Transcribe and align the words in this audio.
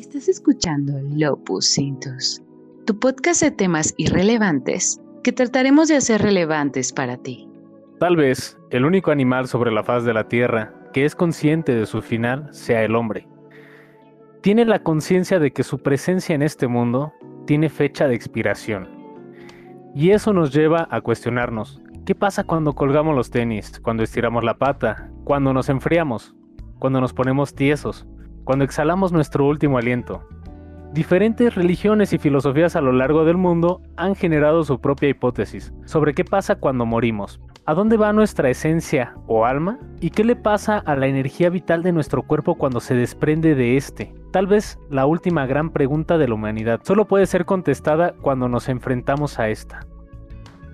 Estás 0.00 0.30
escuchando 0.30 0.94
Lopus 1.14 1.74
Cintus, 1.74 2.42
tu 2.86 2.98
podcast 2.98 3.42
de 3.42 3.50
temas 3.50 3.92
irrelevantes 3.98 4.98
que 5.22 5.30
trataremos 5.30 5.88
de 5.88 5.96
hacer 5.96 6.22
relevantes 6.22 6.90
para 6.90 7.18
ti. 7.18 7.46
Tal 7.98 8.16
vez 8.16 8.58
el 8.70 8.86
único 8.86 9.10
animal 9.10 9.46
sobre 9.46 9.70
la 9.70 9.84
faz 9.84 10.06
de 10.06 10.14
la 10.14 10.26
Tierra 10.26 10.72
que 10.94 11.04
es 11.04 11.14
consciente 11.14 11.74
de 11.74 11.84
su 11.84 12.00
final 12.00 12.48
sea 12.50 12.82
el 12.82 12.96
hombre. 12.96 13.28
Tiene 14.40 14.64
la 14.64 14.82
conciencia 14.82 15.38
de 15.38 15.52
que 15.52 15.64
su 15.64 15.80
presencia 15.80 16.34
en 16.34 16.40
este 16.40 16.66
mundo 16.66 17.12
tiene 17.46 17.68
fecha 17.68 18.08
de 18.08 18.14
expiración. 18.14 18.88
Y 19.94 20.12
eso 20.12 20.32
nos 20.32 20.50
lleva 20.50 20.88
a 20.90 21.02
cuestionarnos, 21.02 21.82
¿qué 22.06 22.14
pasa 22.14 22.44
cuando 22.44 22.72
colgamos 22.72 23.14
los 23.14 23.28
tenis, 23.28 23.78
cuando 23.80 24.02
estiramos 24.02 24.44
la 24.44 24.56
pata, 24.56 25.10
cuando 25.24 25.52
nos 25.52 25.68
enfriamos, 25.68 26.34
cuando 26.78 27.02
nos 27.02 27.12
ponemos 27.12 27.54
tiesos, 27.54 28.06
cuando 28.50 28.64
exhalamos 28.64 29.12
nuestro 29.12 29.46
último 29.46 29.78
aliento? 29.78 30.26
Diferentes 30.92 31.54
religiones 31.54 32.12
y 32.12 32.18
filosofías 32.18 32.74
a 32.74 32.80
lo 32.80 32.90
largo 32.90 33.24
del 33.24 33.36
mundo 33.36 33.80
han 33.96 34.16
generado 34.16 34.64
su 34.64 34.80
propia 34.80 35.08
hipótesis 35.08 35.72
sobre 35.84 36.14
qué 36.14 36.24
pasa 36.24 36.56
cuando 36.56 36.84
morimos, 36.84 37.40
a 37.64 37.74
dónde 37.74 37.96
va 37.96 38.12
nuestra 38.12 38.50
esencia 38.50 39.14
o 39.28 39.46
alma 39.46 39.78
y 40.00 40.10
qué 40.10 40.24
le 40.24 40.34
pasa 40.34 40.78
a 40.78 40.96
la 40.96 41.06
energía 41.06 41.48
vital 41.48 41.84
de 41.84 41.92
nuestro 41.92 42.24
cuerpo 42.24 42.56
cuando 42.56 42.80
se 42.80 42.96
desprende 42.96 43.54
de 43.54 43.76
este. 43.76 44.12
Tal 44.32 44.48
vez 44.48 44.80
la 44.90 45.06
última 45.06 45.46
gran 45.46 45.70
pregunta 45.70 46.18
de 46.18 46.26
la 46.26 46.34
humanidad 46.34 46.80
solo 46.82 47.04
puede 47.04 47.26
ser 47.26 47.44
contestada 47.44 48.14
cuando 48.20 48.48
nos 48.48 48.68
enfrentamos 48.68 49.38
a 49.38 49.48
esta 49.48 49.86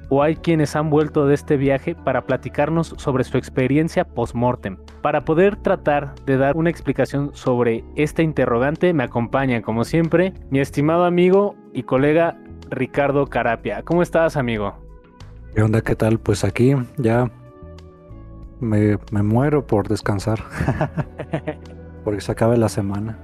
o 0.09 0.23
hay 0.23 0.37
quienes 0.37 0.77
han 0.77 0.91
vuelto 0.91 1.27
de 1.27 1.34
este 1.34 1.56
viaje 1.56 1.95
para 1.95 2.27
platicarnos 2.27 2.95
sobre 2.96 3.24
su 3.24 3.37
experiencia 3.38 4.05
post-mortem. 4.05 4.77
Para 5.02 5.24
poder 5.24 5.56
tratar 5.56 6.15
de 6.24 6.37
dar 6.37 6.56
una 6.56 6.70
explicación 6.70 7.30
sobre 7.34 7.84
este 7.96 8.23
interrogante, 8.23 8.92
me 8.92 9.05
acompaña, 9.05 9.62
como 9.62 9.84
siempre, 9.84 10.32
mi 10.51 10.60
estimado 10.60 11.05
amigo 11.05 11.56
y 11.73 11.82
colega 11.82 12.38
Ricardo 12.71 13.27
Carapia. 13.27 13.82
¿Cómo 13.82 14.02
estás, 14.02 14.37
amigo? 14.37 14.74
¿Qué 15.54 15.62
onda? 15.62 15.80
¿Qué 15.80 15.96
tal? 15.96 16.18
Pues 16.18 16.45
aquí 16.45 16.74
ya 16.96 17.30
me, 18.60 18.99
me 19.10 19.23
muero 19.23 19.66
por 19.66 19.88
descansar. 19.88 20.40
Porque 22.04 22.21
se 22.21 22.32
acabe 22.32 22.57
la 22.57 22.68
semana. 22.68 23.18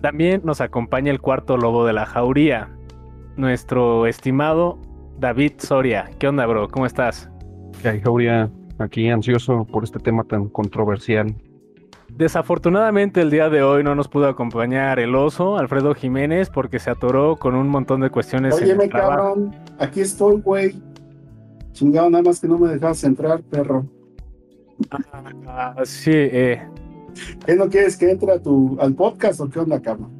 También 0.00 0.42
nos 0.44 0.60
acompaña 0.60 1.10
el 1.10 1.20
cuarto 1.20 1.56
lobo 1.56 1.86
de 1.86 1.94
la 1.94 2.04
jauría, 2.04 2.68
nuestro 3.36 4.06
estimado 4.06 4.78
David 5.18 5.52
Soria. 5.58 6.10
¿Qué 6.18 6.28
onda, 6.28 6.46
bro? 6.46 6.68
¿Cómo 6.68 6.86
estás? 6.86 7.28
Hey, 7.82 8.02
aquí 8.78 9.08
ansioso 9.08 9.64
por 9.64 9.84
este 9.84 9.98
tema 9.98 10.24
tan 10.24 10.48
controversial. 10.48 11.34
Desafortunadamente 12.08 13.20
el 13.22 13.30
día 13.30 13.48
de 13.48 13.62
hoy 13.62 13.82
no 13.82 13.94
nos 13.94 14.08
pudo 14.08 14.28
acompañar 14.28 15.00
el 15.00 15.14
oso, 15.14 15.56
Alfredo 15.58 15.94
Jiménez, 15.94 16.48
porque 16.48 16.78
se 16.78 16.90
atoró 16.90 17.36
con 17.36 17.54
un 17.54 17.68
montón 17.68 18.00
de 18.02 18.10
cuestiones. 18.10 18.54
Oye, 18.54 18.74
me 18.74 18.88
cabrón, 18.88 19.54
aquí 19.78 20.00
estoy, 20.00 20.40
güey. 20.40 20.80
Chingado, 21.72 22.08
nada 22.10 22.22
más 22.22 22.40
que 22.40 22.46
no 22.46 22.56
me 22.56 22.68
dejas 22.68 23.02
entrar, 23.02 23.42
perro. 23.42 23.84
Ah, 25.48 25.74
sí, 25.84 26.12
eh. 26.14 26.62
¿Qué 27.44 27.56
no 27.56 27.68
quieres 27.68 27.96
que 27.96 28.10
entre 28.10 28.32
a 28.32 28.40
tu, 28.40 28.76
al 28.80 28.94
podcast 28.94 29.40
o 29.40 29.48
qué 29.48 29.58
onda, 29.58 29.80
cabrón? 29.80 30.10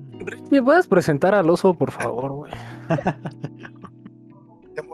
¿Me 0.51 0.63
puedes 0.63 0.87
presentar 0.87 1.35
al 1.35 1.49
oso, 1.49 1.75
por 1.75 1.91
favor, 1.93 2.33
güey? 2.33 2.53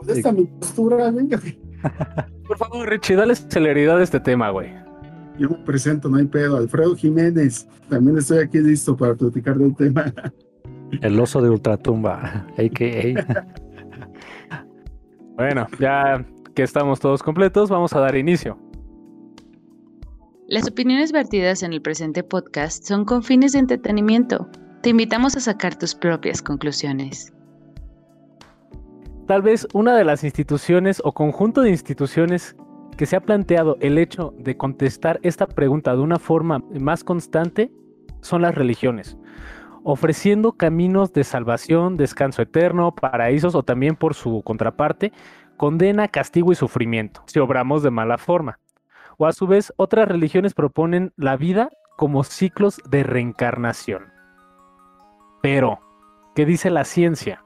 ¿Te 0.01 0.07
molesta 0.07 0.31
mi 0.31 0.45
postura, 0.45 1.11
venga? 1.11 1.39
Por 2.47 2.57
favor, 2.57 2.89
Richie, 2.89 3.15
dale 3.15 3.35
celeridad 3.35 3.99
a 3.99 4.03
este 4.03 4.19
tema, 4.19 4.49
güey. 4.49 4.73
Yo 5.37 5.49
me 5.49 5.57
presento, 5.57 6.09
no 6.09 6.17
hay 6.17 6.25
pedo. 6.25 6.57
Alfredo 6.57 6.95
Jiménez. 6.95 7.67
También 7.89 8.17
estoy 8.17 8.39
aquí 8.39 8.59
listo 8.59 8.97
para 8.97 9.15
platicar 9.15 9.57
del 9.57 9.75
tema. 9.75 10.13
El 11.01 11.19
oso 11.19 11.41
de 11.41 11.49
Ultratumba, 11.49 12.47
a.k.a. 12.57 13.47
bueno, 15.37 15.67
ya 15.79 16.25
que 16.53 16.63
estamos 16.63 16.99
todos 16.99 17.23
completos, 17.23 17.69
vamos 17.69 17.93
a 17.93 17.99
dar 17.99 18.15
inicio. 18.17 18.57
Las 20.47 20.67
opiniones 20.67 21.13
vertidas 21.13 21.63
en 21.63 21.71
el 21.71 21.81
presente 21.81 22.23
podcast 22.23 22.83
son 22.83 23.05
con 23.05 23.23
fines 23.23 23.53
de 23.53 23.59
entretenimiento. 23.59 24.49
Te 24.81 24.89
invitamos 24.89 25.37
a 25.37 25.39
sacar 25.39 25.77
tus 25.77 25.95
propias 25.95 26.41
conclusiones 26.41 27.31
tal 29.27 29.41
vez 29.41 29.67
una 29.73 29.95
de 29.95 30.03
las 30.03 30.23
instituciones 30.23 31.01
o 31.03 31.13
conjunto 31.13 31.61
de 31.61 31.69
instituciones 31.69 32.55
que 32.97 33.05
se 33.05 33.15
ha 33.15 33.21
planteado 33.21 33.77
el 33.79 33.97
hecho 33.97 34.33
de 34.37 34.57
contestar 34.57 35.19
esta 35.23 35.47
pregunta 35.47 35.95
de 35.95 36.01
una 36.01 36.19
forma 36.19 36.63
más 36.79 37.03
constante 37.03 37.71
son 38.21 38.41
las 38.43 38.53
religiones, 38.53 39.17
ofreciendo 39.83 40.53
caminos 40.53 41.11
de 41.13 41.23
salvación, 41.23 41.97
descanso 41.97 42.41
eterno, 42.41 42.93
paraísos 42.93 43.55
o 43.55 43.63
también 43.63 43.95
por 43.95 44.13
su 44.13 44.41
contraparte, 44.43 45.11
condena, 45.57 46.07
castigo 46.07 46.51
y 46.51 46.55
sufrimiento, 46.55 47.23
si 47.25 47.39
obramos 47.39 47.83
de 47.83 47.91
mala 47.91 48.17
forma. 48.17 48.59
O 49.17 49.25
a 49.25 49.31
su 49.33 49.47
vez, 49.47 49.73
otras 49.77 50.07
religiones 50.07 50.53
proponen 50.53 51.13
la 51.15 51.37
vida 51.37 51.69
como 51.97 52.23
ciclos 52.23 52.81
de 52.89 53.03
reencarnación. 53.03 54.05
Pero, 55.41 55.79
¿qué 56.35 56.45
dice 56.45 56.69
la 56.69 56.83
ciencia? 56.83 57.43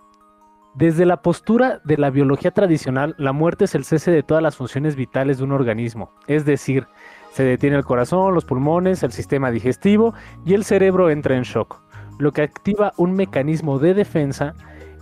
Desde 0.75 1.05
la 1.05 1.21
postura 1.21 1.79
de 1.85 1.97
la 1.97 2.09
biología 2.09 2.51
tradicional, 2.51 3.15
la 3.17 3.31
muerte 3.31 3.63
es 3.63 3.75
el 3.75 3.85
cese 3.85 4.11
de 4.11 4.23
todas 4.23 4.43
las 4.43 4.57
funciones 4.57 4.97
vitales 4.97 5.37
de 5.37 5.45
un 5.45 5.53
organismo, 5.53 6.11
es 6.27 6.43
decir, 6.43 6.85
se 7.31 7.43
detiene 7.43 7.77
el 7.77 7.85
corazón, 7.85 8.33
los 8.33 8.43
pulmones, 8.43 9.01
el 9.01 9.13
sistema 9.13 9.51
digestivo 9.51 10.13
y 10.45 10.53
el 10.53 10.65
cerebro 10.65 11.09
entra 11.09 11.37
en 11.37 11.43
shock, 11.43 11.81
lo 12.19 12.33
que 12.33 12.41
activa 12.41 12.91
un 12.97 13.13
mecanismo 13.13 13.79
de 13.79 13.93
defensa 13.93 14.53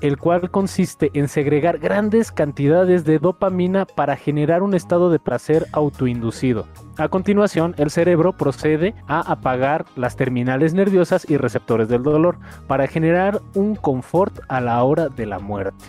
el 0.04 0.18
cual 0.18 0.52
consiste 0.52 1.12
en 1.14 1.30
segregar 1.30 1.80
grandes 1.80 2.32
cantidades 2.34 3.06
de 3.06 3.20
dopamina 3.20 3.86
para 3.86 4.18
generar 4.18 4.62
un 4.62 4.74
estado 4.74 5.10
de 5.10 5.18
placer 5.18 5.66
autoinducido. 5.72 6.68
A 6.98 7.08
continuación, 7.08 7.74
el 7.78 7.90
cerebro 7.90 8.34
procede 8.34 8.94
a 9.08 9.22
apagar 9.22 9.86
las 9.96 10.18
terminales 10.18 10.74
nerviosas 10.74 11.26
y 11.30 11.38
receptores 11.38 11.88
del 11.88 12.04
dolor 12.04 12.38
para 12.68 12.86
generar 12.88 13.42
un 13.56 13.78
confort 13.78 14.42
a 14.50 14.60
la 14.60 14.84
hora 14.84 15.08
de 15.08 15.26
la 15.26 15.40
muerte. 15.40 15.86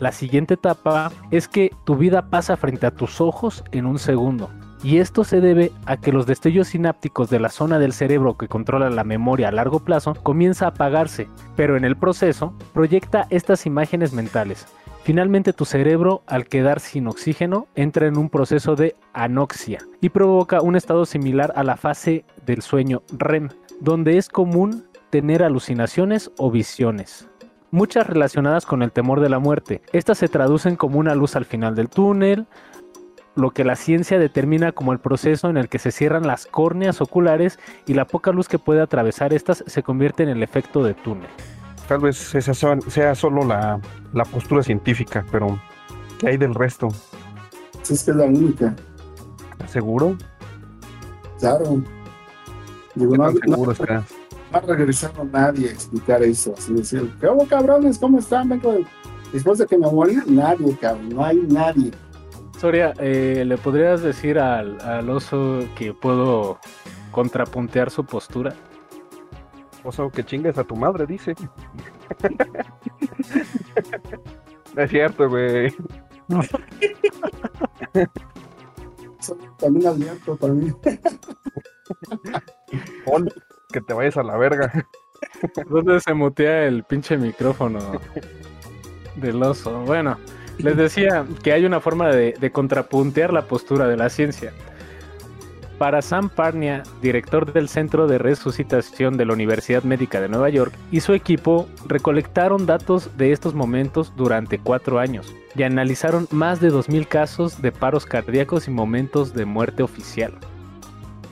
La 0.00 0.10
siguiente 0.10 0.54
etapa 0.54 1.12
es 1.30 1.48
que 1.48 1.70
tu 1.84 1.96
vida 1.96 2.30
pasa 2.30 2.56
frente 2.56 2.86
a 2.86 2.92
tus 2.92 3.20
ojos 3.20 3.62
en 3.72 3.84
un 3.84 3.98
segundo. 3.98 4.48
Y 4.82 4.98
esto 4.98 5.24
se 5.24 5.40
debe 5.40 5.72
a 5.86 5.96
que 5.96 6.12
los 6.12 6.26
destellos 6.26 6.68
sinápticos 6.68 7.30
de 7.30 7.40
la 7.40 7.48
zona 7.48 7.78
del 7.78 7.92
cerebro 7.92 8.36
que 8.36 8.48
controla 8.48 8.90
la 8.90 9.04
memoria 9.04 9.48
a 9.48 9.52
largo 9.52 9.80
plazo 9.80 10.14
comienza 10.14 10.66
a 10.66 10.68
apagarse, 10.68 11.28
pero 11.56 11.76
en 11.76 11.84
el 11.84 11.96
proceso 11.96 12.54
proyecta 12.72 13.26
estas 13.30 13.66
imágenes 13.66 14.12
mentales. 14.12 14.66
Finalmente 15.02 15.52
tu 15.52 15.64
cerebro, 15.64 16.22
al 16.26 16.46
quedar 16.46 16.80
sin 16.80 17.08
oxígeno, 17.08 17.66
entra 17.74 18.06
en 18.06 18.18
un 18.18 18.28
proceso 18.28 18.76
de 18.76 18.94
anoxia 19.14 19.80
y 20.00 20.10
provoca 20.10 20.60
un 20.60 20.76
estado 20.76 21.06
similar 21.06 21.52
a 21.56 21.64
la 21.64 21.76
fase 21.76 22.24
del 22.46 22.62
sueño 22.62 23.02
REM, 23.16 23.48
donde 23.80 24.18
es 24.18 24.28
común 24.28 24.84
tener 25.10 25.42
alucinaciones 25.42 26.30
o 26.36 26.50
visiones 26.50 27.28
muchas 27.70 28.06
relacionadas 28.06 28.66
con 28.66 28.82
el 28.82 28.92
temor 28.92 29.20
de 29.20 29.28
la 29.28 29.38
muerte. 29.38 29.82
Estas 29.92 30.18
se 30.18 30.28
traducen 30.28 30.76
como 30.76 30.98
una 30.98 31.14
luz 31.14 31.36
al 31.36 31.44
final 31.44 31.74
del 31.74 31.88
túnel, 31.88 32.46
lo 33.38 33.50
que 33.52 33.64
la 33.64 33.76
ciencia 33.76 34.18
determina 34.18 34.72
como 34.72 34.92
el 34.92 34.98
proceso 34.98 35.48
en 35.48 35.56
el 35.56 35.68
que 35.68 35.78
se 35.78 35.92
cierran 35.92 36.26
las 36.26 36.46
córneas 36.46 37.00
oculares 37.00 37.58
y 37.86 37.94
la 37.94 38.04
poca 38.04 38.32
luz 38.32 38.48
que 38.48 38.58
puede 38.58 38.80
atravesar 38.80 39.32
estas 39.32 39.62
se 39.66 39.82
convierte 39.82 40.24
en 40.24 40.28
el 40.28 40.42
efecto 40.42 40.82
de 40.82 40.94
túnel. 40.94 41.30
Tal 41.86 42.00
vez 42.00 42.34
esa 42.34 42.52
sea 42.52 43.14
solo 43.14 43.44
la, 43.44 43.80
postura 44.32 44.62
científica, 44.62 45.24
pero 45.30 45.58
¿qué 46.18 46.30
hay 46.30 46.36
del 46.36 46.54
resto? 46.54 46.88
Sí, 47.82 47.94
es 47.94 48.02
que 48.02 48.10
es 48.10 48.16
la 48.16 48.24
única. 48.24 48.74
¿Seguro? 49.68 50.16
Claro. 51.38 51.82
Digo, 52.96 53.16
no, 53.16 53.30
seguro 53.30 53.72
no, 53.78 53.94
no, 53.94 54.04
ha 54.52 54.60
regresado 54.60 55.24
nadie 55.24 55.68
a 55.68 55.72
explicar 55.72 56.22
eso. 56.22 56.54
Así 56.58 56.74
decir, 56.74 57.14
¿qué 57.20 57.28
cabrones? 57.48 57.98
¿Cómo 57.98 58.18
están? 58.18 58.48
Vengo 58.48 58.74
Después 59.32 59.58
de 59.58 59.66
que 59.66 59.76
me 59.76 59.90
morí, 59.90 60.18
nadie, 60.26 60.76
cabrón. 60.80 61.10
No 61.10 61.24
hay 61.24 61.36
nadie. 61.36 61.92
Soria, 62.58 62.92
eh, 62.98 63.44
¿le 63.46 63.56
podrías 63.56 64.02
decir 64.02 64.36
al, 64.36 65.08
oso 65.08 65.60
que 65.76 65.94
puedo 65.94 66.58
contrapuntear 67.12 67.88
su 67.88 68.04
postura? 68.04 68.52
Oso, 69.84 70.10
que 70.10 70.24
chingues 70.24 70.58
a 70.58 70.64
tu 70.64 70.74
madre, 70.74 71.06
dice. 71.06 71.36
es 74.76 74.90
cierto, 74.90 75.28
güey. 75.28 75.72
También 79.58 79.86
abierto 79.86 80.36
para 80.36 80.52
mí. 80.52 80.72
que 83.72 83.80
te 83.82 83.94
vayas 83.94 84.16
a 84.16 84.24
la 84.24 84.36
verga. 84.36 84.84
¿Dónde 85.70 86.00
se 86.00 86.12
mutea 86.12 86.66
el 86.66 86.82
pinche 86.82 87.16
micrófono 87.16 87.78
del 89.14 89.40
oso? 89.44 89.82
Bueno. 89.82 90.18
Les 90.58 90.76
decía 90.76 91.24
que 91.42 91.52
hay 91.52 91.64
una 91.64 91.80
forma 91.80 92.08
de, 92.08 92.50
contrapuntear 92.52 93.32
la 93.32 93.42
postura 93.42 93.86
de 93.86 93.96
la 93.96 94.10
ciencia. 94.10 94.52
Para 95.78 96.02
Sam 96.02 96.28
Parnia, 96.28 96.82
director 97.00 97.52
del 97.52 97.68
Centro 97.68 98.08
de 98.08 98.18
Resucitación 98.18 99.16
de 99.16 99.24
la 99.24 99.34
Universidad 99.34 99.84
Médica 99.84 100.20
de 100.20 100.28
Nueva 100.28 100.48
York, 100.48 100.74
y 100.90 100.98
su 100.98 101.14
equipo 101.14 101.68
recolectaron 101.86 102.66
datos 102.66 103.16
de 103.16 103.30
estos 103.30 103.54
momentos 103.54 104.12
durante 104.16 104.58
cuatro 104.58 104.98
años 104.98 105.32
y 105.54 105.62
analizaron 105.62 106.26
más 106.32 106.60
de 106.60 106.72
2.000 106.72 107.06
casos 107.06 107.62
de 107.62 107.70
paros 107.70 108.06
cardíacos 108.06 108.66
y 108.66 108.72
momentos 108.72 109.34
de 109.34 109.44
muerte 109.44 109.84
oficial. 109.84 110.32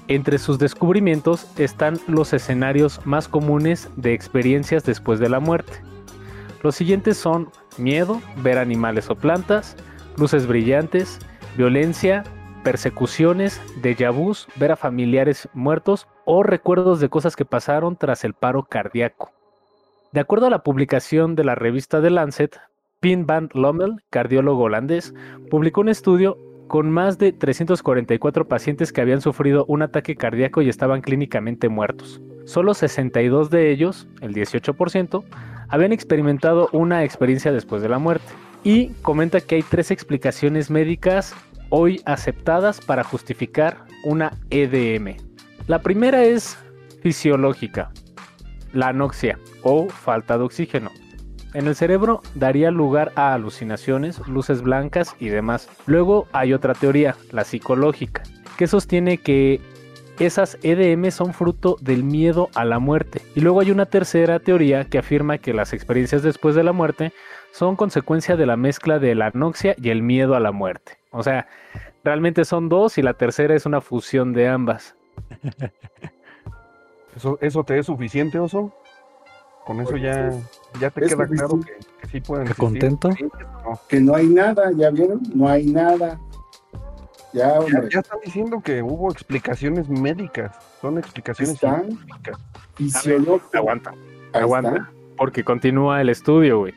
Entre 0.06 0.38
sus 0.38 0.60
descubrimientos 0.60 1.48
están 1.58 1.98
los 2.06 2.32
escenarios 2.32 3.04
más 3.04 3.26
comunes 3.26 3.88
de 3.96 4.14
experiencias 4.14 4.84
después 4.84 5.18
de 5.18 5.28
la 5.28 5.40
muerte. 5.40 5.72
Los 6.62 6.76
siguientes 6.76 7.16
son 7.16 7.50
miedo, 7.78 8.20
ver 8.42 8.58
animales 8.58 9.10
o 9.10 9.14
plantas, 9.14 9.76
luces 10.16 10.46
brillantes, 10.46 11.18
violencia, 11.56 12.24
persecuciones, 12.64 13.60
déjà 13.80 14.10
vus, 14.10 14.48
ver 14.56 14.72
a 14.72 14.76
familiares 14.76 15.48
muertos 15.54 16.08
o 16.24 16.42
recuerdos 16.42 17.00
de 17.00 17.08
cosas 17.08 17.36
que 17.36 17.44
pasaron 17.44 17.96
tras 17.96 18.24
el 18.24 18.34
paro 18.34 18.64
cardíaco. 18.64 19.30
De 20.12 20.20
acuerdo 20.20 20.46
a 20.46 20.50
la 20.50 20.62
publicación 20.62 21.34
de 21.36 21.44
la 21.44 21.54
revista 21.54 22.02
The 22.02 22.10
Lancet, 22.10 22.58
Pin 23.00 23.26
van 23.26 23.50
Lommel, 23.52 24.02
cardiólogo 24.10 24.64
holandés, 24.64 25.14
publicó 25.50 25.82
un 25.82 25.90
estudio 25.90 26.38
con 26.66 26.90
más 26.90 27.18
de 27.18 27.32
344 27.32 28.48
pacientes 28.48 28.92
que 28.92 29.00
habían 29.00 29.20
sufrido 29.20 29.64
un 29.68 29.82
ataque 29.82 30.16
cardíaco 30.16 30.62
y 30.62 30.68
estaban 30.68 31.02
clínicamente 31.02 31.68
muertos. 31.68 32.20
Solo 32.44 32.74
62 32.74 33.50
de 33.50 33.70
ellos, 33.70 34.08
el 34.20 34.34
18%, 34.34 35.24
habían 35.68 35.92
experimentado 35.92 36.68
una 36.72 37.04
experiencia 37.04 37.52
después 37.52 37.82
de 37.82 37.88
la 37.88 37.98
muerte. 37.98 38.26
Y 38.64 38.88
comenta 39.02 39.40
que 39.40 39.56
hay 39.56 39.62
tres 39.62 39.90
explicaciones 39.90 40.70
médicas 40.70 41.34
hoy 41.70 42.00
aceptadas 42.04 42.80
para 42.80 43.04
justificar 43.04 43.84
una 44.04 44.32
EDM. 44.50 45.16
La 45.66 45.80
primera 45.80 46.24
es 46.24 46.58
fisiológica, 47.02 47.90
la 48.72 48.88
anoxia 48.88 49.38
o 49.62 49.88
falta 49.88 50.38
de 50.38 50.44
oxígeno. 50.44 50.90
En 51.54 51.66
el 51.66 51.74
cerebro 51.74 52.22
daría 52.34 52.70
lugar 52.70 53.12
a 53.14 53.32
alucinaciones, 53.32 54.18
luces 54.28 54.62
blancas 54.62 55.16
y 55.18 55.28
demás. 55.28 55.68
Luego 55.86 56.26
hay 56.32 56.52
otra 56.52 56.74
teoría, 56.74 57.16
la 57.30 57.44
psicológica, 57.44 58.22
que 58.58 58.66
sostiene 58.66 59.18
que 59.18 59.60
esas 60.20 60.56
EDM 60.62 61.10
son 61.10 61.34
fruto 61.34 61.76
del 61.80 62.04
miedo 62.04 62.48
a 62.54 62.64
la 62.64 62.78
muerte. 62.78 63.20
Y 63.34 63.40
luego 63.40 63.60
hay 63.60 63.70
una 63.70 63.86
tercera 63.86 64.38
teoría 64.38 64.84
que 64.84 64.98
afirma 64.98 65.38
que 65.38 65.52
las 65.52 65.72
experiencias 65.72 66.22
después 66.22 66.54
de 66.54 66.62
la 66.64 66.72
muerte 66.72 67.12
son 67.52 67.76
consecuencia 67.76 68.36
de 68.36 68.46
la 68.46 68.56
mezcla 68.56 68.98
de 68.98 69.14
la 69.14 69.26
anoxia 69.26 69.74
y 69.78 69.90
el 69.90 70.02
miedo 70.02 70.34
a 70.34 70.40
la 70.40 70.52
muerte. 70.52 70.98
O 71.10 71.22
sea, 71.22 71.46
realmente 72.04 72.44
son 72.44 72.68
dos 72.68 72.98
y 72.98 73.02
la 73.02 73.14
tercera 73.14 73.54
es 73.54 73.66
una 73.66 73.80
fusión 73.80 74.32
de 74.32 74.48
ambas. 74.48 74.94
¿Eso, 77.16 77.38
eso 77.40 77.64
te 77.64 77.78
es 77.78 77.86
suficiente, 77.86 78.38
Oso? 78.38 78.72
Con 79.64 79.80
eso 79.80 79.96
ya, 79.96 80.30
ya 80.80 80.90
te 80.90 81.04
Es 81.04 81.14
queda 81.14 81.26
claro 81.26 81.58
que, 81.60 81.72
que 82.00 82.06
sí 82.08 82.20
pueden 82.20 82.44
¿Qué 82.46 82.52
existir 82.52 82.80
contento? 82.88 83.08
no. 83.64 83.80
Que 83.88 84.00
no 84.00 84.14
hay 84.14 84.28
nada, 84.28 84.70
¿ya 84.76 84.90
vieron? 84.90 85.20
No 85.34 85.48
hay 85.48 85.66
nada. 85.66 86.20
Ya, 87.36 87.48
Ya, 87.52 87.60
hombre. 87.60 87.88
ya 87.92 88.00
están 88.00 88.18
diciendo 88.24 88.60
que 88.64 88.82
hubo 88.82 89.10
explicaciones 89.12 89.88
médicas. 89.90 90.56
Son 90.80 90.96
explicaciones 90.98 91.54
Están. 91.54 91.82
científicas. 91.86 92.38
Fisiológico. 92.76 93.56
Aguanta, 93.58 93.94
aguanta. 94.32 94.70
está. 94.70 94.90
porque 95.18 95.44
continúa 95.44 96.00
el 96.00 96.08
estudio, 96.08 96.60
güey. 96.60 96.72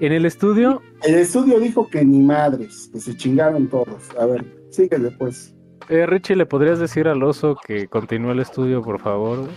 En 0.00 0.12
el 0.12 0.26
estudio 0.26 0.82
El 1.02 1.14
estudio 1.16 1.58
dijo 1.60 1.88
que 1.88 2.04
ni 2.04 2.18
madres, 2.20 2.90
que 2.92 3.00
se 3.00 3.16
chingaron 3.16 3.68
todos. 3.68 4.10
A 4.18 4.26
ver, 4.26 4.44
síguele 4.70 5.10
pues. 5.12 5.54
Eh, 5.88 6.06
Richie, 6.06 6.36
¿le 6.36 6.46
podrías 6.46 6.78
decir 6.78 7.08
al 7.08 7.22
oso 7.22 7.56
que 7.66 7.88
continúe 7.88 8.30
el 8.32 8.40
estudio, 8.40 8.82
por 8.82 9.00
favor? 9.00 9.38
güey? 9.40 9.50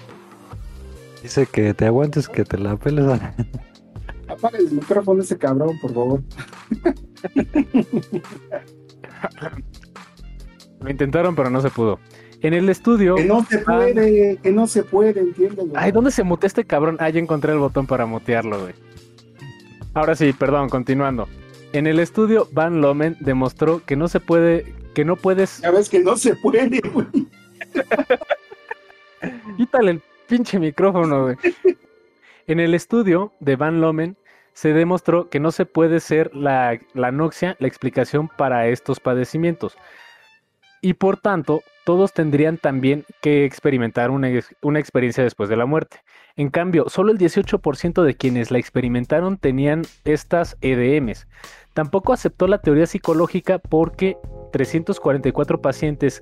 Dice 1.23 1.45
que 1.47 1.73
te 1.73 1.85
aguantes, 1.85 2.27
que 2.29 2.43
te 2.43 2.57
la 2.57 2.75
peles. 2.77 3.05
Apaga 4.27 4.57
el 4.57 4.71
micrófono 4.71 5.21
ese 5.21 5.37
cabrón, 5.37 5.77
por 5.81 5.93
favor. 5.93 6.21
Lo 10.79 10.89
intentaron, 10.89 11.35
pero 11.35 11.49
no 11.49 11.61
se 11.61 11.69
pudo. 11.69 11.99
En 12.41 12.53
el 12.53 12.69
estudio. 12.69 13.15
Que 13.15 13.25
no 13.25 13.43
se 13.43 13.57
puede, 13.59 14.37
que 14.37 14.51
no 14.51 14.67
se 14.67 14.83
puede, 14.83 15.19
entiéndelo. 15.19 15.73
Ay, 15.75 15.91
¿dónde 15.91 16.11
se 16.11 16.23
mutea 16.23 16.47
este 16.47 16.65
cabrón? 16.65 16.97
Ah, 16.99 17.09
ya 17.09 17.19
encontré 17.19 17.53
el 17.53 17.59
botón 17.59 17.87
para 17.87 18.05
mutearlo, 18.05 18.61
güey. 18.61 18.73
Ahora 19.93 20.15
sí, 20.15 20.31
perdón, 20.33 20.69
continuando. 20.69 21.27
En 21.73 21.87
el 21.87 21.99
estudio, 21.99 22.47
Van 22.51 22.81
Lomen 22.81 23.17
demostró 23.19 23.83
que 23.83 23.95
no 23.95 24.07
se 24.07 24.19
puede, 24.19 24.75
que 24.93 25.03
no 25.03 25.15
puedes. 25.15 25.61
Ya 25.61 25.71
ves 25.71 25.89
que 25.89 25.99
no 25.99 26.15
se 26.15 26.35
puede, 26.35 26.79
güey. 26.93 27.07
Quítale 29.57 29.91
el 29.91 30.01
pinche 30.27 30.59
micrófono, 30.59 31.23
güey. 31.23 31.35
En 32.45 32.59
el 32.59 32.75
estudio 32.75 33.33
de 33.39 33.55
Van 33.55 33.81
Lomen 33.81 34.15
se 34.53 34.73
demostró 34.73 35.29
que 35.29 35.39
no 35.39 35.51
se 35.51 35.65
puede 35.65 35.99
ser 35.99 36.33
la, 36.35 36.79
la 36.93 37.07
anoxia 37.07 37.55
la 37.59 37.67
explicación 37.67 38.27
para 38.27 38.67
estos 38.67 38.99
padecimientos. 38.99 39.75
Y 40.87 40.93
por 40.93 41.17
tanto, 41.17 41.63
todos 41.83 42.13
tendrían 42.13 42.57
también 42.57 43.03
que 43.21 43.43
experimentar 43.43 44.09
una, 44.09 44.29
ex- 44.29 44.55
una 44.61 44.79
experiencia 44.79 45.21
después 45.21 45.49
de 45.49 45.57
la 45.57 45.65
muerte. 45.65 45.97
En 46.37 46.49
cambio, 46.49 46.87
solo 46.87 47.11
el 47.11 47.17
18% 47.17 48.03
de 48.03 48.15
quienes 48.15 48.51
la 48.51 48.57
experimentaron 48.57 49.35
tenían 49.37 49.81
estas 50.05 50.55
EDMs. 50.61 51.27
Tampoco 51.73 52.13
aceptó 52.13 52.47
la 52.47 52.59
teoría 52.59 52.87
psicológica 52.87 53.59
porque 53.59 54.15
344 54.53 55.61
pacientes 55.61 56.21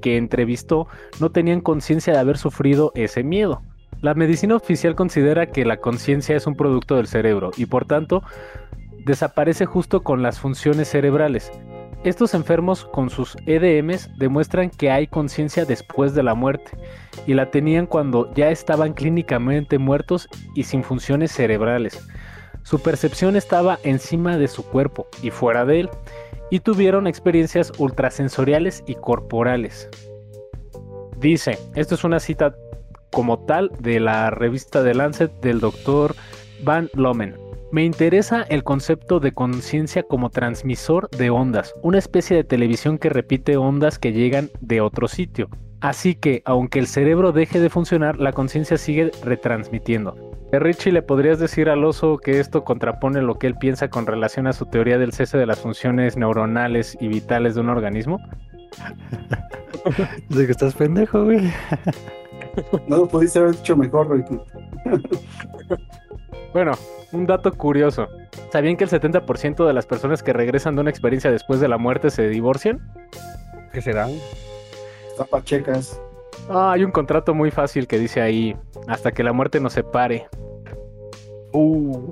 que 0.00 0.16
entrevistó 0.16 0.88
no 1.20 1.28
tenían 1.28 1.60
conciencia 1.60 2.14
de 2.14 2.20
haber 2.20 2.38
sufrido 2.38 2.92
ese 2.94 3.22
miedo. 3.22 3.60
La 4.00 4.14
medicina 4.14 4.56
oficial 4.56 4.94
considera 4.94 5.44
que 5.44 5.66
la 5.66 5.76
conciencia 5.76 6.36
es 6.36 6.46
un 6.46 6.56
producto 6.56 6.96
del 6.96 7.06
cerebro 7.06 7.50
y 7.58 7.66
por 7.66 7.84
tanto 7.84 8.22
desaparece 9.04 9.66
justo 9.66 10.02
con 10.02 10.22
las 10.22 10.40
funciones 10.40 10.88
cerebrales. 10.88 11.52
Estos 12.06 12.34
enfermos 12.34 12.84
con 12.84 13.10
sus 13.10 13.36
EDMs 13.46 14.16
demuestran 14.16 14.70
que 14.70 14.92
hay 14.92 15.08
conciencia 15.08 15.64
después 15.64 16.14
de 16.14 16.22
la 16.22 16.36
muerte 16.36 16.70
y 17.26 17.34
la 17.34 17.50
tenían 17.50 17.86
cuando 17.86 18.32
ya 18.32 18.50
estaban 18.50 18.94
clínicamente 18.94 19.76
muertos 19.78 20.28
y 20.54 20.62
sin 20.62 20.84
funciones 20.84 21.32
cerebrales. 21.32 22.06
Su 22.62 22.78
percepción 22.78 23.34
estaba 23.34 23.80
encima 23.82 24.36
de 24.36 24.46
su 24.46 24.64
cuerpo 24.64 25.08
y 25.20 25.30
fuera 25.30 25.64
de 25.64 25.80
él 25.80 25.90
y 26.48 26.60
tuvieron 26.60 27.08
experiencias 27.08 27.72
ultrasensoriales 27.76 28.84
y 28.86 28.94
corporales. 28.94 29.90
Dice, 31.18 31.58
esto 31.74 31.96
es 31.96 32.04
una 32.04 32.20
cita 32.20 32.54
como 33.10 33.40
tal 33.46 33.72
de 33.80 33.98
la 33.98 34.30
revista 34.30 34.84
de 34.84 34.94
Lancet 34.94 35.32
del 35.40 35.58
doctor 35.58 36.14
Van 36.62 36.88
Lomen. 36.94 37.45
Me 37.76 37.84
interesa 37.84 38.40
el 38.48 38.64
concepto 38.64 39.20
de 39.20 39.32
conciencia 39.32 40.02
como 40.02 40.30
transmisor 40.30 41.10
de 41.10 41.28
ondas, 41.28 41.74
una 41.82 41.98
especie 41.98 42.34
de 42.34 42.42
televisión 42.42 42.96
que 42.96 43.10
repite 43.10 43.58
ondas 43.58 43.98
que 43.98 44.14
llegan 44.14 44.48
de 44.62 44.80
otro 44.80 45.08
sitio. 45.08 45.50
Así 45.82 46.14
que, 46.14 46.40
aunque 46.46 46.78
el 46.78 46.86
cerebro 46.86 47.32
deje 47.32 47.60
de 47.60 47.68
funcionar, 47.68 48.18
la 48.18 48.32
conciencia 48.32 48.78
sigue 48.78 49.10
retransmitiendo. 49.22 50.16
Eh, 50.52 50.58
Richie, 50.58 50.90
¿le 50.90 51.02
podrías 51.02 51.38
decir 51.38 51.68
al 51.68 51.84
oso 51.84 52.16
que 52.16 52.40
esto 52.40 52.64
contrapone 52.64 53.20
lo 53.20 53.34
que 53.34 53.46
él 53.46 53.56
piensa 53.60 53.90
con 53.90 54.06
relación 54.06 54.46
a 54.46 54.54
su 54.54 54.64
teoría 54.64 54.96
del 54.96 55.12
cese 55.12 55.36
de 55.36 55.44
las 55.44 55.60
funciones 55.60 56.16
neuronales 56.16 56.96
y 56.98 57.08
vitales 57.08 57.56
de 57.56 57.60
un 57.60 57.68
organismo? 57.68 58.18
Dice 60.30 60.46
que 60.46 60.52
estás 60.52 60.74
pendejo, 60.74 61.24
güey. 61.24 61.52
No 62.88 62.96
lo 62.96 63.06
pudiste 63.06 63.38
haber 63.38 63.54
dicho 63.54 63.76
mejor, 63.76 64.10
Ricky. 64.10 64.40
Bueno, 66.56 66.72
un 67.12 67.26
dato 67.26 67.52
curioso. 67.52 68.08
¿Sabían 68.50 68.78
que 68.78 68.84
el 68.84 68.88
70% 68.88 69.66
de 69.66 69.74
las 69.74 69.84
personas 69.84 70.22
que 70.22 70.32
regresan 70.32 70.74
de 70.74 70.80
una 70.80 70.88
experiencia 70.88 71.30
después 71.30 71.60
de 71.60 71.68
la 71.68 71.76
muerte 71.76 72.08
se 72.08 72.30
divorcian? 72.30 72.80
¿Qué 73.74 73.82
serán? 73.82 74.12
Zapachecas. 75.18 76.00
Ah, 76.48 76.72
hay 76.72 76.82
un 76.82 76.92
contrato 76.92 77.34
muy 77.34 77.50
fácil 77.50 77.86
que 77.86 77.98
dice 77.98 78.22
ahí, 78.22 78.56
hasta 78.88 79.12
que 79.12 79.22
la 79.22 79.34
muerte 79.34 79.60
nos 79.60 79.74
separe. 79.74 80.28
Uh, 81.52 82.10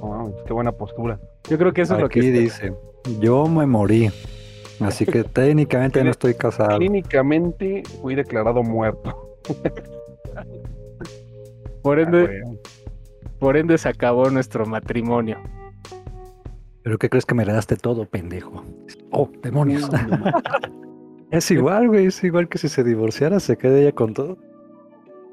wow, 0.00 0.34
qué 0.46 0.54
buena 0.54 0.72
postura. 0.72 1.20
Yo 1.50 1.58
creo 1.58 1.74
que 1.74 1.82
eso 1.82 1.94
es 1.96 2.00
lo 2.00 2.08
que... 2.08 2.20
Aquí 2.20 2.30
dice, 2.30 2.72
yo 3.20 3.44
me 3.48 3.66
morí. 3.66 4.10
Así 4.80 5.04
que 5.04 5.24
técnicamente 5.24 6.02
no 6.02 6.10
estoy 6.10 6.32
casado. 6.32 6.78
Clínicamente 6.78 7.82
fui 8.00 8.14
declarado 8.14 8.62
muerto. 8.62 9.36
Por 11.82 11.98
Ah, 11.98 12.02
ende, 12.02 12.26
bueno. 12.26 12.58
Por 13.38 13.56
ende 13.56 13.78
se 13.78 13.88
acabó 13.88 14.30
nuestro 14.30 14.66
matrimonio. 14.66 15.38
¿Pero 16.82 16.98
qué 16.98 17.08
crees 17.08 17.26
que 17.26 17.34
me 17.34 17.42
heredaste 17.42 17.76
todo, 17.76 18.06
pendejo? 18.06 18.64
Oh, 19.10 19.28
demonios. 19.42 19.90
es 21.30 21.50
igual, 21.50 21.88
güey. 21.88 22.06
Es 22.06 22.22
igual 22.24 22.48
que 22.48 22.58
si 22.58 22.68
se 22.68 22.82
divorciara, 22.84 23.40
se 23.40 23.56
quede 23.56 23.82
ella 23.82 23.92
con 23.92 24.14
todo. 24.14 24.38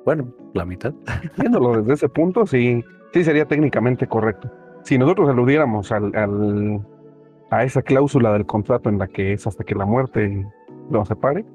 Bueno, 0.05 0.33
la 0.53 0.65
mitad. 0.65 0.93
Viéndolo 1.37 1.81
desde 1.81 1.93
ese 1.93 2.09
punto, 2.09 2.45
sí, 2.45 2.83
sí 3.13 3.23
sería 3.23 3.45
técnicamente 3.45 4.05
correcto. 4.07 4.51
Si 4.83 4.97
nosotros 4.97 5.29
aludiéramos 5.29 5.91
al, 5.91 6.15
al- 6.15 6.85
a 7.51 7.63
esa 7.63 7.81
cláusula 7.81 8.33
del 8.33 8.45
contrato 8.45 8.89
en 8.89 8.97
la 8.99 9.07
que 9.07 9.33
es 9.33 9.47
hasta 9.47 9.63
que 9.63 9.75
la 9.75 9.85
muerte 9.85 10.45
lo 10.91 11.05
separe, 11.05 11.45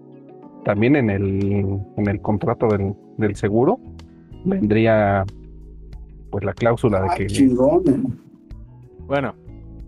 también 0.65 0.97
en 0.97 1.11
el, 1.11 1.79
en 1.97 2.09
el 2.09 2.21
contrato 2.21 2.69
del, 2.69 2.95
del 3.19 3.37
seguro 3.37 3.79
vendría 4.45 5.25
pues 6.31 6.45
la 6.45 6.53
cláusula 6.55 7.01
de 7.03 7.09
Ah, 7.11 7.15
que 7.17 7.27
chingón, 7.27 7.83
eh. 7.89 8.01
Bueno, 9.07 9.35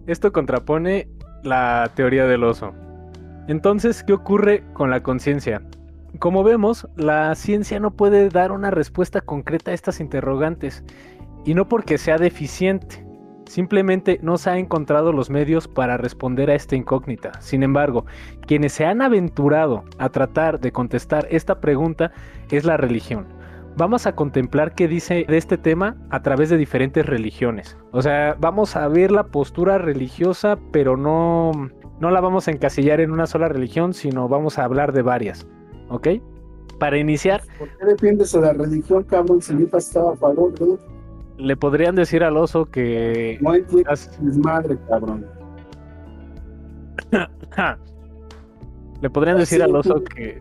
esto 0.06 0.32
contrapone 0.32 1.08
la 1.42 1.90
teoría 1.94 2.26
del 2.26 2.44
oso. 2.44 2.72
Entonces, 3.48 4.02
¿qué 4.04 4.12
ocurre 4.12 4.64
con 4.72 4.90
la 4.90 5.02
conciencia? 5.02 5.62
Como 6.18 6.44
vemos, 6.44 6.88
la 6.96 7.34
ciencia 7.34 7.80
no 7.80 7.92
puede 7.92 8.28
dar 8.28 8.52
una 8.52 8.70
respuesta 8.70 9.20
concreta 9.20 9.70
a 9.70 9.74
estas 9.74 10.00
interrogantes, 10.00 10.84
y 11.44 11.54
no 11.54 11.68
porque 11.68 11.98
sea 11.98 12.18
deficiente, 12.18 13.04
simplemente 13.46 14.18
no 14.22 14.38
se 14.38 14.50
ha 14.50 14.58
encontrado 14.58 15.12
los 15.12 15.30
medios 15.30 15.66
para 15.66 15.96
responder 15.96 16.50
a 16.50 16.54
esta 16.54 16.76
incógnita. 16.76 17.32
Sin 17.40 17.62
embargo, 17.62 18.06
quienes 18.46 18.72
se 18.72 18.84
han 18.84 19.02
aventurado 19.02 19.84
a 19.98 20.08
tratar 20.08 20.60
de 20.60 20.70
contestar 20.70 21.26
esta 21.30 21.60
pregunta 21.60 22.12
es 22.50 22.64
la 22.64 22.76
religión. 22.76 23.26
Vamos 23.76 24.06
a 24.06 24.14
contemplar 24.14 24.74
qué 24.74 24.86
dice 24.86 25.24
de 25.26 25.36
este 25.38 25.56
tema 25.56 25.96
a 26.10 26.22
través 26.22 26.50
de 26.50 26.56
diferentes 26.58 27.06
religiones. 27.06 27.76
O 27.90 28.02
sea, 28.02 28.36
vamos 28.38 28.76
a 28.76 28.86
ver 28.88 29.10
la 29.10 29.24
postura 29.24 29.78
religiosa, 29.78 30.58
pero 30.72 30.96
no, 30.96 31.52
no 31.98 32.10
la 32.10 32.20
vamos 32.20 32.48
a 32.48 32.50
encasillar 32.50 33.00
en 33.00 33.10
una 33.12 33.26
sola 33.26 33.48
religión, 33.48 33.94
sino 33.94 34.28
vamos 34.28 34.58
a 34.58 34.64
hablar 34.64 34.92
de 34.92 35.00
varias. 35.02 35.46
¿Ok? 35.88 36.08
Para 36.78 36.98
iniciar, 36.98 37.42
¿Por 37.58 37.68
qué 37.78 37.86
defiendes 37.86 38.34
a 38.34 38.40
la 38.40 38.52
religión, 38.52 39.04
cabrón? 39.04 39.40
Si 39.40 39.54
estaba 39.72 40.12
a 40.12 40.16
favor, 40.16 40.52
¿no? 40.60 40.78
le 41.38 41.56
podrían 41.56 41.94
decir 41.96 42.22
al 42.24 42.36
oso 42.36 42.66
que... 42.66 43.38
No 43.40 43.52
las- 43.88 44.20
mi 44.20 44.36
madre, 44.38 44.76
cabrón. 44.88 45.24
Le 49.00 49.10
podrían 49.10 49.36
Ah, 49.36 49.40
decir 49.40 49.62
al 49.62 49.74
oso 49.74 50.04
que, 50.04 50.40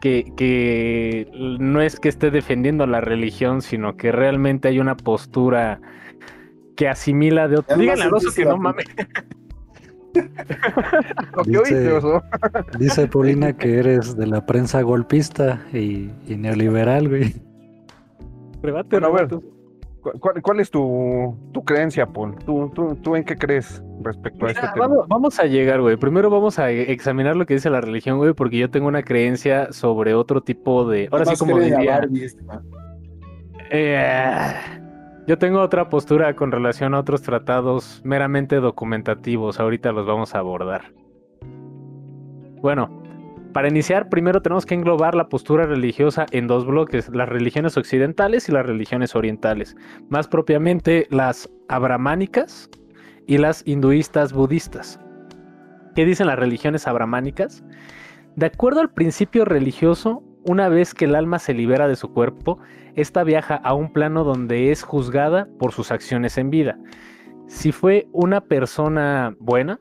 que, 0.00 0.32
que 0.36 1.30
no 1.58 1.80
es 1.80 1.98
que 1.98 2.08
esté 2.08 2.30
defendiendo 2.30 2.86
la 2.86 3.00
religión, 3.00 3.62
sino 3.62 3.96
que 3.96 4.12
realmente 4.12 4.68
hay 4.68 4.78
una 4.78 4.96
postura 4.96 5.80
que 6.76 6.88
asimila 6.88 7.48
de 7.48 7.58
otro. 7.58 7.76
Díganle 7.76 8.04
al 8.04 8.14
oso 8.14 8.30
que 8.34 8.44
no 8.44 8.56
mames. 8.56 8.86
Lo 11.36 11.42
que 11.42 11.50
Dice-. 11.50 12.00
Dice 12.78 13.06
Paulina 13.06 13.52
que 13.54 13.78
eres 13.78 14.16
de 14.16 14.26
la 14.26 14.46
prensa 14.46 14.80
golpista 14.82 15.62
y, 15.72 16.10
y 16.26 16.36
neoliberal, 16.36 17.08
güey. 17.08 17.34
Rebate, 18.62 18.98
Bueno, 18.98 19.42
¿Cuál, 20.20 20.42
cuál 20.42 20.60
es 20.60 20.70
tu, 20.70 21.36
tu 21.52 21.64
creencia, 21.64 22.06
Paul? 22.06 22.36
¿Tú, 22.44 22.70
tú, 22.74 22.94
¿Tú 22.96 23.16
en 23.16 23.24
qué 23.24 23.36
crees 23.36 23.82
respecto 24.02 24.44
a 24.44 24.48
Mira, 24.48 24.60
este 24.60 24.72
tema? 24.74 24.86
vamos, 24.88 25.08
vamos 25.08 25.38
a 25.40 25.44
llegar, 25.44 25.80
güey. 25.80 25.96
Primero 25.96 26.30
vamos 26.30 26.58
a 26.58 26.70
e- 26.70 26.92
examinar 26.92 27.36
lo 27.36 27.46
que 27.46 27.54
dice 27.54 27.70
la 27.70 27.80
religión, 27.80 28.18
güey, 28.18 28.32
porque 28.34 28.58
yo 28.58 28.70
tengo 28.70 28.88
una 28.88 29.02
creencia 29.02 29.72
sobre 29.72 30.14
otro 30.14 30.42
tipo 30.42 30.88
de. 30.88 31.08
Ahora 31.10 31.24
sí, 31.26 31.36
como 31.36 31.58
diría. 31.58 32.00
Este. 32.14 32.42
Eh, 33.70 34.54
yo 35.26 35.38
tengo 35.38 35.60
otra 35.60 35.88
postura 35.88 36.34
con 36.36 36.52
relación 36.52 36.94
a 36.94 37.00
otros 37.00 37.22
tratados 37.22 38.00
meramente 38.04 38.56
documentativos. 38.56 39.58
Ahorita 39.58 39.92
los 39.92 40.06
vamos 40.06 40.34
a 40.34 40.38
abordar. 40.38 40.92
Bueno, 42.62 43.02
para 43.56 43.68
iniciar, 43.68 44.10
primero 44.10 44.42
tenemos 44.42 44.66
que 44.66 44.74
englobar 44.74 45.14
la 45.14 45.30
postura 45.30 45.64
religiosa 45.64 46.26
en 46.30 46.46
dos 46.46 46.66
bloques, 46.66 47.08
las 47.08 47.26
religiones 47.26 47.78
occidentales 47.78 48.50
y 48.50 48.52
las 48.52 48.66
religiones 48.66 49.16
orientales, 49.16 49.78
más 50.10 50.28
propiamente 50.28 51.06
las 51.08 51.48
abramánicas 51.66 52.68
y 53.26 53.38
las 53.38 53.66
hinduistas 53.66 54.34
budistas. 54.34 55.00
¿Qué 55.94 56.04
dicen 56.04 56.26
las 56.26 56.38
religiones 56.38 56.86
abramánicas? 56.86 57.64
De 58.34 58.44
acuerdo 58.44 58.82
al 58.82 58.92
principio 58.92 59.46
religioso, 59.46 60.22
una 60.44 60.68
vez 60.68 60.92
que 60.92 61.06
el 61.06 61.14
alma 61.14 61.38
se 61.38 61.54
libera 61.54 61.88
de 61.88 61.96
su 61.96 62.12
cuerpo, 62.12 62.58
esta 62.94 63.24
viaja 63.24 63.54
a 63.54 63.72
un 63.72 63.90
plano 63.90 64.22
donde 64.22 64.70
es 64.70 64.82
juzgada 64.82 65.48
por 65.58 65.72
sus 65.72 65.90
acciones 65.90 66.36
en 66.36 66.50
vida. 66.50 66.78
Si 67.46 67.72
fue 67.72 68.06
una 68.12 68.42
persona 68.42 69.34
buena, 69.38 69.80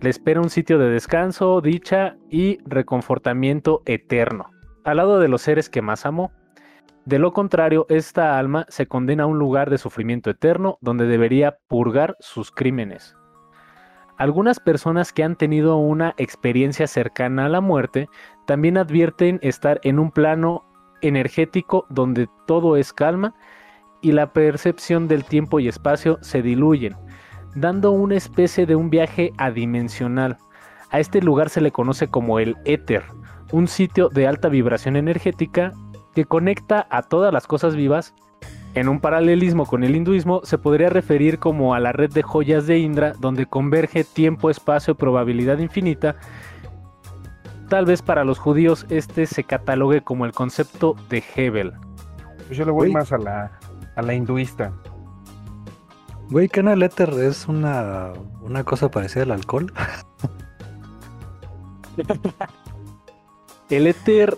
le 0.00 0.10
espera 0.10 0.40
un 0.40 0.50
sitio 0.50 0.78
de 0.78 0.88
descanso, 0.90 1.60
dicha 1.60 2.16
y 2.30 2.58
reconfortamiento 2.64 3.82
eterno, 3.84 4.50
al 4.84 4.96
lado 4.96 5.18
de 5.18 5.28
los 5.28 5.42
seres 5.42 5.68
que 5.68 5.82
más 5.82 6.06
amó. 6.06 6.32
De 7.04 7.18
lo 7.18 7.32
contrario, 7.32 7.86
esta 7.88 8.38
alma 8.38 8.66
se 8.68 8.86
condena 8.86 9.24
a 9.24 9.26
un 9.26 9.38
lugar 9.38 9.68
de 9.68 9.78
sufrimiento 9.78 10.30
eterno 10.30 10.78
donde 10.80 11.06
debería 11.06 11.58
purgar 11.68 12.16
sus 12.20 12.50
crímenes. 12.50 13.14
Algunas 14.16 14.60
personas 14.60 15.12
que 15.12 15.24
han 15.24 15.36
tenido 15.36 15.76
una 15.76 16.14
experiencia 16.18 16.86
cercana 16.86 17.46
a 17.46 17.48
la 17.48 17.60
muerte 17.60 18.08
también 18.46 18.76
advierten 18.76 19.38
estar 19.42 19.80
en 19.82 19.98
un 19.98 20.10
plano 20.10 20.64
energético 21.00 21.86
donde 21.88 22.28
todo 22.46 22.76
es 22.76 22.92
calma 22.92 23.34
y 24.02 24.12
la 24.12 24.32
percepción 24.32 25.08
del 25.08 25.24
tiempo 25.24 25.60
y 25.60 25.68
espacio 25.68 26.18
se 26.20 26.42
diluyen, 26.42 26.96
dando 27.54 27.90
una 27.90 28.16
especie 28.16 28.66
de 28.66 28.76
un 28.76 28.90
viaje 28.90 29.32
adimensional. 29.38 30.38
A 30.90 31.00
este 31.00 31.20
lugar 31.22 31.50
se 31.50 31.60
le 31.60 31.70
conoce 31.70 32.08
como 32.08 32.38
el 32.38 32.56
éter, 32.64 33.04
un 33.52 33.68
sitio 33.68 34.08
de 34.08 34.26
alta 34.26 34.48
vibración 34.48 34.96
energética 34.96 35.72
que 36.14 36.24
conecta 36.24 36.86
a 36.90 37.02
todas 37.02 37.32
las 37.32 37.46
cosas 37.46 37.76
vivas. 37.76 38.14
En 38.74 38.88
un 38.88 39.00
paralelismo 39.00 39.66
con 39.66 39.82
el 39.82 39.96
hinduismo 39.96 40.40
se 40.44 40.58
podría 40.58 40.90
referir 40.90 41.38
como 41.38 41.74
a 41.74 41.80
la 41.80 41.92
red 41.92 42.10
de 42.12 42.22
joyas 42.22 42.66
de 42.66 42.78
Indra 42.78 43.14
donde 43.18 43.46
converge 43.46 44.04
tiempo, 44.04 44.50
espacio, 44.50 44.94
probabilidad 44.94 45.58
infinita. 45.58 46.16
Tal 47.68 47.84
vez 47.84 48.02
para 48.02 48.24
los 48.24 48.38
judíos 48.38 48.86
este 48.88 49.26
se 49.26 49.44
catalogue 49.44 50.02
como 50.02 50.24
el 50.24 50.32
concepto 50.32 50.96
de 51.08 51.22
Hebel. 51.34 51.72
Pues 52.46 52.58
yo 52.58 52.64
le 52.64 52.72
voy 52.72 52.92
más 52.92 53.12
a 53.12 53.18
la, 53.18 53.52
a 53.94 54.02
la 54.02 54.14
hinduista. 54.14 54.72
Güey, 56.30 56.48
¿qué 56.48 56.62
no 56.62 56.72
el 56.72 56.82
éter 56.82 57.10
es 57.10 57.48
una, 57.48 58.12
una 58.42 58.62
cosa 58.64 58.90
parecida 58.90 59.24
al 59.24 59.32
alcohol? 59.32 59.72
El 63.68 63.86
éter 63.86 64.36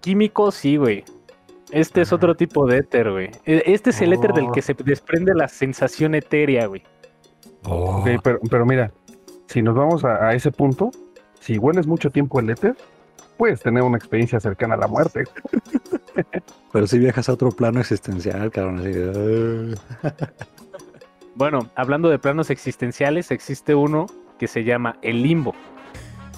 químico, 0.00 0.50
sí, 0.52 0.76
güey. 0.76 1.04
Este 1.72 2.02
es 2.02 2.12
otro 2.12 2.34
tipo 2.36 2.66
de 2.66 2.78
éter, 2.78 3.10
güey. 3.10 3.30
E- 3.44 3.62
Este 3.66 3.90
es 3.90 4.00
el 4.02 4.12
éter 4.12 4.32
del 4.32 4.46
Oh. 4.46 4.52
que 4.52 4.62
se 4.62 4.74
desprende 4.74 5.34
la 5.34 5.48
sensación 5.48 6.14
etérea, 6.14 6.66
güey. 6.66 6.82
Oh, 7.64 7.96
Ok, 8.00 8.08
pero, 8.22 8.38
pero 8.50 8.64
mira, 8.66 8.92
si 9.46 9.62
nos 9.62 9.74
vamos 9.74 10.04
a, 10.04 10.28
a 10.28 10.34
ese 10.34 10.52
punto, 10.52 10.90
si 11.40 11.58
hueles 11.58 11.86
mucho 11.88 12.10
tiempo 12.10 12.38
el 12.40 12.50
éter, 12.50 12.76
puedes 13.36 13.60
tener 13.62 13.82
una 13.82 13.96
experiencia 13.96 14.38
cercana 14.38 14.74
a 14.74 14.78
la 14.78 14.86
muerte. 14.86 15.24
pero 16.72 16.86
si 16.86 16.98
viajas 17.00 17.28
a 17.28 17.32
otro 17.32 17.50
plano 17.50 17.80
existencial, 17.80 18.50
cabrón. 18.52 18.78
Así. 18.78 18.92
Bueno, 21.34 21.70
hablando 21.76 22.10
de 22.10 22.18
planos 22.18 22.50
existenciales, 22.50 23.30
existe 23.30 23.74
uno 23.74 24.06
que 24.38 24.46
se 24.46 24.64
llama 24.64 24.96
el 25.02 25.22
limbo. 25.22 25.54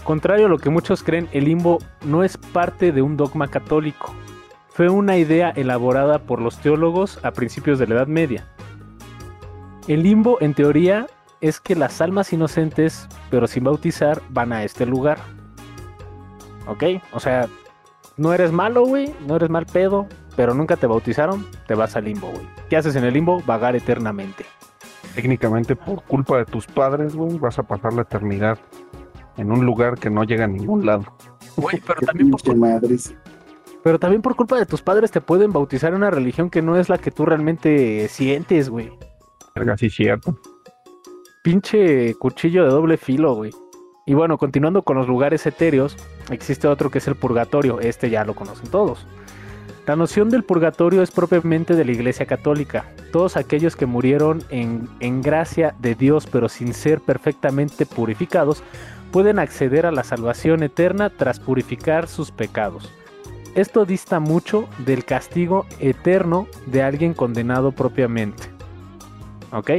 Contrario 0.04 0.46
a 0.46 0.48
lo 0.48 0.58
que 0.58 0.70
muchos 0.70 1.02
creen, 1.02 1.28
el 1.32 1.46
limbo 1.46 1.78
no 2.04 2.22
es 2.22 2.36
parte 2.36 2.92
de 2.92 3.02
un 3.02 3.16
dogma 3.16 3.48
católico. 3.48 4.14
Fue 4.68 4.88
una 4.88 5.16
idea 5.16 5.50
elaborada 5.50 6.20
por 6.20 6.40
los 6.40 6.58
teólogos 6.58 7.18
a 7.24 7.32
principios 7.32 7.78
de 7.78 7.88
la 7.88 7.96
Edad 7.96 8.06
Media. 8.06 8.46
El 9.88 10.02
limbo, 10.02 10.38
en 10.40 10.54
teoría, 10.54 11.06
es 11.40 11.60
que 11.60 11.74
las 11.74 12.00
almas 12.00 12.32
inocentes, 12.32 13.08
pero 13.30 13.46
sin 13.46 13.64
bautizar, 13.64 14.22
van 14.28 14.52
a 14.52 14.62
este 14.62 14.86
lugar. 14.86 15.18
¿Ok? 16.66 16.84
O 17.12 17.20
sea, 17.20 17.48
no 18.16 18.32
eres 18.32 18.52
malo, 18.52 18.84
güey, 18.84 19.12
no 19.26 19.36
eres 19.36 19.50
mal 19.50 19.66
pedo, 19.66 20.06
pero 20.36 20.54
nunca 20.54 20.76
te 20.76 20.86
bautizaron, 20.86 21.46
te 21.66 21.74
vas 21.74 21.96
al 21.96 22.04
limbo, 22.04 22.30
güey. 22.30 22.46
¿Qué 22.70 22.76
haces 22.76 22.94
en 22.96 23.04
el 23.04 23.14
limbo? 23.14 23.42
Vagar 23.44 23.74
eternamente. 23.74 24.46
Técnicamente, 25.14 25.76
por 25.76 26.02
culpa 26.04 26.38
de 26.38 26.44
tus 26.44 26.66
padres, 26.66 27.14
güey, 27.14 27.38
vas 27.38 27.58
a 27.58 27.62
pasar 27.62 27.92
la 27.92 28.02
eternidad 28.02 28.58
en 29.36 29.52
un 29.52 29.64
lugar 29.64 29.98
que 29.98 30.10
no 30.10 30.24
llega 30.24 30.44
a 30.44 30.48
ningún 30.48 30.86
lado. 30.86 31.04
Güey, 31.56 31.80
pero 31.86 32.00
también, 32.06 32.30
por, 32.30 32.56
madriz. 32.56 33.14
pero 33.82 33.98
también 33.98 34.22
por 34.22 34.36
culpa 34.36 34.58
de 34.58 34.66
tus 34.66 34.82
padres 34.82 35.10
te 35.10 35.20
pueden 35.20 35.52
bautizar 35.52 35.90
en 35.90 35.96
una 35.96 36.10
religión 36.10 36.50
que 36.50 36.62
no 36.62 36.76
es 36.76 36.88
la 36.88 36.98
que 36.98 37.10
tú 37.10 37.24
realmente 37.24 38.08
sientes, 38.08 38.68
güey. 38.68 38.90
Verga, 39.54 39.76
sí, 39.76 39.90
cierto. 39.90 40.38
Pinche 41.42 42.14
cuchillo 42.14 42.64
de 42.64 42.70
doble 42.70 42.96
filo, 42.96 43.34
güey. 43.34 43.52
Y 44.06 44.14
bueno, 44.14 44.36
continuando 44.36 44.82
con 44.82 44.96
los 44.96 45.08
lugares 45.08 45.46
etéreos, 45.46 45.96
existe 46.30 46.68
otro 46.68 46.90
que 46.90 46.98
es 46.98 47.08
el 47.08 47.14
purgatorio. 47.14 47.80
Este 47.80 48.10
ya 48.10 48.24
lo 48.24 48.34
conocen 48.34 48.68
todos. 48.70 49.06
La 49.86 49.96
noción 49.96 50.30
del 50.30 50.44
purgatorio 50.44 51.02
es 51.02 51.10
propiamente 51.10 51.74
de 51.74 51.84
la 51.84 51.92
Iglesia 51.92 52.26
Católica. 52.26 52.86
Todos 53.14 53.36
aquellos 53.36 53.76
que 53.76 53.86
murieron 53.86 54.42
en, 54.50 54.88
en 54.98 55.22
gracia 55.22 55.76
de 55.78 55.94
Dios 55.94 56.26
pero 56.26 56.48
sin 56.48 56.74
ser 56.74 57.00
perfectamente 57.00 57.86
purificados 57.86 58.64
pueden 59.12 59.38
acceder 59.38 59.86
a 59.86 59.92
la 59.92 60.02
salvación 60.02 60.64
eterna 60.64 61.10
tras 61.10 61.38
purificar 61.38 62.08
sus 62.08 62.32
pecados. 62.32 62.90
Esto 63.54 63.84
dista 63.84 64.18
mucho 64.18 64.68
del 64.78 65.04
castigo 65.04 65.64
eterno 65.78 66.48
de 66.66 66.82
alguien 66.82 67.14
condenado 67.14 67.70
propiamente. 67.70 68.48
¿Ok? 69.52 69.70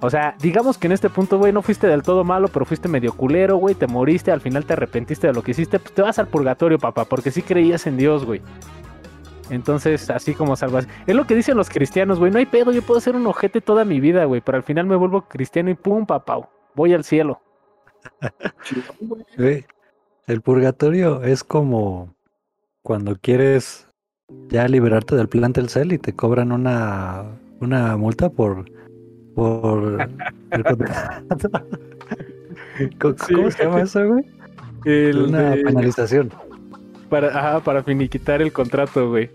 O 0.00 0.10
sea, 0.10 0.34
digamos 0.40 0.76
que 0.76 0.88
en 0.88 0.92
este 0.92 1.10
punto, 1.10 1.38
güey, 1.38 1.52
no 1.52 1.62
fuiste 1.62 1.86
del 1.86 2.02
todo 2.02 2.24
malo, 2.24 2.48
pero 2.48 2.64
fuiste 2.64 2.88
medio 2.88 3.12
culero, 3.12 3.56
güey, 3.56 3.76
te 3.76 3.86
moriste, 3.86 4.32
al 4.32 4.40
final 4.40 4.64
te 4.64 4.72
arrepentiste 4.72 5.28
de 5.28 5.32
lo 5.32 5.44
que 5.44 5.52
hiciste, 5.52 5.78
pues 5.78 5.94
te 5.94 6.02
vas 6.02 6.18
al 6.18 6.26
purgatorio, 6.26 6.80
papá, 6.80 7.04
porque 7.04 7.30
sí 7.30 7.42
creías 7.42 7.86
en 7.86 7.96
Dios, 7.96 8.24
güey. 8.24 8.42
Entonces, 9.50 10.08
así 10.10 10.34
como 10.34 10.56
salvas. 10.56 10.86
Es 11.06 11.14
lo 11.14 11.26
que 11.26 11.34
dicen 11.34 11.56
los 11.56 11.68
cristianos, 11.68 12.18
güey, 12.18 12.30
no 12.30 12.38
hay 12.38 12.46
pedo, 12.46 12.72
yo 12.72 12.82
puedo 12.82 13.00
ser 13.00 13.16
un 13.16 13.26
ojete 13.26 13.60
toda 13.60 13.84
mi 13.84 14.00
vida, 14.00 14.24
güey, 14.24 14.40
pero 14.40 14.56
al 14.56 14.62
final 14.64 14.86
me 14.86 14.96
vuelvo 14.96 15.22
cristiano 15.28 15.70
y 15.70 15.74
pum, 15.74 16.06
papá, 16.06 16.48
voy 16.74 16.94
al 16.94 17.04
cielo. 17.04 17.40
Güey, 19.36 19.64
El 20.26 20.40
purgatorio 20.40 21.22
es 21.22 21.42
como 21.44 22.14
cuando 22.82 23.16
quieres 23.20 23.88
ya 24.48 24.66
liberarte 24.68 25.16
del 25.16 25.28
plan 25.28 25.52
Telcel 25.52 25.92
y 25.92 25.98
te 25.98 26.14
cobran 26.14 26.52
una, 26.52 27.24
una 27.60 27.96
multa 27.96 28.30
por 28.30 28.64
por 29.34 30.08
el. 30.50 30.64
¿Cómo, 32.98 33.14
Sí, 33.26 33.34
cómo 33.34 33.50
se 33.50 33.64
llama 33.64 33.82
eso, 33.82 34.06
güey? 34.06 34.24
El 34.84 35.22
Una 35.28 35.50
de- 35.50 35.62
penalización. 35.64 36.30
para, 37.08 37.28
ajá, 37.28 37.60
para 37.60 37.82
finiquitar 37.82 38.40
el 38.40 38.52
contrato, 38.52 39.10
güey. 39.10 39.30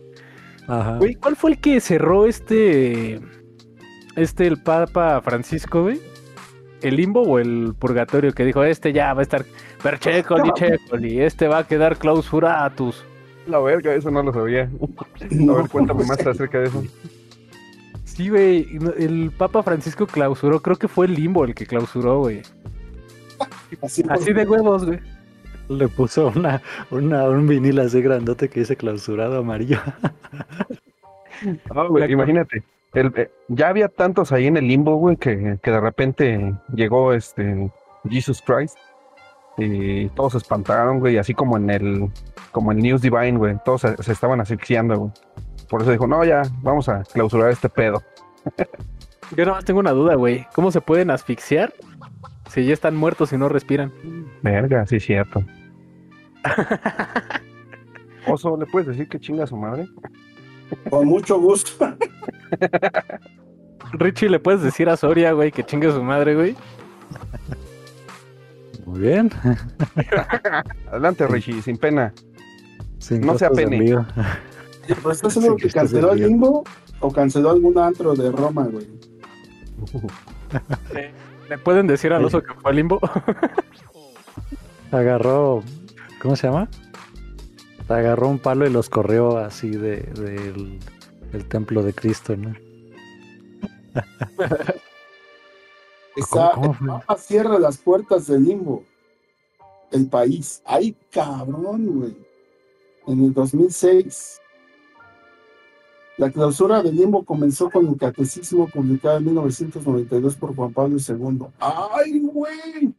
Ajá. 0.68 0.98
Güey, 0.98 1.16
¿cuál 1.16 1.36
fue 1.36 1.52
el 1.52 1.60
que 1.60 1.80
cerró 1.80 2.26
este. 2.26 3.20
Este, 4.16 4.48
el 4.48 4.62
Papa 4.62 5.22
Francisco, 5.22 5.84
güey? 5.84 6.00
¿El 6.82 6.96
limbo 6.96 7.22
o 7.22 7.40
el 7.40 7.74
purgatorio? 7.78 8.32
Que 8.34 8.46
dijo, 8.46 8.64
este 8.64 8.94
ya 8.94 9.14
va 9.14 9.22
a 9.22 9.24
estar. 9.24 9.46
Perchecoli, 9.84 10.52
checoli, 10.56 11.22
este 11.22 11.48
va 11.48 11.60
a 11.60 11.68
quedar 11.68 11.98
clausuratus. 11.98 13.04
La 13.48 13.60
verga, 13.60 13.94
eso 13.94 14.10
no 14.10 14.24
lo 14.24 14.34
sabía. 14.34 14.64
A 14.64 15.54
ver, 15.54 15.70
cuéntame 15.70 16.04
más 16.06 16.26
acerca 16.26 16.60
de 16.60 16.68
eso. 16.68 16.84
Sí, 18.06 18.30
güey, 18.30 18.68
el 18.98 19.32
Papa 19.38 19.62
Francisco 19.62 20.08
clausuró, 20.08 20.62
creo 20.62 20.78
que 20.78 20.88
fue 20.88 21.06
el 21.06 21.16
limbo 21.16 21.44
el 21.44 21.54
que 21.54 21.66
clausuró, 21.66 22.20
güey. 22.20 22.42
Así 23.82 24.34
de 24.34 24.46
huevos, 24.46 24.86
güey. 24.86 25.00
Le 25.70 25.88
puso 25.88 26.28
una, 26.36 26.62
una, 26.92 27.24
un 27.30 27.48
vinil 27.48 27.80
así 27.80 28.02
grandote 28.02 28.50
que 28.50 28.62
dice 28.62 28.76
clausurado 28.76 29.40
amarillo. 29.40 29.80
Ah, 31.70 31.84
güey, 31.90 32.10
imagínate. 32.10 32.64
el- 32.94 33.12
eh, 33.18 33.30
ya 33.50 33.68
había 33.68 33.90
tantos 33.90 34.32
ahí 34.32 34.48
en 34.48 34.56
el 34.56 34.68
limbo, 34.70 34.96
güey, 34.96 35.18
que, 35.18 35.60
que 35.62 35.70
de 35.70 35.82
repente 35.82 36.54
llegó 36.74 37.12
este 37.14 37.70
Jesus 38.10 38.42
Christ 38.42 38.78
y 39.58 40.08
todos 40.10 40.32
se 40.32 40.38
espantaron, 40.38 41.00
güey, 41.02 41.18
así 41.18 41.34
como 41.34 41.58
en 41.58 41.70
el 41.70 42.10
como 42.54 42.72
en 42.72 42.78
News 42.78 43.02
Divine, 43.02 43.38
güey, 43.38 43.58
todos 43.66 43.82
se, 43.82 44.02
se 44.02 44.14
estaban 44.14 44.40
asfixiando, 44.40 44.98
güey. 44.98 45.12
Por 45.70 45.82
eso 45.82 45.92
dijo, 45.92 46.08
no, 46.08 46.24
ya, 46.24 46.44
vamos 46.62 46.88
a 46.88 47.04
clausurar 47.04 47.52
este 47.52 47.68
pedo. 47.68 48.02
Yo 49.36 49.44
nada 49.44 49.58
más 49.58 49.66
tengo 49.66 49.82
una 49.82 49.92
duda, 49.92 50.16
güey. 50.16 50.48
¿Cómo 50.56 50.72
se 50.72 50.80
pueden 50.80 51.12
asfixiar 51.12 51.74
si 52.50 52.66
ya 52.66 52.74
están 52.74 52.96
muertos 52.96 53.34
y 53.34 53.38
no 53.38 53.50
respiran? 53.50 53.92
Verga, 54.42 54.86
sí, 54.86 55.00
cierto. 55.00 55.44
Oso, 58.28 58.58
¿le 58.58 58.66
puedes 58.66 58.88
decir 58.88 59.08
que 59.08 59.20
chinga 59.20 59.44
a 59.44 59.48
su 59.48 59.56
madre? 59.58 59.88
con 60.90 61.08
mucho 61.08 61.40
gusto. 61.40 61.96
Richie, 63.94 64.30
¿le 64.30 64.40
puedes 64.40 64.62
decir 64.62 64.90
a 64.90 64.98
Soria, 64.98 65.32
güey, 65.34 65.52
que 65.52 65.64
chingue 65.64 65.92
su 65.92 66.04
madre, 66.04 66.34
güey? 66.36 66.56
Muy 68.86 69.00
bien. 69.00 69.30
Adelante, 70.92 71.28
Richie, 71.28 71.62
sin 71.62 71.78
pena. 71.78 72.14
Sin 72.98 73.22
No 73.22 73.38
se 73.38 73.46
apene. 73.46 73.78
envío. 73.78 74.06
¿Pero 74.88 75.12
estás 75.12 75.34
seguro 75.34 75.56
Sí, 75.58 75.64
que 75.68 75.70
canceló 75.74 76.14
el 76.14 76.22
limbo 76.22 76.64
o 77.00 77.12
canceló 77.12 77.52
algún 77.52 77.78
antro 77.78 78.16
de 78.16 78.32
Roma, 78.32 78.64
güey? 78.66 78.88
¿Le 81.50 81.58
pueden 81.58 81.88
decir 81.88 82.12
al 82.14 82.26
oso 82.26 82.42
que 82.42 82.54
fue 82.54 82.72
al 82.72 82.78
limbo? 82.78 83.00
Agarró, 84.92 85.64
¿cómo 86.22 86.36
se 86.36 86.48
llama? 86.48 86.70
Agarró 87.88 88.30
un 88.30 88.40
palo 88.40 88.66
y 88.66 88.70
los 88.72 88.90
corrió 88.90 89.38
así 89.38 89.70
de, 89.70 89.98
del, 90.02 90.80
del 91.32 91.46
templo 91.48 91.84
de 91.84 91.94
Cristo, 91.94 92.36
¿no? 92.36 92.54
Está, 96.16 96.52
¿Cómo- 96.54 96.76
cómo 96.78 96.96
el? 96.96 97.02
Papa 97.02 97.18
cierra 97.18 97.60
las 97.60 97.78
puertas 97.78 98.28
del 98.28 98.46
limbo. 98.46 98.84
El 99.92 100.08
país. 100.08 100.62
¡Ay, 100.66 100.96
cabrón, 101.12 101.86
güey! 102.00 102.18
En 103.08 103.24
el 103.26 103.34
2006. 103.34 104.42
La 106.18 106.32
clausura 106.32 106.82
del 106.82 106.96
limbo 106.96 107.26
comenzó 107.26 107.70
con 107.70 107.88
el 107.88 107.98
catecismo 107.98 108.68
publicado 108.68 109.18
en 109.18 109.26
1992 109.26 110.36
por 110.36 110.56
Juan 110.56 110.72
Pablo 110.72 110.98
II. 110.98 111.48
¡Ay, 111.60 112.20
güey! 112.20 112.94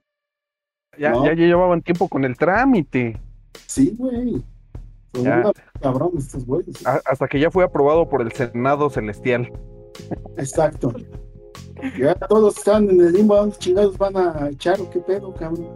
Ya, 0.99 1.11
No. 1.13 1.25
ya 1.25 1.33
llevaban 1.33 1.81
tiempo 1.83 2.09
con 2.09 2.25
el 2.25 2.37
trámite. 2.37 3.19
Sí, 3.67 3.95
güey. 3.97 4.43
Ya. 5.15 5.51
cabrón 5.81 6.11
estos 6.19 6.45
güeyes. 6.45 6.87
Hasta 6.87 7.27
que 7.27 7.41
ya 7.41 7.51
fue 7.51 7.65
aprobado 7.65 8.07
por 8.07 8.21
el 8.21 8.33
Senado 8.33 8.91
Celestial. 8.91 9.51
Exacto. 10.37 10.93
Ya 11.99 12.15
todos 12.15 12.59
están 12.59 12.91
en 12.91 13.01
el 13.01 13.13
limbo, 13.15 13.35
¿a 13.35 13.39
dónde 13.41 13.57
chingados 13.57 13.97
van 13.97 14.15
a 14.17 14.49
echar 14.51 14.77
qué 14.93 14.99
pedo, 15.01 15.33
cabrón? 15.35 15.67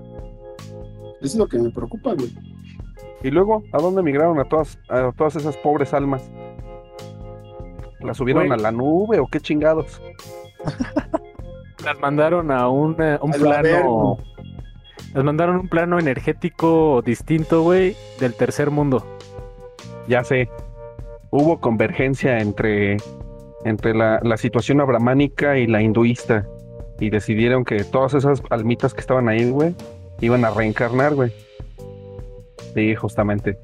Eso 1.20 1.26
es 1.26 1.36
lo 1.36 1.46
que 1.46 1.58
me 1.58 1.70
preocupa, 1.70 2.12
güey. 2.14 2.34
Y 3.22 3.30
luego, 3.30 3.62
¿a 3.72 3.78
dónde 3.80 4.02
migraron 4.02 4.38
a 4.40 4.44
todas, 4.44 4.78
a 4.90 5.10
todas 5.16 5.36
esas 5.36 5.56
pobres 5.58 5.94
almas? 5.94 6.30
¿Las 8.02 8.16
subieron 8.16 8.46
Güey. 8.46 8.58
a 8.58 8.62
la 8.62 8.72
nube 8.72 9.18
o 9.18 9.26
qué 9.26 9.40
chingados? 9.40 10.00
Las 11.84 11.98
mandaron 11.98 12.50
a 12.50 12.68
un, 12.68 12.96
eh, 13.00 13.18
un 13.22 13.30
plano. 13.32 14.18
Las 15.14 15.24
mandaron 15.24 15.56
a 15.56 15.60
un 15.60 15.68
plano 15.68 15.98
energético 15.98 17.02
distinto, 17.02 17.62
güey, 17.62 17.96
del 18.18 18.34
tercer 18.34 18.70
mundo. 18.70 19.04
Ya 20.06 20.22
sé. 20.22 20.48
Hubo 21.30 21.60
convergencia 21.60 22.40
entre, 22.40 22.98
entre 23.64 23.94
la, 23.94 24.20
la 24.22 24.36
situación 24.36 24.80
abramánica 24.80 25.56
y 25.58 25.66
la 25.66 25.80
hinduista. 25.80 26.46
Y 26.98 27.08
decidieron 27.08 27.64
que 27.64 27.82
todas 27.84 28.12
esas 28.14 28.42
almitas 28.50 28.92
que 28.92 29.00
estaban 29.00 29.28
ahí, 29.28 29.48
güey, 29.50 29.74
iban 30.20 30.44
a 30.44 30.50
reencarnar, 30.50 31.14
güey. 31.14 31.32
Sí, 32.74 32.94
justamente. 32.94 33.58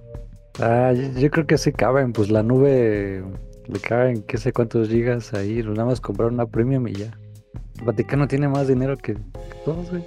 Ah, 0.58 0.92
yo, 0.94 1.20
yo 1.20 1.30
creo 1.30 1.46
que 1.46 1.58
sí 1.58 1.70
caben, 1.72 2.14
pues 2.14 2.30
la 2.30 2.42
nube 2.42 3.22
le 3.68 3.80
caben 3.80 4.22
qué 4.22 4.38
sé 4.38 4.52
cuántos 4.52 4.88
gigas 4.88 5.34
ahí, 5.34 5.62
nada 5.62 5.84
más 5.84 6.00
comprar 6.00 6.30
una 6.30 6.46
premium 6.46 6.86
y 6.88 6.92
ya. 6.94 7.18
El 7.78 7.84
Vaticano 7.84 8.26
tiene 8.26 8.48
más 8.48 8.68
dinero 8.68 8.96
que, 8.96 9.14
que 9.14 9.56
todos, 9.64 9.90
güey. 9.90 10.04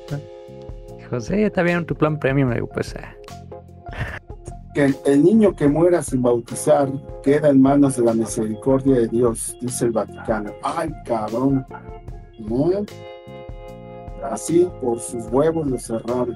Dijo, 0.97 1.19
sí, 1.19 1.35
está 1.43 1.61
bien 1.61 1.85
tu 1.85 1.95
plan 1.95 2.19
premium, 2.19 2.49
le 2.49 2.55
digo, 2.55 2.69
pues 2.69 2.95
ah. 2.95 3.15
Que 4.73 4.85
el, 4.85 4.95
el 5.05 5.23
niño 5.23 5.55
que 5.55 5.67
muera 5.67 6.01
sin 6.01 6.21
bautizar 6.21 6.89
queda 7.23 7.49
en 7.49 7.61
manos 7.61 7.97
de 7.97 8.03
la 8.03 8.13
misericordia 8.13 8.95
de 8.95 9.07
Dios, 9.07 9.57
dice 9.61 9.85
el 9.85 9.91
Vaticano. 9.91 10.51
¡Ay, 10.63 10.91
cabrón! 11.05 11.65
¿No? 12.39 12.85
Así, 14.23 14.69
por 14.81 14.99
sus 14.99 15.25
huevos 15.27 15.67
lo 15.67 15.77
cerraron. 15.77 16.35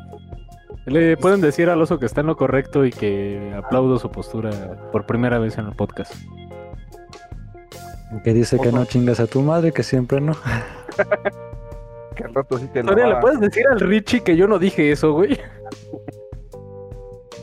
Le 0.86 1.16
pueden 1.16 1.40
decir 1.40 1.70
al 1.70 1.82
oso 1.82 1.98
que 1.98 2.06
está 2.06 2.22
en 2.22 2.28
lo 2.28 2.36
correcto 2.36 2.86
y 2.86 2.92
que 2.92 3.54
aplaudo 3.56 3.98
su 4.00 4.10
postura 4.10 4.90
por 4.92 5.06
primera 5.06 5.40
vez 5.40 5.58
en 5.58 5.68
el 5.68 5.76
podcast. 5.76 6.14
Que 8.22 8.34
dice 8.34 8.60
que 8.60 8.72
no 8.72 8.86
chingas 8.86 9.20
a 9.20 9.28
tu 9.28 9.42
madre, 9.42 9.72
que 9.72 9.84
siempre 9.84 10.22
no. 10.22 10.36
Que 12.16 12.26
al 12.26 12.34
rato 12.36 12.60
sí 12.60 12.68
te 12.68 12.84
Sonia, 12.84 13.08
¿le 13.08 13.16
puedes 13.16 13.40
decir 13.40 13.66
al 13.72 13.80
Richie 13.80 14.22
que 14.22 14.38
yo 14.38 14.48
no 14.48 14.60
dije 14.60 14.92
eso, 14.92 15.14
güey? 15.14 15.40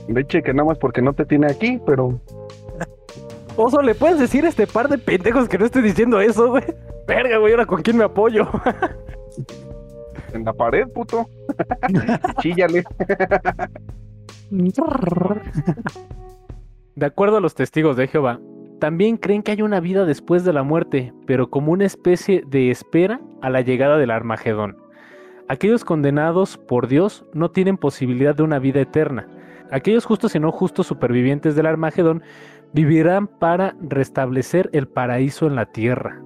Leche 0.07 0.45
que 0.45 0.55
nada 0.55 0.69
más 0.69 0.79
porque 0.79 1.03
no 1.03 1.13
te 1.13 1.25
tiene 1.25 1.49
aquí, 1.49 1.81
pero 1.85 2.21
Oso, 3.57 3.83
¿le 3.83 3.95
puedes 3.95 4.19
decir 4.19 4.47
a 4.47 4.49
este 4.49 4.67
par 4.67 4.89
de 4.89 4.99
pendejos 4.99 5.49
que 5.49 5.59
no 5.59 5.67
estoy 5.67 5.83
diciendo 5.83 6.21
eso, 6.21 6.51
güey? 6.51 6.65
Verga, 7.07 7.39
güey, 7.39 7.53
ahora 7.53 7.67
con 7.67 7.83
quién 7.83 7.97
me 7.97 8.05
apoyo. 8.05 8.49
en 10.33 10.45
la 10.45 10.53
pared, 10.53 10.89
puto. 10.89 11.29
Chíllale. 12.41 12.85
De 16.95 17.07
acuerdo 17.07 17.37
a 17.37 17.41
los 17.41 17.55
testigos 17.55 17.97
de 17.97 18.09
Jehová, 18.09 18.41
también 18.81 19.17
creen 19.17 19.43
que 19.43 19.53
hay 19.53 19.63
una 19.63 19.79
vida 19.79 20.05
después 20.05 20.45
de 20.45 20.53
la 20.53 20.65
muerte, 20.65 21.13
pero 21.27 21.51
como 21.51 21.71
una 21.71 21.85
especie 21.85 22.43
de 22.47 22.71
espera 22.71 23.21
a 23.43 23.51
la 23.51 23.61
llegada 23.61 23.99
del 23.99 24.11
Armagedón. 24.11 24.77
Aquellos 25.49 25.85
condenados 25.85 26.57
por 26.57 26.89
Dios 26.89 27.25
no 27.33 27.51
tienen 27.51 27.77
posibilidad 27.77 28.35
de 28.35 28.43
una 28.43 28.59
vida 28.59 28.81
eterna. 28.81 29.29
Aquellos 29.71 30.05
justos 30.05 30.35
y 30.35 30.41
no 30.41 30.51
justos 30.51 30.87
supervivientes 30.87 31.55
del 31.55 31.67
Armagedón 31.67 32.23
vivirán 32.73 33.27
para 33.27 33.77
restablecer 33.81 34.71
el 34.73 34.89
paraíso 34.89 35.47
en 35.47 35.55
la 35.55 35.67
tierra. 35.67 36.21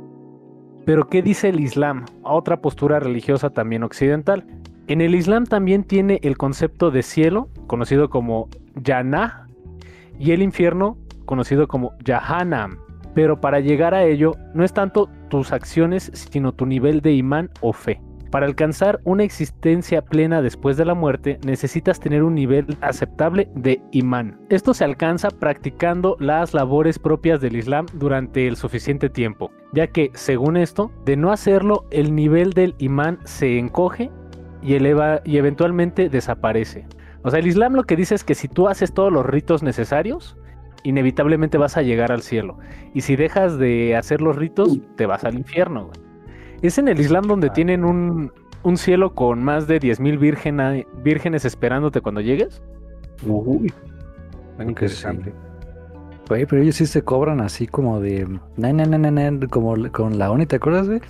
Pero 0.87 1.09
¿qué 1.09 1.23
dice 1.23 1.49
el 1.49 1.61
Islam? 1.61 2.05
Otra 2.23 2.61
postura 2.61 3.01
religiosa 3.01 3.51
también 3.51 3.83
occidental. 3.83 4.47
En 4.87 5.01
el 5.01 5.15
Islam 5.15 5.45
también 5.45 5.85
tiene 5.85 6.21
el 6.23 6.37
concepto 6.37 6.91
de 6.91 7.03
cielo, 7.03 7.49
conocido 7.67 8.11
como 8.11 8.49
Jannah, 8.83 9.49
y 10.19 10.33
el 10.33 10.43
infierno, 10.43 10.97
conocido 11.25 11.69
como 11.69 11.93
Jahannam. 12.05 12.79
Pero 13.15 13.41
para 13.41 13.61
llegar 13.61 13.95
a 13.95 14.05
ello, 14.05 14.33
no 14.55 14.65
es 14.65 14.73
tanto 14.73 15.09
tus 15.29 15.53
acciones, 15.53 16.11
sino 16.15 16.53
tu 16.53 16.67
nivel 16.67 17.01
de 17.01 17.13
imán 17.13 17.51
o 17.61 17.73
fe. 17.73 18.01
Para 18.35 18.47
alcanzar 18.47 18.99
una 19.05 19.23
existencia 19.23 20.03
plena 20.03 20.43
después 20.43 20.77
de 20.77 20.85
la 20.85 20.95
muerte, 20.95 21.39
necesitas 21.47 22.01
tener 22.01 22.25
un 22.25 22.35
nivel 22.35 22.77
aceptable 22.81 23.49
de 23.55 23.81
imán. 23.93 24.41
Esto 24.49 24.75
se 24.75 24.83
alcanza 24.83 25.31
practicando 25.31 26.17
las 26.19 26.53
labores 26.53 26.99
propias 26.99 27.41
del 27.41 27.55
Islam 27.55 27.87
durante 27.93 28.49
el 28.49 28.57
suficiente 28.57 29.09
tiempo, 29.09 29.53
ya 29.73 29.87
que, 29.87 30.11
según 30.15 30.57
esto, 30.57 30.91
de 31.05 31.17
no 31.17 31.31
hacerlo, 31.31 31.85
el 31.93 32.13
nivel 32.13 32.55
del 32.55 32.75
imán 32.79 33.21
se 33.23 33.57
encoge 33.57 34.11
y 34.61 34.75
eleva 34.75 35.21
y 35.25 35.37
eventualmente 35.37 36.09
desaparece. 36.09 36.89
O 37.23 37.31
sea, 37.31 37.39
el 37.39 37.47
Islam 37.47 37.75
lo 37.75 37.85
que 37.85 37.95
dice 37.95 38.17
es 38.17 38.25
que 38.25 38.35
si 38.35 38.49
tú 38.49 38.67
haces 38.67 38.93
todos 38.93 39.13
los 39.13 39.25
ritos 39.25 39.63
necesarios, 39.63 40.37
inevitablemente 40.85 41.59
vas 41.59 41.77
a 41.77 41.83
llegar 41.83 42.13
al 42.13 42.23
cielo. 42.23 42.59
Y 42.95 43.01
si 43.01 43.17
dejas 43.17 43.59
de 43.59 43.97
hacer 43.97 44.21
los 44.21 44.37
ritos, 44.37 44.79
te 44.97 45.07
vas 45.07 45.25
al 45.25 45.35
infierno. 45.35 45.91
Es 46.63 46.79
en 46.79 46.89
el 46.89 47.01
Islam 47.01 47.25
donde 47.25 47.51
tienen 47.51 47.85
un, 47.85 48.31
un 48.63 48.77
cielo 48.77 49.15
con 49.15 49.43
más 49.43 49.67
de 49.67 49.81
10.000 49.81 50.87
vírgenes 51.03 51.45
esperándote 51.45 52.01
cuando 52.01 52.21
llegues. 52.21 52.63
Uy, 53.27 53.73
interesante. 54.61 55.33
Oye, 56.31 56.47
pero 56.47 56.63
ellos 56.63 56.77
sí 56.77 56.87
se 56.87 57.03
cobran 57.03 57.41
así 57.41 57.67
como 57.67 58.01
de... 58.01 58.27
como 59.51 59.75
con 59.93 60.19
la 60.19 60.31
ONI, 60.31 60.47
¿te 60.47 60.57
acuerdas, 60.57 60.89
güey? 60.89 61.01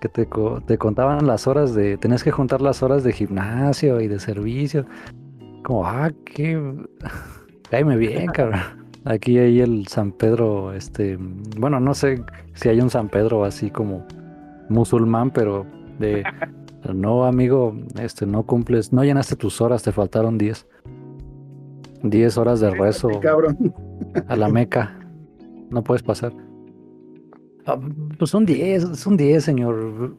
Que 0.00 0.08
te, 0.08 0.26
te 0.66 0.78
contaban 0.78 1.26
las 1.26 1.46
horas 1.46 1.74
de... 1.74 1.98
Tenías 1.98 2.24
que 2.24 2.30
juntar 2.30 2.62
las 2.62 2.82
horas 2.82 3.04
de 3.04 3.12
gimnasio 3.12 4.00
y 4.00 4.08
de 4.08 4.18
servicio. 4.18 4.86
Como, 5.62 5.86
ah, 5.86 6.10
qué... 6.24 6.60
Cáeme 7.70 7.96
bien, 7.96 8.26
cabrón. 8.28 8.81
Aquí 9.04 9.38
hay 9.38 9.60
el 9.60 9.86
San 9.88 10.12
Pedro, 10.12 10.72
este... 10.72 11.18
Bueno, 11.58 11.80
no 11.80 11.92
sé 11.94 12.22
si 12.54 12.68
hay 12.68 12.80
un 12.80 12.90
San 12.90 13.08
Pedro 13.08 13.44
así 13.44 13.70
como 13.70 14.06
musulmán, 14.68 15.30
pero 15.30 15.66
de... 15.98 16.24
No, 16.92 17.24
amigo, 17.24 17.74
este, 18.00 18.26
no 18.26 18.44
cumples, 18.44 18.92
no 18.92 19.04
llenaste 19.04 19.36
tus 19.36 19.60
horas, 19.60 19.82
te 19.82 19.92
faltaron 19.92 20.36
10. 20.36 20.66
10 22.02 22.38
horas 22.38 22.60
de 22.60 22.70
rezo 22.70 23.08
a 24.26 24.36
la 24.36 24.48
Meca. 24.48 24.98
No 25.70 25.84
puedes 25.84 26.02
pasar. 26.02 26.32
Ah, 27.66 27.78
pues 28.18 28.30
son 28.30 28.44
10, 28.44 28.98
son 28.98 29.16
10, 29.16 29.44
señor. 29.44 30.16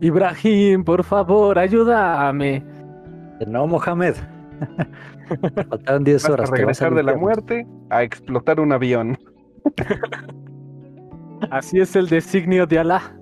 Ibrahim, 0.00 0.82
por 0.84 1.04
favor, 1.04 1.58
ayúdame. 1.58 2.64
No, 3.46 3.66
Mohamed. 3.66 4.14
Faltaron 5.68 6.04
10 6.04 6.28
horas. 6.28 6.50
A 6.50 6.54
regresar 6.54 6.94
de 6.94 7.02
la 7.02 7.16
muerte 7.16 7.66
a 7.90 8.02
explotar 8.02 8.60
un 8.60 8.72
avión. 8.72 9.18
Así 11.50 11.80
es 11.80 11.96
el 11.96 12.08
designio 12.08 12.66
de 12.66 12.78
Alá. 12.78 13.16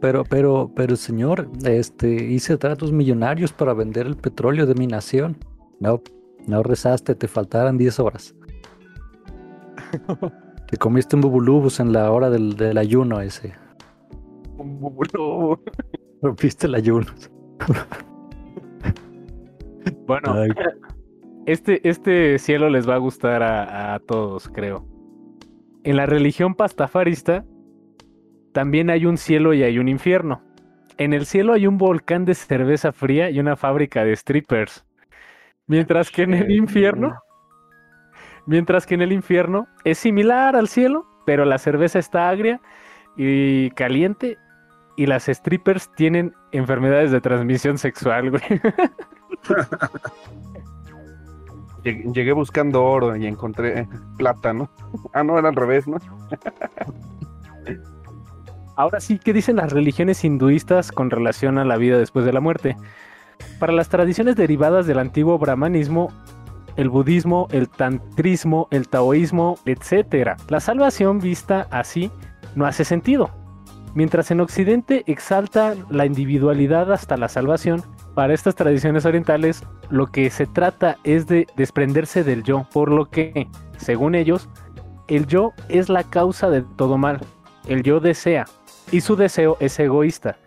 Pero, 0.00 0.24
pero, 0.24 0.70
pero, 0.74 0.96
señor, 0.96 1.48
este, 1.64 2.08
hice 2.08 2.56
tratos 2.56 2.92
millonarios 2.92 3.52
para 3.52 3.72
vender 3.72 4.06
el 4.06 4.16
petróleo 4.16 4.66
de 4.66 4.74
mi 4.74 4.86
nación. 4.86 5.36
No, 5.78 6.02
no 6.46 6.62
rezaste, 6.62 7.14
te 7.14 7.28
faltaran 7.28 7.78
10 7.78 8.00
horas. 8.00 8.34
te 10.68 10.76
comiste 10.76 11.14
un 11.14 11.22
bubulubus 11.22 11.78
en 11.78 11.92
la 11.92 12.10
hora 12.10 12.30
del, 12.30 12.56
del 12.56 12.78
ayuno 12.78 13.20
ese. 13.20 13.54
Un 14.58 14.80
bubulubus. 14.80 15.60
Rompiste 16.20 16.66
el 16.66 16.74
ayuno. 16.74 17.06
Bueno, 20.06 20.34
este, 21.46 21.88
este 21.88 22.38
cielo 22.38 22.68
les 22.70 22.88
va 22.88 22.94
a 22.94 22.98
gustar 22.98 23.42
a, 23.42 23.94
a 23.94 23.98
todos, 24.00 24.48
creo. 24.48 24.86
En 25.84 25.96
la 25.96 26.06
religión 26.06 26.54
pastafarista 26.54 27.44
también 28.52 28.90
hay 28.90 29.06
un 29.06 29.18
cielo 29.18 29.54
y 29.54 29.62
hay 29.62 29.78
un 29.78 29.88
infierno. 29.88 30.42
En 30.98 31.12
el 31.12 31.26
cielo 31.26 31.52
hay 31.52 31.66
un 31.66 31.76
volcán 31.76 32.24
de 32.24 32.34
cerveza 32.34 32.90
fría 32.90 33.30
y 33.30 33.38
una 33.38 33.54
fábrica 33.54 34.04
de 34.04 34.16
strippers. 34.16 34.86
Mientras 35.66 36.10
que 36.10 36.22
en 36.22 36.34
el 36.34 36.50
infierno, 36.50 37.14
mientras 38.46 38.86
que 38.86 38.94
en 38.94 39.02
el 39.02 39.12
infierno 39.12 39.66
es 39.84 39.98
similar 39.98 40.56
al 40.56 40.68
cielo, 40.68 41.06
pero 41.26 41.44
la 41.44 41.58
cerveza 41.58 41.98
está 41.98 42.28
agria 42.28 42.60
y 43.16 43.70
caliente 43.70 44.38
y 44.96 45.06
las 45.06 45.26
strippers 45.26 45.92
tienen 45.94 46.34
enfermedades 46.52 47.10
de 47.10 47.20
transmisión 47.20 47.78
sexual, 47.78 48.30
güey. 48.30 48.42
Llegué 51.84 52.32
buscando 52.32 52.82
oro 52.84 53.14
y 53.16 53.26
encontré 53.26 53.88
plata, 54.16 54.52
¿no? 54.52 54.68
Ah, 55.12 55.22
no, 55.22 55.38
era 55.38 55.48
al 55.48 55.54
revés, 55.54 55.86
¿no? 55.86 55.98
Ahora 58.76 59.00
sí, 59.00 59.18
¿qué 59.18 59.32
dicen 59.32 59.56
las 59.56 59.72
religiones 59.72 60.24
hinduistas 60.24 60.92
con 60.92 61.10
relación 61.10 61.58
a 61.58 61.64
la 61.64 61.76
vida 61.76 61.96
después 61.98 62.24
de 62.26 62.32
la 62.32 62.40
muerte? 62.40 62.76
Para 63.58 63.72
las 63.72 63.88
tradiciones 63.88 64.36
derivadas 64.36 64.86
del 64.86 64.98
antiguo 64.98 65.38
brahmanismo, 65.38 66.12
el 66.76 66.90
budismo, 66.90 67.48
el 67.52 67.68
tantrismo, 67.68 68.68
el 68.70 68.88
taoísmo, 68.88 69.58
etc., 69.64 70.36
la 70.48 70.60
salvación 70.60 71.20
vista 71.20 71.66
así 71.70 72.10
no 72.54 72.66
hace 72.66 72.84
sentido. 72.84 73.30
Mientras 73.94 74.30
en 74.30 74.40
Occidente 74.40 75.04
exalta 75.06 75.74
la 75.88 76.04
individualidad 76.04 76.92
hasta 76.92 77.16
la 77.16 77.28
salvación, 77.28 77.82
para 78.16 78.32
estas 78.32 78.54
tradiciones 78.54 79.04
orientales 79.04 79.62
lo 79.90 80.06
que 80.06 80.30
se 80.30 80.46
trata 80.46 80.96
es 81.04 81.26
de 81.26 81.46
desprenderse 81.54 82.24
del 82.24 82.44
yo, 82.44 82.66
por 82.72 82.90
lo 82.90 83.10
que, 83.10 83.46
según 83.76 84.14
ellos, 84.14 84.48
el 85.06 85.26
yo 85.26 85.52
es 85.68 85.90
la 85.90 86.02
causa 86.02 86.48
de 86.48 86.62
todo 86.62 86.96
mal. 86.96 87.20
El 87.68 87.82
yo 87.82 88.00
desea, 88.00 88.46
y 88.90 89.02
su 89.02 89.16
deseo 89.16 89.58
es 89.60 89.78
egoísta. 89.78 90.38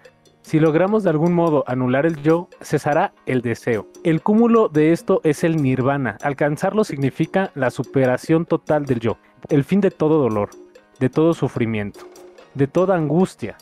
Si 0.41 0.59
logramos 0.59 1.03
de 1.03 1.11
algún 1.11 1.33
modo 1.33 1.63
anular 1.67 2.07
el 2.07 2.19
yo, 2.23 2.49
cesará 2.59 3.13
el 3.27 3.43
deseo. 3.43 3.85
El 4.03 4.23
cúmulo 4.23 4.67
de 4.67 4.91
esto 4.91 5.21
es 5.23 5.43
el 5.43 5.61
nirvana. 5.61 6.17
Alcanzarlo 6.23 6.83
significa 6.83 7.51
la 7.53 7.69
superación 7.69 8.47
total 8.47 8.87
del 8.87 8.99
yo, 8.99 9.19
el 9.47 9.63
fin 9.63 9.79
de 9.79 9.91
todo 9.91 10.17
dolor, 10.17 10.49
de 10.99 11.09
todo 11.11 11.35
sufrimiento, 11.35 11.99
de 12.55 12.65
toda 12.65 12.95
angustia. 12.95 13.57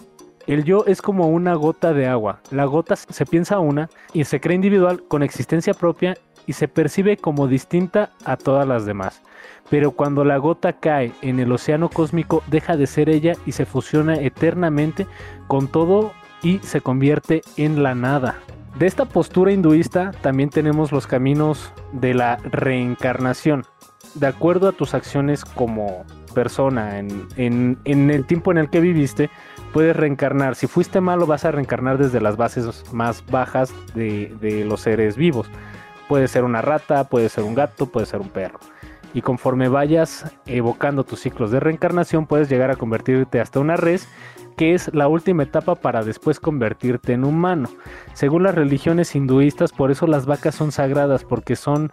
El 0.48 0.64
yo 0.64 0.86
es 0.88 1.02
como 1.02 1.28
una 1.28 1.54
gota 1.56 1.94
de 1.94 2.08
agua. 2.08 2.40
La 2.52 2.66
gota 2.66 2.96
se 2.96 3.26
piensa 3.26 3.60
una 3.60 3.90
y 4.14 4.24
se 4.24 4.40
cree 4.40 4.56
individual 4.56 5.04
con 5.08 5.22
existencia 5.22 5.74
propia 5.74 6.18
y 6.46 6.54
se 6.54 6.68
percibe 6.68 7.18
como 7.18 7.48
distinta 7.48 8.12
a 8.26 8.38
todas 8.38 8.68
las 8.68 8.86
demás 8.86 9.22
pero 9.70 9.92
cuando 9.92 10.24
la 10.24 10.38
gota 10.38 10.74
cae 10.74 11.12
en 11.22 11.40
el 11.40 11.52
océano 11.52 11.90
cósmico 11.90 12.44
deja 12.48 12.78
de 12.78 12.88
ser 12.88 13.10
ella 13.10 13.34
y 13.46 13.52
se 13.52 13.66
fusiona 13.66 14.16
eternamente 14.16 15.08
con 15.48 15.68
todo 15.68 16.14
y 16.42 16.60
se 16.60 16.82
convierte 16.82 17.42
en 17.58 17.84
la 17.84 17.96
nada. 17.96 18.40
De 18.78 18.86
esta 18.86 19.06
postura 19.06 19.52
hinduista 19.52 20.12
también 20.22 20.50
tenemos 20.50 20.92
los 20.92 21.08
caminos 21.08 21.74
de 21.94 22.14
la 22.14 22.38
reencarnación. 22.38 23.66
De 24.14 24.28
acuerdo 24.28 24.68
a 24.68 24.72
tus 24.72 24.94
acciones 24.94 25.44
como 25.44 26.06
persona 26.34 27.00
en, 27.00 27.78
el 27.86 28.26
tiempo 28.26 28.52
en 28.52 28.60
el 28.60 28.70
que 28.70 28.80
viviste, 28.80 29.32
puedes 29.78 29.96
reencarnar. 29.96 30.56
Si 30.56 30.66
fuiste 30.66 31.02
malo, 31.02 31.28
vas 31.28 31.46
a 31.46 31.52
reencarnar 31.52 32.00
desde 32.00 32.20
las 32.20 32.36
bases 32.36 32.84
más 32.92 33.24
bajas 33.28 33.72
de, 33.94 34.66
los 34.68 34.82
seres 34.82 35.16
vivos. 35.16 35.52
Puede 36.08 36.28
ser 36.28 36.46
una 36.46 36.63
rata, 36.63 37.04
puede 37.04 37.30
ser 37.30 37.44
un 37.44 37.54
gato, 37.54 37.86
puede 37.86 38.08
ser 38.08 38.20
un 38.20 38.30
perro 38.30 38.58
y 39.13 39.22
conforme 39.22 39.70
vayas 39.70 40.32
evocando 40.48 41.04
tus 41.04 41.20
ciclos 41.20 41.52
de 41.52 41.60
reencarnación 41.60 42.26
puedes 42.26 42.50
llegar 42.50 42.72
a 42.72 42.76
convertirte 42.76 43.40
hasta 43.40 43.60
una 43.60 43.78
res 43.78 44.10
que 44.58 44.74
es 44.74 44.92
la 44.96 45.08
última 45.08 45.44
etapa 45.44 45.76
para 45.76 46.04
después 46.04 46.40
convertirte 46.40 47.13
en 47.13 47.24
humano. 47.24 47.70
Según 48.13 48.42
las 48.42 48.56
religiones 48.56 49.16
hinduistas, 49.16 49.74
por 49.74 49.92
eso 49.92 50.08
las 50.08 50.26
vacas 50.26 50.56
son 50.56 50.72
sagradas, 50.72 51.24
porque 51.24 51.56
son 51.56 51.92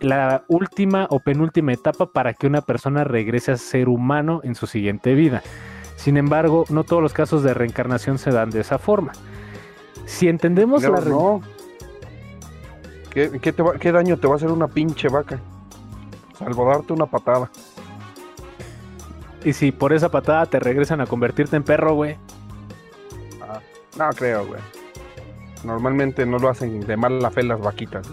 la 0.00 0.44
última 0.48 1.06
o 1.10 1.20
penúltima 1.20 1.74
etapa 1.74 2.06
para 2.06 2.32
que 2.32 2.46
una 2.46 2.62
persona 2.62 3.04
regrese 3.04 3.52
a 3.52 3.58
ser 3.58 3.90
humano 3.90 4.40
en 4.44 4.54
su 4.54 4.66
siguiente 4.66 5.14
vida. 5.14 5.42
Sin 5.98 6.16
embargo, 6.16 6.64
no 6.68 6.84
todos 6.84 7.02
los 7.02 7.12
casos 7.12 7.42
de 7.42 7.52
reencarnación 7.54 8.18
se 8.18 8.30
dan 8.30 8.50
de 8.50 8.60
esa 8.60 8.78
forma. 8.78 9.10
Si 10.06 10.28
entendemos 10.28 10.84
la... 10.84 11.00
No. 11.00 11.42
¿Qué 13.10 13.92
daño 13.92 14.16
te 14.16 14.28
va 14.28 14.34
a 14.34 14.36
hacer 14.36 14.52
una 14.52 14.68
pinche 14.68 15.08
vaca? 15.08 15.40
Salvo 16.38 16.68
darte 16.68 16.92
una 16.92 17.06
patada. 17.06 17.50
Y 19.44 19.52
si 19.52 19.72
por 19.72 19.92
esa 19.92 20.08
patada 20.08 20.46
te 20.46 20.60
regresan 20.60 21.00
a 21.00 21.06
convertirte 21.06 21.56
en 21.56 21.64
perro, 21.64 21.94
güey. 21.94 22.16
Ah, 23.42 23.60
no 23.98 24.08
creo, 24.10 24.46
güey. 24.46 24.60
Normalmente 25.64 26.24
no 26.24 26.38
lo 26.38 26.48
hacen 26.48 26.78
de 26.78 26.96
mala 26.96 27.28
fe 27.30 27.42
las 27.42 27.60
vaquitas. 27.60 28.08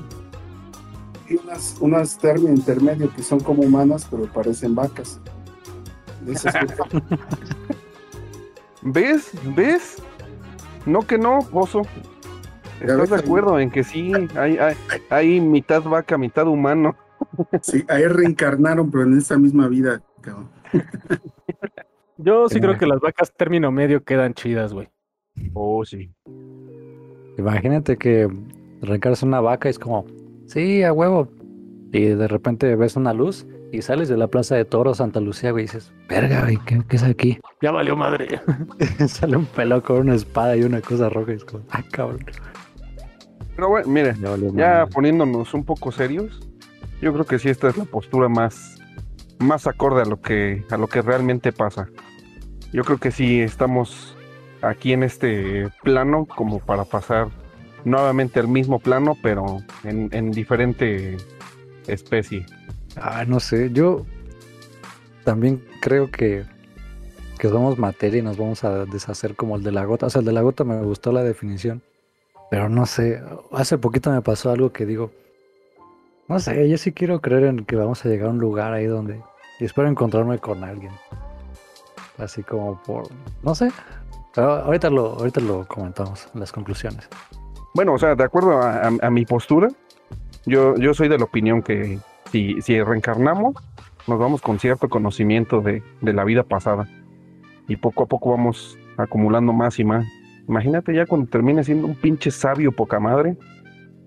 Y 1.29 1.35
unas, 1.35 1.77
unas 1.79 2.17
términos 2.17 2.57
intermedios 2.57 3.13
que 3.13 3.21
son 3.21 3.39
como 3.41 3.61
humanas, 3.61 4.07
pero 4.09 4.23
parecen 4.25 4.73
vacas. 4.73 5.19
¿Ves? 8.81 9.31
¿Ves? 9.55 10.01
No 10.85 11.01
que 11.01 11.17
no, 11.17 11.39
oso. 11.51 11.81
¿Estás 12.81 13.09
de 13.09 13.15
acuerdo 13.15 13.59
en 13.59 13.71
que 13.71 13.83
sí? 13.83 14.11
Hay, 14.35 14.57
hay, 14.57 14.75
hay 15.09 15.41
mitad 15.41 15.81
vaca, 15.83 16.17
mitad 16.17 16.47
humano. 16.47 16.95
Sí, 17.61 17.83
ahí 17.87 18.05
reencarnaron, 18.05 18.91
pero 18.91 19.03
en 19.05 19.17
esa 19.17 19.37
misma 19.37 19.67
vida, 19.67 20.01
cabrón. 20.21 20.49
Yo 22.17 22.47
sí 22.49 22.59
creo 22.59 22.73
me- 22.73 22.77
que 22.79 22.85
las 22.85 22.99
vacas 22.99 23.33
término 23.35 23.71
medio 23.71 24.03
quedan 24.03 24.33
chidas, 24.33 24.73
güey. 24.73 24.89
Oh, 25.53 25.83
sí. 25.85 26.11
Imagínate 27.37 27.97
que 27.97 28.29
reencarnas 28.81 29.23
en 29.23 29.29
una 29.29 29.41
vaca 29.41 29.67
y 29.67 29.71
es 29.71 29.79
como, 29.79 30.05
sí, 30.45 30.83
a 30.83 30.93
huevo. 30.93 31.29
Y 31.91 32.05
de 32.05 32.27
repente 32.27 32.75
ves 32.75 32.95
una 32.95 33.13
luz 33.13 33.47
y 33.75 33.81
sales 33.81 34.07
de 34.09 34.17
la 34.17 34.27
plaza 34.27 34.55
de 34.55 34.65
toros 34.65 34.97
Santa 34.97 35.19
Lucía, 35.19 35.51
güey, 35.51 35.65
y 35.65 35.67
dices, 35.67 35.91
verga, 36.07 36.41
güey, 36.41 36.57
¿qué, 36.65 36.81
qué 36.87 36.95
es 36.95 37.03
aquí? 37.03 37.39
Ya 37.61 37.71
valió 37.71 37.95
madre. 37.95 38.39
Sale 39.07 39.37
un 39.37 39.45
pelo 39.45 39.81
con 39.83 39.97
una 39.97 40.15
espada 40.15 40.55
y 40.55 40.63
una 40.63 40.81
cosa 40.81 41.09
roja 41.09 41.33
y 41.33 41.35
es 41.35 41.45
como, 41.45 41.63
ah, 41.71 41.83
cabrón. 41.91 42.25
Pero 43.55 43.69
bueno, 43.69 43.87
mire, 43.87 44.15
Ya, 44.21 44.29
valió 44.31 44.53
ya 44.55 44.67
madre. 44.79 44.91
poniéndonos 44.93 45.53
un 45.53 45.63
poco 45.63 45.91
serios, 45.91 46.39
yo 47.01 47.13
creo 47.13 47.25
que 47.25 47.39
sí 47.39 47.49
esta 47.49 47.67
es 47.69 47.77
la 47.77 47.85
postura 47.85 48.29
más, 48.29 48.77
más 49.39 49.67
acorde 49.67 50.01
a 50.01 50.05
lo 50.05 50.21
que, 50.21 50.63
a 50.69 50.77
lo 50.77 50.87
que 50.87 51.01
realmente 51.01 51.51
pasa. 51.51 51.87
Yo 52.73 52.83
creo 52.83 52.97
que 52.97 53.11
sí 53.11 53.41
estamos 53.41 54.15
aquí 54.61 54.93
en 54.93 55.03
este 55.03 55.69
plano 55.83 56.25
como 56.25 56.59
para 56.59 56.83
pasar 56.85 57.27
nuevamente 57.85 58.39
al 58.39 58.47
mismo 58.47 58.79
plano, 58.79 59.15
pero 59.21 59.59
en, 59.83 60.09
en 60.11 60.31
diferente 60.31 61.17
especie. 61.87 62.45
Ah, 62.95 63.25
no 63.27 63.39
sé, 63.39 63.71
yo 63.71 64.05
también 65.23 65.63
creo 65.81 66.09
que, 66.11 66.43
que 67.39 67.49
somos 67.49 67.77
materia 67.77 68.19
y 68.19 68.23
nos 68.23 68.37
vamos 68.37 68.63
a 68.63 68.85
deshacer 68.85 69.35
como 69.35 69.55
el 69.55 69.63
de 69.63 69.71
la 69.71 69.85
gota. 69.85 70.05
O 70.05 70.09
sea, 70.09 70.19
el 70.19 70.25
de 70.25 70.31
la 70.33 70.41
gota 70.41 70.63
me 70.63 70.81
gustó 70.81 71.11
la 71.11 71.23
definición, 71.23 71.81
pero 72.49 72.69
no 72.69 72.85
sé, 72.85 73.21
hace 73.51 73.77
poquito 73.77 74.11
me 74.11 74.21
pasó 74.21 74.51
algo 74.51 74.71
que 74.71 74.85
digo, 74.85 75.11
no 76.27 76.39
sé, 76.39 76.67
yo 76.69 76.77
sí 76.77 76.91
quiero 76.91 77.19
creer 77.21 77.43
en 77.45 77.65
que 77.65 77.75
vamos 77.75 78.03
a 78.05 78.09
llegar 78.09 78.27
a 78.29 78.31
un 78.31 78.39
lugar 78.39 78.73
ahí 78.73 78.85
donde, 78.85 79.21
y 79.59 79.65
espero 79.65 79.87
encontrarme 79.87 80.39
con 80.39 80.63
alguien. 80.63 80.91
Así 82.17 82.43
como 82.43 82.81
por, 82.83 83.07
no 83.43 83.53
sé, 83.55 83.69
ahorita 84.37 84.89
lo, 84.89 85.13
ahorita 85.15 85.41
lo 85.41 85.67
comentamos 85.67 86.27
en 86.33 86.39
las 86.39 86.51
conclusiones. 86.51 87.07
Bueno, 87.73 87.93
o 87.93 87.99
sea, 87.99 88.15
de 88.15 88.23
acuerdo 88.23 88.61
a, 88.61 88.87
a- 88.87 88.91
a 89.01 89.09
mi 89.09 89.25
postura, 89.25 89.67
yo, 90.45 90.75
yo 90.77 90.93
soy 90.93 91.09
de 91.09 91.17
la 91.17 91.25
opinión 91.25 91.61
que 91.61 91.99
si, 92.35 92.61
si 92.61 92.81
reencarnamos, 92.83 93.55
nos 94.07 94.19
vamos 94.19 94.41
con 94.41 94.59
cierto 94.59 94.89
conocimiento 94.89 95.61
de, 95.61 95.81
de 96.01 96.13
la 96.13 96.25
vida 96.25 96.43
pasada. 96.43 96.85
Y 97.69 97.77
poco 97.77 98.03
a 98.03 98.05
poco 98.07 98.31
vamos 98.31 98.77
acumulando 98.97 99.53
más 99.53 99.79
y 99.79 99.85
más. 99.85 100.05
Imagínate 100.49 100.93
ya 100.93 101.05
cuando 101.05 101.27
termine 101.29 101.63
siendo 101.63 101.87
un 101.87 101.95
pinche 101.95 102.29
sabio 102.31 102.71
poca 102.73 102.99
madre. 102.99 103.37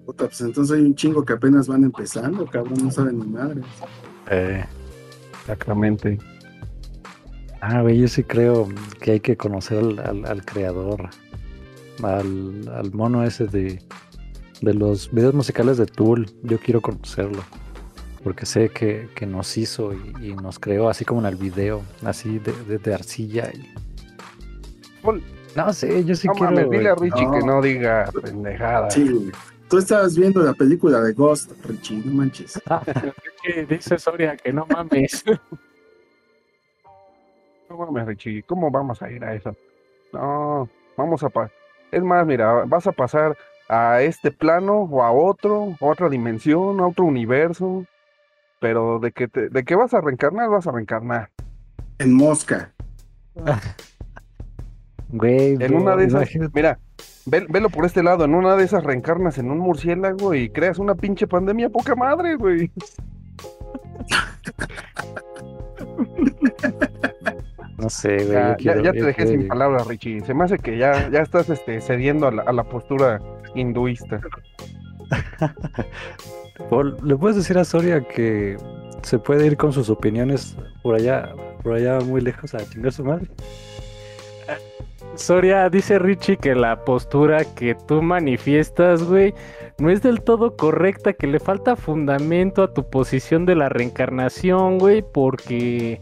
Puta, 0.05 0.27
pues 0.27 0.41
entonces 0.43 0.77
hay 0.77 0.85
un 0.85 0.95
chingo 0.95 1.25
que 1.25 1.33
apenas 1.33 1.69
van 1.69 1.85
empezando, 1.85 2.45
cabrón, 2.47 2.79
no 2.85 2.91
saben 2.91 3.19
ni 3.19 3.27
madre. 3.27 3.63
Eh, 4.31 4.63
Exactamente. 5.41 6.19
Ah, 7.63 7.81
güey, 7.81 7.99
yo 7.99 8.09
sí 8.09 8.23
creo 8.23 8.69
que 9.01 9.13
hay 9.13 9.21
que 9.21 9.37
conocer 9.39 9.79
al, 9.79 9.99
al- 10.01 10.27
al 10.27 10.45
creador, 10.45 11.09
al, 12.03 12.69
al 12.75 12.93
mono 12.93 13.25
ese 13.25 13.47
de, 13.47 13.81
de 14.61 14.75
los 14.75 15.11
videos 15.11 15.33
musicales 15.35 15.79
de 15.79 15.87
Tool. 15.87 16.27
Yo 16.43 16.59
quiero 16.59 16.81
conocerlo, 16.83 17.43
porque 18.23 18.47
sé 18.47 18.69
que, 18.71 19.09
que 19.15 19.27
nos 19.27 19.57
hizo 19.57 19.93
y, 19.95 20.13
y 20.21 20.35
nos 20.35 20.59
creó 20.59 20.89
así 20.89 21.05
como 21.05 21.21
en 21.21 21.27
el 21.27 21.37
video, 21.37 21.83
así 22.05 22.39
de, 22.39 22.53
de- 22.65 22.79
de 22.79 22.95
arcilla. 22.95 23.51
Y... 23.55 23.73
No 25.57 25.73
sé, 25.73 26.05
yo 26.05 26.15
sí 26.15 26.27
no 26.29 26.35
quiero. 26.35 26.53
mames, 26.53 26.71
dile 26.71 26.89
a 26.91 26.95
Richie 26.95 27.25
No. 27.27 27.31
que 27.33 27.41
no 27.41 27.63
diga 27.63 28.11
pendejada. 28.23 28.91
Sí. 28.91 29.31
Tú 29.69 29.79
estabas 29.79 30.17
viendo 30.17 30.43
la 30.43 30.53
película 30.55 31.01
de 31.01 31.13
Ghost, 31.13 31.53
Richie, 31.67 32.03
no 32.05 32.13
manches. 32.15 32.61
¿Qué 33.43 33.65
dice 33.67 33.99
Soria? 33.99 34.37
Que 34.37 34.53
no 34.53 34.67
mames. 34.67 35.25
No 37.69 37.77
mames, 37.77 38.07
Richie, 38.07 38.43
¿cómo 38.45 38.71
vamos 38.71 39.03
a 39.03 39.11
ir 39.11 39.23
a 39.23 39.35
eso? 39.35 39.55
No, 40.13 40.69
vamos 40.97 41.23
a 41.23 41.29
pasar. 41.29 41.53
Es 41.91 42.03
más, 42.03 42.27
mira, 42.27 42.65
vas 42.65 42.87
a 42.87 42.93
pasar 42.93 43.37
a 43.69 44.01
este 44.01 44.31
plano 44.31 44.85
o 44.91 45.03
a 45.03 45.13
otro, 45.13 45.77
a 45.79 45.85
otra 45.85 46.09
dimensión, 46.09 46.81
a 46.81 46.87
otro 46.87 47.05
universo. 47.05 47.85
Pero 48.61 48.99
de 48.99 49.13
que, 49.13 49.29
te- 49.29 49.49
de 49.49 49.65
que 49.65 49.75
vas 49.77 49.95
a 49.95 50.01
reencarnar, 50.01 50.49
vas 50.51 50.67
a 50.67 50.73
reencarnar. 50.73 51.31
En 51.99 52.13
Mosca. 52.15 52.73
Güey, 55.11 55.57
En 55.61 55.75
una 55.75 55.97
de 55.97 56.05
esas, 56.05 56.23
imagínate. 56.23 56.53
mira, 56.55 56.79
ve- 57.27 57.47
velo 57.49 57.71
por 57.71 57.85
este 57.87 58.03
lado, 58.03 58.25
en 58.25 58.35
una 58.35 58.57
de 58.57 58.65
esas 58.65 58.83
reencarnas 58.85 59.39
en 59.39 59.51
un 59.51 59.59
murciélago 59.59 60.35
y 60.35 60.51
creas 60.51 60.79
una 60.79 60.95
pinche 60.97 61.27
pandemia 61.27 61.71
poca 61.71 61.95
madre, 61.95 62.35
güey. 62.37 62.71
No 67.79 67.89
sé, 67.89 68.17
güey. 68.25 68.57
Ya, 68.61 68.93
te 68.93 68.93
dejé 68.93 69.15
quiero- 69.15 69.31
sin 69.31 69.49
palabras, 69.49 69.87
Richie. 69.87 70.21
Se 70.25 70.35
me 70.35 70.45
hace 70.45 70.59
que 70.59 70.77
ya, 70.79 71.09
ya 71.11 71.21
estás 71.21 71.49
este, 71.49 71.81
cediendo 71.81 72.27
a 72.27 72.33
la, 72.33 72.43
a 72.43 72.53
la 72.53 72.65
postura 72.65 73.21
hinduista. 73.55 74.21
Paul, 76.71 76.97
¿Le 77.03 77.17
puedes 77.17 77.37
decir 77.37 77.57
a 77.59 77.65
Soria 77.65 78.01
que 78.01 78.57
se 79.03 79.19
puede 79.19 79.47
ir 79.47 79.57
con 79.57 79.73
sus 79.73 79.89
opiniones 79.91 80.57
por 80.83 80.95
allá, 80.97 81.33
por 81.63 81.75
allá 81.75 81.99
muy 82.01 82.21
lejos 82.21 82.55
a 82.55 82.59
chingar 82.69 82.93
su 82.93 83.05
madre? 83.05 83.29
Soria, 85.15 85.69
dice 85.69 85.99
Richie 85.99 86.37
que 86.37 86.55
la 86.55 86.85
postura 86.85 87.45
que 87.45 87.75
tú 87.87 88.03
manifiestas, 88.03 89.03
güey, 89.03 89.35
no 89.79 89.91
es 89.91 90.01
del 90.03 90.23
todo 90.23 90.57
correcta, 90.57 91.13
que 91.13 91.27
le 91.27 91.41
falta 91.41 91.75
fundamento 91.77 92.63
a 92.63 92.73
tu 92.73 92.89
posición 92.89 93.45
de 93.45 93.57
la 93.57 93.69
reencarnación, 93.69 94.79
güey, 94.79 95.03
porque... 95.13 96.01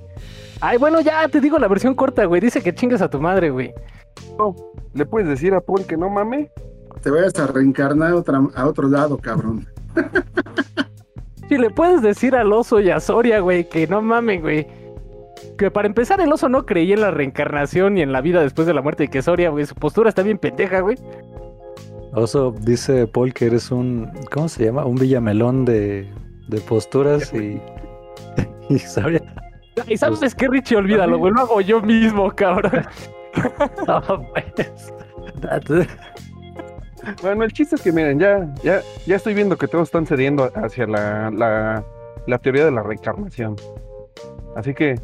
Ay, 0.61 0.79
bueno, 0.79 1.01
ya 1.01 1.29
te 1.29 1.41
digo 1.41 1.59
la 1.59 1.69
versión 1.69 1.95
corta, 1.95 2.25
güey. 2.25 2.41
Dice 2.41 2.63
que 2.63 2.75
chingas 2.75 3.03
a 3.03 3.11
tu 3.11 3.21
madre, 3.21 3.51
güey. 3.51 3.73
¿Le 4.95 5.05
puedes 5.05 5.29
decir 5.29 5.53
a 5.55 5.61
Paul 5.61 5.87
que 5.87 5.97
no 5.99 6.09
mame? 6.09 6.51
Te 7.03 7.11
vayas 7.11 7.39
a 7.39 7.47
reencarnar 7.47 8.15
otra- 8.15 8.41
a 8.55 8.67
otro 8.67 8.89
lado, 8.89 9.19
cabrón. 9.19 9.67
Si 11.49 11.57
le 11.57 11.71
puedes 11.71 12.03
decir 12.03 12.35
al 12.35 12.53
oso 12.53 12.81
y 12.81 12.91
a 12.91 12.99
Soria, 12.99 13.41
güey, 13.41 13.69
que 13.69 13.87
no 13.87 14.03
mamen, 14.03 14.41
güey. 14.41 14.67
Que 15.57 15.71
para 15.71 15.87
empezar, 15.87 16.21
el 16.21 16.33
oso 16.33 16.49
no 16.49 16.67
creía 16.67 16.95
en 16.95 17.01
la 17.03 17.11
reencarnación 17.11 17.97
y 17.99 18.03
en 18.03 18.13
la 18.13 18.21
vida 18.21 18.43
después 18.43 18.67
de 18.67 18.75
la 18.75 18.83
muerte 18.83 19.05
y 19.05 19.09
que 19.09 19.23
Soria, 19.23 19.51
güey, 19.51 19.65
su 19.65 19.75
postura 19.75 20.09
está 20.09 20.23
bien 20.23 20.39
pendeja, 20.39 20.81
güey. 20.81 20.97
Oso, 22.15 22.55
dice 22.63 23.07
Paul 23.07 23.33
que 23.33 23.47
eres 23.47 23.71
un, 23.71 24.11
¿cómo 24.33 24.49
se 24.49 24.65
llama? 24.65 24.85
Un 24.85 24.97
villamelón 24.97 25.65
de, 25.65 26.11
de 26.49 26.61
posturas 26.61 27.33
y, 27.33 27.61
y 28.69 28.79
Soria. 28.79 29.23
Y 29.87 29.97
sabes 29.97 30.35
qué, 30.35 30.49
Richie, 30.49 30.77
olvídalo, 30.77 31.19
güey, 31.19 31.33
lo 31.33 31.43
hago 31.43 31.61
yo 31.61 31.81
mismo, 31.81 32.31
cabrón. 32.31 32.87
No, 33.87 34.03
pues. 34.33 34.93
Bueno, 37.23 37.45
el 37.45 37.53
chiste 37.53 37.77
es 37.77 37.83
que 37.83 37.93
miren, 37.93 38.19
ya, 38.19 38.53
ya, 38.63 38.83
ya 39.07 39.17
estoy 39.17 39.35
viendo 39.35 39.57
que 39.57 39.69
todos 39.69 39.89
están 39.89 40.07
cediendo 40.07 40.51
hacia 40.55 40.87
la, 40.87 41.31
la, 41.31 41.85
la 42.27 42.39
teoría 42.39 42.65
de 42.65 42.73
la 42.73 42.83
reencarnación. 42.83 43.57
Así 44.57 44.75
que 44.75 44.97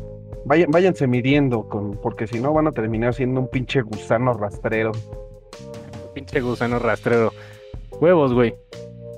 vayan, 0.44 0.70
váyanse 0.70 1.06
midiendo 1.06 1.68
con, 1.68 1.92
porque 2.00 2.26
si 2.26 2.40
no 2.40 2.52
van 2.52 2.66
a 2.66 2.72
terminar 2.72 3.14
siendo 3.14 3.40
un 3.40 3.48
pinche 3.48 3.82
gusano 3.82 4.34
rastrero. 4.34 4.92
Pinche 6.14 6.40
gusano 6.40 6.78
rastrero. 6.78 7.32
Huevos, 8.00 8.34
güey. 8.34 8.54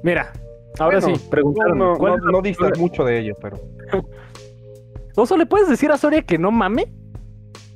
Mira, 0.02 0.32
ahora 0.78 1.00
Bueno, 1.00 1.16
sí, 1.16 1.26
preguntaron. 1.30 1.78
No, 1.78 1.96
no, 1.96 2.42
distas 2.42 2.78
mucho 2.78 3.04
de 3.04 3.20
ello, 3.20 3.34
pero. 3.40 3.58
Oso, 5.16 5.36
¿le 5.36 5.46
puedes 5.46 5.68
decir 5.68 5.90
a 5.90 5.96
Soria 5.96 6.22
que 6.22 6.38
no 6.38 6.50
mame? 6.50 6.92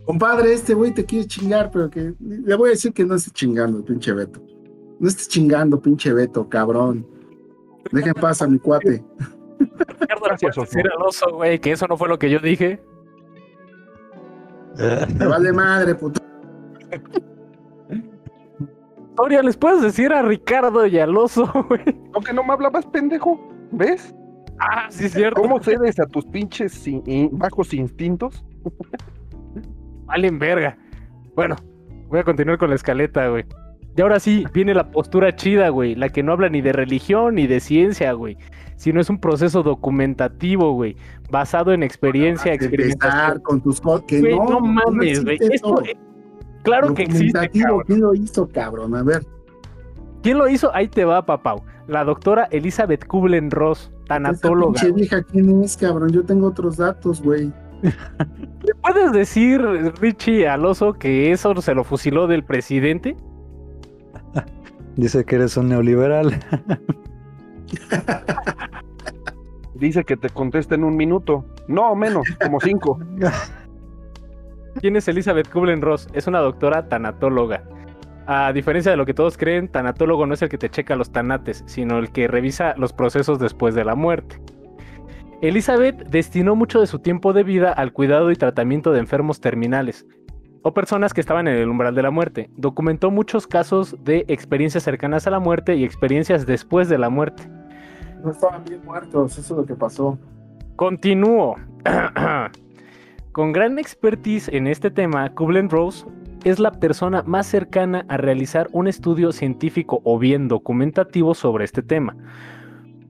Compadre, 0.04 0.52
este 0.52 0.74
güey 0.74 0.92
te 0.92 1.04
quiere 1.04 1.26
chingar, 1.26 1.70
pero 1.70 1.88
que 1.90 2.14
le 2.18 2.54
voy 2.56 2.70
a 2.70 2.72
decir 2.72 2.92
que 2.92 3.04
no 3.04 3.14
esté 3.14 3.30
chingando, 3.30 3.84
pinche 3.84 4.12
Beto. 4.12 4.40
No 5.00 5.08
estés 5.08 5.28
chingando, 5.28 5.80
pinche 5.80 6.12
Beto, 6.12 6.48
cabrón. 6.48 7.06
Deja 7.92 8.08
en 8.08 8.14
paz 8.14 8.42
a 8.42 8.48
mi 8.48 8.58
cuate. 8.58 9.02
Ricardo, 9.58 10.24
¿le 10.24 10.28
Gracias, 10.28 10.54
puedes 10.56 10.58
Oso. 10.58 10.60
decir 10.76 10.90
al 10.94 11.02
oso, 11.02 11.32
güey, 11.34 11.58
que 11.60 11.72
eso 11.72 11.86
no 11.86 11.96
fue 11.96 12.08
lo 12.08 12.18
que 12.18 12.30
yo 12.30 12.38
dije. 12.40 12.80
Me 15.18 15.26
vale 15.26 15.52
madre, 15.52 15.94
puto. 15.94 16.20
Soria, 19.16 19.42
¿les 19.42 19.56
puedes 19.56 19.82
decir 19.82 20.12
a 20.12 20.22
Ricardo 20.22 20.86
y 20.86 20.98
al 20.98 21.16
oso, 21.16 21.50
güey? 21.68 21.82
¿No 22.14 22.20
que 22.20 22.32
no 22.32 22.44
me 22.44 22.52
hablabas, 22.52 22.86
pendejo? 22.86 23.38
¿Ves? 23.72 24.14
Ah, 24.60 24.86
sí, 24.90 25.06
es 25.06 25.12
cierto. 25.12 25.40
¿Cómo 25.42 25.60
cedes 25.60 25.98
a 26.00 26.06
tus 26.06 26.24
pinches 26.26 26.86
in- 26.86 27.02
in- 27.06 27.30
bajos 27.38 27.72
instintos? 27.74 28.44
Valen 30.06 30.38
verga. 30.38 30.76
Bueno, 31.34 31.56
voy 32.08 32.20
a 32.20 32.24
continuar 32.24 32.58
con 32.58 32.70
la 32.70 32.76
escaleta, 32.76 33.28
güey. 33.28 33.44
Y 33.98 34.00
ahora 34.00 34.20
sí, 34.20 34.44
viene 34.54 34.74
la 34.74 34.92
postura 34.92 35.34
chida, 35.34 35.70
güey. 35.70 35.96
La 35.96 36.08
que 36.10 36.22
no 36.22 36.30
habla 36.30 36.48
ni 36.48 36.60
de 36.60 36.72
religión 36.72 37.34
ni 37.34 37.48
de 37.48 37.58
ciencia, 37.58 38.12
güey. 38.12 38.38
Sino 38.76 39.00
es 39.00 39.10
un 39.10 39.18
proceso 39.18 39.64
documentativo, 39.64 40.72
güey. 40.72 40.94
Basado 41.32 41.72
en 41.72 41.82
experiencia, 41.82 42.52
experimentación. 42.52 43.40
con 43.40 43.60
tus. 43.60 43.80
Que 44.06 44.20
Güey, 44.20 44.38
no, 44.38 44.44
no, 44.44 44.60
mames, 44.60 45.24
güey. 45.24 45.36
Eh, 45.40 45.96
claro 46.62 46.94
que 46.94 47.02
existe. 47.02 47.50
Cabrón. 47.50 47.82
¿Quién 47.88 48.00
lo 48.00 48.14
hizo, 48.14 48.48
cabrón? 48.48 48.94
A 48.94 49.02
ver. 49.02 49.26
¿Quién 50.22 50.38
lo 50.38 50.48
hizo? 50.48 50.72
Ahí 50.76 50.86
te 50.86 51.04
va, 51.04 51.26
papau. 51.26 51.64
La 51.88 52.04
doctora 52.04 52.44
Elizabeth 52.52 53.04
Kublen-Ross, 53.04 53.90
Esa 53.90 54.04
tanatóloga. 54.06 54.80
pinche 54.80 54.92
vieja, 54.92 55.24
¿quién 55.24 55.64
es, 55.64 55.76
cabrón? 55.76 56.10
Yo 56.10 56.22
tengo 56.22 56.46
otros 56.46 56.76
datos, 56.76 57.20
güey. 57.20 57.52
¿Le 57.82 58.74
puedes 58.80 59.10
decir, 59.10 59.60
Richie, 60.00 60.46
al 60.46 60.64
oso 60.66 60.92
que 60.92 61.32
eso 61.32 61.60
se 61.60 61.74
lo 61.74 61.82
fusiló 61.82 62.28
del 62.28 62.44
presidente? 62.44 63.16
Dice 64.98 65.24
que 65.24 65.36
eres 65.36 65.56
un 65.56 65.68
neoliberal. 65.68 66.34
Dice 69.74 70.02
que 70.02 70.16
te 70.16 70.28
contesta 70.28 70.74
en 70.74 70.82
un 70.82 70.96
minuto. 70.96 71.44
No, 71.68 71.94
menos, 71.94 72.26
como 72.42 72.58
cinco. 72.58 72.98
¿Quién 74.80 74.96
es 74.96 75.06
Elizabeth 75.06 75.52
Kublen-Ross? 75.52 76.08
Es 76.14 76.26
una 76.26 76.40
doctora 76.40 76.88
tanatóloga. 76.88 77.62
A 78.26 78.52
diferencia 78.52 78.90
de 78.90 78.96
lo 78.96 79.06
que 79.06 79.14
todos 79.14 79.38
creen, 79.38 79.68
tanatólogo 79.68 80.26
no 80.26 80.34
es 80.34 80.42
el 80.42 80.48
que 80.48 80.58
te 80.58 80.68
checa 80.68 80.96
los 80.96 81.12
tanates, 81.12 81.62
sino 81.66 81.98
el 81.98 82.10
que 82.10 82.26
revisa 82.26 82.74
los 82.76 82.92
procesos 82.92 83.38
después 83.38 83.76
de 83.76 83.84
la 83.84 83.94
muerte. 83.94 84.42
Elizabeth 85.42 86.08
destinó 86.08 86.56
mucho 86.56 86.80
de 86.80 86.88
su 86.88 86.98
tiempo 86.98 87.32
de 87.32 87.44
vida 87.44 87.72
al 87.72 87.92
cuidado 87.92 88.32
y 88.32 88.34
tratamiento 88.34 88.90
de 88.90 88.98
enfermos 88.98 89.40
terminales 89.40 90.06
o 90.62 90.74
personas 90.74 91.14
que 91.14 91.20
estaban 91.20 91.48
en 91.48 91.56
el 91.56 91.68
umbral 91.68 91.94
de 91.94 92.02
la 92.02 92.10
muerte. 92.10 92.50
Documentó 92.56 93.10
muchos 93.10 93.46
casos 93.46 93.96
de 94.04 94.24
experiencias 94.28 94.84
cercanas 94.84 95.26
a 95.26 95.30
la 95.30 95.38
muerte 95.38 95.76
y 95.76 95.84
experiencias 95.84 96.46
después 96.46 96.88
de 96.88 96.98
la 96.98 97.08
muerte. 97.08 97.48
No 98.22 98.30
estaban 98.30 98.64
bien 98.64 98.84
muertos, 98.84 99.38
eso 99.38 99.54
es 99.54 99.58
lo 99.58 99.66
que 99.66 99.74
pasó. 99.74 100.18
Continúo. 100.76 101.56
Con 103.32 103.52
gran 103.52 103.78
expertise 103.78 104.48
en 104.48 104.66
este 104.66 104.90
tema, 104.90 105.32
Kublen-Rose 105.34 106.06
es 106.44 106.58
la 106.58 106.72
persona 106.72 107.22
más 107.24 107.46
cercana 107.46 108.04
a 108.08 108.16
realizar 108.16 108.68
un 108.72 108.88
estudio 108.88 109.32
científico 109.32 110.00
o 110.04 110.18
bien 110.18 110.48
documentativo 110.48 111.34
sobre 111.34 111.64
este 111.64 111.82
tema. 111.82 112.16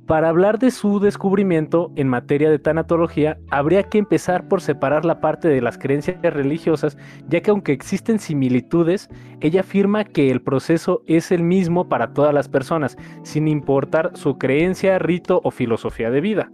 Para 0.09 0.31
hablar 0.31 0.59
de 0.59 0.71
su 0.71 1.01
descubrimiento 1.01 1.93
en 1.95 2.09
materia 2.09 2.49
de 2.49 2.59
tanatología, 2.59 3.37
habría 3.51 3.83
que 3.83 3.99
empezar 3.99 4.49
por 4.49 4.63
separar 4.63 5.05
la 5.05 5.21
parte 5.21 5.49
de 5.49 5.61
las 5.61 5.77
creencias 5.77 6.17
religiosas, 6.23 6.97
ya 7.29 7.43
que 7.43 7.51
aunque 7.51 7.73
existen 7.73 8.19
similitudes, 8.19 9.11
ella 9.43 9.61
afirma 9.61 10.05
que 10.05 10.31
el 10.31 10.41
proceso 10.41 11.03
es 11.07 11.31
el 11.31 11.43
mismo 11.43 11.91
para 11.91 12.15
todas 12.15 12.33
las 12.33 12.49
personas, 12.49 12.97
sin 13.23 13.49
importar 13.49 14.13
su 14.15 14.39
creencia, 14.39 14.99
rito 14.99 15.43
o 15.45 15.51
filosofía 15.51 16.11
de 16.11 16.23
vida. 16.23 16.49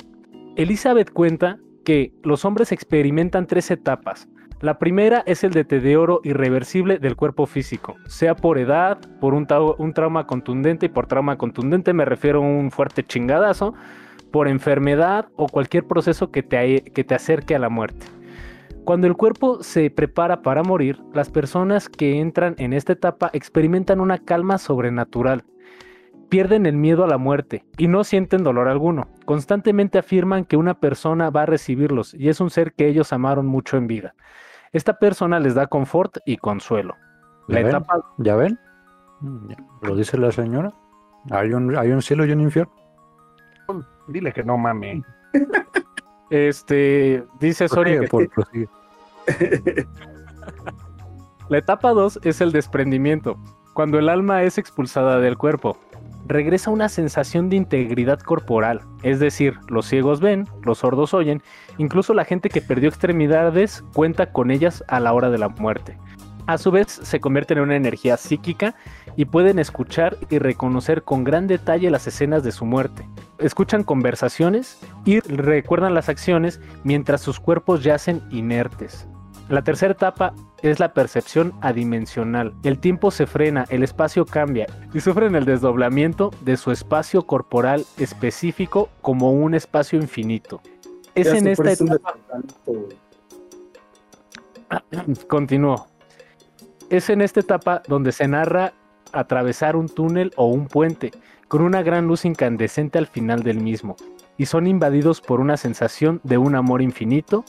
Elizabeth 0.56 1.12
cuenta 1.12 1.60
que 1.84 2.12
los 2.24 2.44
hombres 2.44 2.72
experimentan 2.72 3.46
tres 3.46 3.70
etapas, 3.70 4.28
la 4.64 4.78
primera 4.78 5.22
es 5.26 5.44
el 5.44 5.52
deterioro 5.52 6.22
irreversible 6.24 6.98
del 6.98 7.16
cuerpo 7.16 7.44
físico, 7.44 7.96
sea 8.06 8.34
por 8.34 8.56
edad, 8.56 8.98
por 9.20 9.34
un, 9.34 9.46
trauma 9.46 10.26
contundente, 10.26 10.86
y 10.86 10.88
por 10.88 11.06
trauma 11.06 11.36
contundente 11.36 11.92
me 11.92 12.06
refiero 12.06 12.38
a 12.38 12.46
un 12.46 12.70
fuerte 12.70 13.04
chingadazo, 13.04 13.74
por 14.32 14.48
enfermedad 14.48 15.28
o 15.36 15.48
cualquier 15.48 15.84
proceso 15.84 16.30
que 16.30 16.42
te, 16.42 16.80
que 16.80 17.04
te 17.04 17.14
acerque 17.14 17.54
a 17.54 17.58
la 17.58 17.68
muerte. 17.68 18.06
Cuando 18.84 19.06
el 19.06 19.16
cuerpo 19.16 19.62
se 19.62 19.90
prepara 19.90 20.40
para 20.40 20.62
morir, 20.62 20.98
las 21.12 21.28
personas 21.28 21.90
que 21.90 22.18
entran 22.18 22.54
en 22.56 22.72
esta 22.72 22.94
etapa 22.94 23.28
experimentan 23.34 24.00
una 24.00 24.16
calma 24.16 24.56
sobrenatural. 24.56 25.44
Pierden 26.30 26.64
el 26.64 26.78
miedo 26.78 27.04
a 27.04 27.08
la 27.08 27.18
muerte 27.18 27.66
y 27.76 27.86
no 27.86 28.02
sienten 28.02 28.42
dolor 28.42 28.68
alguno. 28.68 29.08
Constantemente 29.26 29.98
afirman 29.98 30.46
que 30.46 30.56
una 30.56 30.72
persona 30.72 31.28
va 31.28 31.42
a 31.42 31.46
recibirlos 31.46 32.14
y 32.14 32.30
es 32.30 32.40
un 32.40 32.48
ser 32.48 32.72
que 32.72 32.88
ellos 32.88 33.12
amaron 33.12 33.44
mucho 33.44 33.76
en 33.76 33.86
vida. 33.86 34.14
Esta 34.74 34.92
persona 34.98 35.38
les 35.38 35.54
da 35.54 35.68
confort 35.68 36.18
y 36.26 36.36
consuelo. 36.36 36.96
¿Ya, 37.48 37.62
ven? 37.62 37.82
¿Ya 38.18 38.34
ven? 38.34 38.58
Mm, 39.20 39.52
Lo 39.82 39.94
dice 39.94 40.18
la 40.18 40.32
señora. 40.32 40.74
Hay 41.30 41.52
un, 41.52 41.76
hay 41.76 41.92
un 41.92 42.02
cielo 42.02 42.26
y 42.26 42.32
un 42.32 42.40
infierno. 42.40 42.72
Dile 44.08 44.32
que 44.32 44.42
no 44.42 44.58
mame. 44.58 45.02
Este, 46.28 47.24
dice 47.38 47.68
Soria 47.68 48.00
que... 48.00 48.68
La 51.48 51.58
etapa 51.58 51.90
2 51.92 52.20
es 52.24 52.40
el 52.40 52.50
desprendimiento, 52.50 53.38
cuando 53.74 53.98
el 53.98 54.08
alma 54.08 54.42
es 54.42 54.58
expulsada 54.58 55.20
del 55.20 55.38
cuerpo 55.38 55.78
regresa 56.26 56.70
una 56.70 56.88
sensación 56.88 57.48
de 57.48 57.56
integridad 57.56 58.20
corporal, 58.20 58.80
es 59.02 59.20
decir, 59.20 59.58
los 59.68 59.86
ciegos 59.86 60.20
ven, 60.20 60.48
los 60.62 60.78
sordos 60.78 61.14
oyen, 61.14 61.42
incluso 61.78 62.14
la 62.14 62.24
gente 62.24 62.48
que 62.48 62.62
perdió 62.62 62.88
extremidades 62.88 63.84
cuenta 63.92 64.32
con 64.32 64.50
ellas 64.50 64.84
a 64.88 65.00
la 65.00 65.12
hora 65.12 65.30
de 65.30 65.38
la 65.38 65.48
muerte. 65.48 65.98
A 66.46 66.58
su 66.58 66.70
vez, 66.70 66.88
se 66.88 67.20
convierten 67.20 67.56
en 67.56 67.64
una 67.64 67.76
energía 67.76 68.18
psíquica 68.18 68.74
y 69.16 69.24
pueden 69.24 69.58
escuchar 69.58 70.18
y 70.28 70.38
reconocer 70.38 71.02
con 71.02 71.24
gran 71.24 71.46
detalle 71.46 71.90
las 71.90 72.06
escenas 72.06 72.42
de 72.42 72.52
su 72.52 72.66
muerte. 72.66 73.08
Escuchan 73.38 73.82
conversaciones 73.82 74.78
y 75.06 75.20
recuerdan 75.20 75.94
las 75.94 76.10
acciones 76.10 76.60
mientras 76.82 77.22
sus 77.22 77.40
cuerpos 77.40 77.82
yacen 77.82 78.22
inertes. 78.30 79.08
La 79.48 79.62
tercera 79.62 79.92
etapa 79.92 80.32
es 80.62 80.80
la 80.80 80.94
percepción 80.94 81.52
adimensional. 81.60 82.54
El 82.62 82.78
tiempo 82.78 83.10
se 83.10 83.26
frena, 83.26 83.66
el 83.68 83.82
espacio 83.82 84.24
cambia 84.24 84.66
y 84.94 85.00
sufren 85.00 85.34
el 85.34 85.44
desdoblamiento 85.44 86.30
de 86.40 86.56
su 86.56 86.70
espacio 86.70 87.26
corporal 87.26 87.84
específico 87.98 88.88
como 89.02 89.32
un 89.32 89.54
espacio 89.54 89.98
infinito. 89.98 90.62
Es 91.14 91.26
en 91.28 91.46
esta 91.46 91.72
etapa. 91.72 92.14
Continúo. 95.28 95.86
Es 96.88 97.10
en 97.10 97.20
esta 97.20 97.40
etapa 97.40 97.82
donde 97.86 98.12
se 98.12 98.26
narra 98.26 98.72
atravesar 99.12 99.76
un 99.76 99.88
túnel 99.88 100.32
o 100.36 100.46
un 100.46 100.66
puente 100.66 101.12
con 101.48 101.60
una 101.60 101.82
gran 101.82 102.06
luz 102.06 102.24
incandescente 102.24 102.98
al 102.98 103.06
final 103.06 103.42
del 103.42 103.60
mismo 103.60 103.96
y 104.36 104.46
son 104.46 104.66
invadidos 104.66 105.20
por 105.20 105.40
una 105.40 105.56
sensación 105.56 106.20
de 106.24 106.38
un 106.38 106.54
amor 106.54 106.82
infinito 106.82 107.44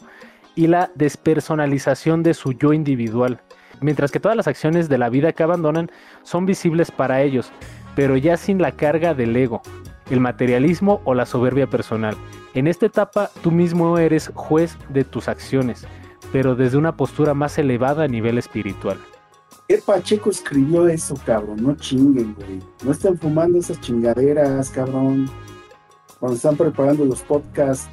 y 0.55 0.67
la 0.67 0.91
despersonalización 0.95 2.23
de 2.23 2.33
su 2.33 2.53
yo 2.53 2.73
individual, 2.73 3.41
mientras 3.81 4.11
que 4.11 4.19
todas 4.19 4.37
las 4.37 4.47
acciones 4.47 4.89
de 4.89 4.97
la 4.97 5.09
vida 5.09 5.33
que 5.33 5.43
abandonan 5.43 5.91
son 6.23 6.45
visibles 6.45 6.91
para 6.91 7.21
ellos, 7.21 7.51
pero 7.95 8.17
ya 8.17 8.37
sin 8.37 8.61
la 8.61 8.71
carga 8.71 9.13
del 9.13 9.35
ego, 9.35 9.61
el 10.09 10.19
materialismo 10.19 11.01
o 11.05 11.13
la 11.13 11.25
soberbia 11.25 11.67
personal. 11.67 12.15
En 12.53 12.67
esta 12.67 12.85
etapa 12.85 13.29
tú 13.41 13.51
mismo 13.51 13.97
eres 13.97 14.31
juez 14.33 14.77
de 14.89 15.03
tus 15.03 15.27
acciones, 15.27 15.85
pero 16.31 16.55
desde 16.55 16.77
una 16.77 16.95
postura 16.95 17.33
más 17.33 17.57
elevada 17.57 18.03
a 18.03 18.07
nivel 18.07 18.37
espiritual. 18.37 18.97
¿Qué 19.67 19.79
Pacheco 19.79 20.29
escribió 20.29 20.87
eso, 20.87 21.15
cabrón? 21.25 21.57
No 21.63 21.75
chinguen, 21.75 22.35
güey. 22.35 22.59
No 22.83 22.91
estén 22.91 23.17
fumando 23.17 23.57
esas 23.57 23.81
chingaderas, 23.81 24.69
cabrón. 24.69 25.27
Cuando 26.19 26.35
están 26.35 26.55
preparando 26.55 27.03
los 27.03 27.21
podcasts, 27.21 27.89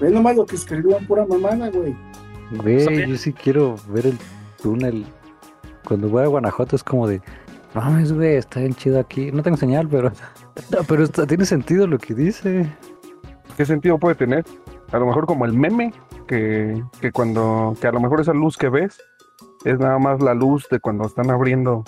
Ve 0.00 0.10
nomás 0.10 0.36
lo 0.36 0.46
que 0.46 0.56
escribió 0.56 0.98
pura 1.06 1.24
mamana, 1.24 1.70
güey. 1.70 1.96
Güey, 2.62 3.08
yo 3.08 3.16
sí 3.16 3.32
quiero 3.32 3.76
ver 3.88 4.06
el 4.06 4.18
túnel. 4.62 5.06
Cuando 5.86 6.08
voy 6.08 6.24
a 6.24 6.26
Guanajuato 6.26 6.76
es 6.76 6.84
como 6.84 7.06
de, 7.06 7.20
no 7.74 7.80
mames, 7.80 8.12
güey, 8.12 8.36
está 8.36 8.60
bien 8.60 8.74
chido 8.74 9.00
aquí. 9.00 9.32
No 9.32 9.42
tengo 9.42 9.56
señal, 9.56 9.88
pero, 9.88 10.12
pero 10.88 11.08
tiene 11.08 11.44
sentido 11.44 11.86
lo 11.86 11.98
que 11.98 12.14
dice. 12.14 12.70
¿Qué 13.56 13.64
sentido 13.64 13.98
puede 13.98 14.14
tener? 14.16 14.44
A 14.92 14.98
lo 14.98 15.06
mejor 15.06 15.26
como 15.26 15.46
el 15.46 15.52
meme, 15.54 15.92
que, 16.28 16.82
que 17.00 17.10
cuando, 17.10 17.74
que 17.80 17.86
a 17.86 17.92
lo 17.92 18.00
mejor 18.00 18.20
esa 18.20 18.34
luz 18.34 18.56
que 18.56 18.68
ves 18.68 18.98
es 19.64 19.78
nada 19.78 19.98
más 19.98 20.20
la 20.20 20.34
luz 20.34 20.68
de 20.70 20.78
cuando 20.78 21.06
están 21.06 21.30
abriendo 21.30 21.84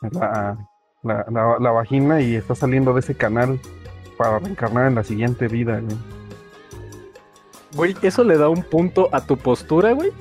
la, 0.00 0.56
la, 1.02 1.24
la 1.58 1.70
vagina 1.70 2.20
y 2.20 2.36
está 2.36 2.54
saliendo 2.54 2.94
de 2.94 3.00
ese 3.00 3.14
canal 3.14 3.60
para 4.16 4.38
reencarnar 4.38 4.86
en 4.86 4.94
la 4.94 5.04
siguiente 5.04 5.48
vida, 5.48 5.80
güey. 5.80 5.96
Güey, 7.74 7.96
eso 8.02 8.22
le 8.24 8.36
da 8.36 8.48
un 8.48 8.62
punto 8.62 9.08
a 9.12 9.24
tu 9.24 9.36
postura, 9.36 9.92
güey. 9.92 10.12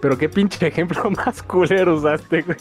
Pero 0.00 0.18
qué 0.18 0.28
pinche 0.28 0.66
ejemplo 0.66 1.10
más 1.26 1.42
culero 1.42 1.96
usaste, 1.96 2.42
güey. 2.42 2.56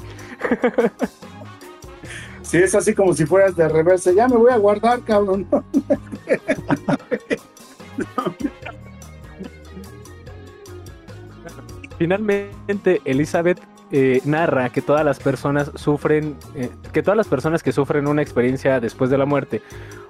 Sí, 2.42 2.58
es 2.58 2.76
así 2.76 2.94
como 2.94 3.14
si 3.14 3.26
fueras 3.26 3.56
de 3.56 3.68
reversa. 3.70 4.12
Ya 4.12 4.28
me 4.28 4.36
voy 4.36 4.52
a 4.52 4.58
guardar, 4.58 5.00
cabrón. 5.02 5.48
Finalmente, 11.98 13.02
Elizabeth 13.06 13.62
eh, 13.92 14.22
narra 14.24 14.70
que 14.70 14.82
todas 14.82 15.04
las 15.04 15.20
personas 15.20 15.72
sufren, 15.76 16.38
eh, 16.56 16.70
que 16.94 17.04
todas 17.04 17.18
las 17.18 17.28
personas 17.28 17.62
que 17.62 17.74
sufren 17.74 18.08
una 18.08 18.22
experiencia 18.22 18.80
después 18.80 19.10
de 19.10 19.18
la 19.18 19.26
muerte 19.26 19.62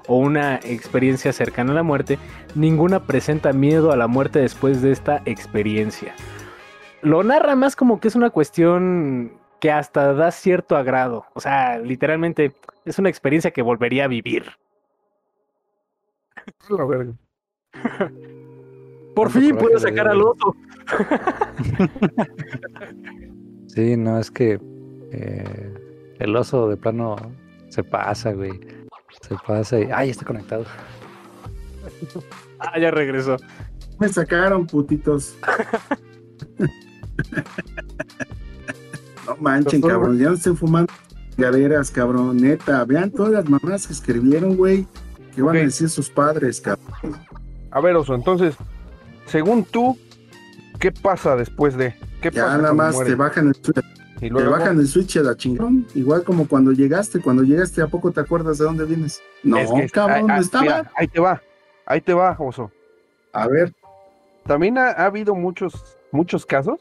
o 0.08 0.18
una 0.18 0.58
experiencia 0.58 1.34
cercana 1.34 1.72
a 1.72 1.76
la 1.76 1.84
muerte, 1.84 2.20
ninguna 2.54 3.08
presenta 3.08 3.54
miedo 3.54 3.92
a 3.92 3.96
la 3.96 4.08
muerte 4.08 4.40
después 4.40 4.82
de 4.82 4.92
esta 4.92 5.22
experiencia. 5.26 6.14
Lo 7.02 7.24
narra 7.24 7.56
más 7.56 7.76
como 7.76 8.00
que 8.00 8.08
es 8.08 8.16
una 8.16 8.30
cuestión 8.30 9.34
que 9.60 9.72
hasta 9.72 10.14
da 10.14 10.32
cierto 10.32 10.76
agrado. 10.76 11.26
O 11.34 11.40
sea, 11.40 11.80
literalmente 11.80 12.54
es 12.86 13.00
una 13.00 13.10
experiencia 13.10 13.52
que 13.52 13.62
volvería 13.62 14.06
a 14.06 14.08
vivir. 14.08 14.46
Por 19.16 19.32
fin 19.32 19.58
puedo 19.58 19.80
sacar 19.80 20.08
al 20.08 20.22
otro. 20.22 20.56
sí, 23.74 23.98
no, 23.98 24.20
es 24.20 24.32
que 24.32 24.60
eh, 25.12 25.74
el 26.20 26.36
oso 26.36 26.70
de 26.70 26.78
plano 26.78 27.16
se 27.70 27.84
pasa, 27.84 28.34
güey. 28.34 28.60
Se 29.22 29.36
pasa 29.46 29.80
y. 29.80 29.90
¡Ay, 29.94 30.10
está 30.10 30.26
conectado! 30.26 30.66
ah, 32.60 32.80
ya 32.80 32.92
regresó. 32.92 33.38
me 34.00 34.08
sacaron, 34.10 34.68
putitos. 34.68 35.36
no 39.28 39.36
manchen, 39.40 39.82
cabrón. 39.82 40.18
Ya 40.18 40.30
no 40.30 40.36
estén 40.36 40.56
fumando 40.56 40.92
gaderas, 41.38 41.92
cabrón. 41.92 42.38
Neta, 42.38 42.86
vean 42.86 43.12
todas 43.12 43.32
las 43.34 43.50
mamás 43.50 43.88
que 43.88 43.94
escribieron, 43.94 44.56
güey. 44.56 44.88
¿Qué 45.36 45.42
van 45.42 45.58
a 45.58 45.60
decir 45.60 45.90
sus 45.90 46.10
padres, 46.10 46.62
cabrón? 46.62 47.18
A 47.72 47.80
ver, 47.80 47.96
Oso, 47.96 48.16
entonces, 48.16 48.56
según 49.26 49.64
tú, 49.64 49.98
¿qué 50.80 50.92
pasa 50.92 51.36
después 51.36 51.78
de? 51.78 51.96
¿Qué 52.22 52.30
Ya 52.32 52.46
pasa 52.46 52.58
nada 52.58 52.74
más 52.74 52.96
muere? 52.96 53.10
te 53.12 53.16
bajan 53.16 53.48
el 53.48 53.56
switch, 53.56 53.78
Y 54.22 54.30
te 54.30 54.44
bajan 54.44 54.80
el 54.80 54.88
switch 54.88 55.18
a 55.18 55.22
la 55.24 55.36
chingón. 55.36 55.88
Igual 55.96 56.24
como 56.24 56.48
cuando 56.48 56.72
llegaste, 56.72 57.20
cuando 57.22 57.44
llegaste, 57.44 57.82
¿a 57.82 57.88
poco 57.88 58.12
te 58.12 58.20
acuerdas 58.20 58.58
de 58.60 58.66
dónde 58.66 58.86
vienes? 58.86 59.22
No, 59.44 59.58
es 59.58 59.72
que- 59.72 59.90
cabrón, 59.90 60.30
ah, 60.30 60.36
ah, 60.36 60.40
estaba. 60.40 60.62
mira, 60.64 60.92
ahí 60.96 61.08
te 61.08 61.20
va, 61.20 61.42
ahí 61.86 62.02
te 62.02 62.14
va, 62.14 62.36
Oso. 62.40 62.72
A 63.34 63.48
ver, 63.48 63.74
También 64.46 64.78
ha, 64.78 64.90
ha 64.90 65.06
habido 65.06 65.36
muchos, 65.36 65.98
muchos 66.12 66.46
casos, 66.46 66.80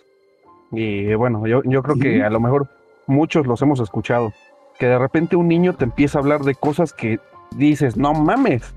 y 0.73 1.13
bueno, 1.15 1.47
yo, 1.47 1.63
yo 1.65 1.83
creo 1.83 1.97
que 1.97 2.23
a 2.25 2.31
lo 2.31 2.41
mejor 2.41 2.69
muchos 3.07 3.47
los 3.47 3.61
hemos 3.63 3.81
escuchado, 3.81 4.33
que 4.79 4.87
de 4.87 4.99
repente 4.99 5.37
un 5.37 5.47
niño 5.49 5.75
te 5.77 5.85
empieza 5.85 6.19
a 6.19 6.23
hablar 6.23 6.41
de 6.43 6.55
cosas 6.55 6.93
que 6.95 7.21
dices, 7.57 7.97
no 7.99 8.15
mames. 8.15 8.75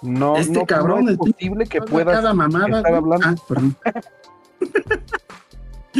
No, 0.00 0.36
Este 0.36 0.52
no, 0.60 0.64
cabrón, 0.66 1.04
no 1.06 1.10
es 1.10 1.16
posible 1.18 1.66
que 1.66 1.80
puedas. 1.82 2.16
cada 2.16 2.32
mamada. 2.32 2.78
estar 2.78 2.94
hablando. 2.94 3.26
Ah. 3.84 4.00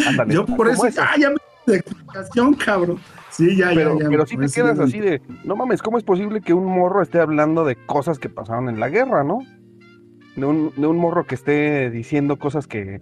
ándale, 0.06 0.34
Yo 0.34 0.46
por 0.46 0.68
eso. 0.68 0.84
Ah, 1.00 1.14
ya 1.18 1.30
me 1.30 1.36
de 1.66 1.76
explicación, 1.76 2.54
cabrón. 2.54 2.98
Sí, 3.30 3.56
ya, 3.56 3.70
pero, 3.74 3.98
ya, 3.98 4.04
ya. 4.04 4.10
pero 4.10 4.26
si 4.26 4.36
te 4.36 4.42
pues, 4.42 4.54
quedas 4.54 4.78
así 4.78 5.00
de, 5.00 5.20
no 5.44 5.54
mames, 5.54 5.82
¿cómo 5.82 5.98
es 5.98 6.04
posible 6.04 6.40
que 6.40 6.54
un 6.54 6.64
morro 6.64 7.02
esté 7.02 7.20
hablando 7.20 7.64
de 7.64 7.76
cosas 7.76 8.18
que 8.18 8.28
pasaron 8.28 8.68
en 8.68 8.80
la 8.80 8.88
guerra, 8.88 9.22
no? 9.22 9.40
De 10.34 10.46
un, 10.46 10.72
de 10.76 10.86
un 10.86 10.96
morro 10.96 11.24
que 11.24 11.34
esté 11.34 11.90
diciendo 11.90 12.38
cosas 12.38 12.66
que, 12.66 12.98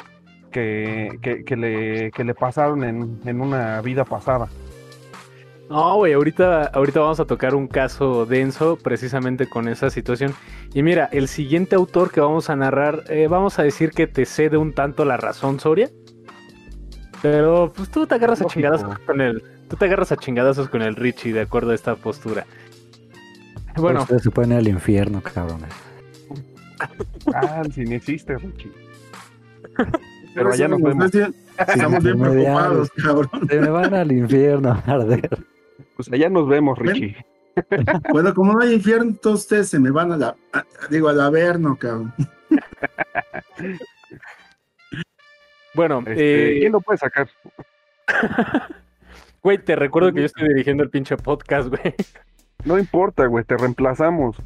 que, 0.50 1.18
que, 1.22 1.44
que 1.44 1.56
le, 1.56 2.10
que 2.10 2.24
le 2.24 2.34
pasaron 2.34 2.82
en, 2.84 3.20
en 3.24 3.40
una 3.40 3.80
vida 3.82 4.04
pasada. 4.04 4.48
No, 5.68 5.96
güey, 5.96 6.12
ahorita, 6.12 6.66
ahorita 6.66 7.00
vamos 7.00 7.18
a 7.18 7.24
tocar 7.24 7.54
un 7.54 7.66
caso 7.66 8.24
denso 8.24 8.76
precisamente 8.76 9.48
con 9.48 9.68
esa 9.68 9.90
situación. 9.90 10.32
Y 10.74 10.82
mira, 10.82 11.08
el 11.12 11.26
siguiente 11.26 11.74
autor 11.74 12.12
que 12.12 12.20
vamos 12.20 12.50
a 12.50 12.56
narrar, 12.56 13.02
eh, 13.08 13.26
vamos 13.28 13.58
a 13.58 13.64
decir 13.64 13.90
que 13.90 14.06
te 14.06 14.26
cede 14.26 14.56
un 14.56 14.72
tanto 14.72 15.04
la 15.04 15.16
razón, 15.16 15.58
Soria. 15.58 15.90
Pero 17.32 17.72
pues 17.74 17.88
tú 17.90 18.06
te 18.06 18.14
agarras 18.14 18.40
a 18.40 18.46
chingadazos 18.46 18.98
con 19.00 19.20
el. 19.20 19.42
Tú 19.68 19.76
te 19.76 19.84
agarras 19.86 20.12
a 20.12 20.16
chingadazos 20.16 20.68
con 20.68 20.82
el 20.82 20.94
Richie 20.94 21.32
de 21.32 21.40
acuerdo 21.40 21.72
a 21.72 21.74
esta 21.74 21.96
postura. 21.96 22.46
Bueno, 23.76 24.02
Ustedes 24.02 24.22
se 24.22 24.30
pueden 24.30 24.52
ir 24.52 24.58
al 24.58 24.68
infierno, 24.68 25.20
cabrones. 25.22 25.70
Ah, 27.34 27.62
si 27.74 27.82
ni 27.84 27.96
existe, 27.96 28.36
Richie. 28.36 28.70
Pero 30.34 30.52
allá 30.52 30.68
nos 30.68 30.80
nos 30.80 30.88
vemos. 30.90 31.10
ves 31.10 31.12
bien- 31.12 31.34
Estamos 31.58 32.04
bien 32.04 32.20
preocupados, 32.20 32.90
cabrón. 33.02 33.48
Se 33.48 33.60
me 33.60 33.68
van 33.70 33.94
al 33.94 34.12
infierno 34.12 34.70
a 34.70 34.78
arder. 34.92 35.28
Pues 35.96 36.12
allá 36.12 36.28
nos 36.28 36.46
vemos, 36.48 36.78
Richie. 36.78 37.16
Bueno, 38.12 38.34
como 38.34 38.52
no 38.52 38.60
hay 38.60 38.74
infierno, 38.74 39.14
todos 39.20 39.40
ustedes 39.40 39.70
se 39.70 39.78
me 39.78 39.90
van 39.90 40.12
a 40.12 40.16
la. 40.18 40.36
a- 40.52 40.64
digo, 40.90 41.08
al 41.08 41.20
averno, 41.22 41.76
cabrón. 41.76 42.12
bueno, 45.76 45.98
Este, 46.00 46.56
eh, 46.56 46.60
¿Quién 46.60 46.72
lo 46.72 46.80
puede 46.80 46.98
sacar? 46.98 47.28
güey, 49.42 49.58
te 49.58 49.76
recuerdo 49.76 50.12
que 50.12 50.20
yo 50.20 50.26
estoy 50.26 50.48
dirigiendo 50.48 50.82
el 50.82 50.90
pinche 50.90 51.16
podcast, 51.16 51.68
güey. 51.68 51.94
No 52.64 52.78
importa, 52.78 53.26
güey, 53.26 53.44
te 53.44 53.56
reemplazamos. 53.56 54.36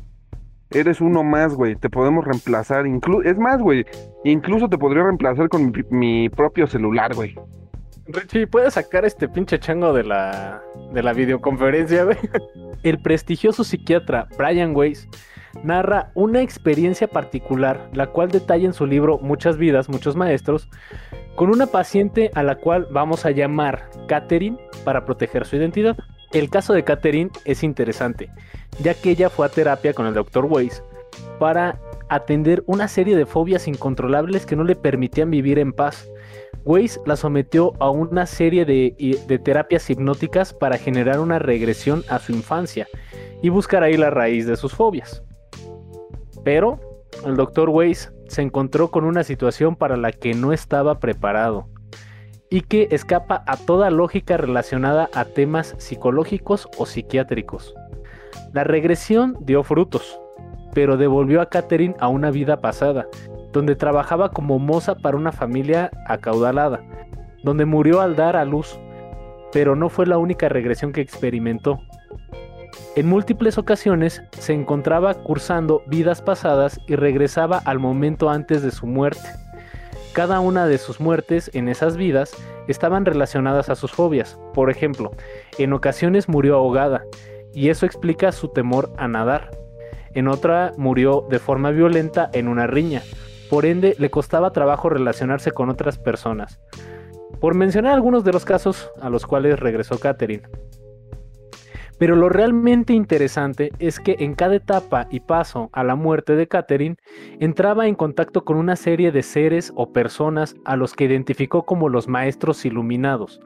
Eres 0.70 1.00
uno 1.00 1.22
más, 1.24 1.54
güey. 1.54 1.76
Te 1.76 1.88
podemos 1.88 2.24
reemplazar. 2.24 2.86
Inclu 2.86 3.22
es 3.22 3.38
más, 3.38 3.60
güey. 3.60 3.86
Incluso 4.24 4.68
te 4.68 4.76
podría 4.76 5.04
reemplazar 5.04 5.48
con 5.48 5.66
mi, 5.66 5.72
mi 5.90 6.28
propio 6.28 6.66
celular, 6.66 7.14
güey. 7.14 7.34
Richie, 8.06 8.46
¿puedes 8.46 8.74
sacar 8.74 9.04
este 9.04 9.28
pinche 9.28 9.58
chango 9.58 9.92
de 9.92 10.04
la, 10.04 10.62
de 10.92 11.02
la 11.02 11.12
videoconferencia, 11.12 12.04
güey? 12.04 12.18
El 12.82 13.00
prestigioso 13.00 13.62
psiquiatra 13.64 14.28
Brian 14.36 14.74
Weiss 14.74 15.08
narra 15.64 16.10
una 16.14 16.40
experiencia 16.40 17.08
particular, 17.08 17.90
la 17.92 18.06
cual 18.08 18.30
detalla 18.30 18.66
en 18.66 18.72
su 18.72 18.86
libro 18.86 19.18
Muchas 19.18 19.58
vidas, 19.58 19.88
muchos 19.88 20.16
maestros, 20.16 20.68
con 21.34 21.50
una 21.50 21.66
paciente 21.66 22.30
a 22.34 22.42
la 22.42 22.56
cual 22.56 22.86
vamos 22.90 23.24
a 23.24 23.30
llamar 23.30 23.88
Catherine 24.06 24.58
para 24.84 25.04
proteger 25.04 25.46
su 25.46 25.56
identidad. 25.56 25.96
El 26.32 26.50
caso 26.50 26.72
de 26.72 26.84
Catherine 26.84 27.30
es 27.44 27.62
interesante, 27.62 28.30
ya 28.82 28.94
que 28.94 29.10
ella 29.10 29.30
fue 29.30 29.46
a 29.46 29.48
terapia 29.48 29.94
con 29.94 30.06
el 30.06 30.14
Dr. 30.14 30.44
Weiss 30.44 30.82
para 31.38 31.80
atender 32.08 32.62
una 32.66 32.88
serie 32.88 33.16
de 33.16 33.26
fobias 33.26 33.68
incontrolables 33.68 34.44
que 34.44 34.56
no 34.56 34.64
le 34.64 34.76
permitían 34.76 35.30
vivir 35.30 35.58
en 35.58 35.72
paz. 35.72 36.08
Weiss 36.64 37.00
la 37.06 37.16
sometió 37.16 37.72
a 37.78 37.88
una 37.90 38.26
serie 38.26 38.64
de, 38.64 39.40
terapias 39.42 39.88
hipnóticas 39.88 40.52
para 40.52 40.76
generar 40.76 41.20
una 41.20 41.38
regresión 41.38 42.04
a 42.08 42.18
su 42.18 42.32
infancia 42.32 42.86
y 43.42 43.48
buscar 43.48 43.82
ahí 43.82 43.96
la 43.96 44.10
raíz 44.10 44.46
de 44.46 44.56
sus 44.56 44.74
fobias. 44.74 45.22
Pero 46.44 46.80
el 47.24 47.36
doctor 47.36 47.70
Weiss 47.70 48.12
se 48.30 48.42
encontró 48.42 48.92
con 48.92 49.04
una 49.04 49.24
situación 49.24 49.74
para 49.74 49.96
la 49.96 50.12
que 50.12 50.34
no 50.34 50.52
estaba 50.52 51.00
preparado 51.00 51.66
y 52.48 52.60
que 52.60 52.86
escapa 52.92 53.42
a 53.44 53.56
toda 53.56 53.90
lógica 53.90 54.36
relacionada 54.36 55.10
a 55.14 55.24
temas 55.24 55.74
psicológicos 55.78 56.68
o 56.78 56.86
psiquiátricos. 56.86 57.74
La 58.52 58.62
regresión 58.62 59.36
dio 59.40 59.64
frutos, 59.64 60.20
pero 60.72 60.96
devolvió 60.96 61.40
a 61.40 61.46
Catherine 61.46 61.96
a 61.98 62.06
una 62.06 62.30
vida 62.30 62.60
pasada, 62.60 63.08
donde 63.52 63.74
trabajaba 63.74 64.30
como 64.30 64.60
moza 64.60 64.94
para 64.94 65.16
una 65.16 65.32
familia 65.32 65.90
acaudalada, 66.06 66.80
donde 67.42 67.64
murió 67.64 68.00
al 68.00 68.14
dar 68.14 68.36
a 68.36 68.44
luz, 68.44 68.78
pero 69.52 69.74
no 69.74 69.88
fue 69.88 70.06
la 70.06 70.18
única 70.18 70.48
regresión 70.48 70.92
que 70.92 71.00
experimentó. 71.00 71.80
En 72.96 73.06
múltiples 73.06 73.56
ocasiones 73.56 74.20
se 74.32 74.52
encontraba 74.52 75.14
cursando 75.14 75.82
vidas 75.86 76.20
pasadas 76.22 76.80
y 76.88 76.96
regresaba 76.96 77.62
al 77.64 77.78
momento 77.78 78.30
antes 78.30 78.62
de 78.62 78.72
su 78.72 78.86
muerte. 78.86 79.28
Cada 80.12 80.40
una 80.40 80.66
de 80.66 80.76
sus 80.76 80.98
muertes 80.98 81.52
en 81.54 81.68
esas 81.68 81.96
vidas 81.96 82.32
estaban 82.66 83.04
relacionadas 83.04 83.68
a 83.68 83.76
sus 83.76 83.92
fobias. 83.92 84.40
Por 84.54 84.70
ejemplo, 84.70 85.12
en 85.56 85.72
ocasiones 85.72 86.28
murió 86.28 86.56
ahogada, 86.56 87.04
y 87.54 87.68
eso 87.68 87.86
explica 87.86 88.32
su 88.32 88.48
temor 88.48 88.92
a 88.96 89.06
nadar. 89.06 89.52
En 90.14 90.26
otra 90.26 90.72
murió 90.76 91.24
de 91.30 91.38
forma 91.38 91.70
violenta 91.70 92.28
en 92.32 92.48
una 92.48 92.66
riña, 92.66 93.02
por 93.48 93.66
ende 93.66 93.94
le 93.98 94.10
costaba 94.10 94.52
trabajo 94.52 94.88
relacionarse 94.88 95.52
con 95.52 95.70
otras 95.70 95.96
personas. 95.96 96.60
Por 97.40 97.54
mencionar 97.54 97.94
algunos 97.94 98.24
de 98.24 98.32
los 98.32 98.44
casos 98.44 98.90
a 99.00 99.10
los 99.10 99.26
cuales 99.26 99.60
regresó 99.60 99.98
Catherine. 99.98 100.42
Pero 102.00 102.16
lo 102.16 102.30
realmente 102.30 102.94
interesante 102.94 103.72
es 103.78 104.00
que 104.00 104.16
en 104.20 104.34
cada 104.34 104.54
etapa 104.54 105.06
y 105.10 105.20
paso 105.20 105.68
a 105.74 105.84
la 105.84 105.96
muerte 105.96 106.34
de 106.34 106.48
Catherine, 106.48 106.96
entraba 107.40 107.86
en 107.88 107.94
contacto 107.94 108.42
con 108.42 108.56
una 108.56 108.74
serie 108.74 109.12
de 109.12 109.22
seres 109.22 109.70
o 109.76 109.92
personas 109.92 110.56
a 110.64 110.76
los 110.76 110.94
que 110.94 111.04
identificó 111.04 111.66
como 111.66 111.90
los 111.90 112.08
maestros 112.08 112.64
iluminados 112.64 113.38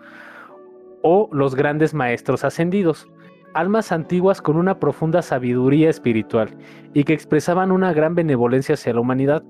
o 1.02 1.28
los 1.32 1.56
grandes 1.56 1.94
maestros 1.94 2.44
ascendidos, 2.44 3.08
almas 3.54 3.90
antiguas 3.90 4.40
con 4.40 4.56
una 4.56 4.78
profunda 4.78 5.20
sabiduría 5.20 5.90
espiritual 5.90 6.56
y 6.92 7.02
que 7.02 7.12
expresaban 7.12 7.72
una 7.72 7.92
gran 7.92 8.14
benevolencia 8.14 8.74
hacia 8.74 8.94
la 8.94 9.00
humanidad. 9.00 9.42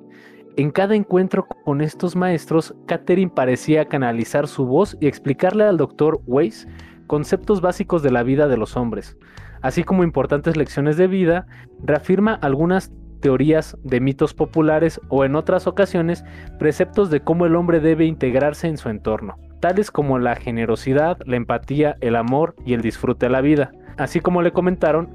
En 0.56 0.70
cada 0.70 0.94
encuentro 0.94 1.46
con 1.46 1.82
estos 1.82 2.16
maestros, 2.16 2.74
Catherine 2.86 3.30
parecía 3.34 3.84
canalizar 3.84 4.48
su 4.48 4.64
voz 4.64 4.96
y 4.98 5.08
explicarle 5.08 5.64
al 5.64 5.76
doctor 5.76 6.22
Weiss 6.24 6.66
conceptos 7.06 7.60
básicos 7.60 8.02
de 8.02 8.10
la 8.10 8.22
vida 8.22 8.48
de 8.48 8.56
los 8.56 8.76
hombres, 8.76 9.16
así 9.62 9.84
como 9.84 10.04
importantes 10.04 10.56
lecciones 10.56 10.96
de 10.96 11.06
vida, 11.06 11.46
reafirma 11.82 12.34
algunas 12.34 12.92
teorías 13.20 13.78
de 13.82 14.00
mitos 14.00 14.34
populares 14.34 15.00
o 15.08 15.24
en 15.24 15.34
otras 15.34 15.66
ocasiones 15.66 16.24
preceptos 16.58 17.10
de 17.10 17.20
cómo 17.20 17.46
el 17.46 17.56
hombre 17.56 17.80
debe 17.80 18.04
integrarse 18.04 18.68
en 18.68 18.76
su 18.76 18.90
entorno, 18.90 19.36
tales 19.60 19.90
como 19.90 20.18
la 20.18 20.36
generosidad, 20.36 21.16
la 21.24 21.36
empatía, 21.36 21.96
el 22.02 22.16
amor 22.16 22.54
y 22.66 22.74
el 22.74 22.82
disfrute 22.82 23.26
de 23.26 23.32
la 23.32 23.40
vida, 23.40 23.72
así 23.96 24.20
como 24.20 24.42
le 24.42 24.52
comentaron 24.52 25.14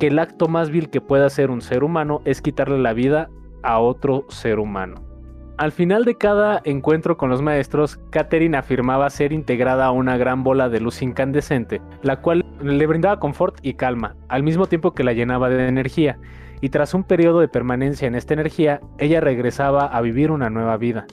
que 0.00 0.08
el 0.08 0.18
acto 0.18 0.48
más 0.48 0.70
vil 0.70 0.90
que 0.90 1.00
puede 1.00 1.24
hacer 1.24 1.52
un 1.52 1.60
ser 1.60 1.84
humano 1.84 2.20
es 2.24 2.42
quitarle 2.42 2.78
la 2.78 2.92
vida 2.92 3.28
a 3.62 3.78
otro 3.78 4.24
ser 4.28 4.58
humano. 4.58 5.13
Al 5.56 5.70
final 5.70 6.04
de 6.04 6.16
cada 6.16 6.60
encuentro 6.64 7.16
con 7.16 7.30
los 7.30 7.40
maestros, 7.40 8.00
Catherine 8.10 8.56
afirmaba 8.56 9.08
ser 9.08 9.32
integrada 9.32 9.86
a 9.86 9.92
una 9.92 10.16
gran 10.16 10.42
bola 10.42 10.68
de 10.68 10.80
luz 10.80 11.00
incandescente, 11.00 11.80
la 12.02 12.20
cual 12.20 12.44
le 12.60 12.86
brindaba 12.88 13.20
confort 13.20 13.58
y 13.62 13.74
calma, 13.74 14.16
al 14.28 14.42
mismo 14.42 14.66
tiempo 14.66 14.94
que 14.94 15.04
la 15.04 15.12
llenaba 15.12 15.48
de 15.48 15.68
energía, 15.68 16.18
y 16.60 16.70
tras 16.70 16.92
un 16.92 17.04
periodo 17.04 17.38
de 17.38 17.46
permanencia 17.46 18.08
en 18.08 18.16
esta 18.16 18.34
energía, 18.34 18.80
ella 18.98 19.20
regresaba 19.20 19.86
a 19.86 20.00
vivir 20.00 20.32
una 20.32 20.50
nueva 20.50 20.76
vida. 20.76 21.06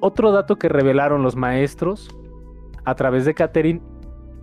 Otro 0.00 0.30
dato 0.30 0.56
que 0.56 0.68
revelaron 0.68 1.22
los 1.22 1.34
maestros 1.34 2.14
a 2.84 2.96
través 2.96 3.24
de 3.24 3.32
Catherine 3.32 3.80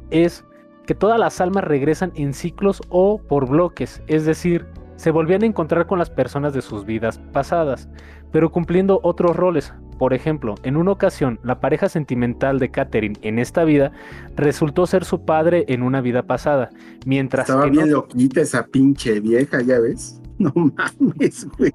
es 0.10 0.47
que 0.88 0.95
todas 0.95 1.20
las 1.20 1.39
almas 1.41 1.64
regresan 1.64 2.12
en 2.16 2.34
ciclos 2.34 2.82
o 2.89 3.20
por 3.20 3.47
bloques, 3.47 4.01
es 4.08 4.26
decir, 4.26 4.66
se 5.04 5.12
volvían 5.12 5.43
a 5.43 5.47
encontrar 5.47 5.86
con 5.86 5.99
las 5.99 6.10
personas 6.10 6.54
de 6.54 6.62
sus 6.62 6.86
vidas 6.86 7.20
pasadas, 7.34 7.89
pero 8.32 8.54
cumpliendo 8.54 9.01
otros 9.04 9.36
roles. 9.36 9.74
Por 9.99 10.14
ejemplo, 10.14 10.56
en 10.64 10.78
una 10.78 10.91
ocasión, 10.91 11.41
la 11.43 11.60
pareja 11.60 11.89
sentimental 11.89 12.58
de 12.58 12.72
Catherine 12.72 13.20
en 13.22 13.38
esta 13.38 13.66
vida 13.66 13.91
resultó 14.38 14.86
ser 14.86 15.04
su 15.04 15.26
padre 15.26 15.66
en 15.68 15.84
una 15.84 15.99
vida 15.99 16.24
pasada, 16.24 16.70
mientras 17.06 17.49
Estaba 17.49 17.66
que 17.66 17.72
bien 17.72 17.89
no- 17.89 17.97
loquita 17.97 18.39
esa 18.39 18.66
pinche 18.66 19.20
vieja, 19.20 19.62
ya 19.62 19.78
ves. 19.82 20.22
No 20.39 20.54
mames, 20.56 21.47
güey. 21.58 21.74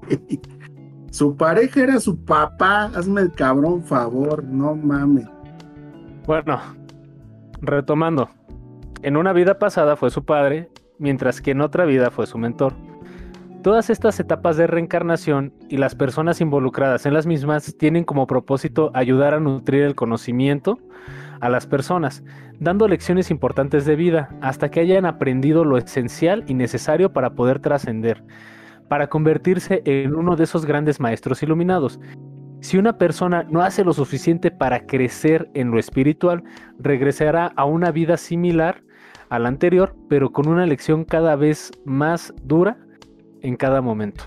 Su 1.11 1.37
pareja 1.37 1.81
era 1.83 1.99
su 1.99 2.17
papá. 2.25 2.85
Hazme 2.95 3.21
el 3.21 3.31
cabrón 3.31 3.83
favor, 3.83 4.43
no 4.43 4.75
mames. 4.75 5.27
Bueno, 6.25 6.59
retomando, 7.61 8.27
en 9.03 9.17
una 9.17 9.33
vida 9.33 9.59
pasada 9.59 9.95
fue 9.95 10.09
su 10.09 10.25
padre, 10.25 10.69
mientras 10.97 11.41
que 11.41 11.51
en 11.51 11.61
otra 11.61 11.85
vida 11.85 12.09
fue 12.09 12.25
su 12.25 12.37
mentor. 12.39 12.73
Todas 13.63 13.89
estas 13.89 14.17
etapas 14.21 14.55
de 14.55 14.67
reencarnación 14.67 15.51
y 15.67 15.75
las 15.75 15.93
personas 15.93 16.39
involucradas 16.39 17.05
en 17.05 17.13
las 17.13 17.27
mismas 17.27 17.75
tienen 17.77 18.05
como 18.05 18.25
propósito 18.25 18.89
ayudar 18.93 19.33
a 19.33 19.41
nutrir 19.41 19.81
el 19.83 19.95
conocimiento 19.95 20.79
a 21.41 21.49
las 21.49 21.67
personas, 21.67 22.23
dando 22.61 22.87
lecciones 22.87 23.29
importantes 23.29 23.85
de 23.85 23.97
vida 23.97 24.29
hasta 24.41 24.71
que 24.71 24.79
hayan 24.79 25.05
aprendido 25.05 25.65
lo 25.65 25.77
esencial 25.77 26.45
y 26.47 26.53
necesario 26.53 27.11
para 27.11 27.31
poder 27.31 27.59
trascender, 27.59 28.23
para 28.87 29.09
convertirse 29.09 29.81
en 29.83 30.15
uno 30.15 30.37
de 30.37 30.45
esos 30.45 30.65
grandes 30.65 31.01
maestros 31.01 31.43
iluminados. 31.43 31.99
Si 32.61 32.77
una 32.77 32.97
persona 32.97 33.45
no 33.49 33.61
hace 33.61 33.83
lo 33.83 33.91
suficiente 33.91 34.51
para 34.51 34.85
crecer 34.85 35.49
en 35.53 35.71
lo 35.71 35.79
espiritual, 35.79 36.45
regresará 36.77 37.51
a 37.57 37.65
una 37.65 37.91
vida 37.91 38.15
similar 38.15 38.83
a 39.27 39.37
la 39.37 39.49
anterior, 39.49 39.97
pero 40.07 40.31
con 40.31 40.47
una 40.47 40.65
lección 40.65 41.03
cada 41.03 41.35
vez 41.35 41.71
más 41.83 42.33
dura 42.41 42.77
en 43.41 43.55
cada 43.55 43.81
momento. 43.81 44.23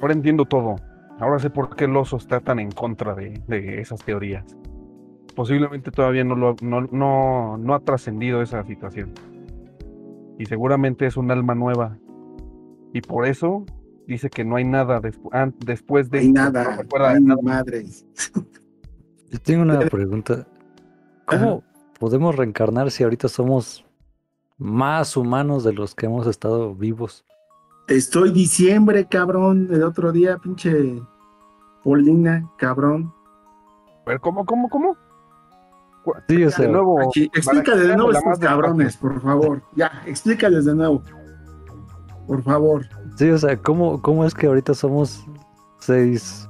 Ahora 0.00 0.14
entiendo 0.14 0.44
todo. 0.44 0.76
Ahora 1.20 1.38
sé 1.38 1.50
por 1.50 1.76
qué 1.76 1.84
el 1.84 1.96
oso 1.96 2.16
está 2.16 2.40
tan 2.40 2.58
en 2.58 2.70
contra 2.72 3.14
de, 3.14 3.40
de 3.46 3.80
esas 3.80 4.02
teorías. 4.04 4.44
Posiblemente 5.36 5.90
todavía 5.90 6.24
no, 6.24 6.34
lo, 6.34 6.56
no, 6.60 6.82
no, 6.82 7.56
no 7.56 7.74
ha 7.74 7.80
trascendido 7.80 8.42
esa 8.42 8.64
situación. 8.64 9.12
Y 10.38 10.46
seguramente 10.46 11.06
es 11.06 11.16
un 11.16 11.30
alma 11.30 11.54
nueva. 11.54 11.98
Y 12.92 13.00
por 13.00 13.26
eso 13.26 13.64
dice 14.06 14.28
que 14.28 14.44
no 14.44 14.56
hay 14.56 14.64
nada 14.64 15.00
después 15.64 16.10
de 16.10 16.18
No 16.18 16.22
hay 16.22 16.32
nada. 16.32 16.64
no 16.64 16.82
recuerda 16.82 17.08
de 17.10 17.14
Ay, 17.14 17.22
nada. 17.22 17.42
madres. 17.42 18.06
Yo 19.30 19.38
tengo 19.40 19.62
una 19.62 19.78
pregunta. 19.80 20.46
¿Cómo 21.24 21.62
podemos 21.98 22.36
reencarnar 22.36 22.90
si 22.90 23.04
ahorita 23.04 23.28
somos 23.28 23.86
más 24.58 25.16
humanos 25.16 25.64
de 25.64 25.72
los 25.72 25.94
que 25.94 26.06
hemos 26.06 26.26
estado 26.26 26.74
vivos? 26.74 27.24
Estoy 27.88 28.30
diciembre, 28.30 29.06
cabrón. 29.08 29.68
El 29.70 29.82
otro 29.82 30.12
día, 30.12 30.38
pinche 30.38 31.02
Polina, 31.82 32.48
cabrón. 32.56 33.12
A 34.06 34.10
ver, 34.10 34.20
¿cómo, 34.20 34.44
cómo, 34.44 34.68
cómo? 34.68 34.96
Sí, 36.28 36.42
o 36.42 36.46
De 36.46 36.50
sea, 36.50 36.68
nuevo. 36.68 37.00
Aquí, 37.00 37.30
explícales 37.34 37.88
de 37.88 37.96
nuevo 37.96 38.12
estos 38.12 38.38
cabrones, 38.38 38.96
por 38.96 39.20
favor. 39.20 39.62
Ya, 39.76 40.02
explícales 40.06 40.64
de 40.64 40.74
nuevo. 40.74 41.02
Por 42.26 42.42
favor. 42.42 42.86
sí, 43.16 43.30
o 43.30 43.38
sea, 43.38 43.56
¿cómo, 43.56 44.00
cómo 44.00 44.24
es 44.24 44.34
que 44.34 44.46
ahorita 44.46 44.74
somos 44.74 45.24
6, 45.80 46.48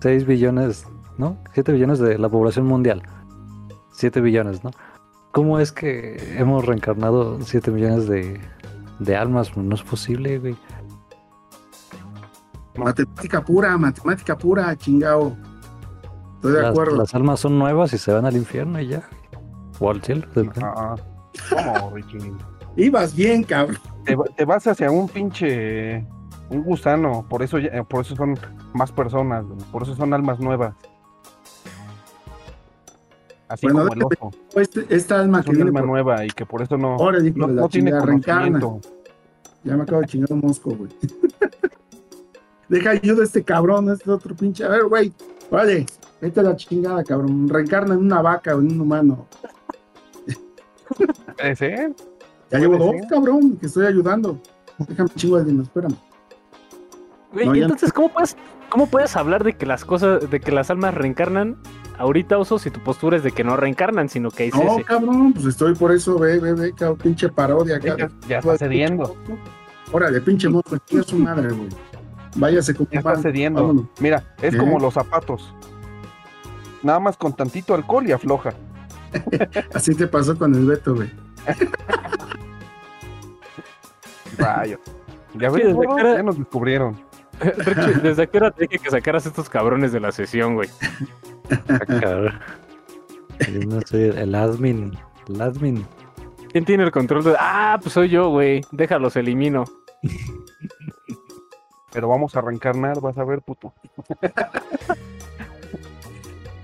6 0.00 0.26
billones, 0.26 0.86
¿no? 1.18 1.36
7 1.52 1.72
billones 1.72 1.98
de 1.98 2.18
la 2.18 2.28
población 2.28 2.66
mundial. 2.66 3.02
7 3.92 4.20
billones, 4.20 4.64
¿no? 4.64 4.70
¿Cómo 5.32 5.58
es 5.60 5.70
que 5.70 6.36
hemos 6.38 6.66
reencarnado 6.66 7.40
7 7.40 7.70
millones 7.70 8.08
de, 8.08 8.40
de 9.00 9.16
almas? 9.16 9.56
No 9.56 9.74
es 9.74 9.82
posible, 9.82 10.38
güey. 10.38 10.56
Matemática 12.76 13.42
pura, 13.44 13.76
matemática 13.76 14.36
pura, 14.38 14.76
chingao. 14.76 15.36
Estoy 16.36 16.52
de 16.52 16.62
Las, 16.62 16.70
acuerdo. 16.70 16.96
las 16.96 17.14
almas 17.14 17.40
son 17.40 17.58
nuevas 17.58 17.92
y 17.92 17.98
se 17.98 18.12
van 18.12 18.24
al 18.24 18.36
infierno 18.36 18.80
y 18.80 18.88
ya. 18.88 19.02
O 19.78 19.90
al 19.90 20.00
cielo. 20.02 20.26
Ah, 20.62 20.94
¿Cómo, 21.50 21.90
Ricky? 21.94 22.18
Ibas 22.76 23.14
bien, 23.14 23.42
cabrón. 23.42 23.78
te, 24.04 24.14
va- 24.16 24.24
te 24.36 24.44
vas 24.44 24.66
hacia 24.66 24.90
un 24.90 25.08
pinche 25.08 26.06
un 26.48 26.62
gusano, 26.64 27.24
por 27.28 27.42
eso 27.42 27.58
por 27.88 28.00
eso 28.04 28.16
son 28.16 28.36
más 28.72 28.90
personas, 28.90 29.44
güey, 29.44 29.58
por 29.70 29.82
eso 29.82 29.94
son 29.94 30.12
almas 30.14 30.40
nuevas. 30.40 30.74
Así 33.50 33.66
Bueno, 33.66 33.88
como 33.88 33.92
el 33.94 34.04
oso, 34.04 34.30
Este- 34.54 34.86
esta 34.94 35.18
alma 35.18 35.40
es 35.40 35.44
que 35.44 35.50
un 35.50 35.56
viene 35.56 35.70
alma 35.70 35.80
por 35.80 35.88
nueva 35.88 36.24
y 36.24 36.28
que 36.28 36.46
por 36.46 36.62
eso 36.62 36.78
no, 36.78 36.94
ahora, 36.94 37.18
no, 37.18 37.48
la 37.48 37.52
no 37.62 37.68
tiene 37.68 37.90
conocimiento. 37.90 38.80
Ya 39.64 39.76
me 39.76 39.82
acabo 39.82 40.02
de 40.02 40.06
chingar 40.06 40.32
un 40.32 40.38
mosco, 40.40 40.70
güey. 40.70 40.88
Deja 42.68 42.90
ayuda 42.90 43.22
a 43.22 43.24
este 43.24 43.42
cabrón, 43.42 43.90
a 43.90 43.94
este 43.94 44.08
otro 44.08 44.36
pinche. 44.36 44.62
A 44.64 44.68
ver, 44.68 44.84
güey. 44.84 45.12
Vale, 45.50 45.84
vete 46.20 46.38
a 46.38 46.42
la 46.44 46.54
chingada, 46.54 47.02
cabrón. 47.02 47.48
Reencarna 47.48 47.94
en 47.94 48.00
una 48.00 48.22
vaca 48.22 48.54
o 48.54 48.60
en 48.60 48.70
un 48.70 48.80
humano. 48.82 49.26
Puede 51.36 51.56
ser. 51.56 51.92
Ya 52.52 52.58
llevo 52.60 52.76
dos, 52.78 52.92
ser. 52.92 53.08
cabrón, 53.08 53.56
que 53.56 53.66
estoy 53.66 53.86
ayudando. 53.86 54.38
Déjame 54.78 55.10
chingo 55.16 55.36
alguien, 55.38 55.60
espérame. 55.60 55.96
Güey, 57.32 57.46
No, 57.46 57.54
entonces, 57.54 57.92
¿cómo 57.92 58.08
puedes, 58.10 58.36
¿cómo 58.70 58.86
puedes 58.86 59.14
hablar 59.16 59.44
de 59.44 59.54
que 59.54 59.66
las 59.66 59.84
cosas, 59.84 60.30
de 60.30 60.40
que 60.40 60.52
las 60.52 60.70
almas 60.70 60.94
reencarnan 60.94 61.56
ahorita, 61.98 62.38
Oso, 62.38 62.58
si 62.58 62.70
tu 62.70 62.80
postura 62.80 63.16
es 63.18 63.22
de 63.22 63.32
que 63.32 63.44
no 63.44 63.56
reencarnan, 63.56 64.08
sino 64.08 64.30
que 64.30 64.44
hay 64.44 64.50
No, 64.50 64.78
cabrón, 64.84 65.32
pues 65.34 65.46
estoy 65.46 65.74
por 65.74 65.92
eso, 65.92 66.18
ve, 66.18 66.38
ve, 66.38 66.54
ve, 66.54 66.72
cabrón, 66.72 66.98
pinche 66.98 67.28
parodia 67.28 67.76
acá. 67.76 67.96
Ya, 67.98 68.10
ya 68.28 68.38
está 68.38 68.56
cediendo, 68.56 69.14
Órale, 69.92 70.20
pinche 70.20 70.48
mozo, 70.48 70.78
chinga 70.86 71.02
su 71.02 71.18
madre, 71.18 71.48
güey. 71.52 71.68
Váyase 72.36 72.74
como 72.74 72.88
ya 72.92 73.00
está 73.00 73.12
pan. 73.14 73.22
cediendo. 73.22 73.60
Vámonos. 73.60 73.86
Mira, 73.98 74.22
es 74.40 74.54
¿Eh? 74.54 74.56
como 74.56 74.78
los 74.78 74.94
zapatos. 74.94 75.52
Nada 76.82 77.00
más 77.00 77.16
con 77.16 77.34
tantito 77.34 77.74
alcohol 77.74 78.06
y 78.06 78.12
afloja. 78.12 78.54
Así 79.74 79.94
te 79.96 80.06
pasó 80.06 80.38
con 80.38 80.54
el 80.54 80.64
Beto, 80.64 80.94
güey. 80.94 81.10
Rayo. 84.38 84.78
Ya 85.34 85.50
Sí, 85.50 85.56
ves, 85.62 85.76
que 85.76 86.00
era- 86.00 86.16
ya 86.16 86.22
nos 86.22 86.38
descubrieron. 86.38 86.96
Richie, 87.56 88.00
¿desde 88.02 88.28
qué 88.28 88.36
hora 88.38 88.50
te 88.50 88.66
dije 88.66 88.78
que 88.78 88.90
sacaras 88.90 89.26
estos 89.26 89.48
cabrones 89.48 89.92
de 89.92 90.00
la 90.00 90.12
sesión, 90.12 90.54
güey? 90.54 90.68
Ah, 91.68 91.78
cabrón. 92.00 92.40
Yo 93.52 93.60
no 93.66 93.80
soy 93.86 94.02
el, 94.02 94.18
el 94.18 94.34
admin. 94.34 94.96
El 95.28 95.40
admin. 95.40 95.86
¿Quién 96.52 96.64
tiene 96.64 96.84
el 96.84 96.90
control 96.90 97.24
de.? 97.24 97.34
Ah, 97.38 97.78
pues 97.80 97.94
soy 97.94 98.08
yo, 98.08 98.28
güey. 98.30 98.60
Déjalos, 98.72 99.16
elimino. 99.16 99.64
Pero 101.92 102.08
vamos 102.08 102.36
a 102.36 102.40
reencarnar, 102.40 103.00
vas 103.00 103.18
a 103.18 103.24
ver, 103.24 103.40
puto. 103.42 103.72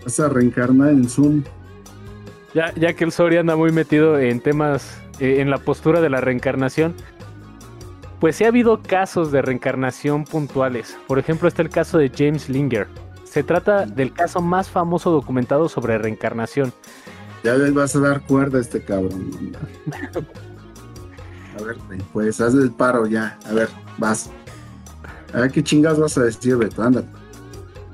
Vas 0.05 0.21
a 0.21 0.29
reencarnar 0.29 0.91
en 0.91 1.09
Zoom. 1.09 1.43
Ya, 2.55 2.73
ya 2.75 2.93
que 2.95 3.05
el 3.05 3.13
Sori 3.13 3.37
anda 3.37 3.57
muy 3.57 3.73
metido 3.73 4.19
en 4.19 4.41
temas, 4.41 5.03
eh, 5.19 5.41
en 5.41 5.51
la 5.51 5.59
postura 5.59 6.01
de 6.01 6.09
la 6.09 6.21
reencarnación, 6.21 6.95
pues 8.21 8.37
sí 8.37 8.45
ha 8.45 8.49
habido 8.49 8.83
casos 8.83 9.31
de 9.31 9.43
reencarnación 9.43 10.25
puntuales. 10.25 10.97
Por 11.07 11.19
ejemplo, 11.19 11.49
está 11.49 11.63
el 11.63 11.71
caso 11.71 11.99
de 11.99 12.11
James 12.15 12.49
Linger. 12.49 12.89
Se 13.25 13.43
trata 13.43 13.85
del 13.85 14.13
caso 14.13 14.41
más 14.41 14.71
famoso 14.71 15.11
documentado 15.11 15.69
sobre 15.69 15.99
reencarnación. 15.99 16.73
Ya 17.45 17.55
les 17.55 17.75
vas 17.75 17.95
a 17.95 18.01
dar 18.01 18.23
cuerda 18.23 18.59
a 18.59 18.61
este 18.63 18.83
cabrón. 18.83 19.53
A 21.59 21.63
ver, 21.63 21.77
pues 22.13 22.41
haz 22.41 22.55
el 22.55 22.71
paro 22.71 23.07
ya. 23.07 23.39
A 23.47 23.53
ver, 23.53 23.69
vas. 23.99 24.31
A 25.33 25.41
ver 25.41 25.51
qué 25.51 25.63
chingas 25.63 25.99
vas 25.99 26.17
a 26.17 26.23
decir, 26.23 26.57
Beto. 26.57 26.83
Ándale. 26.83 27.07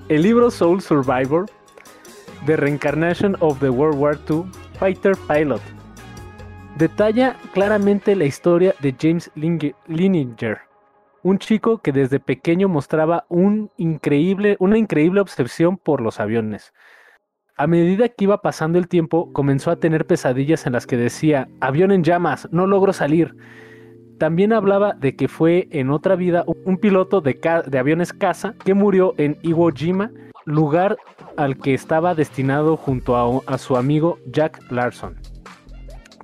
El 0.09 0.23
libro 0.23 0.51
Soul 0.51 0.81
Survivor, 0.81 1.47
The 2.47 2.57
Reincarnation 2.57 3.37
of 3.41 3.59
the 3.61 3.71
World 3.71 3.99
War 3.99 4.19
II 4.29 4.45
Fighter 4.79 5.17
Pilot, 5.29 5.61
detalla 6.79 7.37
claramente 7.53 8.17
la 8.17 8.25
historia 8.25 8.75
de 8.81 8.95
James 8.99 9.31
Lininger, 9.35 10.59
un 11.23 11.39
chico 11.39 11.79
que 11.79 11.93
desde 11.93 12.21
pequeño 12.21 12.69
mostraba 12.69 13.27
una 13.29 13.69
increíble 13.77 14.57
obsesión 15.21 15.77
por 15.77 16.01
los 16.01 16.21
aviones. 16.21 16.73
A 17.57 17.67
medida 17.67 18.09
que 18.09 18.25
iba 18.25 18.41
pasando 18.41 18.79
el 18.79 18.89
tiempo, 18.89 19.33
comenzó 19.33 19.71
a 19.71 19.77
tener 19.77 20.07
pesadillas 20.07 20.67
en 20.67 20.73
las 20.73 20.87
que 20.87 20.97
decía, 20.97 21.49
avión 21.61 21.93
en 21.93 22.03
llamas, 22.03 22.49
no 22.51 22.67
logro 22.67 22.93
salir. 22.93 23.37
También 24.19 24.53
hablaba 24.53 24.95
de 24.95 25.15
que 25.17 25.29
fue 25.29 25.69
en 25.71 25.91
otra 25.91 26.17
vida 26.17 26.45
un- 26.47 26.79
piloto 26.79 27.21
de, 27.21 27.39
aviones 27.79 28.13
caza 28.13 28.55
que 28.65 28.75
murió 28.75 29.15
en 29.19 29.37
Iwo 29.43 29.71
Jima, 29.71 30.11
lugar 30.45 30.97
al 31.37 31.57
que 31.59 31.75
estaba 31.75 32.15
destinado 32.15 32.77
junto 32.77 33.43
a 33.47 33.59
su 33.59 33.77
amigo 33.77 34.19
Jack 34.27 34.59
Larson. 34.71 35.17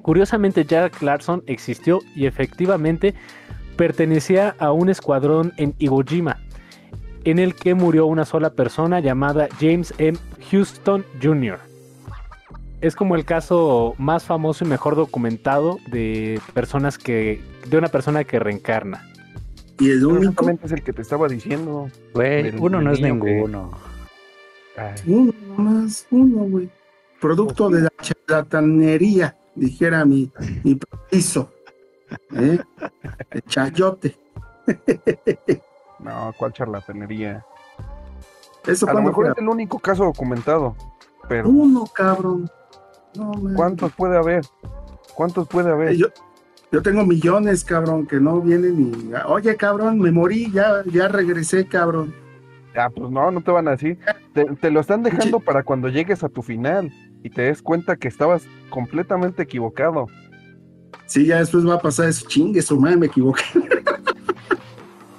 Curiosamente, 0.09 0.65
Jack 0.65 1.03
Larson 1.03 1.43
existió 1.47 2.01
y 2.17 2.25
efectivamente 2.25 3.15
pertenecía 3.77 4.57
a 4.59 4.73
un 4.73 4.89
escuadrón 4.89 5.53
en 5.59 5.75
Iwo 5.79 6.03
Jima, 6.03 6.39
en 7.25 7.39
el 7.39 7.55
que 7.55 7.75
murió 7.75 8.07
una 8.07 8.25
sola 8.25 8.55
persona 8.55 9.01
llamada 9.01 9.49
James 9.61 9.93
M. 9.99 10.17
Houston 10.51 11.05
Jr. 11.23 11.59
Es 12.81 12.97
como 12.97 13.17
el 13.17 13.27
caso 13.27 13.97
más 13.99 14.25
famoso 14.25 14.65
y 14.65 14.69
mejor 14.69 14.97
documentado 14.97 15.77
de 15.91 16.41
personas 16.55 16.97
que 16.97 17.43
de 17.69 17.77
una 17.77 17.89
persona 17.89 18.25
que 18.25 18.39
reencarna. 18.39 19.07
Y 19.79 19.91
el 19.91 20.07
único, 20.07 20.49
es 20.49 20.73
el 20.73 20.83
que 20.83 20.95
te 20.95 21.03
estaba 21.03 21.29
diciendo. 21.29 21.91
Güey, 22.15 22.55
uno 22.59 22.81
no 22.81 22.93
es 22.93 23.01
ninguno. 23.03 23.73
Uno 25.07 25.35
más, 25.59 26.07
uno, 26.11 26.45
güey. 26.45 26.71
Producto 27.21 27.69
de 27.69 27.83
la 27.83 27.93
charlatanería, 28.01 29.37
dijera 29.59 30.05
mi, 30.05 30.31
mi 30.65 30.79
piso. 31.11 31.51
¿Eh? 32.35 32.59
El 33.31 33.43
chayote. 33.43 34.19
no, 35.99 36.33
¿cuál 36.39 36.53
charlatanería? 36.53 37.45
Eso 38.67 38.89
A 38.89 38.95
lo 38.95 39.03
mejor 39.03 39.27
fue. 39.27 39.33
es 39.33 39.39
el 39.39 39.49
único 39.49 39.79
caso 39.79 40.05
documentado. 40.05 40.77
Pero, 41.29 41.49
Uno, 41.49 41.85
cabrón. 41.87 42.51
No. 43.15 43.33
¿cuántos 43.55 43.93
puede 43.93 44.17
haber? 44.17 44.45
¿Cuántos 45.15 45.49
puede 45.49 45.71
haber? 45.71 45.97
Yo, 45.97 46.09
yo 46.71 46.83
tengo 46.83 47.05
millones, 47.05 47.65
cabrón, 47.65 48.07
que 48.07 48.21
no 48.21 48.41
vienen 48.41 48.93
y. 48.93 49.13
Oye, 49.27 49.57
cabrón, 49.57 49.99
me 49.99 50.13
morí, 50.13 50.51
ya, 50.53 50.83
ya 50.87 51.09
regresé, 51.09 51.67
cabrón. 51.67 52.15
Ah, 52.77 52.91
pues 52.95 53.11
no, 53.11 53.31
no 53.31 53.41
te 53.41 53.51
van 53.51 53.69
a 53.69 53.73
decir. 53.73 53.99
Te, 54.35 54.45
te 54.45 54.71
lo 54.71 54.81
están 54.81 55.03
dejando 55.03 55.41
para 55.41 55.63
cuando 55.63 55.89
llegues 55.89 56.23
a 56.23 56.29
tu 56.29 56.43
final 56.43 56.93
y 57.23 57.31
te 57.31 57.43
des 57.43 57.63
cuenta 57.63 57.97
que 57.97 58.09
estabas 58.09 58.47
completamente 58.71 59.43
equivocado. 59.43 60.07
Sí, 61.07 61.27
ya 61.27 61.39
después 61.39 61.67
va 61.67 61.75
a 61.75 61.81
pasar 61.81 62.09
eso. 62.09 62.27
Chingue 62.29 62.63
su 62.63 62.79
madre, 62.79 62.97
me 62.97 63.07
equivoqué. 63.07 63.43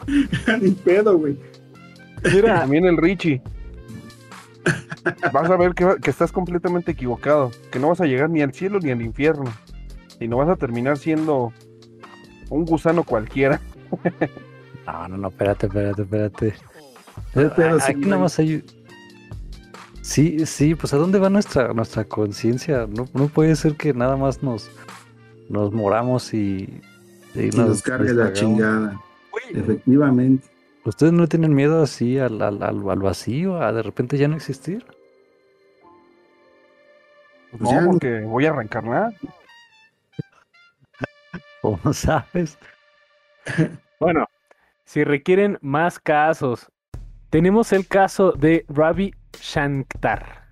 Ni 0.62 0.72
pedo, 0.72 1.18
güey. 1.18 1.38
Mira, 2.34 2.60
También 2.62 2.86
el 2.86 2.98
Richie. 2.98 3.42
Vas 5.32 5.50
a 5.50 5.58
ver 5.58 5.74
que, 5.74 5.96
que 6.02 6.10
estás 6.10 6.32
completamente 6.32 6.92
equivocado, 6.92 7.52
que 7.72 7.80
no 7.80 7.90
vas 7.90 8.02
a 8.02 8.06
llegar 8.06 8.30
ni 8.30 8.42
al 8.42 8.54
cielo 8.54 8.80
ni 8.80 8.92
al 8.92 9.02
infierno, 9.02 9.46
y 10.20 10.28
no 10.28 10.38
vas 10.38 10.50
a 10.50 10.56
terminar 10.56 10.98
siendo 10.98 11.54
un 12.50 12.66
gusano 12.66 13.04
cualquiera. 13.04 13.60
No, 14.86 15.08
no, 15.08 15.18
no, 15.18 15.28
espérate, 15.28 15.68
espérate, 15.68 16.02
espérate. 16.02 16.54
Pero, 17.36 17.54
pero 17.56 17.80
sí, 17.80 17.92
Aquí 17.92 18.00
nada 18.02 18.16
güey. 18.16 18.22
más 18.22 18.40
hay. 18.40 18.64
Sí, 20.02 20.46
sí, 20.46 20.76
pues 20.76 20.94
¿a 20.94 20.98
dónde 20.98 21.20
va 21.20 21.30
nuestra, 21.30 21.74
nuestra 21.74 22.06
conciencia? 22.06 22.88
No, 22.88 23.08
no 23.14 23.28
puede 23.28 23.56
ser 23.56 23.76
que 23.76 23.94
nada 23.94 24.16
más 24.18 24.42
nos, 24.42 24.70
nos 25.50 25.72
moramos 25.72 26.34
y, 26.34 26.82
y 27.36 27.48
Y 27.48 27.50
nos 27.52 27.82
cargue 27.82 28.14
la 28.14 28.34
chingada. 28.34 29.00
Efectivamente. 29.54 30.48
¿Ustedes 30.86 31.14
no 31.14 31.28
tienen 31.28 31.54
miedo 31.54 31.84
así 31.84 32.18
al, 32.18 32.42
al, 32.42 32.64
al, 32.64 32.90
al 32.90 33.00
vacío, 33.00 33.62
a 33.62 33.72
de 33.74 33.84
repente 33.84 34.18
ya 34.18 34.28
no 34.28 34.36
existir? 34.36 34.86
Pues 37.52 37.62
No, 37.62 37.72
ya 37.72 37.82
no- 37.82 37.92
porque 37.92 38.22
voy 38.22 38.46
a 38.46 38.54
reencarnar. 38.54 39.14
¿Cómo 41.62 41.94
sabes? 41.94 42.58
Bueno, 44.00 44.26
si 44.86 45.04
requieren 45.04 45.58
más 45.62 46.00
casos, 46.00 46.72
tenemos 47.30 47.74
el 47.74 47.86
caso 47.86 48.32
de 48.32 48.64
Ravi 48.70 49.14
Shankar. 49.42 50.44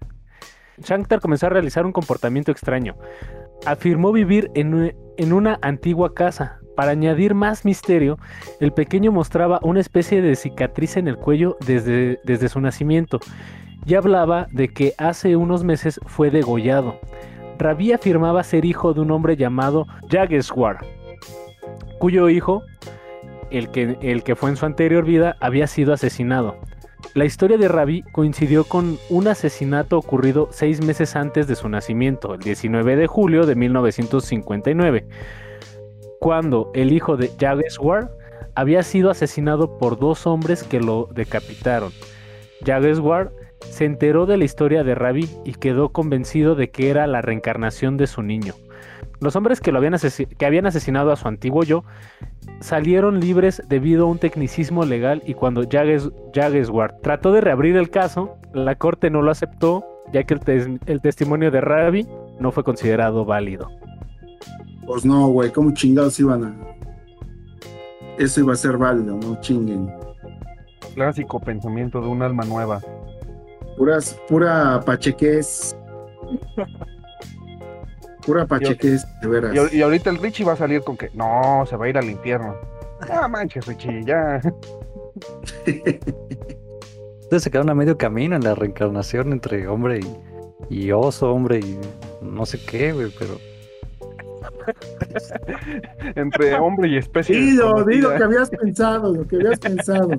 Shankar 0.80 1.20
comenzó 1.20 1.48
a 1.48 1.50
realizar 1.50 1.86
un 1.86 1.92
comportamiento 1.92 2.52
extraño. 2.52 2.96
Afirmó 3.66 4.12
vivir 4.12 4.52
en, 4.54 4.96
en 5.18 5.34
una 5.34 5.60
antigua 5.62 6.14
casa. 6.14 6.60
Para 6.76 6.92
añadir 6.92 7.34
más 7.34 7.66
misterio, 7.66 8.20
el 8.60 8.72
pequeño 8.72 9.12
mostraba 9.12 9.60
una 9.64 9.80
especie 9.80 10.22
de 10.22 10.36
cicatriz 10.36 10.96
en 10.96 11.08
el 11.08 11.18
cuello 11.18 11.58
desde, 11.66 12.20
desde 12.24 12.50
su 12.50 12.62
nacimiento 12.62 13.20
y 13.88 13.96
hablaba 13.96 14.48
de 14.52 14.68
que 14.68 14.94
hace 14.98 15.36
unos 15.38 15.64
meses 15.64 16.00
fue 16.06 16.30
degollado. 16.30 17.00
Ravi 17.58 17.94
afirmaba 17.94 18.44
ser 18.44 18.66
hijo 18.66 18.94
de 18.94 19.00
un 19.00 19.12
hombre 19.12 19.38
llamado 19.38 19.88
Jageswar, 20.10 20.86
cuyo 22.00 22.30
hijo 22.30 22.62
el 23.50 23.72
que, 23.72 23.98
el 24.02 24.24
que 24.24 24.36
fue 24.36 24.50
en 24.50 24.58
su 24.58 24.66
anterior 24.66 25.06
vida 25.06 25.38
había 25.40 25.68
sido 25.68 25.94
asesinado. 25.94 26.58
La 27.18 27.26
historia 27.26 27.57
de 27.57 27.68
Ravi 27.68 28.03
coincidió 28.11 28.63
con 28.63 28.99
un 29.09 29.28
asesinato 29.28 29.97
ocurrido 29.97 30.49
seis 30.51 30.86
meses 30.86 31.15
antes 31.15 31.47
de 31.47 31.55
su 31.55 31.68
nacimiento, 31.68 32.36
el 32.36 32.41
19 32.41 32.95
de 32.95 33.07
julio 33.07 33.47
de 33.47 33.55
1959, 33.55 35.07
cuando 36.20 36.70
el 36.76 36.91
hijo 36.91 37.18
de 37.18 37.32
Jageswar 37.39 38.11
había 38.53 38.84
sido 38.84 39.09
asesinado 39.09 39.80
por 39.80 39.97
dos 39.97 40.28
hombres 40.28 40.61
que 40.61 40.80
lo 40.80 41.09
decapitaron. 41.11 41.91
Jageswar 42.63 43.32
se 43.61 43.86
enteró 43.86 44.28
de 44.28 44.38
la 44.38 44.45
historia 44.45 44.84
de 44.84 44.93
Ravi 44.93 45.28
y 45.43 45.53
quedó 45.53 45.89
convencido 45.89 46.53
de 46.53 46.70
que 46.70 46.91
era 46.91 47.07
la 47.07 47.24
reencarnación 47.24 47.97
de 47.97 48.05
su 48.05 48.22
niño. 48.22 48.53
Los 49.20 49.36
hombres 49.36 49.59
que, 49.61 49.72
lo 49.72 49.80
habían, 49.80 49.95
que 50.38 50.45
habían 50.45 50.68
asesinado 50.68 51.11
a 51.11 51.15
su 51.15 51.28
antiguo 51.28 51.63
yo 51.63 51.84
salieron 52.59 53.20
libres 53.20 53.61
debido 53.68 54.05
a 54.05 54.09
un 54.09 54.20
tecnicismo 54.20 54.86
legal 54.86 55.24
y 55.26 55.34
cuando 55.34 55.63
Jages, 55.70 56.09
Jageswar 56.34 56.97
trató 57.01 57.32
de 57.32 57.41
reabrir 57.41 57.76
el 57.78 57.89
caso, 57.89 58.38
la 58.53 58.76
corte 58.76 59.09
no 59.09 59.22
lo 59.22 59.32
aceptó 59.32 59.86
ya 60.13 60.24
que 60.24 60.36
el, 60.36 60.39
tes- 60.39 60.70
el 60.86 61.01
testimonio 61.01 61.51
de 61.51 61.61
Ravi 61.61 62.07
no 62.39 62.51
fue 62.51 62.63
considerado 62.63 63.26
válido. 63.26 63.70
Pues 64.86 65.03
no, 65.03 65.28
güey, 65.28 65.51
¿cómo 65.51 65.74
chingados 65.74 66.20
iban 66.20 66.43
a.? 66.45 66.55
Eso 68.18 68.39
iba 68.41 68.53
a 68.53 68.55
ser 68.55 68.78
válido, 68.78 69.18
no 69.18 69.39
chinguen. 69.41 69.91
Clásico 70.95 71.39
pensamiento 71.39 71.99
de 72.01 72.07
un 72.07 72.22
alma 72.22 72.45
nueva. 72.45 72.80
Puras, 73.78 74.18
pura 74.30 74.80
pachequez. 74.86 75.76
Pura 78.28 78.45
pachequez, 78.45 79.03
de 79.21 79.28
veras. 79.28 79.55
Y, 79.71 79.78
y 79.78 79.82
ahorita 79.82 80.11
el 80.11 80.17
Richie 80.17 80.45
va 80.45 80.53
a 80.53 80.57
salir 80.57 80.82
con 80.82 80.97
que 80.97 81.09
no, 81.13 81.65
se 81.67 81.78
va 81.78 81.86
a 81.86 81.89
ir 81.89 81.97
al 81.97 82.09
infierno. 82.09 82.55
Ah, 83.09 83.28
manches, 83.28 83.67
Richie, 83.67 84.03
ya. 84.05 84.41
Ustedes 87.21 87.43
se 87.43 87.51
quedaron 87.51 87.69
a 87.69 87.75
medio 87.75 87.95
camino 87.95 88.36
en 88.36 88.43
la 88.43 88.55
reencarnación 88.55 89.34
entre 89.34 89.67
hombre 89.67 89.99
y, 90.69 90.86
y 90.88 90.91
oso, 90.91 91.32
hombre 91.32 91.59
y 91.59 91.80
no 92.23 92.43
sé 92.47 92.59
qué, 92.65 92.93
güey, 92.93 93.13
pero 93.19 93.38
Entre 96.15 96.55
hombre 96.55 96.89
y 96.89 96.97
especie. 96.97 97.38
Dilo, 97.38 97.84
dilo 97.86 98.15
que 98.15 98.23
habías 98.23 98.49
pensado, 98.49 99.13
lo 99.13 99.28
que 99.28 99.36
habías 99.38 99.59
pensado. 99.59 100.09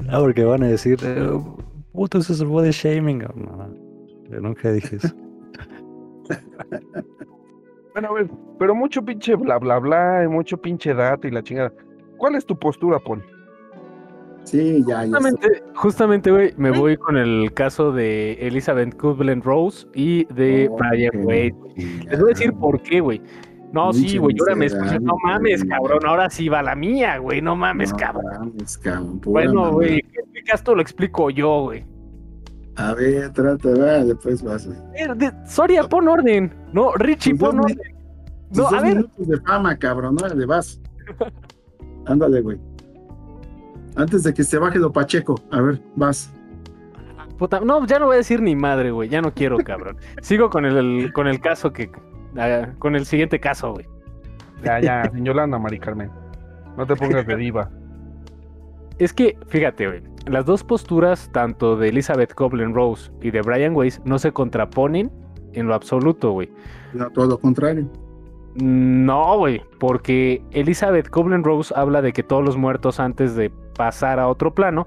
no, 0.00 0.20
porque 0.20 0.44
van 0.44 0.64
a 0.64 0.68
decir, 0.68 0.98
eh, 1.02 1.40
puto, 1.92 2.18
eso 2.18 2.32
es 2.32 2.40
el 2.40 2.48
body 2.48 2.70
shaming. 2.70 3.18
No, 3.18 3.83
yo 4.34 4.40
nunca 4.40 4.70
dije 4.72 4.96
eso. 4.96 5.14
Bueno, 7.92 8.08
a 8.08 8.12
ver, 8.12 8.28
pero 8.58 8.74
mucho 8.74 9.04
pinche 9.04 9.34
bla 9.36 9.58
bla 9.58 9.78
bla, 9.78 10.22
y 10.24 10.28
mucho 10.28 10.56
pinche 10.60 10.94
dato 10.94 11.28
y 11.28 11.30
la 11.30 11.42
chingada. 11.42 11.72
¿Cuál 12.16 12.34
es 12.34 12.44
tu 12.44 12.58
postura, 12.58 12.98
Paul? 12.98 13.22
Sí, 14.44 14.84
ya, 14.86 15.04
ya. 15.04 15.04
está. 15.04 15.16
Justamente, 15.18 15.62
justamente, 15.74 16.30
güey, 16.30 16.54
me 16.56 16.70
voy 16.70 16.96
con 16.96 17.16
el 17.16 17.52
caso 17.54 17.92
de 17.92 18.32
Elizabeth 18.34 18.94
Kublen-Rose 18.96 19.86
y 19.94 20.24
de 20.34 20.68
Oh, 20.70 20.76
Brian 20.76 21.24
Wade. 21.24 21.54
Les 21.76 22.20
voy 22.20 22.30
a 22.30 22.34
decir 22.34 22.52
por 22.54 22.82
qué, 22.82 23.00
güey. 23.00 23.22
No, 23.72 23.92
sí, 23.92 24.18
güey, 24.18 24.36
yo 24.36 24.44
ahora 24.44 24.54
me 24.56 24.66
escuché. 24.66 24.84
miserable, 25.00 25.06
No 25.06 25.14
mames, 25.24 25.64
cabrón, 25.64 26.06
ahora 26.06 26.30
sí 26.30 26.48
va 26.48 26.62
la 26.62 26.76
mía, 26.76 27.18
güey, 27.18 27.40
no 27.42 27.56
mames, 27.56 27.90
No 27.92 27.96
cabrón. 27.96 28.24
mames, 28.38 28.78
cabrón, 28.78 29.20
Bueno, 29.24 29.72
güey, 29.72 30.00
¿qué 30.12 30.20
explicas 30.20 30.62
tú? 30.62 30.74
Lo 30.76 30.82
explico 30.82 31.30
yo, 31.30 31.62
güey. 31.62 31.84
A 32.76 32.94
ver, 32.94 33.32
trata, 33.32 33.68
va, 33.70 34.04
después 34.04 34.42
vas, 34.42 34.66
güey. 34.66 34.78
Eh, 34.96 35.32
Soria, 35.46 35.84
pon 35.84 36.08
orden. 36.08 36.52
No, 36.72 36.92
Richie, 36.94 37.34
pon 37.34 37.60
orden. 37.60 37.78
No, 38.50 38.68
a 38.68 38.80
ver. 38.80 38.96
minutos 38.96 39.28
de 39.28 39.40
fama, 39.40 39.76
cabrón, 39.76 40.16
órale, 40.20 40.46
vas. 40.46 40.80
Ándale, 42.06 42.40
güey. 42.40 42.58
Antes 43.96 44.24
de 44.24 44.34
que 44.34 44.42
se 44.42 44.58
baje 44.58 44.78
lo 44.78 44.92
Pacheco, 44.92 45.40
a 45.52 45.60
ver, 45.60 45.80
vas. 45.94 46.32
Puta, 47.38 47.60
no, 47.60 47.86
ya 47.86 47.98
no 47.98 48.06
voy 48.06 48.14
a 48.14 48.18
decir 48.18 48.40
ni 48.40 48.54
madre, 48.54 48.90
güey. 48.90 49.08
Ya 49.08 49.20
no 49.20 49.32
quiero, 49.32 49.58
cabrón. 49.58 49.96
Sigo 50.22 50.50
con 50.50 50.64
el, 50.64 51.12
con 51.12 51.26
el 51.26 51.40
caso 51.40 51.72
que. 51.72 51.90
ah, 52.36 52.68
con 52.78 52.96
el 52.96 53.06
siguiente 53.06 53.40
caso, 53.40 53.72
güey. 53.72 53.86
Ya, 54.64 54.80
ya, 54.80 55.10
sin 55.12 55.24
Yolanda, 55.24 55.58
Mari 55.58 55.78
Carmen. 55.78 56.10
No 56.76 56.86
te 56.86 56.96
pongas 56.96 57.26
de 57.26 57.36
diva. 57.36 57.70
Es 58.98 59.12
que, 59.12 59.36
fíjate, 59.48 59.86
güey. 59.86 60.02
Las 60.26 60.46
dos 60.46 60.64
posturas, 60.64 61.30
tanto 61.32 61.76
de 61.76 61.88
Elizabeth 61.88 62.34
Coblen 62.34 62.74
Rose 62.74 63.10
y 63.20 63.30
de 63.30 63.42
Brian 63.42 63.76
Weiss, 63.76 64.00
no 64.04 64.18
se 64.18 64.32
contraponen 64.32 65.10
en 65.52 65.66
lo 65.66 65.74
absoluto, 65.74 66.32
güey. 66.32 66.50
No, 66.94 67.10
todo 67.10 67.26
lo 67.26 67.38
contrario. 67.38 67.86
No, 68.54 69.36
güey, 69.38 69.60
porque 69.78 70.42
Elizabeth 70.52 71.10
Coblen 71.10 71.44
Rose 71.44 71.74
habla 71.76 72.00
de 72.02 72.12
que 72.12 72.22
todos 72.22 72.44
los 72.44 72.56
muertos 72.56 73.00
antes 73.00 73.34
de 73.34 73.50
pasar 73.76 74.18
a 74.18 74.28
otro 74.28 74.54
plano 74.54 74.86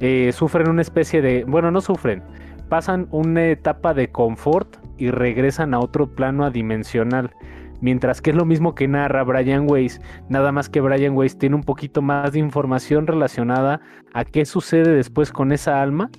eh, 0.00 0.30
sufren 0.32 0.68
una 0.68 0.82
especie 0.82 1.20
de, 1.20 1.44
bueno, 1.44 1.70
no 1.70 1.80
sufren, 1.80 2.22
pasan 2.68 3.08
una 3.10 3.46
etapa 3.46 3.92
de 3.92 4.08
confort 4.10 4.76
y 4.98 5.10
regresan 5.10 5.74
a 5.74 5.80
otro 5.80 6.06
plano 6.06 6.44
adimensional. 6.44 7.34
Mientras 7.80 8.20
que 8.20 8.30
es 8.30 8.36
lo 8.36 8.44
mismo 8.44 8.74
que 8.74 8.88
narra 8.88 9.24
Brian 9.24 9.66
Weiss, 9.68 10.00
nada 10.28 10.52
más 10.52 10.68
que 10.68 10.80
Brian 10.80 11.16
Weiss 11.16 11.38
tiene 11.38 11.56
un 11.56 11.62
poquito 11.62 12.02
más 12.02 12.32
de 12.32 12.38
información 12.38 13.06
relacionada 13.06 13.80
a 14.14 14.24
qué 14.24 14.44
sucede 14.44 14.94
después 14.94 15.32
con 15.32 15.52
esa 15.52 15.82
alma 15.82 16.10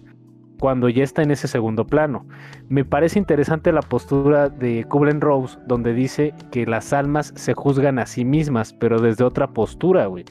cuando 0.59 0.89
ya 0.89 1.03
está 1.03 1.21
en 1.21 1.31
ese 1.31 1.47
segundo 1.47 1.85
plano. 1.85 2.25
Me 2.69 2.83
parece 2.83 3.19
interesante 3.19 3.71
la 3.71 3.81
postura 3.81 4.49
de 4.49 4.85
Kublen 4.85 5.21
Rose, 5.21 5.57
donde 5.67 5.93
dice 5.93 6.33
que 6.51 6.65
las 6.65 6.93
almas 6.93 7.33
se 7.35 7.53
juzgan 7.53 7.99
a 7.99 8.05
sí 8.05 8.25
mismas, 8.25 8.73
pero 8.73 8.99
desde 8.99 9.23
otra 9.23 9.47
postura, 9.47 10.07
güey. 10.07 10.25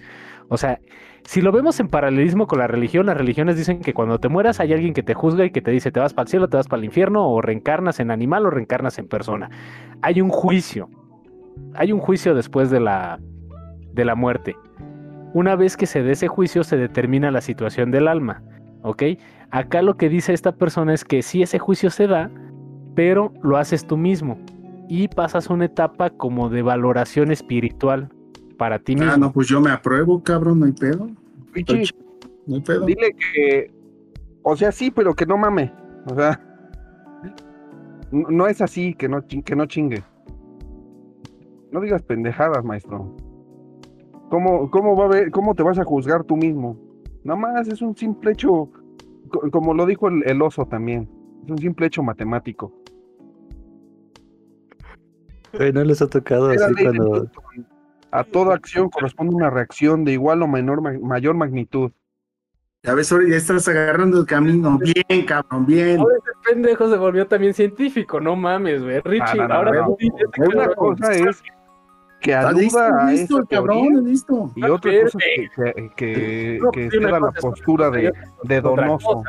O 0.49 0.57
sea, 0.57 0.81
si 1.25 1.43
lo 1.43 1.51
vemos 1.51 1.81
en 1.81 1.89
paralelismo 1.89 2.47
con 2.47 2.61
la 2.61 2.69
religión, 2.69 3.07
las 3.07 3.17
religiones 3.17 3.57
dicen 3.57 3.81
que 3.81 3.95
cuando 3.95 4.21
te 4.21 4.29
mueras 4.29 4.61
hay 4.61 4.73
alguien 4.73 4.95
que 4.95 5.03
te 5.03 5.15
juzga 5.15 5.45
y 5.45 5.51
que 5.51 5.61
te 5.61 5.73
dice 5.73 5.91
te 5.91 5.99
vas 5.99 6.15
para 6.15 6.25
el 6.25 6.29
cielo, 6.29 6.49
te 6.49 6.57
vas 6.57 6.69
para 6.69 6.79
el 6.79 6.85
infierno, 6.85 7.29
o 7.29 7.41
reencarnas 7.41 7.99
en 8.01 8.11
animal 8.11 8.47
o 8.47 8.51
reencarnas 8.51 8.99
en 8.99 9.09
persona. 9.09 9.51
Hay 10.03 10.21
un 10.21 10.31
juicio. 10.31 10.89
Hay 11.75 11.93
un 11.93 12.01
juicio 12.01 12.35
después 12.35 12.71
de 12.71 12.81
la, 12.81 13.21
de 13.93 14.05
la 14.05 14.15
muerte. 14.15 14.57
Una 15.35 15.57
vez 15.57 15.77
que 15.77 15.87
se 15.87 16.03
dé 16.03 16.13
ese 16.13 16.29
juicio, 16.29 16.65
se 16.65 16.77
determina 16.77 17.31
la 17.31 17.41
situación 17.41 17.91
del 17.91 18.09
alma. 18.09 18.43
¿Ok? 18.83 19.03
Acá 19.51 19.83
lo 19.83 19.97
que 19.97 20.09
dice 20.09 20.33
esta 20.33 20.53
persona 20.53 20.95
es 20.95 21.05
que 21.05 21.23
sí 21.23 21.43
ese 21.43 21.59
juicio 21.59 21.91
se 21.91 22.07
da, 22.07 22.31
pero 22.95 23.33
lo 23.43 23.57
haces 23.59 23.87
tú 23.87 23.97
mismo 23.97 24.39
y 24.89 25.09
pasas 25.09 25.51
una 25.51 25.65
etapa 25.67 26.11
como 26.11 26.49
de 26.49 26.63
valoración 26.63 27.31
espiritual 27.31 28.09
para 28.57 28.79
ti 28.79 28.95
mismo. 28.95 29.13
Ah, 29.13 29.17
no, 29.17 29.33
pues 29.33 29.49
yo 29.49 29.61
me 29.61 29.71
apruebo, 29.71 30.23
cabrón, 30.23 30.61
no 30.61 30.67
hay 30.67 30.73
pedo. 30.73 31.09
Pichi, 31.53 31.91
No 32.47 32.57
hay 32.57 32.61
pedo. 32.63 32.87
dile 32.87 33.15
que, 33.35 33.71
o 34.43 34.57
sea, 34.57 34.73
sí, 34.73 34.91
pero 34.91 35.15
que 35.15 35.27
no 35.27 35.37
mame. 35.37 35.73
O 36.07 36.15
sea, 36.15 36.41
no, 38.11 38.29
no 38.31 38.47
es 38.47 38.61
así, 38.63 38.95
que 38.95 39.09
no, 39.09 39.27
que 39.27 39.57
no 39.57 39.67
chingue. 39.67 40.03
No 41.73 41.81
digas 41.81 42.03
pendejadas, 42.03 42.65
maestro. 42.65 43.15
¿Cómo, 44.31 44.71
cómo, 44.71 44.97
va 44.97 45.05
a 45.05 45.09
ver, 45.09 45.31
¿Cómo 45.31 45.55
te 45.55 45.63
vas 45.63 45.79
a 45.79 45.85
juzgar 45.85 46.25
tú 46.25 46.37
mismo? 46.37 46.77
Nada 47.25 47.39
más 47.39 47.69
es 47.69 47.83
un 47.83 47.97
simple 47.97 48.33
hecho, 48.33 48.71
co- 49.31 49.51
como 49.51 49.75
lo 49.75 49.87
dijo 49.87 50.09
el, 50.09 50.23
el 50.29 50.43
oso 50.43 50.67
también, 50.67 51.09
es 51.45 51.51
un 51.51 51.59
simple 51.59 51.87
hecho 51.87 52.03
matemático. 52.03 52.73
¿No 55.53 55.85
les 55.85 56.03
ha 56.03 56.07
tocado 56.09 56.51
así 56.51 56.75
cuando... 56.83 57.29
A 58.13 58.25
toda 58.25 58.55
acción 58.55 58.89
corresponde 58.89 59.35
una 59.35 59.51
reacción 59.51 60.05
de 60.05 60.13
igual 60.13 60.41
o 60.43 60.47
menor, 60.49 60.81
ma- 60.81 60.99
mayor 61.01 61.35
magnitud. 61.35 61.91
Ya 62.83 62.95
ves, 62.95 63.11
ahora 63.11 63.25
ya 63.29 63.37
estás 63.37 63.67
agarrando 63.69 64.21
el 64.21 64.27
camino. 64.27 64.79
Bien, 64.79 65.27
cabrón, 65.27 65.67
bien. 65.67 65.99
Ahora 65.99 66.15
ese 66.17 66.31
pendejo 66.55 66.89
se 66.89 66.97
volvió 66.97 67.27
también 67.27 67.53
científico, 67.53 68.21
no 68.21 68.37
mames, 68.37 68.83
güey. 68.83 69.01
Richie, 69.01 69.39
no, 69.39 69.49
no, 69.49 69.55
ahora 69.55 69.73
no. 69.81 69.87
tú 69.89 69.97
dices 69.99 70.29
que 70.33 70.43
Una 70.43 70.69
cosa 70.75 71.13
es 71.13 71.43
que 72.21 72.33
listo, 72.55 72.79
aluda 72.81 73.07
a 73.07 73.11
listo, 73.11 73.35
esa 73.35 73.43
el 73.43 73.49
cabrón, 73.49 73.83
teoría 73.83 74.01
listo. 74.01 74.53
y 74.57 74.65
otra 74.65 74.93
cosa 75.03 75.19
que, 75.19 75.91
que, 75.97 76.61
que, 76.73 77.01
No, 77.01 77.21
la 77.21 77.33
postura 77.33 77.91
de, 77.91 78.13
de 78.45 78.61
donoso. 78.61 79.23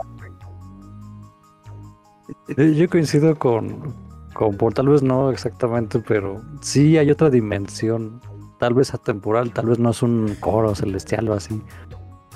Eh, 2.58 2.74
Yo 2.76 2.90
coincido 2.90 3.36
con, 3.38 3.94
con 4.34 4.56
Paul, 4.58 4.74
tal 4.74 4.90
vez 4.90 5.04
no 5.04 5.30
exactamente, 5.32 6.00
pero 6.00 6.42
sí 6.62 6.98
hay 6.98 7.12
otra 7.12 7.30
dimensión, 7.30 8.22
tal 8.60 8.74
vez 8.74 8.94
atemporal, 8.94 9.52
tal 9.52 9.68
vez 9.68 9.80
no 9.80 9.92
es 9.92 10.02
un 10.02 10.36
coro 10.40 10.74
celestial 10.76 11.30
o 11.30 11.34
así, 11.34 11.62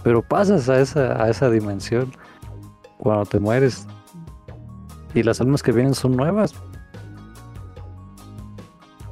pero 0.03 0.21
pasas 0.21 0.69
a 0.69 0.79
esa, 0.79 1.23
a 1.23 1.29
esa 1.29 1.49
dimensión 1.49 2.11
cuando 2.97 3.25
te 3.25 3.39
mueres 3.39 3.87
y 5.13 5.23
las 5.23 5.41
almas 5.41 5.63
que 5.63 5.71
vienen 5.71 5.93
son 5.95 6.15
nuevas. 6.15 6.53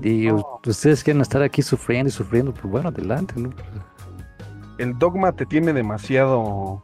Y 0.02 0.30
ustedes 0.66 1.04
quieren 1.04 1.22
estar 1.22 1.41
aquí 1.41 1.62
sufriendo 1.62 2.10
y 2.10 2.12
sufriendo, 2.12 2.54
pues 2.54 2.66
bueno, 2.66 2.89
adelante, 2.89 3.34
¿no? 3.38 3.50
El 4.78 4.97
dogma 4.97 5.32
te 5.34 5.45
tiene 5.45 5.74
demasiado, 5.74 6.84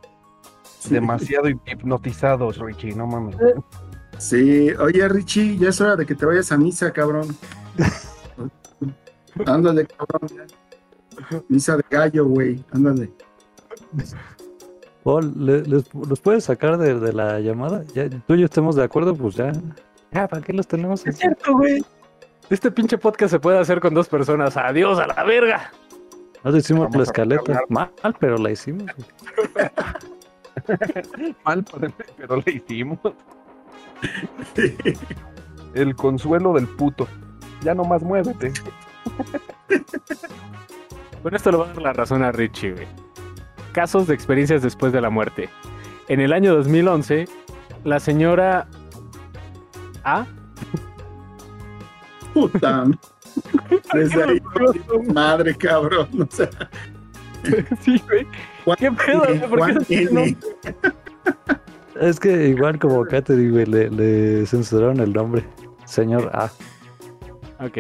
demasiado 0.90 1.48
hipnotizado, 1.50 2.52
Richie, 2.52 2.94
no 2.94 3.08
mames. 3.08 3.38
Sí, 4.18 4.70
oye 4.80 5.08
Richie, 5.08 5.58
ya 5.58 5.70
es 5.70 5.80
hora 5.82 5.96
de 5.96 6.06
que 6.06 6.16
te 6.16 6.26
vayas 6.26 6.52
a 6.52 6.58
misa, 6.58 6.92
cabrón. 6.92 7.28
Ándale, 9.46 9.86
cabrón. 9.88 10.30
Misa 11.50 11.78
de 11.78 11.84
gallo, 11.90 12.26
güey. 12.26 12.64
Ándale. 12.72 13.12
¿le- 15.36 15.62
les- 15.62 15.94
¿los 15.94 16.20
puedes 16.20 16.46
sacar 16.46 16.78
de, 16.78 17.00
de 17.00 17.14
la 17.14 17.40
llamada? 17.40 17.84
Ya, 17.94 18.10
tú 18.10 18.34
y 18.36 18.40
yo 18.40 18.46
estemos 18.46 18.76
de 18.76 18.84
acuerdo, 18.84 19.16
pues 19.16 19.36
ya. 19.36 19.52
Ya, 20.12 20.28
¿para 20.28 20.42
qué 20.42 20.54
los 20.54 20.68
tenemos 20.68 21.06
Es 21.06 21.18
cierto, 21.18 21.54
güey. 21.54 21.84
Este 22.50 22.72
pinche 22.72 22.98
podcast 22.98 23.32
se 23.32 23.40
puede 23.40 23.60
hacer 23.60 23.80
con 23.80 23.94
dos 23.94 24.08
personas. 24.08 24.56
Adiós 24.58 25.00
a 25.00 25.08
la 25.08 25.24
verga. 25.24 25.72
No 26.44 26.56
hicimos 26.56 26.84
Vamos 26.86 26.98
la 26.98 27.04
escaleta. 27.04 27.62
Mal, 27.70 27.90
pero 28.20 28.38
la 28.38 28.52
hicimos. 28.52 28.86
Mal, 31.46 31.66
pero- 32.18 32.38
le 32.46 32.52
hicimos. 32.52 33.00
El 35.74 35.96
consuelo 35.96 36.54
del 36.54 36.68
puto. 36.68 37.08
Ya 37.62 37.74
nomás 37.74 38.04
muévete. 38.04 38.54
Con 41.24 41.36
esto 41.36 41.52
le 41.52 41.58
voy 41.58 41.66
a 41.68 41.74
dar 41.74 41.82
la 41.82 41.94
razón 41.94 42.24
a 42.24 42.32
Richie, 42.32 42.74
güey. 42.74 42.88
Casos 43.74 44.08
de 44.08 44.14
experiencias 44.14 44.62
después 44.62 44.94
de 44.94 45.02
la 45.02 45.10
muerte. 45.10 45.50
En 46.08 46.20
el 46.22 46.32
año 46.32 46.56
2011, 46.56 47.28
la 47.84 48.00
señora 48.00 48.68
A 50.04 50.26
Puta. 52.36 52.84
Desde 53.94 54.24
ahí, 54.24 54.42
madre, 55.14 55.56
cabrón. 55.56 56.08
O 56.22 56.28
sea, 56.36 56.50
sí, 57.82 58.02
güey. 58.08 58.28
Juan 58.66 58.78
¿Qué 58.80 58.92
pedo? 58.92 59.22
¿Por 59.22 59.40
qué 59.40 59.48
Juan 59.48 59.78
ese 59.82 60.02
N. 60.04 60.12
nombre? 60.12 60.38
Es 62.02 62.20
que 62.20 62.50
igual 62.50 62.78
como 62.78 63.06
Katherine, 63.06 63.52
güey, 63.52 63.66
le, 63.66 63.90
le 63.90 64.46
censuraron 64.46 65.00
el 65.00 65.14
nombre. 65.14 65.46
Señor 65.86 66.30
A. 66.34 66.52
Ok. 67.64 67.80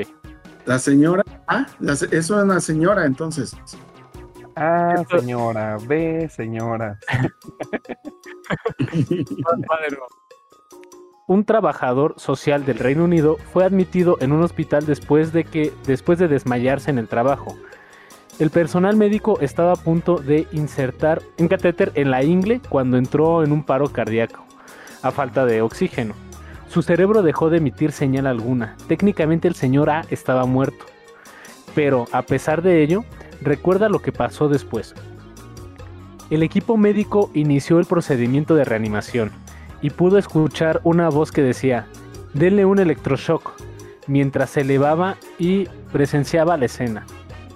La 0.65 0.79
señora. 0.79 1.23
Ah, 1.47 1.65
la 1.79 1.95
se- 1.95 2.05
eso 2.15 2.37
es 2.39 2.43
una 2.43 2.59
señora, 2.61 3.05
entonces. 3.05 3.55
Ah, 4.55 5.03
señora, 5.09 5.77
ve, 5.85 6.29
señora. 6.33 6.97
Un 11.27 11.43
trabajador 11.43 12.13
social 12.17 12.65
del 12.65 12.77
Reino 12.77 13.03
Unido 13.03 13.37
fue 13.51 13.65
admitido 13.65 14.17
en 14.21 14.31
un 14.31 14.43
hospital 14.43 14.85
después 14.85 15.33
de 15.33 15.43
que 15.43 15.73
después 15.87 16.19
de 16.19 16.27
desmayarse 16.27 16.91
en 16.91 16.99
el 16.99 17.07
trabajo. 17.07 17.57
El 18.37 18.51
personal 18.51 18.95
médico 18.95 19.39
estaba 19.41 19.71
a 19.71 19.75
punto 19.75 20.17
de 20.17 20.47
insertar 20.51 21.23
un 21.39 21.47
catéter 21.47 21.91
en 21.95 22.11
la 22.11 22.23
ingle 22.23 22.61
cuando 22.69 22.97
entró 22.97 23.43
en 23.43 23.53
un 23.53 23.63
paro 23.63 23.91
cardíaco, 23.91 24.45
a 25.01 25.09
falta 25.09 25.47
de 25.47 25.63
oxígeno. 25.63 26.13
Su 26.67 26.83
cerebro 26.83 27.23
dejó 27.23 27.49
de 27.49 27.57
emitir 27.57 27.91
señal 27.91 28.27
alguna. 28.27 28.77
Técnicamente 28.87 29.47
el 29.47 29.55
señor 29.55 29.89
A 29.89 30.05
estaba 30.11 30.45
muerto. 30.45 30.85
Pero, 31.73 32.05
a 32.11 32.21
pesar 32.21 32.61
de 32.61 32.83
ello, 32.83 33.03
recuerda 33.41 33.89
lo 33.89 33.99
que 33.99 34.11
pasó 34.11 34.47
después. 34.47 34.93
El 36.29 36.43
equipo 36.43 36.77
médico 36.77 37.31
inició 37.33 37.79
el 37.79 37.85
procedimiento 37.85 38.53
de 38.53 38.65
reanimación 38.65 39.31
y 39.81 39.89
pudo 39.89 40.17
escuchar 40.17 40.81
una 40.83 41.09
voz 41.09 41.31
que 41.31 41.41
decía, 41.41 41.87
denle 42.33 42.65
un 42.65 42.79
electroshock, 42.79 43.53
mientras 44.07 44.51
se 44.51 44.61
elevaba 44.61 45.17
y 45.39 45.65
presenciaba 45.91 46.57
la 46.57 46.65
escena. 46.65 47.05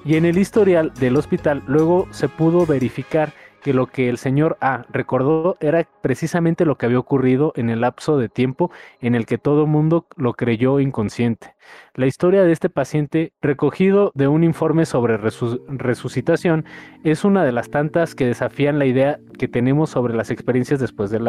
Y 0.06 0.16
en 0.16 0.26
el 0.26 0.38
historial 0.38 0.94
del 1.00 1.18
hospital 1.18 1.64
luego 1.68 2.08
se 2.12 2.30
pudo 2.30 2.66
verificar 2.66 3.34
que 3.60 3.74
lo 3.74 3.88
que 3.88 4.10
el 4.10 4.18
señor 4.18 4.58
A 4.62 4.86
recordó 4.90 5.58
era 5.60 5.88
precisamente 6.02 6.66
lo 6.66 6.78
que 6.78 6.86
había 6.86 7.00
ocurrido 7.00 7.54
en 7.56 7.70
el 7.70 7.82
lapso 7.82 8.18
de 8.18 8.30
tiempo 8.30 8.72
en 9.02 9.16
el 9.16 9.26
que 9.26 9.38
todo 9.38 9.68
mundo 9.68 10.06
lo 10.16 10.34
creyó 10.34 10.80
inconsciente. 10.80 11.56
La 11.94 12.08
historia 12.08 12.44
de 12.44 12.52
este 12.52 12.70
paciente, 12.70 13.32
recogido 13.42 14.12
de 14.16 14.28
un 14.28 14.44
informe 14.44 14.86
sobre 14.86 15.20
resu- 15.20 15.62
resucitación, 15.68 16.66
es 17.04 17.24
una 17.24 17.44
de 17.44 17.52
las 17.52 17.70
tantas 17.70 18.16
que 18.16 18.26
desafían 18.26 18.80
la 18.80 18.86
idea 18.86 19.20
que 19.38 19.48
tenemos 19.48 19.92
sobre 19.92 20.16
las 20.16 20.32
experiencias 20.32 20.80
después 20.80 21.12
de 21.12 21.20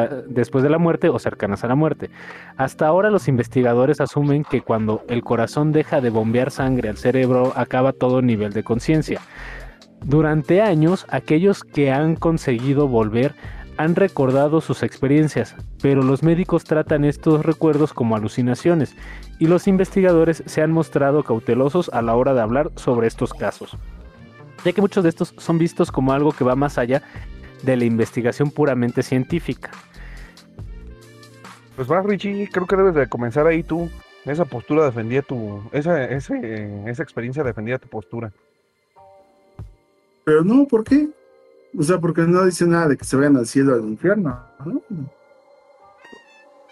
la 0.71 0.79
muerte 0.79 1.11
o 1.11 1.19
cercanas 1.19 1.63
a 1.65 1.69
la 1.69 1.75
muerte. 1.75 2.09
Hasta 2.57 2.87
ahora 2.87 3.11
los 3.11 3.29
investigadores 3.29 4.01
asumen 4.01 4.45
que 4.45 4.63
cuando 4.63 5.03
el 5.09 5.23
corazón 5.23 5.73
deja 5.73 6.01
de 6.01 6.11
bombear 6.11 6.51
sangre 6.51 6.89
al 6.89 6.97
cerebro 6.97 7.53
acaba 7.57 7.93
todo 7.93 8.23
nivel 8.23 8.53
de 8.53 8.63
conciencia. 8.65 9.21
Durante 10.05 10.63
años, 10.63 11.07
aquellos 11.09 11.63
que 11.63 11.91
han 11.93 12.17
conseguido 12.17 12.89
volver 12.89 13.35
han 13.77 13.97
recordado 13.97 14.61
sus 14.61 14.83
experiencias, 14.83 15.55
pero 15.81 16.03
los 16.03 16.23
médicos 16.23 16.65
tratan 16.65 17.05
estos 17.05 17.45
recuerdos 17.45 17.93
como 17.93 18.17
alucinaciones 18.17 18.95
y 19.39 19.47
los 19.47 19.67
investigadores 19.67 20.43
se 20.47 20.63
han 20.63 20.71
mostrado 20.71 21.23
cautelosos 21.23 21.89
a 21.91 22.03
la 22.03 22.15
hora 22.15 22.35
de 22.35 22.43
hablar 22.43 22.71
sobre 22.77 23.07
estos 23.07 23.33
casos, 23.33 23.77
ya 24.65 24.73
que 24.73 24.83
muchos 24.83 25.03
de 25.03 25.09
estos 25.09 25.35
son 25.39 25.59
vistos 25.59 25.91
como 25.91 26.13
algo 26.13 26.33
que 26.33 26.45
va 26.45 26.57
más 26.57 26.77
allá 26.77 27.03
de 27.63 27.77
la 27.77 27.85
investigación 27.85 28.51
puramente 28.51 29.03
científica. 29.03 29.71
Pues 31.77 31.91
va, 31.91 32.03
Richie, 32.03 32.49
creo 32.53 32.67
que 32.67 32.77
debes 32.77 32.95
de 32.95 33.07
comenzar 33.07 33.47
ahí 33.47 33.63
tú. 33.63 33.89
Esa 34.27 34.45
postura 34.45 34.85
defendía 34.85 35.23
tu. 35.23 35.63
Esa, 35.73 36.05
esa 36.05 37.03
experiencia 37.03 37.43
defendía 37.43 37.79
tu 37.79 37.89
postura. 37.89 38.31
Pero 40.31 40.45
no, 40.45 40.65
¿por 40.65 40.85
qué? 40.85 41.09
O 41.77 41.83
sea, 41.83 41.99
porque 41.99 42.23
no 42.23 42.45
dice 42.45 42.65
nada 42.65 42.87
de 42.87 42.97
que 42.97 43.05
se 43.05 43.17
vayan 43.17 43.37
al 43.37 43.49
cielo 43.49 43.73
o 43.73 43.75
al 43.75 43.89
infierno. 43.89 44.39
¿no? 44.65 44.81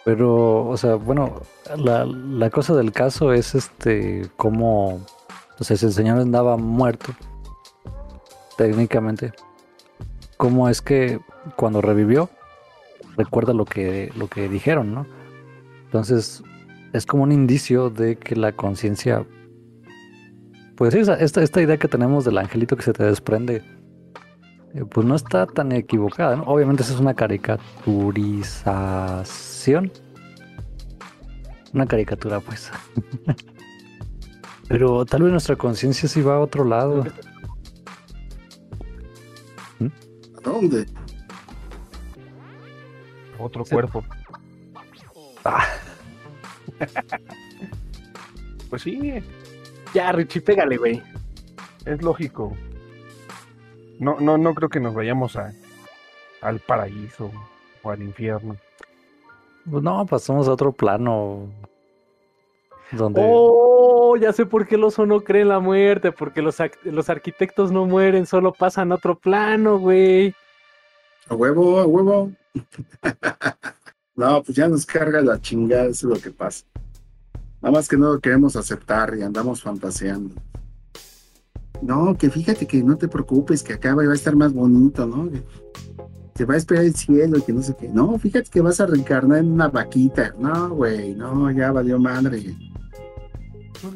Pero, 0.05 0.69
o 0.69 0.77
sea, 0.77 0.95
bueno, 0.95 1.43
la, 1.77 2.05
la 2.05 2.51
cosa 2.51 2.77
del 2.77 2.93
caso 2.93 3.33
es 3.33 3.57
este, 3.57 4.31
cómo, 4.37 5.05
o 5.59 5.65
sea, 5.65 5.77
si 5.77 5.87
el 5.87 5.93
señor 5.93 6.21
andaba 6.21 6.57
muerto, 6.57 7.13
técnicamente, 8.57 9.33
cómo 10.37 10.69
es 10.69 10.81
que 10.81 11.19
cuando 11.57 11.81
revivió, 11.81 12.31
recuerda 13.17 13.55
lo 13.55 13.65
que, 13.65 14.13
lo 14.15 14.29
que 14.29 14.49
dijeron, 14.49 14.95
¿no? 14.95 15.05
Entonces, 15.87 16.45
es 16.93 17.07
como 17.07 17.25
un 17.25 17.33
indicio 17.33 17.91
de 17.91 18.15
que 18.15 18.37
la 18.37 18.53
conciencia, 18.53 19.27
pues 20.79 20.95
sí, 20.95 21.01
esa- 21.01 21.15
esta, 21.17 21.43
esta 21.43 21.61
idea 21.61 21.77
que 21.77 21.89
tenemos 21.89 22.25
del 22.25 22.39
angelito 22.39 22.77
que 22.77 22.83
se 22.85 22.93
te 22.93 23.03
desprende, 23.05 23.63
eh, 24.75 24.85
pues 24.89 25.05
no 25.07 25.15
está 25.17 25.45
tan 25.47 25.73
equivocada, 25.73 26.37
¿no? 26.37 26.45
Obviamente 26.45 26.83
esa 26.85 26.95
es 26.95 27.01
una 27.01 27.15
caricaturización. 27.15 29.91
Una 31.75 31.87
caricatura, 31.87 32.39
pues. 32.41 32.71
Pero 34.69 35.05
tal 35.05 35.23
vez 35.23 35.33
nuestra 35.33 35.57
conciencia 35.57 36.09
sí 36.09 36.23
va 36.23 36.37
a 36.37 36.41
otro 36.41 36.65
lado. 36.65 37.05
¿A 39.81 40.41
dónde? 40.43 40.87
Otro 43.39 43.65
Sí. 43.65 43.75
cuerpo. 43.75 44.05
Ah. 45.45 45.65
Pues 48.71 48.83
sí, 48.83 49.23
Ya, 49.95 50.13
Richie, 50.13 50.41
pégale, 50.41 50.77
güey. 50.77 51.03
es 51.85 52.03
lógico. 52.03 52.57
No, 53.99 54.21
no, 54.21 54.39
no 54.39 54.55
creo 54.55 54.69
que 54.69 54.81
nos 54.81 54.95
vayamos 54.95 55.37
a, 55.37 55.53
al 56.41 56.61
paraíso 56.61 57.31
o 57.83 57.91
al 57.91 58.03
infierno. 58.03 58.57
Pues 59.71 59.83
no, 59.83 60.07
pasamos 60.07 60.49
a 60.49 60.53
otro 60.53 60.73
plano. 60.73 61.49
Donde. 62.93 63.21
Oh, 63.23 64.17
ya 64.17 64.33
sé 64.33 64.47
por 64.47 64.67
qué 64.67 64.77
el 64.77 64.85
oso 64.85 65.05
no 65.05 65.21
cree 65.21 65.43
en 65.43 65.49
la 65.49 65.61
muerte, 65.61 66.13
porque 66.13 66.41
los, 66.41 66.57
los 66.85 67.11
arquitectos 67.11 67.71
no 67.71 67.85
mueren, 67.85 68.27
solo 68.27 68.53
pasan 68.53 68.93
a 68.93 68.95
otro 68.95 69.19
plano, 69.19 69.79
güey. 69.79 70.35
A 71.29 71.35
huevo, 71.35 71.81
a 71.81 71.87
huevo. 71.87 72.33
no, 74.17 74.43
pues 74.43 74.57
ya 74.57 74.69
nos 74.69 74.87
carga 74.87 75.21
la 75.21 75.41
chingada, 75.41 75.87
eso 75.87 76.11
es 76.11 76.17
lo 76.17 76.23
que 76.23 76.31
pasa. 76.31 76.65
Nada 77.61 77.73
más 77.73 77.89
que 77.89 77.97
no 77.97 78.13
lo 78.15 78.21
queremos 78.21 78.57
aceptar 78.57 79.15
y 79.19 79.23
andamos 79.23 79.63
fantaseando. 79.63 80.35
No, 81.83 82.17
que 82.17 82.31
fíjate 82.31 82.67
que 82.67 82.83
no 82.83 82.97
te 82.97 83.09
preocupes, 83.09 83.63
que 83.63 83.75
acá 83.75 83.95
va 83.95 84.03
a 84.03 84.15
estar 84.15 84.35
más 84.35 84.53
bonito, 84.53 85.07
¿no? 85.07 85.31
Que 85.31 85.43
te 86.35 86.45
va 86.45 86.55
a 86.55 86.57
esperar 86.57 86.85
el 86.85 86.95
cielo 86.95 87.39
y 87.39 87.43
que 87.43 87.53
no 87.53 87.63
sé 87.63 87.75
qué. 87.79 87.89
No, 87.89 88.19
fíjate 88.19 88.49
que 88.51 88.61
vas 88.61 88.81
a 88.81 88.87
reencarnar 88.87 89.39
en 89.39 89.53
una 89.53 89.69
vaquita. 89.69 90.35
No, 90.39 90.71
güey, 90.71 91.15
no, 91.15 91.51
ya 91.51 91.71
valió 91.73 91.99
madre. 91.99 92.55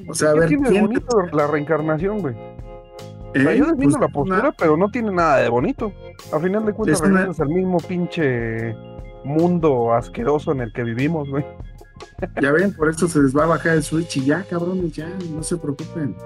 O 0.09 0.15
sea, 0.15 0.31
a 0.31 0.35
¿Qué 0.35 0.41
ver, 0.41 0.49
tiene 0.49 0.63
de 0.65 0.71
¿quién- 0.71 0.87
bonito 0.87 1.17
la 1.33 1.47
reencarnación, 1.49 2.21
güey? 2.21 2.35
O 2.35 3.33
sea, 3.35 3.53
¿Eh? 3.55 3.59
yo 3.59 3.67
defiendo 3.67 3.99
Pues, 3.99 4.01
la 4.01 4.09
postura, 4.09 4.55
pero 4.57 4.77
no 4.77 4.89
tiene 4.91 5.11
nada 5.11 5.39
de 5.39 5.49
bonito. 5.49 5.93
A 6.33 6.39
final 6.39 6.65
de 6.67 6.73
cuentas, 6.75 7.01
Es 7.01 7.09
una- 7.09 7.23
al 7.37 7.49
mismo 7.49 7.79
pinche 7.79 8.77
mundo 9.25 9.93
asqueroso 9.95 10.53
en 10.53 10.61
el 10.61 10.73
que 10.73 10.85
vivimos, 10.85 11.29
güey. 11.31 11.45
Ya 12.41 12.53
ven, 12.53 12.73
por 12.75 12.89
eso 12.89 13.09
se 13.09 13.21
les 13.21 13.37
va 13.37 13.45
a 13.45 13.47
bajar 13.47 13.77
el 13.77 13.83
switch 13.83 14.19
y 14.19 14.25
ya, 14.27 14.43
cabrones, 14.45 14.93
ya, 14.93 15.09
no 15.31 15.43
se 15.43 15.57
preocupen. 15.57 16.17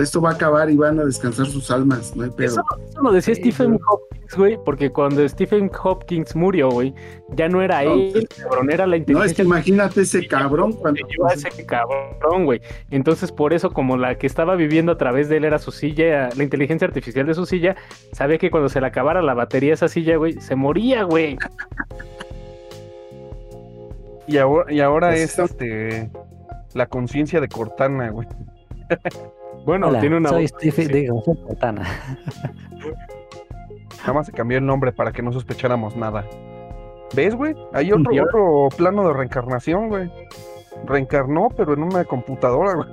Esto 0.00 0.20
va 0.20 0.30
a 0.30 0.34
acabar 0.34 0.68
y 0.70 0.76
van 0.76 0.98
a 0.98 1.04
descansar 1.04 1.46
sus 1.46 1.70
almas, 1.70 2.16
no 2.16 2.24
hay 2.24 2.30
pedo. 2.30 2.48
Eso, 2.48 2.62
eso 2.88 3.00
lo 3.00 3.12
decía 3.12 3.34
Sí, 3.34 3.42
Stephen 3.42 3.74
güey. 3.74 3.80
Hopkins, 3.88 4.34
güey, 4.36 4.58
porque 4.64 4.90
cuando 4.90 5.28
Stephen 5.28 5.70
Hopkins 5.82 6.34
murió, 6.34 6.68
güey, 6.68 6.92
ya 7.36 7.48
no 7.48 7.62
era 7.62 7.84
No, 7.84 7.94
él, 7.94 8.28
cabrón, 8.42 8.72
era 8.72 8.86
la 8.86 8.96
No, 8.96 8.96
es 8.96 9.00
inteligencia 9.00 9.36
que 9.36 9.42
imagínate 9.42 10.00
ese 10.00 10.26
cabrón 10.26 10.72
cuando 10.72 11.06
que 11.06 11.12
llevó 11.12 11.28
a 11.28 11.34
ese 11.34 11.64
cabrón, 11.64 12.44
güey. 12.44 12.60
Entonces, 12.90 13.30
por 13.30 13.52
eso, 13.52 13.70
como 13.72 13.96
la 13.96 14.18
que 14.18 14.26
estaba 14.26 14.56
viviendo 14.56 14.90
a 14.90 14.98
través 14.98 15.28
de 15.28 15.36
él 15.36 15.44
era 15.44 15.60
su 15.60 15.70
silla, 15.70 16.28
la 16.36 16.42
inteligencia 16.42 16.88
artificial 16.88 17.26
de 17.26 17.34
su 17.34 17.46
silla, 17.46 17.76
sabía 18.12 18.38
que 18.38 18.50
cuando 18.50 18.68
se 18.68 18.80
le 18.80 18.88
acabara 18.88 19.22
la 19.22 19.34
batería 19.34 19.70
a 19.70 19.74
esa 19.74 19.86
silla, 19.86 20.16
güey, 20.16 20.40
se 20.40 20.56
moría, 20.56 21.04
güey. 21.04 21.38
Y 24.26 24.38
ahora, 24.38 24.72
y 24.72 24.80
ahora 24.80 25.14
es 25.14 25.38
este 25.38 26.10
la 26.74 26.86
conciencia 26.86 27.40
de 27.40 27.48
Cortana, 27.48 28.10
güey. 28.10 28.28
Bueno, 29.64 29.88
Hola, 29.88 30.00
tiene 30.00 30.18
una 30.18 30.28
soy 30.28 30.46
Stephen, 30.46 30.88
sí. 30.88 30.92
digo, 30.92 31.22
soy 31.24 31.36
Cortana. 31.38 31.84
Nada 34.00 34.12
más 34.12 34.26
se 34.26 34.32
cambió 34.32 34.58
el 34.58 34.66
nombre 34.66 34.92
para 34.92 35.10
que 35.10 35.22
no 35.22 35.32
sospecháramos 35.32 35.96
nada. 35.96 36.22
¿Ves, 37.14 37.34
güey? 37.34 37.56
Hay 37.72 37.90
otro 37.90 38.68
plano 38.76 39.08
de 39.08 39.14
reencarnación, 39.14 39.88
güey. 39.88 40.12
Reencarnó, 40.84 41.48
pero 41.56 41.72
en 41.72 41.82
una 41.82 42.04
computadora, 42.04 42.74
güey. 42.74 42.88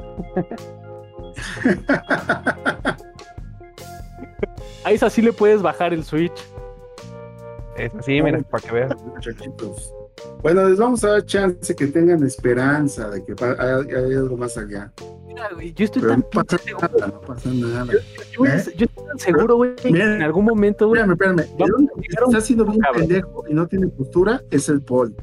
A 4.85 4.91
esa 4.91 5.09
sí 5.09 5.21
le 5.21 5.33
puedes 5.33 5.61
bajar 5.61 5.93
el 5.93 6.05
switch. 6.05 6.41
Es 7.75 7.93
así, 7.95 8.21
mira, 8.21 8.39
para 8.49 8.63
que 8.63 8.71
veas. 8.71 8.95
muchachitos. 9.03 9.93
Bueno, 10.41 10.67
les 10.69 10.77
vamos 10.79 11.03
a 11.03 11.09
dar 11.11 11.25
chance 11.25 11.75
que 11.75 11.87
tengan 11.87 12.23
esperanza 12.23 13.09
de 13.09 13.23
que 13.23 13.33
hay, 13.43 13.95
hay 13.95 14.13
algo 14.15 14.37
más 14.37 14.57
allá. 14.57 14.91
Mira, 15.27 15.49
güey, 15.53 15.73
yo 15.73 15.85
estoy 15.85 16.01
Pero 16.01 16.13
tan 16.13 16.19
no 16.21 16.29
pasa 16.29 16.57
seguro, 16.57 16.89
nada, 16.97 17.07
no 17.07 17.21
pasa 17.21 17.49
nada. 17.53 17.85
yo, 18.31 18.45
¿Eh? 18.45 18.63
yo 18.75 18.85
estoy 18.85 19.05
tan 19.07 19.19
seguro, 19.19 19.55
güey, 19.55 19.75
que 19.75 19.87
en 19.89 20.21
algún 20.21 20.45
momento, 20.45 20.87
güey, 20.87 21.01
Espérame, 21.01 21.39
espérame. 21.39 21.65
El 21.67 21.73
único 21.75 21.95
que 22.01 22.07
está 22.25 22.41
siendo 22.41 22.65
bien 22.65 22.79
cabrón. 22.79 23.07
pendejo 23.07 23.43
y 23.47 23.53
no 23.53 23.67
tiene 23.67 23.87
postura 23.87 24.41
es 24.51 24.67
el 24.69 24.81
Paul. 24.81 25.15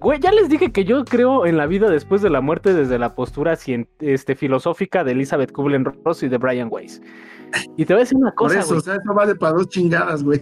Güey, 0.00 0.18
ya 0.18 0.32
les 0.32 0.48
dije 0.48 0.72
que 0.72 0.84
yo 0.84 1.04
creo 1.04 1.44
en 1.46 1.56
la 1.58 1.66
vida 1.66 1.90
después 1.90 2.22
de 2.22 2.30
la 2.30 2.40
muerte 2.40 2.72
desde 2.72 2.98
la 2.98 3.14
postura 3.14 3.54
cien- 3.56 3.86
este, 3.98 4.34
filosófica 4.34 5.04
de 5.04 5.12
Elizabeth 5.12 5.52
Kubler-Ross 5.52 6.22
y 6.22 6.28
de 6.28 6.38
Brian 6.38 6.68
Weiss. 6.70 7.02
Y 7.76 7.84
te 7.84 7.92
voy 7.92 8.00
a 8.00 8.04
decir 8.04 8.16
una 8.16 8.30
Por 8.30 8.48
cosa, 8.48 8.60
eso, 8.60 8.68
güey. 8.68 8.78
o 8.78 8.82
sea, 8.82 8.94
eso 8.94 9.14
vale 9.14 9.34
para 9.34 9.52
dos 9.54 9.68
chingadas, 9.68 10.22
güey. 10.24 10.40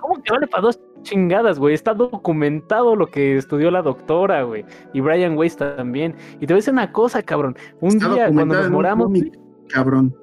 ¿Cómo 0.00 0.20
que 0.22 0.32
vale 0.32 0.46
para 0.48 0.62
dos 0.62 0.80
chingadas, 1.02 1.58
güey? 1.58 1.74
Está 1.74 1.94
documentado 1.94 2.96
lo 2.96 3.06
que 3.10 3.36
estudió 3.36 3.70
la 3.70 3.82
doctora, 3.82 4.42
güey. 4.42 4.64
Y 4.92 5.00
Brian 5.00 5.36
Weiss 5.36 5.56
también. 5.56 6.16
Y 6.40 6.46
te 6.46 6.54
voy 6.54 6.58
a 6.58 6.60
decir 6.60 6.72
una 6.72 6.92
cosa, 6.92 7.22
cabrón. 7.22 7.56
Un 7.80 7.98
Está 7.98 8.08
día, 8.08 8.32
cuando 8.32 8.54
nos 8.56 8.68
moramos, 8.68 9.06
cómic, 9.06 9.38
cabrón. 9.68 10.16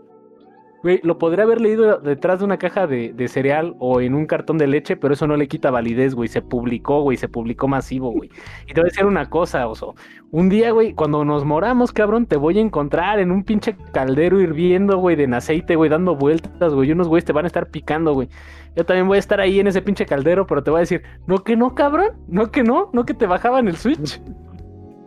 güey, 0.81 1.01
lo 1.03 1.17
podría 1.17 1.43
haber 1.43 1.59
leído 1.59 1.99
detrás 1.99 2.39
de 2.39 2.45
una 2.45 2.57
caja 2.57 2.87
de, 2.87 3.11
de 3.13 3.27
cereal 3.27 3.75
o 3.79 3.99
en 3.99 4.13
un 4.15 4.25
cartón 4.25 4.57
de 4.57 4.67
leche, 4.67 4.95
pero 4.95 5.13
eso 5.13 5.27
no 5.27 5.35
le 5.35 5.47
quita 5.49 5.71
validez, 5.71 6.15
güey. 6.15 6.29
Se 6.29 6.41
publicó, 6.41 7.01
güey. 7.01 7.17
Se 7.17 7.27
publicó 7.27 7.67
masivo, 7.67 8.11
güey. 8.11 8.29
Y 8.65 8.73
te 8.73 8.79
voy 8.81 8.87
a 8.87 8.91
decir 8.91 9.05
una 9.05 9.29
cosa, 9.29 9.67
oso. 9.67 9.95
Un 10.31 10.47
día, 10.47 10.71
güey, 10.71 10.93
cuando 10.93 11.25
nos 11.25 11.43
moramos, 11.43 11.91
cabrón, 11.91 12.27
te 12.27 12.37
voy 12.37 12.59
a 12.59 12.61
encontrar 12.61 13.19
en 13.19 13.31
un 13.31 13.43
pinche 13.43 13.75
caldero 13.91 14.39
hirviendo, 14.39 14.97
güey, 14.99 15.15
de 15.17 15.23
en 15.25 15.33
aceite, 15.33 15.75
güey, 15.75 15.89
dando 15.89 16.15
vueltas, 16.15 16.73
güey. 16.73 16.89
Y 16.89 16.91
unos 16.93 17.07
güeyes 17.09 17.25
te 17.25 17.33
van 17.33 17.45
a 17.45 17.47
estar 17.47 17.69
picando, 17.71 18.13
güey. 18.13 18.29
Yo 18.75 18.85
también 18.85 19.07
voy 19.07 19.17
a 19.17 19.19
estar 19.19 19.39
ahí 19.39 19.59
en 19.59 19.67
ese 19.67 19.81
pinche 19.81 20.05
caldero, 20.05 20.45
pero 20.45 20.63
te 20.63 20.71
voy 20.71 20.79
a 20.79 20.81
decir, 20.81 21.01
no 21.27 21.43
que 21.43 21.55
no, 21.55 21.75
cabrón, 21.75 22.11
no 22.27 22.51
que 22.51 22.63
no, 22.63 22.89
no 22.93 23.05
que 23.05 23.13
te 23.13 23.25
bajaban 23.25 23.67
el 23.67 23.75
switch. 23.75 24.21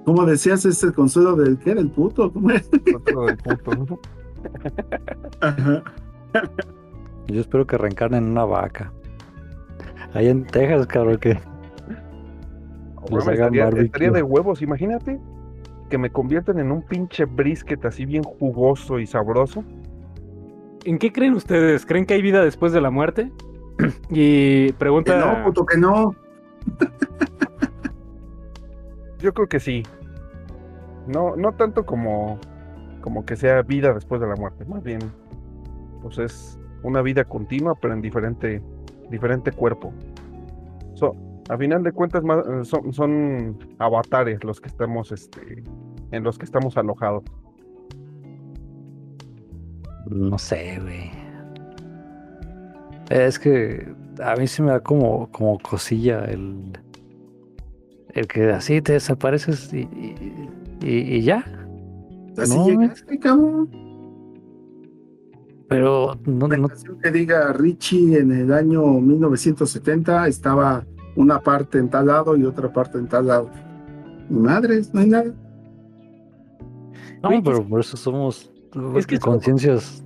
Como 0.04 0.24
decías, 0.26 0.64
es 0.64 0.82
el 0.82 0.92
consuelo 0.92 1.36
del 1.36 1.58
que 1.58 1.74
del 1.74 1.90
puto. 1.90 2.32
¿Cómo 2.32 2.50
es? 2.50 2.68
Del 2.70 2.82
puto, 2.82 3.74
¿no? 3.74 4.00
Ajá. 5.40 5.82
Yo 7.28 7.40
espero 7.40 7.66
que 7.66 7.78
reencarnen 7.78 8.24
en 8.24 8.30
una 8.30 8.44
vaca. 8.44 8.92
Ahí 10.14 10.28
en 10.28 10.44
Texas, 10.44 10.86
cabrón, 10.86 11.18
que 11.18 11.38
les 13.10 13.24
Güey, 13.24 13.38
hagan 13.38 13.54
estaría, 13.54 13.82
estaría 13.84 14.10
de 14.10 14.22
huevos, 14.22 14.60
imagínate 14.60 15.20
que 15.88 15.98
me 15.98 16.10
convierten 16.10 16.58
en 16.58 16.72
un 16.72 16.82
pinche 16.82 17.26
brisket 17.26 17.84
así 17.84 18.06
bien 18.06 18.22
jugoso 18.22 18.98
y 18.98 19.06
sabroso. 19.06 19.62
¿En 20.84 20.98
qué 20.98 21.12
creen 21.12 21.34
ustedes? 21.34 21.84
¿Creen 21.84 22.06
que 22.06 22.14
hay 22.14 22.22
vida 22.22 22.42
después 22.42 22.72
de 22.72 22.80
la 22.80 22.90
muerte? 22.90 23.30
y 24.10 24.66
Que 24.68 24.74
pregunta. 24.78 25.16
no, 25.18 25.44
puto, 25.44 25.66
que 25.66 25.78
no. 25.78 26.14
Yo 29.18 29.32
creo 29.32 29.48
que 29.48 29.60
sí. 29.60 29.82
No, 31.06 31.36
no 31.36 31.52
tanto 31.52 31.84
como, 31.84 32.38
como 33.00 33.24
que 33.24 33.36
sea 33.36 33.62
vida 33.62 33.92
después 33.92 34.20
de 34.20 34.26
la 34.26 34.36
muerte, 34.36 34.64
más 34.64 34.82
bien, 34.82 35.00
pues 36.00 36.18
es 36.18 36.58
una 36.82 37.02
vida 37.02 37.24
continua, 37.24 37.74
pero 37.80 37.94
en 37.94 38.02
diferente, 38.02 38.62
diferente 39.10 39.52
cuerpo. 39.52 39.92
So, 40.94 41.14
a 41.48 41.56
final 41.56 41.82
de 41.82 41.92
cuentas, 41.92 42.22
eh, 42.24 42.64
son, 42.64 42.92
son 42.92 43.58
avatares 43.78 44.42
los 44.44 44.60
que 44.60 44.68
estamos, 44.68 45.12
este, 45.12 45.62
en 46.10 46.22
los 46.22 46.38
que 46.38 46.44
estamos 46.44 46.76
alojados. 46.76 47.24
No 50.08 50.38
sé, 50.38 50.78
güey. 50.80 51.21
Es 53.12 53.38
que 53.38 53.92
a 54.22 54.36
mí 54.36 54.46
se 54.46 54.62
me 54.62 54.70
da 54.70 54.80
como, 54.80 55.30
como 55.32 55.58
cosilla 55.58 56.24
el, 56.24 56.72
el 58.14 58.26
que 58.26 58.50
así 58.50 58.80
te 58.80 58.94
desapareces 58.94 59.72
y, 59.72 59.80
y, 59.80 60.14
y- 60.82 61.16
y 61.16 61.22
ya. 61.22 61.44
Así 62.38 62.56
No, 62.56 62.66
llegaste, 62.66 63.18
cabrón. 63.18 63.68
Pero 65.68 66.18
no, 66.26 66.46
Una 66.46 66.56
no- 66.56 66.68
canción 66.68 66.98
que 67.00 67.10
diga 67.10 67.52
Richie 67.52 68.18
en 68.18 68.32
el 68.32 68.52
año 68.52 68.82
1970 69.00 70.28
estaba 70.28 70.84
una 71.16 71.40
parte 71.40 71.78
en 71.78 71.90
tal 71.90 72.06
lado 72.06 72.36
y 72.36 72.44
otra 72.44 72.72
parte 72.72 72.96
en 72.98 73.08
tal 73.08 73.26
lado. 73.26 73.50
Madres, 74.30 74.92
no 74.94 75.00
hay 75.00 75.08
nada. 75.08 75.34
No, 77.22 77.42
pero 77.42 77.62
por 77.68 77.80
eso 77.80 77.96
somos 77.96 78.50
es 78.96 79.06
que- 79.06 79.18
conciencias. 79.18 80.02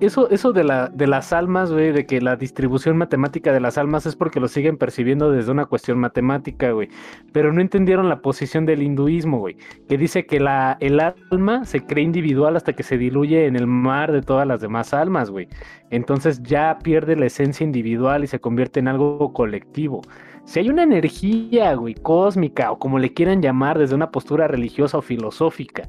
Eso, 0.00 0.28
eso 0.28 0.52
de, 0.52 0.64
la, 0.64 0.88
de 0.88 1.06
las 1.06 1.32
almas, 1.32 1.72
güey, 1.72 1.92
de 1.92 2.04
que 2.04 2.20
la 2.20 2.34
distribución 2.36 2.96
matemática 2.96 3.52
de 3.52 3.60
las 3.60 3.78
almas 3.78 4.06
es 4.06 4.16
porque 4.16 4.40
lo 4.40 4.48
siguen 4.48 4.76
percibiendo 4.76 5.30
desde 5.30 5.52
una 5.52 5.66
cuestión 5.66 5.98
matemática, 5.98 6.72
güey. 6.72 6.88
Pero 7.32 7.52
no 7.52 7.60
entendieron 7.60 8.08
la 8.08 8.20
posición 8.20 8.66
del 8.66 8.82
hinduismo, 8.82 9.38
güey, 9.38 9.56
que 9.88 9.96
dice 9.96 10.26
que 10.26 10.40
la, 10.40 10.76
el 10.80 10.98
alma 10.98 11.64
se 11.64 11.86
cree 11.86 12.04
individual 12.04 12.56
hasta 12.56 12.72
que 12.72 12.82
se 12.82 12.98
diluye 12.98 13.46
en 13.46 13.54
el 13.54 13.68
mar 13.68 14.10
de 14.10 14.20
todas 14.20 14.46
las 14.46 14.60
demás 14.60 14.92
almas, 14.92 15.30
güey. 15.30 15.48
Entonces 15.90 16.42
ya 16.42 16.76
pierde 16.82 17.14
la 17.14 17.26
esencia 17.26 17.64
individual 17.64 18.24
y 18.24 18.26
se 18.26 18.40
convierte 18.40 18.80
en 18.80 18.88
algo 18.88 19.32
colectivo. 19.32 20.02
Si 20.44 20.58
hay 20.58 20.70
una 20.70 20.82
energía, 20.82 21.72
güey, 21.74 21.94
cósmica 21.94 22.72
o 22.72 22.78
como 22.78 22.98
le 22.98 23.14
quieran 23.14 23.40
llamar 23.40 23.78
desde 23.78 23.94
una 23.94 24.10
postura 24.10 24.48
religiosa 24.48 24.98
o 24.98 25.02
filosófica, 25.02 25.88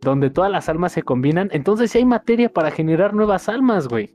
donde 0.00 0.30
todas 0.30 0.50
las 0.50 0.68
almas 0.68 0.92
se 0.92 1.02
combinan, 1.02 1.48
entonces 1.52 1.90
sí 1.90 1.98
hay 1.98 2.04
materia 2.04 2.52
para 2.52 2.70
generar 2.70 3.14
nuevas 3.14 3.48
almas, 3.48 3.88
güey. 3.88 4.14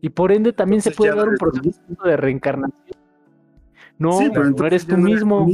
Y 0.00 0.10
por 0.10 0.32
ende 0.32 0.52
también 0.52 0.82
se 0.82 0.90
puede 0.90 1.14
dar 1.14 1.28
un 1.28 1.36
proceso 1.36 1.80
de 2.04 2.16
reencarnación. 2.16 2.98
No, 3.98 4.12
Sí, 4.18 4.28
pero 4.32 4.50
no 4.50 4.66
eres 4.66 4.86
tú 4.86 4.96
no 4.96 5.04
mismo. 5.04 5.46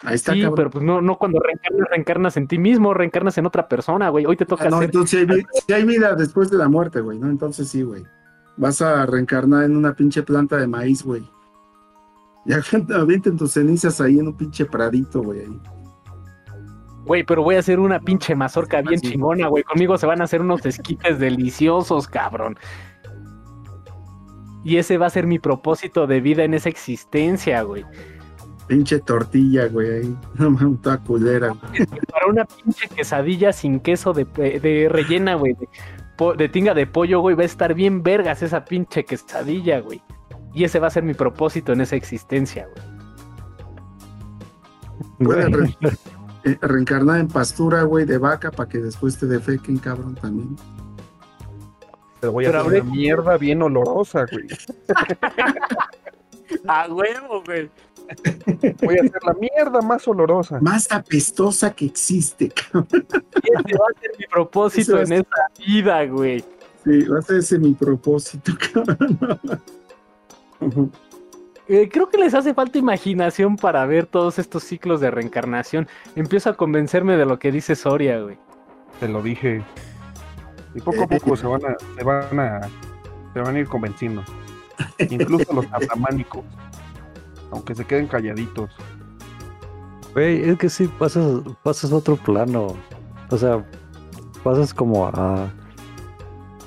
Ahí 0.00 0.16
está, 0.16 0.32
Sí, 0.32 0.40
cabrón. 0.40 0.54
pero 0.56 0.70
pues 0.70 0.84
no, 0.84 1.00
no 1.00 1.16
cuando 1.18 1.38
reencarnas, 1.40 1.88
reencarnas 1.90 2.36
en 2.36 2.48
ti 2.48 2.58
mismo, 2.58 2.92
reencarnas 2.92 3.38
en 3.38 3.46
otra 3.46 3.68
persona, 3.68 4.08
güey. 4.08 4.26
Hoy 4.26 4.36
te 4.36 4.44
toca 4.44 4.64
Ah, 4.66 4.70
no, 4.70 4.76
hacer. 4.76 4.86
entonces 4.86 5.26
sí 5.66 5.72
hay, 5.72 5.84
vida 5.84 6.14
después 6.14 6.50
de 6.50 6.58
la 6.58 6.68
muerte, 6.68 7.00
güey, 7.00 7.18
¿no? 7.18 7.28
Entonces 7.30 7.68
sí, 7.68 7.82
güey. 7.82 8.02
Vas 8.56 8.82
a 8.82 9.06
reencarnar 9.06 9.64
en 9.64 9.76
una 9.76 9.94
pinche 9.94 10.22
planta 10.22 10.56
de 10.56 10.66
maíz, 10.66 11.02
güey. 11.04 11.22
Ya 12.44 12.60
avienten 12.96 13.36
tus 13.36 13.52
cenizas 13.52 14.00
ahí 14.00 14.18
en 14.18 14.28
un 14.28 14.36
pinche 14.36 14.66
pradito, 14.66 15.22
güey. 15.22 15.40
ahí. 15.40 15.60
Güey, 17.04 17.22
pero 17.24 17.42
voy 17.42 17.56
a 17.56 17.58
hacer 17.58 17.80
una 17.80 18.00
pinche 18.00 18.34
mazorca 18.34 18.80
bien 18.80 18.98
sí. 19.00 19.10
chingona, 19.12 19.48
güey. 19.48 19.62
Conmigo 19.62 19.98
se 19.98 20.06
van 20.06 20.20
a 20.20 20.24
hacer 20.24 20.40
unos 20.40 20.64
esquites 20.64 21.18
deliciosos, 21.18 22.08
cabrón. 22.08 22.58
Y 24.64 24.78
ese 24.78 24.96
va 24.96 25.06
a 25.06 25.10
ser 25.10 25.26
mi 25.26 25.38
propósito 25.38 26.06
de 26.06 26.20
vida 26.20 26.44
en 26.44 26.54
esa 26.54 26.70
existencia, 26.70 27.62
güey. 27.62 27.84
Pinche 28.66 28.98
tortilla, 29.00 29.66
güey, 29.66 29.90
ahí. 29.98 30.16
No 30.38 30.50
mames, 30.52 30.80
toda 30.80 30.98
culera, 30.98 31.48
güey. 31.48 31.86
Para 32.10 32.26
una 32.26 32.46
pinche 32.46 32.88
quesadilla 32.88 33.52
sin 33.52 33.78
queso 33.80 34.14
de, 34.14 34.24
de 34.24 34.88
rellena, 34.90 35.34
güey. 35.34 35.54
De, 36.38 36.48
tinga 36.48 36.72
de 36.72 36.86
pollo, 36.86 37.20
güey. 37.20 37.36
Va 37.36 37.42
a 37.42 37.46
estar 37.46 37.74
bien 37.74 38.02
vergas 38.02 38.42
esa 38.42 38.64
pinche 38.64 39.04
quesadilla, 39.04 39.80
güey. 39.80 40.00
Y 40.54 40.64
ese 40.64 40.78
va 40.78 40.86
a 40.86 40.90
ser 40.90 41.02
mi 41.02 41.12
propósito 41.12 41.72
en 41.74 41.82
esa 41.82 41.96
existencia, 41.96 42.66
güey. 45.18 45.38
Re- 45.50 45.76
eh, 46.44 46.58
reencarnar 46.60 47.20
en 47.20 47.28
pastura, 47.28 47.82
güey, 47.82 48.04
de 48.04 48.18
vaca 48.18 48.50
para 48.50 48.68
que 48.68 48.78
después 48.78 49.18
te 49.18 49.26
defequen, 49.26 49.78
cabrón, 49.78 50.14
también. 50.14 50.56
Te 52.20 52.28
voy 52.28 52.44
a 52.46 52.48
Pero 52.48 52.60
hacer 52.62 52.82
una 52.82 52.90
mierda 52.92 53.36
bien 53.36 53.62
olorosa, 53.62 54.26
güey. 54.30 54.46
A 56.68 56.86
huevo, 56.88 57.42
güey. 57.44 57.70
Voy 58.82 58.98
a 58.98 59.00
hacer 59.02 59.22
la 59.24 59.32
mierda 59.34 59.80
más 59.80 60.06
olorosa. 60.06 60.60
Más 60.60 60.90
apestosa 60.90 61.72
que 61.74 61.86
existe, 61.86 62.50
cabrón. 62.50 62.86
Y 62.92 62.98
ese 63.52 63.78
va 63.78 63.86
a 63.94 64.00
ser 64.00 64.10
mi 64.18 64.26
propósito 64.30 64.98
en 65.00 65.12
es- 65.12 65.20
esa 65.20 65.48
vida, 65.66 66.04
güey. 66.06 66.44
Sí, 66.84 67.00
va 67.06 67.18
a 67.18 67.22
ser 67.22 67.36
ese 67.38 67.58
mi 67.58 67.72
propósito, 67.72 68.52
cabrón. 68.72 69.40
Eh, 71.66 71.88
creo 71.90 72.10
que 72.10 72.18
les 72.18 72.34
hace 72.34 72.52
falta 72.52 72.76
imaginación 72.76 73.56
para 73.56 73.86
ver 73.86 74.06
todos 74.06 74.38
estos 74.38 74.64
ciclos 74.64 75.00
de 75.00 75.10
reencarnación. 75.10 75.88
Empiezo 76.14 76.50
a 76.50 76.56
convencerme 76.56 77.16
de 77.16 77.24
lo 77.24 77.38
que 77.38 77.50
dice 77.50 77.74
Soria, 77.74 78.20
güey. 78.20 78.38
Te 79.00 79.08
lo 79.08 79.22
dije. 79.22 79.64
Y 80.74 80.80
poco 80.80 81.04
a 81.04 81.06
poco 81.06 81.36
se 81.36 81.46
van 81.46 81.64
a, 81.64 81.76
se 81.96 82.04
van 82.04 82.40
a, 82.40 82.60
se 83.32 83.40
van 83.40 83.56
a 83.56 83.58
ir 83.58 83.68
convenciendo. 83.68 84.22
Incluso 84.98 85.52
los 85.54 85.66
atamánicos. 85.72 86.44
Aunque 87.50 87.74
se 87.74 87.84
queden 87.84 88.08
calladitos. 88.08 88.70
Güey, 90.12 90.48
es 90.48 90.58
que 90.58 90.68
sí, 90.68 90.86
pasas, 90.98 91.42
pasas 91.62 91.92
a 91.92 91.96
otro 91.96 92.16
plano. 92.16 92.74
O 93.30 93.38
sea, 93.38 93.64
pasas 94.42 94.74
como 94.74 95.06
a... 95.06 95.50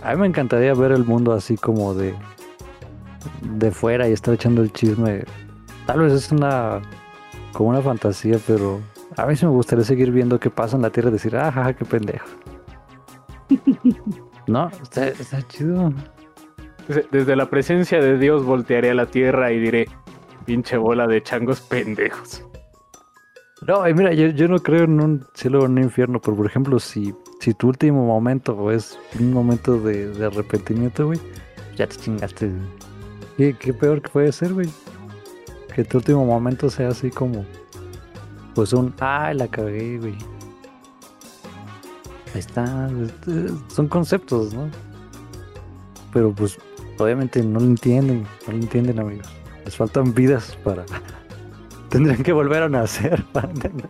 A 0.03 0.13
mí 0.13 0.21
me 0.21 0.27
encantaría 0.27 0.73
ver 0.73 0.91
el 0.91 1.05
mundo 1.05 1.33
así 1.33 1.55
como 1.55 1.93
de... 1.93 2.15
De 3.41 3.71
fuera 3.71 4.07
y 4.07 4.13
estar 4.13 4.33
echando 4.33 4.61
el 4.61 4.71
chisme. 4.73 5.23
Tal 5.85 5.99
vez 6.01 6.13
es 6.13 6.31
una... 6.31 6.81
Como 7.53 7.69
una 7.69 7.81
fantasía, 7.81 8.37
pero... 8.45 8.79
A 9.15 9.25
mí 9.25 9.35
sí 9.35 9.45
me 9.45 9.51
gustaría 9.51 9.83
seguir 9.83 10.11
viendo 10.11 10.39
qué 10.39 10.49
pasa 10.49 10.75
en 10.75 10.83
la 10.83 10.89
Tierra 10.91 11.09
y 11.09 11.13
decir, 11.13 11.35
ah, 11.35 11.51
jaja, 11.51 11.73
qué 11.73 11.85
pendejo. 11.85 12.27
no, 14.47 14.69
está, 14.81 15.07
está 15.07 15.41
chido. 15.47 15.91
Desde- 17.11 17.35
la 17.35 17.49
presencia 17.49 17.99
de 17.99 18.17
Dios 18.17 18.45
voltearé 18.45 18.91
a 18.91 18.93
la 18.93 19.05
tierra 19.07 19.51
y 19.51 19.59
diré, 19.59 19.87
pinche 20.45 20.77
bola 20.77 21.07
de 21.07 21.21
changos 21.21 21.61
pendejos. 21.61 22.43
No, 23.67 23.87
y 23.89 23.93
mira, 23.93 24.13
yo, 24.13 24.27
yo 24.27 24.47
no 24.47 24.59
creo 24.59 24.83
en 24.83 25.01
un 25.01 25.25
cielo 25.33 25.61
o 25.61 25.65
en 25.65 25.71
un 25.73 25.83
infierno, 25.83 26.21
pero 26.21 26.37
por 26.37 26.45
ejemplo, 26.45 26.79
si, 26.79 27.13
si 27.41 27.53
tu 27.53 27.67
último 27.69 28.05
momento 28.05 28.71
es 28.71 28.97
un 29.19 29.33
momento 29.33 29.77
de, 29.79 30.09
de 30.13 30.25
arrepentimiento, 30.27 31.07
güey, 31.07 31.19
ya 31.75 31.87
te 31.87 31.95
chingaste. 31.97 32.51
¿Qué, 33.37 33.53
qué 33.53 33.71
peor 33.71 34.01
que 34.01 34.09
puede 34.09 34.31
ser, 34.31 34.53
güey? 34.53 34.67
Que 35.75 35.83
tu 35.83 35.99
último 35.99 36.25
momento 36.25 36.71
sea 36.71 36.89
así 36.89 37.11
como, 37.11 37.45
pues 38.55 38.73
un, 38.73 38.93
ay, 38.99 39.35
la 39.35 39.47
cagué, 39.47 39.99
güey. 39.99 40.17
Ahí 42.33 42.39
está, 42.39 42.89
son 43.67 43.87
conceptos, 43.87 44.55
¿no? 44.55 44.69
Pero 46.11 46.31
pues, 46.33 46.57
obviamente 46.97 47.43
no 47.43 47.59
lo 47.59 47.65
entienden, 47.65 48.23
no 48.47 48.53
lo 48.53 48.59
entienden, 48.59 48.99
amigos. 48.99 49.27
Les 49.65 49.75
faltan 49.75 50.13
vidas 50.15 50.57
para... 50.63 50.83
Tendrían 51.89 52.23
que 52.23 52.33
volver 52.33 52.63
a 52.63 52.69
nacer 52.69 53.23
para 53.33 53.49
entender. 53.49 53.89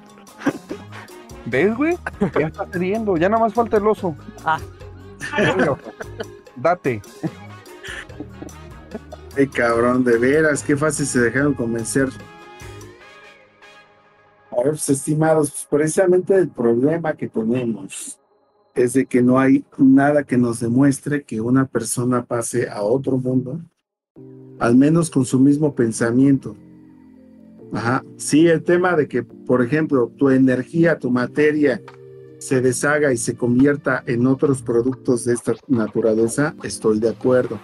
¿Ves, 1.46 1.76
güey? 1.76 1.98
Ya 2.38 2.48
está 2.48 2.68
cediendo. 2.68 3.16
Ya 3.16 3.30
nada 3.30 3.44
más 3.44 3.54
falta 3.54 3.78
el 3.78 3.88
oso. 3.88 4.14
Ah. 4.44 4.60
Date. 6.58 7.02
Ay, 9.38 9.46
cabrón, 9.46 10.04
de 10.04 10.18
veras, 10.18 10.64
qué 10.64 10.76
fácil 10.76 11.06
se 11.06 11.20
dejaron 11.20 11.54
convencer. 11.54 12.10
A 14.50 14.56
ver, 14.64 14.70
pues, 14.70 14.90
estimados, 14.90 15.52
pues, 15.52 15.68
precisamente 15.70 16.36
el 16.36 16.50
problema 16.50 17.14
que 17.14 17.28
tenemos 17.28 18.20
es 18.74 18.94
de 18.94 19.06
que 19.06 19.22
no 19.22 19.38
hay 19.38 19.64
nada 19.78 20.24
que 20.24 20.38
nos 20.38 20.60
demuestre 20.60 21.24
que 21.24 21.40
una 21.40 21.68
persona 21.68 22.26
pase 22.26 22.68
a 22.68 22.82
otro 22.82 23.18
mundo, 23.18 23.62
al 24.58 24.76
menos 24.76 25.12
con 25.12 25.24
su 25.24 25.40
mismo 25.40 25.76
pensamiento. 25.76 26.56
Ajá. 27.72 28.04
Sí, 28.16 28.48
el 28.48 28.64
tema 28.64 28.96
de 28.96 29.08
que, 29.08 29.22
por 29.22 29.62
ejemplo, 29.62 30.12
tu 30.18 30.32
energía, 30.32 30.98
tu 30.98 31.12
materia 31.12 31.80
se 32.40 32.62
deshaga 32.62 33.14
y 33.14 33.18
se 33.18 33.36
convierta 33.36 34.04
en 34.08 34.26
otros 34.26 34.64
productos 34.64 35.26
de 35.26 35.34
esta 35.34 35.54
naturaleza, 35.68 36.56
estoy 36.64 37.00
de 37.00 37.10
acuerdo. 37.10 37.60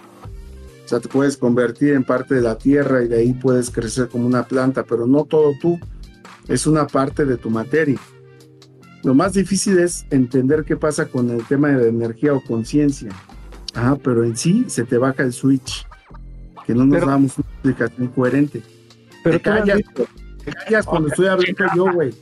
O 0.84 0.88
sea, 0.88 1.00
te 1.00 1.08
puedes 1.08 1.36
convertir 1.36 1.94
en 1.94 2.04
parte 2.04 2.34
de 2.34 2.42
la 2.42 2.58
tierra 2.58 3.02
y 3.02 3.08
de 3.08 3.16
ahí 3.18 3.32
puedes 3.32 3.70
crecer 3.70 4.08
como 4.08 4.26
una 4.26 4.44
planta, 4.46 4.84
pero 4.84 5.06
no 5.06 5.24
todo 5.24 5.52
tú. 5.60 5.78
Es 6.46 6.66
una 6.66 6.86
parte 6.86 7.24
de 7.24 7.36
tu 7.38 7.48
materia. 7.48 7.98
Lo 9.02 9.14
más 9.14 9.32
difícil 9.32 9.78
es 9.78 10.06
entender 10.10 10.64
qué 10.64 10.76
pasa 10.76 11.06
con 11.06 11.30
el 11.30 11.44
tema 11.46 11.68
de 11.68 11.82
la 11.84 11.88
energía 11.88 12.34
o 12.34 12.42
conciencia. 12.42 13.08
Ajá, 13.74 13.96
pero 13.96 14.24
en 14.24 14.36
sí 14.36 14.64
se 14.68 14.84
te 14.84 14.98
baja 14.98 15.22
el 15.22 15.32
switch. 15.32 15.86
Que 16.66 16.74
no 16.74 16.84
nos 16.86 16.94
Pero- 16.98 17.06
damos 17.10 17.38
una 17.38 17.46
explicación 17.48 18.08
coherente. 18.08 18.62
Pero 19.22 19.36
te 19.38 19.42
callas, 19.42 19.80
te 20.44 20.52
callas 20.52 20.86
cuando 20.86 21.08
estoy 21.08 21.26
hablando 21.26 21.64
yo, 21.74 21.92
güey. 21.92 22.14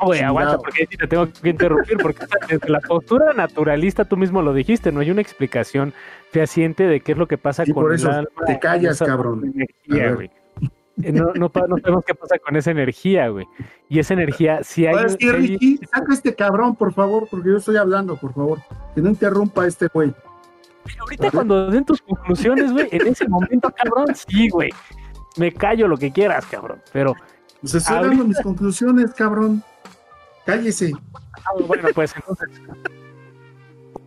No, 0.00 0.06
güey, 0.06 0.20
aguanta, 0.20 0.58
porque 0.58 0.86
te 0.86 1.06
tengo 1.06 1.28
que 1.30 1.48
interrumpir, 1.48 1.96
porque 1.98 2.26
desde 2.48 2.68
la 2.68 2.80
postura 2.80 3.32
naturalista 3.32 4.04
tú 4.04 4.16
mismo 4.16 4.42
lo 4.42 4.52
dijiste, 4.52 4.92
no 4.92 5.00
hay 5.00 5.10
una 5.10 5.20
explicación 5.22 5.92
fehaciente 6.30 6.84
de 6.84 7.00
qué 7.00 7.12
es 7.12 7.18
lo 7.18 7.26
que 7.28 7.38
pasa 7.38 7.64
con 7.64 7.74
por 7.74 7.90
el 7.92 7.96
eso, 7.98 8.10
alma 8.10 8.28
te 8.46 8.58
callas, 8.58 8.98
cabrón. 8.98 9.52
Energía, 9.54 10.12
güey. 10.14 10.30
Eh, 11.02 11.12
No, 11.12 11.26
no, 11.34 11.50
no 11.68 11.78
sabemos 11.78 12.04
qué 12.06 12.14
pasa 12.14 12.38
con 12.38 12.56
esa 12.56 12.70
energía, 12.70 13.28
güey. 13.28 13.46
Y 13.88 13.98
esa 13.98 14.14
energía, 14.14 14.62
si 14.64 14.86
hay... 14.86 14.94
Ahora 14.94 15.08
sí, 15.10 15.16
hay- 15.20 15.30
Ricky, 15.32 15.80
saca 15.92 16.12
este 16.12 16.34
cabrón, 16.34 16.74
por 16.76 16.92
favor, 16.92 17.28
porque 17.30 17.50
yo 17.50 17.56
estoy 17.58 17.76
hablando, 17.76 18.16
por 18.16 18.32
favor. 18.32 18.58
Que 18.94 19.02
no 19.02 19.10
interrumpa 19.10 19.64
a 19.64 19.66
este 19.66 19.88
güey. 19.92 20.14
Ahorita 21.00 21.30
cuando 21.32 21.70
den 21.70 21.84
tus 21.84 22.00
conclusiones, 22.00 22.72
güey, 22.72 22.88
en 22.92 23.08
ese 23.08 23.28
momento, 23.28 23.70
cabrón, 23.70 24.06
sí, 24.14 24.48
güey. 24.48 24.70
Me 25.36 25.52
callo 25.52 25.86
lo 25.88 25.96
que 25.98 26.12
quieras, 26.12 26.46
cabrón. 26.46 26.80
Pero, 26.92 27.14
Pues 27.60 27.74
estoy 27.74 27.96
Ahorita- 27.96 28.10
dando 28.16 28.28
mis 28.28 28.40
conclusiones, 28.40 29.12
cabrón. 29.14 29.62
Cállese. 30.46 30.92
ah, 31.14 31.50
bueno, 31.66 31.88
pues 31.94 32.14
entonces... 32.16 32.48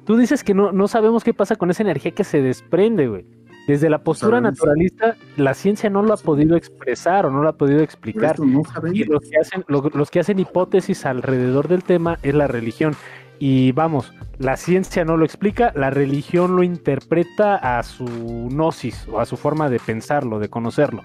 Tú 0.05 0.17
dices 0.17 0.43
que 0.43 0.53
no, 0.55 0.71
no 0.71 0.87
sabemos 0.87 1.23
qué 1.23 1.33
pasa 1.33 1.55
con 1.55 1.69
esa 1.69 1.83
energía 1.83 2.11
que 2.11 2.23
se 2.23 2.41
desprende, 2.41 3.07
güey. 3.07 3.25
Desde 3.67 3.87
la 3.91 3.99
postura 4.03 4.41
naturalista, 4.41 5.15
la 5.37 5.53
ciencia 5.53 5.91
no 5.91 6.01
lo 6.01 6.11
ha 6.13 6.17
podido 6.17 6.55
expresar 6.55 7.27
o 7.27 7.29
no 7.31 7.43
lo 7.43 7.49
ha 7.49 7.57
podido 7.57 7.81
explicar. 7.81 8.39
No. 8.39 8.63
Y 8.91 9.03
los 9.03 9.21
que 9.21 9.37
hacen, 9.39 9.63
lo- 9.67 9.91
los 9.93 10.09
que 10.09 10.19
hacen 10.19 10.39
hipótesis 10.39 11.05
alrededor 11.05 11.67
del 11.67 11.83
tema 11.83 12.17
es 12.23 12.33
la 12.33 12.47
religión. 12.47 12.95
Y 13.37 13.71
vamos, 13.73 14.11
la 14.39 14.57
ciencia 14.57 15.05
no 15.05 15.15
lo 15.17 15.23
explica, 15.25 15.71
la 15.75 15.91
religión 15.91 16.55
lo 16.55 16.63
interpreta 16.63 17.77
a 17.77 17.83
su 17.83 18.05
gnosis 18.05 19.07
o 19.11 19.19
a 19.19 19.25
su 19.27 19.37
forma 19.37 19.69
de 19.69 19.79
pensarlo, 19.79 20.39
de 20.39 20.49
conocerlo. 20.49 21.03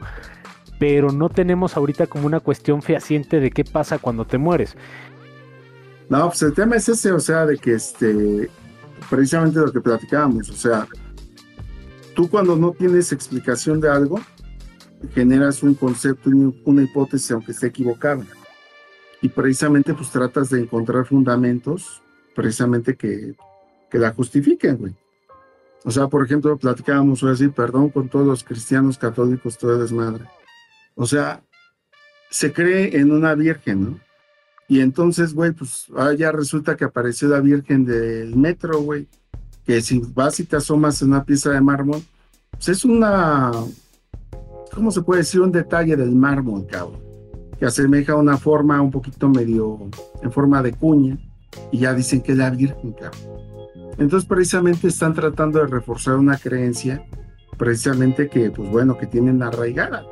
Pero 0.79 1.13
no 1.13 1.29
tenemos 1.29 1.77
ahorita 1.77 2.07
como 2.07 2.27
una 2.27 2.41
cuestión 2.41 2.81
fehaciente 2.81 3.41
de 3.41 3.51
qué 3.51 3.65
pasa 3.65 3.99
cuando 3.99 4.25
te 4.25 4.39
mueres. 4.39 4.77
No, 6.09 6.29
pues 6.29 6.43
el 6.43 6.53
tema 6.53 6.77
es 6.77 6.89
ese, 6.89 7.13
o 7.13 7.21
sea, 7.21 7.47
de 7.47 7.57
que 7.57 7.75
este, 7.75 8.51
precisamente 9.09 9.59
lo 9.59 9.73
que 9.73 9.81
platicábamos, 9.81 10.51
o 10.51 10.55
sea, 10.55 10.87
tú 12.15 12.29
cuando 12.29 12.57
no 12.57 12.73
tienes 12.73 13.13
explicación 13.13 13.81
de 13.81 13.91
algo, 13.91 14.21
generas 15.15 15.63
un 15.63 15.75
concepto, 15.75 16.31
una 16.65 16.83
hipótesis, 16.83 17.31
aunque 17.31 17.53
esté 17.53 17.69
equivocada. 17.69 18.25
Y 19.21 19.29
precisamente 19.29 19.95
pues 19.95 20.11
tratas 20.11 20.51
de 20.51 20.61
encontrar 20.61 21.07
fundamentos, 21.07 22.03
precisamente 22.35 22.97
que, 22.97 23.35
que 23.91 23.99
la 23.99 24.13
justifiquen, 24.13 24.77
güey. 24.77 24.95
O 25.85 25.91
sea, 25.91 26.09
por 26.09 26.25
ejemplo, 26.25 26.57
platicábamos 26.57 27.23
hoy 27.23 27.33
así, 27.33 27.49
perdón 27.49 27.91
con 27.91 28.09
todos 28.09 28.27
los 28.27 28.43
cristianos 28.43 28.97
católicos, 28.97 29.59
todo 29.59 29.79
desmadre. 29.79 30.25
O 30.95 31.07
sea, 31.07 31.43
se 32.31 32.53
cree 32.53 32.99
en 32.99 33.13
una 33.13 33.35
virgen, 33.35 33.85
¿no? 33.85 34.01
Y 34.69 34.81
entonces, 34.81 35.35
güey, 35.35 35.53
pues 35.53 35.87
ahora 35.95 36.15
ya 36.15 36.33
resulta 36.33 36.77
que 36.77 36.85
apareció 36.85 37.29
la 37.29 37.41
Virgen 37.41 37.85
del 37.85 38.35
Metro, 38.37 38.81
güey. 38.81 39.09
Que 39.65 39.81
si 39.81 40.01
vas 40.15 40.41
y 40.41 40.45
te 40.45 40.57
asomas 40.57 41.01
en 41.03 41.09
una 41.09 41.25
pieza 41.25 41.51
de 41.51 41.61
mármol, 41.61 42.03
pues 42.51 42.69
es 42.69 42.85
una, 42.85 43.51
¿cómo 44.73 44.91
se 44.91 45.03
puede 45.03 45.21
decir? 45.21 45.41
Un 45.41 45.53
detalle 45.53 45.97
del 45.97 46.15
mármol, 46.15 46.67
cabrón. 46.67 47.03
Que 47.59 47.67
asemeja 47.67 48.15
una 48.15 48.37
forma 48.37 48.81
un 48.81 48.91
poquito 48.91 49.29
medio 49.29 49.79
en 50.23 50.33
forma 50.33 50.63
de 50.63 50.73
cuña. 50.73 51.19
Y 51.71 51.79
ya 51.79 51.95
dicen 51.95 52.21
que 52.21 52.33
es 52.33 52.39
la 52.39 52.51
Virgen, 52.51 52.93
cabrón. 52.93 53.35
Entonces, 53.99 54.29
precisamente 54.29 54.89
están 54.89 55.15
tratando 55.15 55.61
de 55.61 55.67
reforzar 55.67 56.17
una 56.17 56.37
creencia, 56.37 57.07
precisamente 57.57 58.29
que, 58.29 58.51
pues 58.51 58.69
bueno, 58.71 58.99
que 58.99 59.07
tienen 59.07 59.43
arraigada. 59.43 60.05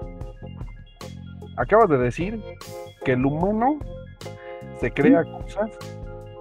Acabas 1.56 1.90
de 1.90 1.98
decir 1.98 2.40
que 3.04 3.12
el 3.12 3.26
humano 3.26 3.78
se 4.82 4.90
crea 4.90 5.22
cosas 5.22 5.70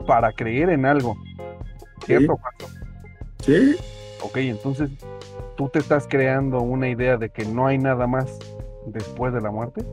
para 0.08 0.34
creer 0.34 0.72
en 0.72 0.86
algo. 0.86 1.16
¿Cierto, 2.04 2.36
Juanjo? 2.38 2.76
¿Sí? 3.44 3.76
Ok, 4.24 4.38
entonces 4.38 4.90
tú 5.56 5.70
te 5.70 5.78
estás 5.78 6.08
creando 6.10 6.60
una 6.62 6.90
idea 6.90 7.18
de 7.18 7.30
que 7.30 7.46
no 7.46 7.68
hay 7.68 7.78
nada 7.78 8.08
más 8.08 8.40
después 8.88 9.32
de 9.32 9.42
la 9.42 9.52
muerte. 9.52 9.86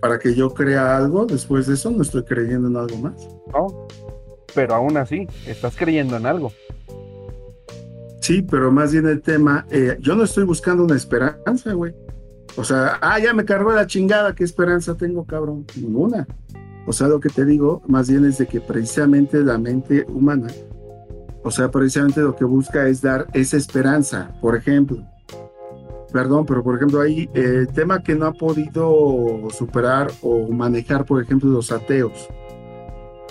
Para 0.00 0.20
que 0.20 0.32
yo 0.32 0.54
crea 0.54 0.96
algo, 0.96 1.26
después 1.26 1.66
de 1.66 1.74
eso 1.74 1.90
no 1.90 2.02
estoy 2.02 2.22
creyendo 2.22 2.68
en 2.68 2.76
algo 2.76 2.96
más. 2.98 3.28
No. 3.52 3.88
Pero 4.54 4.76
aún 4.76 4.96
así, 4.96 5.26
estás 5.44 5.76
creyendo 5.76 6.16
en 6.16 6.26
algo. 6.26 6.52
Sí, 8.20 8.42
pero 8.42 8.70
más 8.70 8.92
bien 8.92 9.08
el 9.08 9.22
tema, 9.22 9.66
eh, 9.70 9.96
yo 9.98 10.14
no 10.14 10.22
estoy 10.22 10.44
buscando 10.44 10.84
una 10.84 10.94
esperanza, 10.94 11.72
güey. 11.72 11.92
O 12.56 12.62
sea, 12.62 12.98
ah, 13.00 13.18
ya 13.18 13.34
me 13.34 13.44
cargó 13.44 13.72
la 13.72 13.88
chingada, 13.88 14.36
¿qué 14.36 14.44
esperanza 14.44 14.96
tengo, 14.96 15.24
cabrón? 15.24 15.66
Ninguna. 15.76 16.28
O 16.90 16.92
sea, 16.92 17.06
lo 17.06 17.20
que 17.20 17.28
te 17.28 17.44
digo, 17.44 17.82
más 17.86 18.10
bien 18.10 18.24
es 18.24 18.38
de 18.38 18.48
que 18.48 18.60
precisamente 18.60 19.44
la 19.44 19.58
mente 19.58 20.04
humana, 20.08 20.48
o 21.44 21.48
sea, 21.52 21.70
precisamente 21.70 22.20
lo 22.20 22.34
que 22.34 22.44
busca 22.44 22.88
es 22.88 23.00
dar 23.00 23.28
esa 23.32 23.56
esperanza. 23.56 24.32
Por 24.40 24.56
ejemplo, 24.56 24.96
perdón, 26.12 26.46
pero 26.46 26.64
por 26.64 26.74
ejemplo, 26.74 27.00
ahí 27.00 27.30
eh, 27.32 27.58
el 27.60 27.68
tema 27.68 28.02
que 28.02 28.16
no 28.16 28.26
ha 28.26 28.32
podido 28.32 29.48
superar 29.56 30.10
o 30.20 30.48
manejar, 30.48 31.04
por 31.04 31.22
ejemplo, 31.22 31.48
los 31.48 31.70
ateos. 31.70 32.28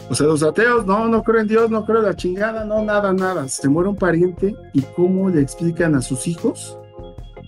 O 0.10 0.16
sea, 0.16 0.26
los 0.26 0.42
ateos, 0.42 0.86
no, 0.86 1.10
no 1.10 1.22
creo 1.22 1.42
en 1.42 1.48
Dios, 1.50 1.70
no 1.70 1.86
creo 1.86 2.00
en 2.00 2.06
la 2.06 2.16
chingada, 2.16 2.64
no, 2.64 2.82
nada, 2.82 3.12
nada. 3.12 3.50
Se 3.50 3.68
muere 3.68 3.90
un 3.90 3.98
pariente 3.98 4.56
y 4.74 4.84
cómo 4.96 5.30
le 5.30 5.42
explican 5.42 5.96
a 5.96 6.02
sus 6.02 6.28
hijos 6.28 6.78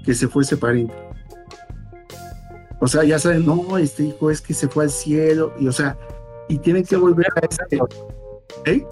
que 0.03 0.13
se 0.13 0.27
fue 0.27 0.43
ese 0.43 0.57
pariente. 0.57 1.10
O 2.81 2.87
sea, 2.87 3.03
ya 3.03 3.19
saben, 3.19 3.45
no, 3.45 3.77
este 3.77 4.03
hijo 4.03 4.31
es 4.31 4.41
que 4.41 4.55
se 4.55 4.67
fue 4.67 4.85
al 4.85 4.89
cielo, 4.89 5.53
y 5.59 5.67
o 5.67 5.71
sea, 5.71 5.97
y 6.49 6.57
tienen 6.57 6.83
que 6.83 6.97
volver 6.97 7.27
a 7.35 7.45
ese, 7.45 7.79
¿eh? 8.65 8.83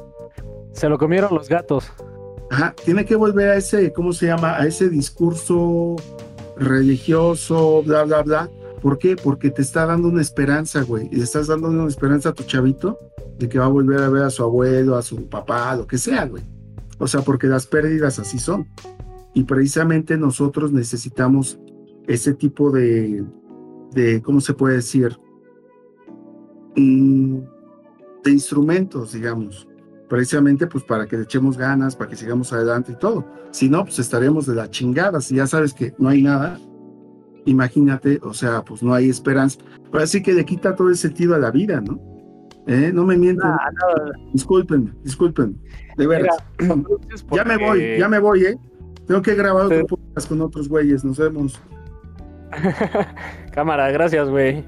Se 0.71 0.87
lo 0.87 0.97
comieron 0.99 1.33
los 1.33 1.49
gatos. 1.49 1.91
Ajá, 2.51 2.75
tiene 2.85 3.03
que 3.03 3.15
volver 3.15 3.49
a 3.49 3.55
ese, 3.55 3.91
¿cómo 3.91 4.13
se 4.13 4.27
llama? 4.27 4.55
A 4.55 4.67
ese 4.67 4.89
discurso 4.89 5.95
religioso, 6.55 7.81
bla, 7.83 8.03
bla, 8.03 8.21
bla. 8.21 8.49
¿Por 8.79 8.99
qué? 8.99 9.15
Porque 9.15 9.49
te 9.49 9.63
está 9.63 9.87
dando 9.87 10.07
una 10.07 10.21
esperanza, 10.21 10.83
güey. 10.83 11.09
Y 11.11 11.17
le 11.17 11.23
estás 11.23 11.47
dando 11.47 11.67
una 11.67 11.87
esperanza 11.87 12.29
a 12.29 12.33
tu 12.33 12.43
chavito 12.43 12.97
de 13.39 13.49
que 13.49 13.57
va 13.57 13.65
a 13.65 13.69
volver 13.69 14.01
a 14.01 14.09
ver 14.09 14.23
a 14.23 14.29
su 14.29 14.43
abuelo, 14.43 14.95
a 14.95 15.01
su 15.01 15.27
papá, 15.27 15.75
lo 15.75 15.87
que 15.87 15.97
sea, 15.97 16.25
güey. 16.25 16.43
O 16.99 17.07
sea, 17.07 17.21
porque 17.21 17.47
las 17.47 17.65
pérdidas 17.65 18.19
así 18.19 18.37
son. 18.37 18.67
Y 19.33 19.43
precisamente 19.45 20.15
nosotros 20.17 20.71
necesitamos 20.71 21.59
ese 22.07 22.33
tipo 22.33 22.71
de, 22.71 23.23
de 23.91 24.21
¿cómo 24.21 24.41
se 24.41 24.53
puede 24.53 24.75
decir? 24.75 25.17
Mm, 26.75 27.39
de 28.23 28.31
instrumentos, 28.31 29.13
digamos 29.13 29.69
precisamente 30.09 30.67
pues 30.67 30.83
para 30.83 31.05
que 31.05 31.15
le 31.15 31.23
echemos 31.23 31.57
ganas, 31.57 31.95
para 31.95 32.09
que 32.09 32.17
sigamos 32.17 32.51
adelante 32.51 32.91
y 32.91 32.95
todo. 32.95 33.25
Si 33.51 33.69
no, 33.69 33.83
pues 33.83 33.99
estaremos 33.99 34.45
de 34.47 34.55
la 34.55 34.69
chingada. 34.69 35.21
Si 35.21 35.35
ya 35.35 35.47
sabes 35.47 35.73
que 35.73 35.93
no 35.97 36.09
hay 36.09 36.21
nada, 36.21 36.59
imagínate, 37.45 38.19
o 38.23 38.33
sea, 38.33 38.63
pues 38.65 38.83
no 38.83 38.93
hay 38.93 39.09
esperanza. 39.09 39.59
Pero 39.89 40.03
así 40.03 40.21
que 40.21 40.33
le 40.33 40.43
quita 40.43 40.75
todo 40.75 40.89
el 40.89 40.97
sentido 40.97 41.35
a 41.35 41.39
la 41.39 41.51
vida, 41.51 41.79
¿no? 41.79 42.01
¿Eh? 42.67 42.91
No 42.93 43.05
me 43.05 43.17
mienten. 43.17 43.47
Ah, 43.47 43.71
no, 43.71 44.11
Disculpen, 44.33 44.93
disculpen. 45.03 45.57
De 45.95 46.07
veras. 46.07 46.35
Ya 47.31 47.45
me 47.45 47.57
voy, 47.57 47.97
ya 47.97 48.09
me 48.09 48.19
voy, 48.19 48.45
¿eh? 48.45 48.57
Tengo 49.07 49.21
que 49.21 49.33
grabar 49.35 49.65
otro 49.65 49.85
podcast 49.85 50.27
con 50.27 50.41
otros 50.41 50.67
güeyes. 50.67 51.03
Nos 51.03 51.17
vemos. 51.17 51.59
Cámara, 53.51 53.91
gracias, 53.91 54.29
güey. 54.29 54.63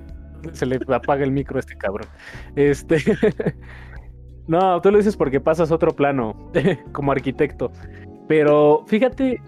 Se 0.54 0.66
le 0.66 0.80
apaga 0.88 1.24
el 1.24 1.32
micro 1.32 1.58
a 1.58 1.60
este 1.60 1.78
cabrón. 1.78 2.08
Este. 2.56 2.98
no, 4.48 4.82
tú 4.82 4.92
lo 4.92 4.98
dices 4.98 5.16
porque 5.16 5.40
pasas 5.40 5.72
otro 5.72 5.96
plano 5.96 6.52
como 6.92 7.12
arquitecto. 7.12 7.72
Pero 8.28 8.84
fíjate, 8.88 9.42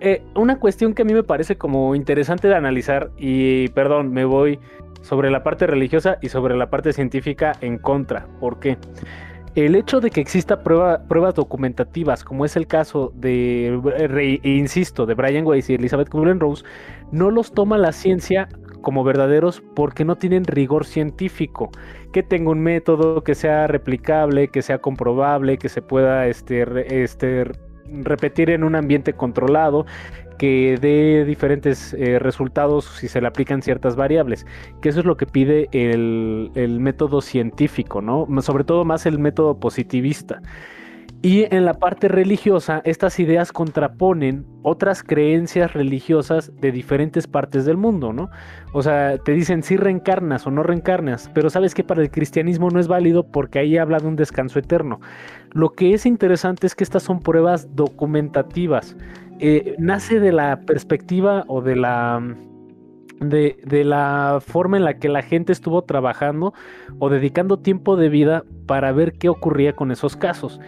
eh, 0.00 0.22
una 0.34 0.58
cuestión 0.58 0.92
que 0.92 1.02
a 1.02 1.04
mí 1.04 1.14
me 1.14 1.22
parece 1.22 1.56
como 1.56 1.94
interesante 1.94 2.48
de 2.48 2.54
analizar, 2.54 3.10
y 3.16 3.68
perdón, 3.68 4.12
me 4.12 4.24
voy 4.24 4.58
sobre 5.02 5.30
la 5.30 5.42
parte 5.42 5.66
religiosa 5.66 6.18
y 6.20 6.28
sobre 6.28 6.56
la 6.56 6.70
parte 6.70 6.92
científica 6.92 7.52
en 7.60 7.78
contra. 7.78 8.26
¿Por 8.40 8.58
qué? 8.58 8.76
El 9.54 9.76
hecho 9.76 10.00
de 10.00 10.10
que 10.10 10.20
exista 10.20 10.62
prueba- 10.64 11.04
pruebas 11.06 11.34
documentativas, 11.34 12.24
como 12.24 12.44
es 12.44 12.56
el 12.56 12.66
caso 12.66 13.12
de, 13.14 13.68
eh, 13.68 14.08
re- 14.08 14.40
insisto, 14.42 15.06
de 15.06 15.14
Brian 15.14 15.46
Weiss 15.46 15.70
y 15.70 15.74
Elizabeth 15.74 16.08
Kubler-Rose, 16.08 16.64
no 17.12 17.30
los 17.30 17.52
toma 17.52 17.78
la 17.78 17.92
ciencia 17.92 18.48
como 18.80 19.04
verdaderos 19.04 19.62
porque 19.76 20.04
no 20.04 20.16
tienen 20.16 20.44
rigor 20.44 20.84
científico. 20.84 21.70
Que 22.12 22.22
tenga 22.24 22.50
un 22.50 22.60
método 22.60 23.22
que 23.22 23.34
sea 23.36 23.66
replicable, 23.68 24.48
que 24.48 24.60
sea 24.60 24.78
comprobable, 24.78 25.56
que 25.58 25.68
se 25.68 25.82
pueda 25.82 26.26
este, 26.26 27.02
este, 27.02 27.44
repetir 28.02 28.50
en 28.50 28.64
un 28.64 28.74
ambiente 28.74 29.12
controlado, 29.12 29.86
que 30.38 30.78
dé 30.80 31.24
diferentes 31.24 31.94
eh, 31.94 32.18
resultados 32.18 32.84
si 32.84 33.08
se 33.08 33.20
le 33.20 33.26
aplican 33.26 33.62
ciertas 33.62 33.96
variables. 33.96 34.46
Que 34.80 34.88
eso 34.88 35.00
es 35.00 35.06
lo 35.06 35.16
que 35.16 35.26
pide 35.26 35.68
el, 35.72 36.78
método 36.80 37.20
científico, 37.20 38.02
¿no? 38.02 38.26
Sobre 38.42 38.64
todo 38.64 38.84
más 38.84 39.06
el 39.06 39.18
método 39.18 39.58
positivista. 39.58 40.40
Y 41.24 41.46
en 41.54 41.64
la 41.64 41.72
parte 41.72 42.08
religiosa, 42.08 42.82
estas 42.84 43.18
ideas 43.18 43.50
contraponen 43.50 44.44
otras 44.60 45.02
creencias 45.02 45.72
religiosas 45.72 46.52
de 46.60 46.70
diferentes 46.70 47.26
partes 47.26 47.64
del 47.64 47.78
mundo, 47.78 48.12
¿no? 48.12 48.28
O 48.74 48.82
sea, 48.82 49.16
te 49.16 49.32
dicen 49.32 49.62
si 49.62 49.78
reencarnas 49.78 50.46
o 50.46 50.50
no 50.50 50.62
reencarnas, 50.62 51.30
pero 51.32 51.48
sabes 51.48 51.74
que 51.74 51.82
para 51.82 52.02
el 52.02 52.10
cristianismo 52.10 52.68
no 52.68 52.78
es 52.78 52.88
válido 52.88 53.26
porque 53.26 53.58
ahí 53.58 53.78
habla 53.78 54.00
de 54.00 54.06
un 54.06 54.16
descanso 54.16 54.58
eterno. 54.58 55.00
Lo 55.52 55.70
que 55.70 55.94
es 55.94 56.04
interesante 56.04 56.66
es 56.66 56.74
que 56.74 56.84
estas 56.84 57.04
son 57.04 57.20
pruebas 57.20 57.74
documentativas. 57.74 58.94
Eh, 59.40 59.74
nace 59.78 60.20
de 60.20 60.32
la 60.32 60.60
perspectiva 60.60 61.44
o 61.48 61.60
de 61.60 61.76
la 61.76 62.22
de, 63.20 63.58
de 63.64 63.84
la 63.84 64.40
forma 64.44 64.76
en 64.76 64.84
la 64.84 64.98
que 64.98 65.08
la 65.08 65.22
gente 65.22 65.52
estuvo 65.52 65.82
trabajando 65.82 66.52
o 66.98 67.08
dedicando 67.08 67.58
tiempo 67.58 67.96
de 67.96 68.08
vida 68.08 68.44
para 68.66 68.92
ver 68.92 69.14
qué 69.14 69.28
ocurría 69.28 69.74
con 69.74 69.90
esos 69.90 70.16
casos. 70.16 70.60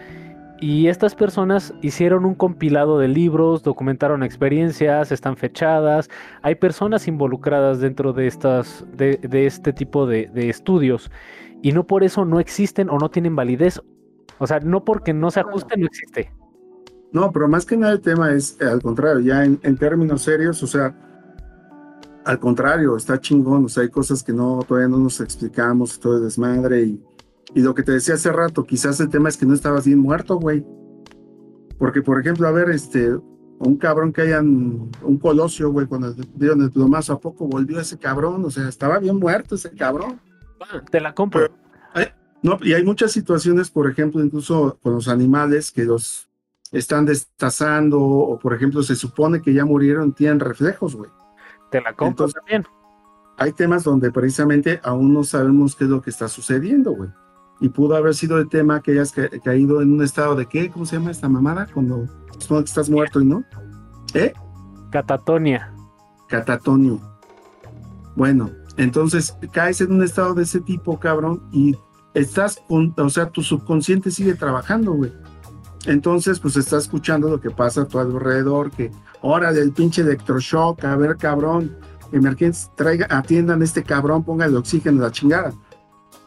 Y 0.59 0.87
estas 0.87 1.13
personas 1.13 1.73
hicieron 1.81 2.25
un 2.25 2.33
compilado 2.33 2.97
de 2.97 3.07
libros, 3.07 3.61
documentaron 3.61 4.23
experiencias, 4.23 5.11
están 5.11 5.37
fechadas. 5.37 6.09
Hay 6.41 6.55
personas 6.55 7.07
involucradas 7.07 7.79
dentro 7.79 8.11
de, 8.11 8.25
estas, 8.25 8.85
de, 8.91 9.17
de 9.17 9.45
este 9.45 9.71
tipo 9.71 10.07
de, 10.07 10.27
de 10.33 10.49
estudios. 10.49 11.11
Y 11.61 11.73
no 11.73 11.85
por 11.85 12.03
eso 12.03 12.25
no 12.25 12.39
existen 12.39 12.89
o 12.89 12.97
no 12.97 13.09
tienen 13.09 13.35
validez. 13.35 13.81
O 14.39 14.47
sea, 14.47 14.59
no 14.59 14.83
porque 14.83 15.13
no 15.13 15.29
se 15.29 15.41
ajuste, 15.41 15.77
no 15.77 15.85
existe. 15.85 16.31
No, 17.11 17.31
pero 17.31 17.47
más 17.47 17.65
que 17.65 17.77
nada 17.77 17.93
el 17.93 18.01
tema 18.01 18.33
es, 18.33 18.57
eh, 18.59 18.65
al 18.65 18.81
contrario, 18.81 19.21
ya 19.21 19.45
en, 19.45 19.59
en 19.63 19.77
términos 19.77 20.21
serios, 20.21 20.61
o 20.61 20.67
sea, 20.67 20.95
al 22.25 22.39
contrario, 22.39 22.97
está 22.97 23.19
chingón, 23.19 23.65
o 23.65 23.69
sea, 23.69 23.83
hay 23.83 23.89
cosas 23.89 24.21
que 24.21 24.33
no, 24.33 24.59
todavía 24.67 24.89
no 24.89 24.97
nos 24.97 25.21
explicamos, 25.21 25.99
todo 25.99 26.17
es 26.17 26.23
desmadre 26.23 26.83
y, 26.83 27.01
y 27.55 27.61
lo 27.61 27.73
que 27.73 27.83
te 27.83 27.93
decía 27.93 28.15
hace 28.15 28.31
rato, 28.31 28.65
quizás 28.65 28.99
el 28.99 29.09
tema 29.09 29.29
es 29.29 29.37
que 29.37 29.45
no 29.45 29.53
estabas 29.53 29.85
bien 29.85 29.99
muerto, 29.99 30.35
güey. 30.35 30.65
Porque, 31.77 32.01
por 32.01 32.19
ejemplo, 32.19 32.47
a 32.47 32.51
ver, 32.51 32.69
este, 32.69 33.15
un 33.59 33.77
cabrón 33.77 34.11
que 34.11 34.21
hayan, 34.21 34.89
un 35.01 35.17
colosio, 35.17 35.71
güey, 35.71 35.87
cuando 35.87 36.13
dieron 36.35 36.61
el 36.61 36.71
plomazo, 36.71 37.13
¿a 37.13 37.19
poco 37.19 37.47
volvió 37.47 37.79
ese 37.79 37.97
cabrón? 37.97 38.43
O 38.43 38.51
sea, 38.51 38.67
estaba 38.67 38.99
bien 38.99 39.17
muerto 39.17 39.55
ese 39.55 39.71
cabrón. 39.71 40.19
Te 40.91 40.99
la 40.99 41.13
compro. 41.13 41.49
No, 42.43 42.59
y 42.61 42.73
hay 42.73 42.83
muchas 42.83 43.11
situaciones, 43.11 43.71
por 43.71 43.89
ejemplo, 43.89 44.23
incluso 44.23 44.77
con 44.83 44.93
los 44.93 45.07
animales 45.07 45.71
que 45.71 45.85
los 45.85 46.26
están 46.71 47.05
destazando, 47.05 47.99
o 48.01 48.37
por 48.39 48.53
ejemplo, 48.53 48.83
se 48.83 48.95
supone 48.95 49.41
que 49.41 49.53
ya 49.53 49.65
murieron, 49.65 50.13
tienen 50.13 50.39
reflejos, 50.39 50.95
güey. 50.95 51.09
te 51.69 51.81
la 51.81 51.91
compro 51.93 52.25
entonces- 52.25 52.33
también. 52.35 52.65
Hay 53.37 53.51
temas 53.51 53.83
donde 53.83 54.09
precisamente 54.11 54.79
aún 54.83 55.13
no 55.13 55.23
sabemos 55.23 55.75
qué 55.75 55.83
es 55.83 55.89
lo 55.89 56.01
que 56.01 56.09
está 56.09 56.27
sucediendo, 56.27 56.91
güey. 56.91 57.09
Y 57.59 57.69
pudo 57.69 57.95
haber 57.95 58.15
sido 58.15 58.37
el 58.37 58.47
tema 58.49 58.81
que 58.81 58.91
hayas 58.91 59.11
ca- 59.11 59.29
caído 59.43 59.81
en 59.81 59.91
un 59.93 60.01
estado 60.01 60.35
de 60.35 60.45
qué, 60.47 60.71
¿cómo 60.71 60.85
se 60.85 60.95
llama 60.97 61.11
esta 61.11 61.27
mamada? 61.29 61.67
Cuando 61.73 62.05
supongo 62.39 62.61
que 62.61 62.69
estás 62.69 62.89
muerto 62.89 63.19
y 63.21 63.25
no. 63.25 63.43
¿Eh? 64.13 64.33
Catatonia. 64.91 65.73
Catatonio. 66.27 66.99
Bueno, 68.15 68.49
entonces 68.77 69.37
caes 69.51 69.81
en 69.81 69.91
un 69.91 70.03
estado 70.03 70.33
de 70.33 70.43
ese 70.43 70.61
tipo, 70.61 70.99
cabrón, 70.99 71.43
y 71.51 71.75
estás 72.13 72.59
con, 72.67 72.93
o 72.97 73.09
sea, 73.09 73.29
tu 73.29 73.43
subconsciente 73.43 74.09
sigue 74.11 74.33
trabajando, 74.35 74.93
güey. 74.93 75.11
Entonces, 75.87 76.39
pues 76.39 76.55
estás 76.57 76.83
escuchando 76.83 77.29
lo 77.29 77.39
que 77.41 77.49
pasa 77.49 77.81
a 77.81 77.85
tu 77.85 77.97
alrededor, 77.97 78.69
que 78.71 78.91
hora 79.21 79.51
del 79.51 79.71
pinche 79.71 80.01
electroshock, 80.01 80.83
a 80.83 80.95
ver, 80.95 81.17
cabrón, 81.17 81.75
emergencia, 82.11 82.69
traiga, 82.75 83.07
atiendan 83.09 83.61
a 83.61 83.65
este 83.65 83.83
cabrón, 83.83 84.23
póngale 84.23 84.55
oxígeno 84.57 85.01
a 85.01 85.07
la 85.07 85.11
chingada. 85.11 85.53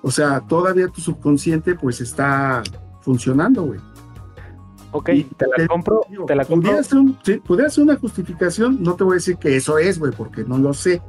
O 0.03 0.11
sea, 0.11 0.41
todavía 0.41 0.89
tu 0.89 1.01
subconsciente, 1.01 1.74
pues 1.74 2.01
está 2.01 2.62
funcionando, 3.03 3.65
güey. 3.65 3.81
Ok, 4.93 5.11
te 5.37 5.47
la 5.47 5.69
compro, 5.69 6.01
Digo, 6.11 6.24
te 6.24 6.35
la 6.35 6.45
compro. 6.45 6.82
ser 6.82 6.99
un- 6.99 7.16
sí, 7.23 7.35
pudiera 7.37 7.70
ser 7.70 7.85
una 7.85 7.97
justificación, 7.97 8.82
no 8.82 8.95
te 8.95 9.05
voy 9.05 9.12
a 9.12 9.15
decir 9.16 9.37
que 9.37 9.55
eso 9.57 9.78
es, 9.78 9.99
güey, 9.99 10.11
porque 10.12 10.43
no 10.43 10.59
lo 10.59 10.74
sé. 10.74 11.01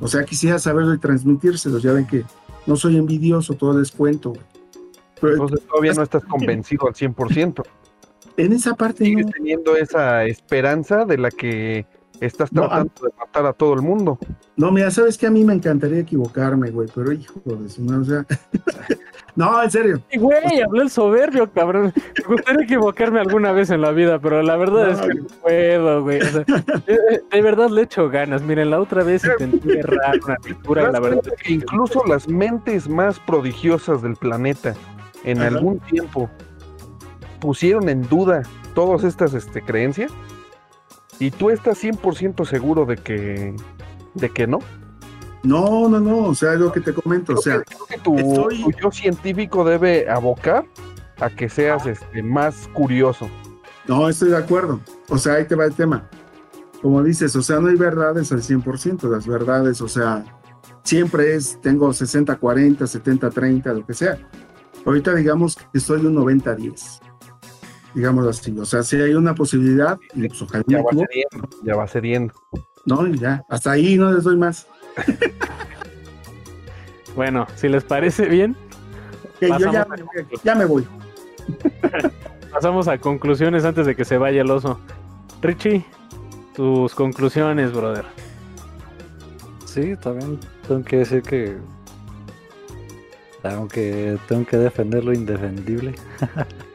O 0.00 0.08
sea, 0.08 0.24
quisiera 0.24 0.58
saberlo 0.58 0.94
y 0.94 0.98
transmitírselos. 0.98 1.82
Ya 1.82 1.92
ven 1.92 2.06
que 2.06 2.24
no 2.66 2.76
soy 2.76 2.96
envidioso, 2.96 3.54
todo 3.54 3.78
les 3.78 3.90
cuento, 3.90 4.30
güey. 4.30 4.42
Pero 5.20 5.32
Entonces 5.34 5.66
todavía 5.66 5.92
no 5.94 6.02
estás 6.02 6.24
convencido 6.24 6.86
al 6.86 6.94
100%. 6.94 7.62
En 8.36 8.52
esa 8.52 8.74
parte 8.74 9.04
Sigues 9.04 9.26
no, 9.26 9.32
teniendo 9.32 9.76
esa 9.76 10.24
esperanza 10.24 11.04
de 11.04 11.18
la 11.18 11.30
que 11.30 11.86
estás 12.20 12.52
No, 12.52 12.64
a- 12.64 12.68
tratando 12.68 12.92
de 13.02 13.10
matar 13.18 13.46
a 13.46 13.52
todo 13.52 13.74
el 13.74 13.82
mundo. 13.82 14.18
no, 14.56 14.70
mira, 14.70 14.90
sabes 14.90 15.18
que 15.18 15.26
a 15.26 15.30
mí 15.30 15.44
me 15.44 15.54
encantaría 15.54 15.98
equivocarme, 16.00 16.70
güey, 16.70 16.88
pero 16.94 17.12
hijo 17.12 17.40
de 17.44 17.68
su 17.68 17.82
madre, 17.82 18.00
o 18.00 18.04
sea. 18.04 18.26
no, 19.36 19.62
en 19.62 19.70
serio. 19.70 20.00
Y, 20.10 20.18
Güey, 20.18 20.60
habló 20.62 20.80
el 20.80 20.88
soberbio, 20.90 21.50
cabrón. 21.52 21.92
Me 22.26 22.34
gustaría 22.34 22.64
equivocarme 22.64 23.20
alguna 23.20 23.52
vez 23.52 23.68
en 23.70 23.82
la 23.82 23.90
vida, 23.90 24.18
pero 24.18 24.42
la 24.42 24.56
verdad 24.56 24.86
No, 24.86 24.92
es 24.92 25.00
que 25.00 25.14
no 25.14 25.26
puedo, 25.42 26.02
güey. 26.04 26.20
O 26.22 26.24
sea, 26.24 26.44
de, 26.86 27.22
de 27.30 27.42
verdad 27.42 27.68
le 27.68 27.82
echo 27.82 28.08
ganas. 28.08 28.40
Miren, 28.42 28.70
la 28.70 28.80
otra 28.80 29.02
vez 29.02 29.22
intenté 29.24 29.80
errar 29.80 30.18
una 30.24 30.36
¿Te 30.36 30.50
la 30.74 31.00
verdad 31.00 31.00
cuenta 31.00 31.30
es 31.30 31.42
que 31.42 31.52
incluso 31.52 32.02
las 32.06 32.28
mentes 32.28 32.88
más 32.88 33.18
prodigiosas 33.20 34.00
del 34.00 34.16
planeta 34.16 34.74
en 35.24 35.38
Ajá. 35.38 35.48
algún 35.48 35.80
tiempo 35.80 36.30
pusieron 37.36 37.88
en 37.88 38.02
duda 38.08 38.42
todas 38.74 39.04
estas 39.04 39.34
este, 39.34 39.62
creencias 39.62 40.12
y 41.18 41.30
tú 41.30 41.50
estás 41.50 41.82
100% 41.82 42.44
seguro 42.46 42.84
de 42.86 42.96
que 42.96 43.54
de 44.14 44.30
que 44.30 44.46
no. 44.46 44.58
No, 45.42 45.88
no, 45.88 46.00
no, 46.00 46.18
o 46.24 46.34
sea, 46.34 46.54
es 46.54 46.58
lo 46.60 46.72
que 46.72 46.80
te 46.80 46.92
comento, 46.92 47.34
o 47.34 47.36
sea, 47.36 47.60
Creo 47.62 47.86
que 47.86 47.98
tu, 47.98 48.16
estoy- 48.18 48.62
tu 48.64 48.70
yo 48.72 48.90
científico 48.90 49.64
debe 49.64 50.08
abocar 50.10 50.64
a 51.20 51.30
que 51.30 51.48
seas 51.48 51.86
este, 51.86 52.22
más 52.22 52.68
curioso. 52.72 53.28
no 53.86 54.08
estoy 54.08 54.30
de 54.30 54.38
acuerdo. 54.38 54.80
O 55.08 55.18
sea, 55.18 55.34
ahí 55.34 55.44
te 55.44 55.54
va 55.54 55.64
el 55.66 55.74
tema. 55.74 56.08
Como 56.82 57.02
dices, 57.02 57.34
o 57.36 57.42
sea, 57.42 57.60
no 57.60 57.68
hay 57.68 57.76
verdades 57.76 58.32
al 58.32 58.42
100%, 58.42 59.08
las 59.08 59.26
verdades, 59.26 59.80
o 59.80 59.88
sea, 59.88 60.24
siempre 60.82 61.34
es, 61.34 61.58
tengo 61.60 61.92
60, 61.92 62.36
40, 62.36 62.86
70, 62.86 63.30
30, 63.30 63.72
lo 63.72 63.86
que 63.86 63.94
sea. 63.94 64.18
Ahorita 64.84 65.14
digamos 65.14 65.56
que 65.56 65.78
estoy 65.78 66.04
un 66.04 66.14
90, 66.14 66.54
10. 66.54 67.00
Digámoslo 67.96 68.28
así. 68.28 68.54
O 68.58 68.66
sea, 68.66 68.82
si 68.82 68.96
hay 68.96 69.14
una 69.14 69.34
posibilidad, 69.34 69.98
y 70.14 70.28
pues 70.28 70.42
ojalá 70.42 70.62
Ya 70.66 70.82
va 70.82 70.90
cediendo, 70.92 71.48
ya 71.64 71.76
va 71.76 71.88
cediendo. 71.88 72.34
No, 72.84 73.06
y 73.06 73.18
ya. 73.18 73.42
Hasta 73.48 73.72
ahí 73.72 73.96
no 73.96 74.12
les 74.12 74.22
doy 74.22 74.36
más. 74.36 74.68
Bueno, 77.16 77.46
si 77.56 77.70
les 77.70 77.82
parece 77.82 78.26
bien, 78.28 78.54
yo 79.40 79.48
ya, 79.48 79.80
a 79.80 79.86
me 79.86 80.02
voy, 80.02 80.26
ya 80.44 80.54
me 80.54 80.66
voy. 80.66 80.86
pasamos 82.52 82.88
a 82.88 82.98
conclusiones 82.98 83.64
antes 83.64 83.86
de 83.86 83.96
que 83.96 84.04
se 84.04 84.18
vaya 84.18 84.42
el 84.42 84.50
oso. 84.50 84.78
Richie, 85.40 85.82
tus 86.54 86.94
conclusiones, 86.94 87.72
brother. 87.72 88.04
Sí, 89.64 89.96
también 89.96 90.38
tengo 90.68 90.84
que 90.84 90.98
decir 90.98 91.22
que 91.22 91.56
tengo 93.42 93.66
que 93.66 94.18
tengo 94.28 94.44
que 94.44 94.58
defender 94.58 95.02
lo 95.02 95.14
indefendible. 95.14 95.94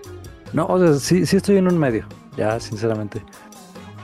no, 0.53 0.65
o 0.68 0.80
sea, 0.80 0.94
sí, 0.95 1.26
sí 1.26 1.38
estoy 1.38 1.57
en 1.57 1.68
un 1.68 1.78
medio, 1.78 2.06
ya 2.38 2.60
sinceramente. 2.60 3.23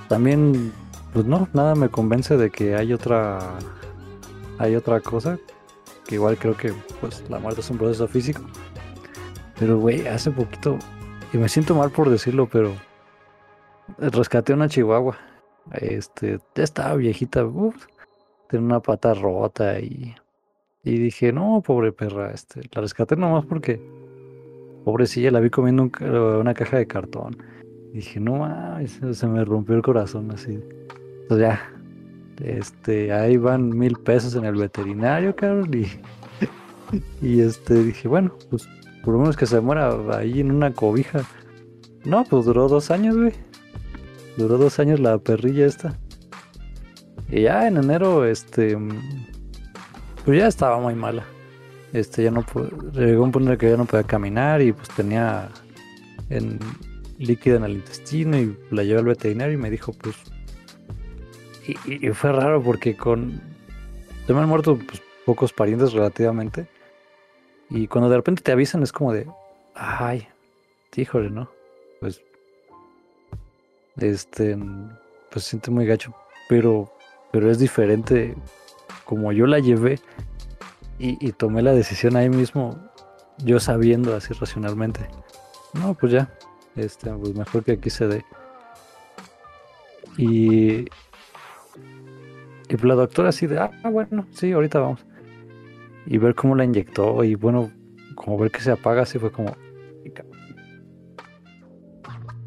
También, 0.08 0.72
pues 1.14 1.26
no, 1.26 1.48
nada 1.54 1.76
me 1.76 1.90
convence 1.90 2.38
de 2.38 2.50
que 2.50 2.76
hay 2.76 2.94
otra 2.94 3.40
hay 4.60 4.76
otra 4.76 5.00
cosa 5.02 5.38
que 6.08 6.16
igual 6.16 6.38
creo 6.38 6.56
que 6.58 6.74
pues 7.02 7.24
la 7.30 7.40
muerte 7.40 7.62
es 7.62 7.70
un 7.70 7.78
proceso 7.78 8.08
físico. 8.08 8.42
Pero 9.60 9.80
güey, 9.80 10.08
hace 10.08 10.32
poquito 10.32 10.78
y 11.34 11.38
me 11.38 11.50
siento 11.50 11.76
mal 11.76 11.92
por 11.92 12.10
decirlo, 12.10 12.48
pero 12.48 12.74
rescaté 13.98 14.54
una 14.54 14.70
chihuahua. 14.70 15.18
Este, 15.74 16.40
ya 16.56 16.64
estaba 16.64 16.96
viejita, 16.96 17.46
uf, 17.46 17.88
tenía 18.48 18.66
una 18.66 18.80
pata 18.80 19.14
rota 19.14 19.80
y, 19.80 20.16
y 20.84 20.98
dije, 20.98 21.34
no, 21.34 21.62
pobre 21.66 21.92
perra, 21.92 22.32
este, 22.32 22.62
la 22.72 22.82
rescaté 22.82 23.18
nomás 23.18 23.46
porque, 23.46 23.82
pobrecilla, 24.88 25.32
la 25.32 25.42
vi 25.42 25.50
comiendo 25.50 25.90
una 26.40 26.54
caja 26.54 26.78
de 26.78 26.88
cartón. 26.88 27.36
Dije, 27.92 28.22
no 28.22 28.38
mames, 28.38 29.02
se- 29.12 29.28
me 29.28 29.44
rompió 29.44 29.76
el 29.76 29.82
corazón 29.82 30.32
así. 30.32 30.58
Entonces 31.24 31.40
ya, 31.50 31.60
este, 32.42 33.12
ahí 33.12 33.36
van 33.36 33.68
mil 33.78 33.98
pesos 33.98 34.34
en 34.36 34.46
el 34.46 34.56
veterinario, 34.56 35.36
cabrón, 35.36 35.70
y, 35.74 37.26
y 37.26 37.42
este, 37.42 37.84
dije, 37.84 38.08
bueno, 38.08 38.32
pues 38.50 38.66
por 39.04 39.14
lo 39.14 39.20
menos 39.20 39.36
que 39.36 39.46
se 39.46 39.60
muera 39.60 39.94
ahí 40.18 40.40
en 40.40 40.52
una 40.52 40.72
cobija. 40.72 41.24
No, 42.06 42.24
pues 42.24 42.46
duró 42.46 42.70
dos 42.70 42.90
años, 42.90 43.18
güey. 43.18 43.34
Duró 44.38 44.58
dos 44.58 44.80
años 44.80 45.02
la 45.02 45.18
perrilla 45.18 45.66
esta. 45.66 45.98
Y 47.30 47.42
ya 47.42 47.68
en 47.68 47.76
enero, 47.76 48.24
este. 48.26 48.78
mm, 48.78 48.90
Pues 50.24 50.38
ya 50.40 50.48
estaba 50.48 50.80
muy 50.80 50.96
mala. 50.96 51.24
Este, 51.94 52.24
ya 52.24 52.32
no 52.32 52.46
Llegó 52.94 53.24
un 53.24 53.32
punto 53.32 53.52
en 53.52 53.58
que 53.58 53.70
ya 53.70 53.78
no 53.78 53.86
podía 53.86 54.04
caminar 54.04 54.62
y 54.62 54.74
pues 54.74 54.90
tenía 54.90 55.50
en 56.30 56.60
líquido 57.18 57.58
en 57.58 57.64
el 57.64 57.72
intestino 57.74 58.38
y 58.38 58.58
la 58.72 58.84
llevé 58.84 59.00
al 59.00 59.06
veterinario 59.06 59.54
y 59.54 59.58
me 59.58 59.70
dijo, 59.70 59.94
pues. 59.94 60.16
Y, 61.86 62.10
fue 62.10 62.32
raro 62.32 62.62
porque 62.62 62.96
con. 62.96 63.42
Se 64.26 64.34
me 64.34 64.40
han 64.40 64.48
muerto 64.48 64.78
pues, 64.78 65.02
pocos 65.26 65.52
parientes 65.52 65.94
relativamente. 65.94 66.68
Y 67.70 67.88
cuando 67.88 68.10
de 68.10 68.16
repente 68.16 68.42
te 68.42 68.52
avisan 68.52 68.84
es 68.84 68.92
como 68.92 69.12
de. 69.12 69.28
Ay, 69.76 70.28
híjole, 70.96 71.30
¿no? 71.30 71.50
Pues. 72.00 72.22
Este. 73.98 74.58
Pues 75.30 75.46
siente 75.46 75.72
muy 75.72 75.86
gacho. 75.86 76.14
Pero. 76.48 76.92
Pero 77.32 77.52
es 77.52 77.60
diferente. 77.60 78.36
Como 79.04 79.34
yo 79.34 79.46
la 79.46 79.60
llevé. 79.60 80.00
Y, 81.00 81.32
tomé 81.34 81.62
la 81.62 81.74
decisión 81.74 82.16
ahí 82.16 82.30
mismo. 82.30 82.78
Yo 83.40 83.60
sabiendo 83.60 84.16
así 84.16 84.34
racionalmente. 84.34 85.08
No, 85.74 85.94
pues 85.94 86.12
ya. 86.12 86.34
Este, 86.76 87.12
pues 87.12 87.36
mejor 87.36 87.64
que 87.64 87.74
aquí 87.74 87.90
se 87.90 88.08
dé. 88.08 88.26
Y. 90.18 90.86
Y 92.70 92.76
pues 92.76 92.84
la 92.84 92.96
doctora 92.96 93.30
así 93.30 93.48
de, 93.48 93.60
ah, 93.60 93.72
bueno, 93.90 94.26
sí, 94.32 94.52
ahorita 94.52 94.80
vamos. 94.80 95.06
Y 96.06 96.18
ver 96.18 96.36
cómo 96.36 96.56
la 96.56 96.66
inyectó 96.66 97.24
y 97.24 97.36
bueno, 97.36 97.72
como 98.16 98.38
ver 98.38 98.52
que 98.52 98.60
se 98.60 98.72
apaga, 98.72 99.04
así 99.04 99.20
fue 99.20 99.32
como... 99.32 99.56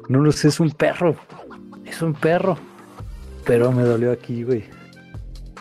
No 0.09 0.21
lo 0.21 0.33
sé, 0.33 0.49
es 0.49 0.61
un 0.61 0.73
perro. 0.73 1.15
Es 1.85 2.03
un 2.03 2.13
perro. 2.15 2.59
Pero 3.47 3.71
me 3.73 3.83
dolió 3.83 4.13
aquí, 4.13 4.43
güey. 4.43 4.65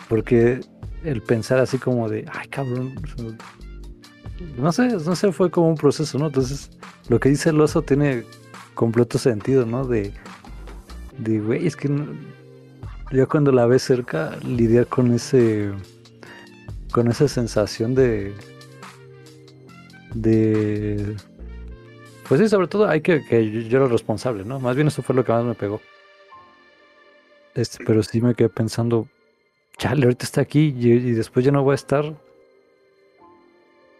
Porque 0.08 0.60
el 1.04 1.22
pensar 1.22 1.58
así 1.58 1.78
como 1.78 2.08
de, 2.08 2.24
ay, 2.32 2.48
cabrón. 2.48 2.94
No 4.56 4.72
sé, 4.72 4.88
no 4.88 5.14
sé, 5.16 5.32
fue 5.32 5.50
como 5.50 5.68
un 5.68 5.76
proceso, 5.76 6.18
¿no? 6.18 6.26
Entonces, 6.26 6.70
lo 7.08 7.20
que 7.20 7.28
dice 7.28 7.50
el 7.50 7.60
oso 7.60 7.82
tiene 7.82 8.24
completo 8.74 9.18
sentido, 9.18 9.66
¿no? 9.66 9.84
De, 9.86 10.12
de, 11.18 11.40
güey, 11.40 11.66
es 11.66 11.76
que 11.76 11.88
no- 11.88 12.06
cuando 13.28 13.52
la 13.52 13.66
ves 13.66 13.82
cerca, 13.82 14.36
lidiar 14.44 14.86
con 14.86 15.12
ese, 15.12 15.72
con 16.92 17.08
esa 17.08 17.28
sensación 17.28 17.94
de, 17.94 18.32
de, 20.14 21.16
pues 22.28 22.40
sí, 22.40 22.48
sobre 22.48 22.68
todo 22.68 22.88
hay 22.88 23.00
que, 23.00 23.24
que 23.24 23.68
yo, 23.68 23.78
era 23.78 23.88
responsable, 23.88 24.44
¿no? 24.44 24.60
Más 24.60 24.76
bien 24.76 24.88
eso 24.88 25.02
fue 25.02 25.14
lo 25.14 25.24
que 25.24 25.32
más 25.32 25.44
me 25.44 25.54
pegó. 25.54 25.80
Este, 27.54 27.84
pero 27.84 28.02
sí 28.02 28.20
me 28.20 28.34
quedé 28.34 28.48
pensando, 28.48 29.08
chale, 29.80 30.04
ahorita 30.04 30.26
está 30.26 30.42
aquí 30.42 30.74
y, 30.76 31.12
después 31.12 31.42
ya 31.42 31.50
no 31.50 31.64
voy 31.64 31.72
a 31.72 31.74
estar. 31.76 32.14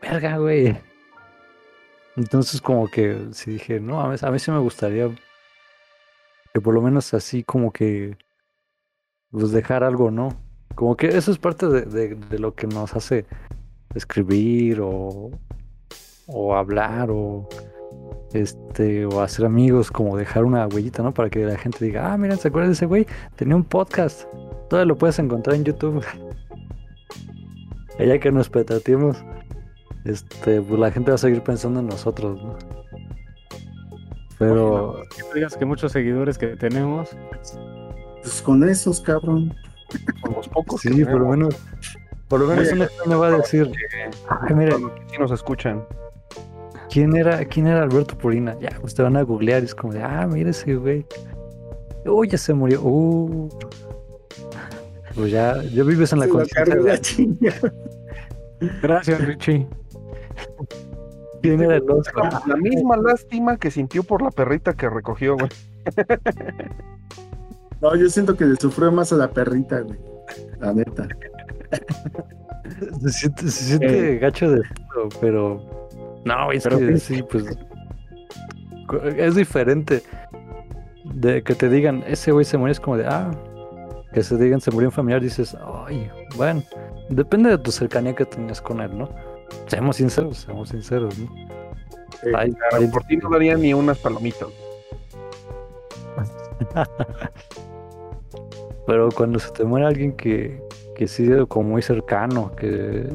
Verga, 0.03 0.37
güey. 0.37 0.77
Entonces 2.17 2.61
como 2.61 2.87
que 2.89 3.29
sí 3.33 3.53
dije, 3.53 3.81
no, 3.81 4.01
a 4.01 4.09
mí, 4.09 4.17
a 4.21 4.31
mí 4.31 4.39
sí 4.39 4.51
me 4.51 4.59
gustaría 4.59 5.09
que 6.53 6.61
por 6.61 6.75
lo 6.75 6.83
menos 6.83 7.15
así 7.15 7.43
como 7.45 7.73
que 7.73 8.19
pues 9.31 9.53
dejar 9.53 9.83
algo, 9.83 10.11
¿no? 10.11 10.37
Como 10.75 10.97
que 10.97 11.09
eso 11.09 11.31
es 11.33 11.39
parte 11.39 11.67
de, 11.67 12.39
lo 12.39 12.55
que 12.55 12.67
nos 12.67 12.95
hace 12.95 13.25
escribir 13.95 14.81
o, 14.83 15.31
o 16.27 16.57
hablar 16.57 17.09
o 17.11 17.49
este 18.35 19.07
o 19.07 19.23
hacer 19.23 19.47
amigos, 19.47 19.91
como 19.91 20.17
dejar 20.17 20.45
una 20.45 20.67
huellita, 20.67 21.03
¿no? 21.03 21.15
Para 21.15 21.31
que 21.31 21.47
la 21.47 21.57
gente 21.57 21.83
diga, 21.83 22.13
ah, 22.13 22.19
mira, 22.19 22.37
¿se 22.37 22.49
acuerdan 22.49 22.71
de 22.71 22.75
ese 22.75 22.87
güey? 22.87 23.07
Tenía 23.37 23.57
un 23.57 23.65
podcast. 23.65 24.29
Todavía 24.71 24.87
lo 24.87 24.97
puedes 24.97 25.19
encontrar 25.19 25.57
en 25.57 25.65
YouTube. 25.65 26.03
Ya 27.99 28.19
que 28.19 28.33
nos 28.33 28.49
petateemos, 28.49 29.23
este, 30.07 30.63
pues 30.63 30.81
la 30.81 30.91
gente 30.91 31.11
va 31.11 31.17
a 31.17 31.19
seguir 31.19 31.43
pensando 31.43 31.81
en 31.81 31.89
nosotros, 31.89 32.43
¿no? 32.43 32.57
Pero 34.39 34.93
Oye, 34.93 35.01
no, 35.01 35.09
que 35.15 35.23
tú 35.23 35.29
digas 35.35 35.57
que 35.57 35.67
muchos 35.67 35.93
seguidores 35.93 36.39
que 36.39 36.57
tenemos, 36.57 37.11
Pues 38.23 38.41
con 38.41 38.67
esos, 38.67 39.03
cabrón. 39.03 39.55
Con 40.23 40.33
los 40.33 40.49
pocos 40.49 40.81
que 40.81 40.89
sí, 40.89 41.05
por 41.05 41.21
lo 41.21 41.29
menos, 41.29 41.55
por 42.29 42.41
lo 42.41 42.47
menos 42.47 42.73
vez 42.73 42.91
me 43.07 43.17
va 43.17 43.27
a 43.27 43.31
decir, 43.33 43.71
mira, 44.55 44.77
que 44.77 45.03
sí 45.11 45.19
nos 45.19 45.31
escuchan. 45.31 45.85
¿quién 46.91 47.17
era, 47.17 47.45
quién 47.45 47.67
era 47.67 47.83
Alberto 47.83 48.17
Purina? 48.17 48.57
Ya, 48.61 48.71
pues 48.81 48.95
te 48.95 49.03
van 49.03 49.17
a 49.17 49.23
googlear 49.23 49.63
y 49.63 49.67
es 49.67 49.75
como 49.75 49.93
de, 49.93 50.03
ah, 50.03 50.27
mira 50.27 50.51
ese 50.51 50.75
güey. 50.75 51.07
Uy, 52.05 52.29
ya 52.29 52.39
se 52.39 52.55
murió. 52.55 52.81
Uh. 52.83 53.49
Pues 55.21 55.33
ya, 55.33 55.63
ya 55.65 55.85
vives 55.85 56.13
en 56.15 56.21
la 56.21 56.29
conciencia 56.29 56.65
cargó 56.65 56.85
de 56.85 56.93
la 56.93 56.99
chinga. 56.99 57.55
gracias 58.81 59.21
Richie. 59.21 59.67
otro. 61.89 62.23
La 62.47 62.57
misma 62.57 62.97
lástima 62.97 63.59
que 63.59 63.71
sintió 63.71 64.03
por 64.03 64.23
la 64.23 64.31
perrita 64.31 64.73
que 64.73 64.89
recogió, 64.89 65.37
güey. 65.37 65.51
No, 67.83 67.95
yo 67.97 68.09
siento 68.09 68.35
que 68.37 68.45
le 68.47 68.57
sufrió 68.57 68.91
más 68.93 69.13
a 69.13 69.17
la 69.17 69.31
perrita, 69.31 69.81
güey. 69.81 69.99
La 70.59 70.73
neta. 70.73 71.09
Se 73.03 73.11
siente, 73.11 73.43
se 73.45 73.65
siente 73.65 74.19
gacho 74.19 74.51
de 74.51 74.57
decirlo, 74.57 75.09
pero. 75.21 75.63
No, 76.25 76.53
es 76.53 76.63
Pero 76.63 76.79
que 76.79 76.97
sí. 76.99 77.17
sí, 77.17 77.23
pues. 77.23 77.45
Es 79.17 79.35
diferente. 79.35 80.03
De 81.15 81.43
que 81.43 81.55
te 81.55 81.69
digan, 81.69 82.05
ese 82.07 82.33
güey 82.33 82.45
se 82.45 82.57
murió, 82.59 82.73
es 82.73 82.81
como 82.81 82.97
de, 82.97 83.07
ah. 83.07 83.31
Que 84.13 84.23
se 84.23 84.37
digan, 84.37 84.61
se 84.61 84.71
murió 84.71 84.89
un 84.89 84.93
familiar, 84.93 85.23
dices, 85.23 85.57
ay, 85.87 86.11
bueno. 86.37 86.63
Depende 87.09 87.51
de 87.51 87.59
tu 87.59 87.73
cercanía 87.73 88.15
que 88.15 88.27
tenías 88.27 88.61
con 88.61 88.81
él, 88.81 88.97
¿no? 88.97 89.09
Seamos 89.67 89.97
sinceros, 89.97 90.39
seamos 90.39 90.69
sinceros, 90.69 91.19
¿no? 91.19 91.29
Claro, 92.21 92.39
hay- 92.39 92.53
por 92.89 93.03
ti 93.05 93.17
no 93.17 93.31
daría 93.31 93.57
ni 93.57 93.73
unas 93.73 93.99
palomitas. 93.99 94.49
Pero 98.87 99.09
cuando 99.11 99.39
se 99.39 99.51
te 99.53 99.65
muere 99.65 99.87
alguien 99.87 100.13
que, 100.17 100.61
que 100.97 101.07
sí 101.09 101.29
como 101.49 101.71
muy 101.71 101.83
cercano, 101.83 102.53
que 102.57 103.09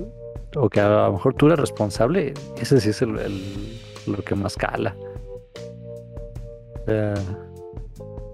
o 0.55 0.69
que 0.69 0.79
a 0.79 1.07
lo 1.07 1.13
mejor 1.13 1.33
tú 1.33 1.47
eres 1.47 1.59
responsable, 1.59 2.33
ese 2.59 2.79
sí 2.79 2.89
es 2.89 3.01
el, 3.01 3.19
el- 3.19 3.79
lo 4.07 4.17
que 4.23 4.35
más 4.35 4.55
cala. 4.55 4.95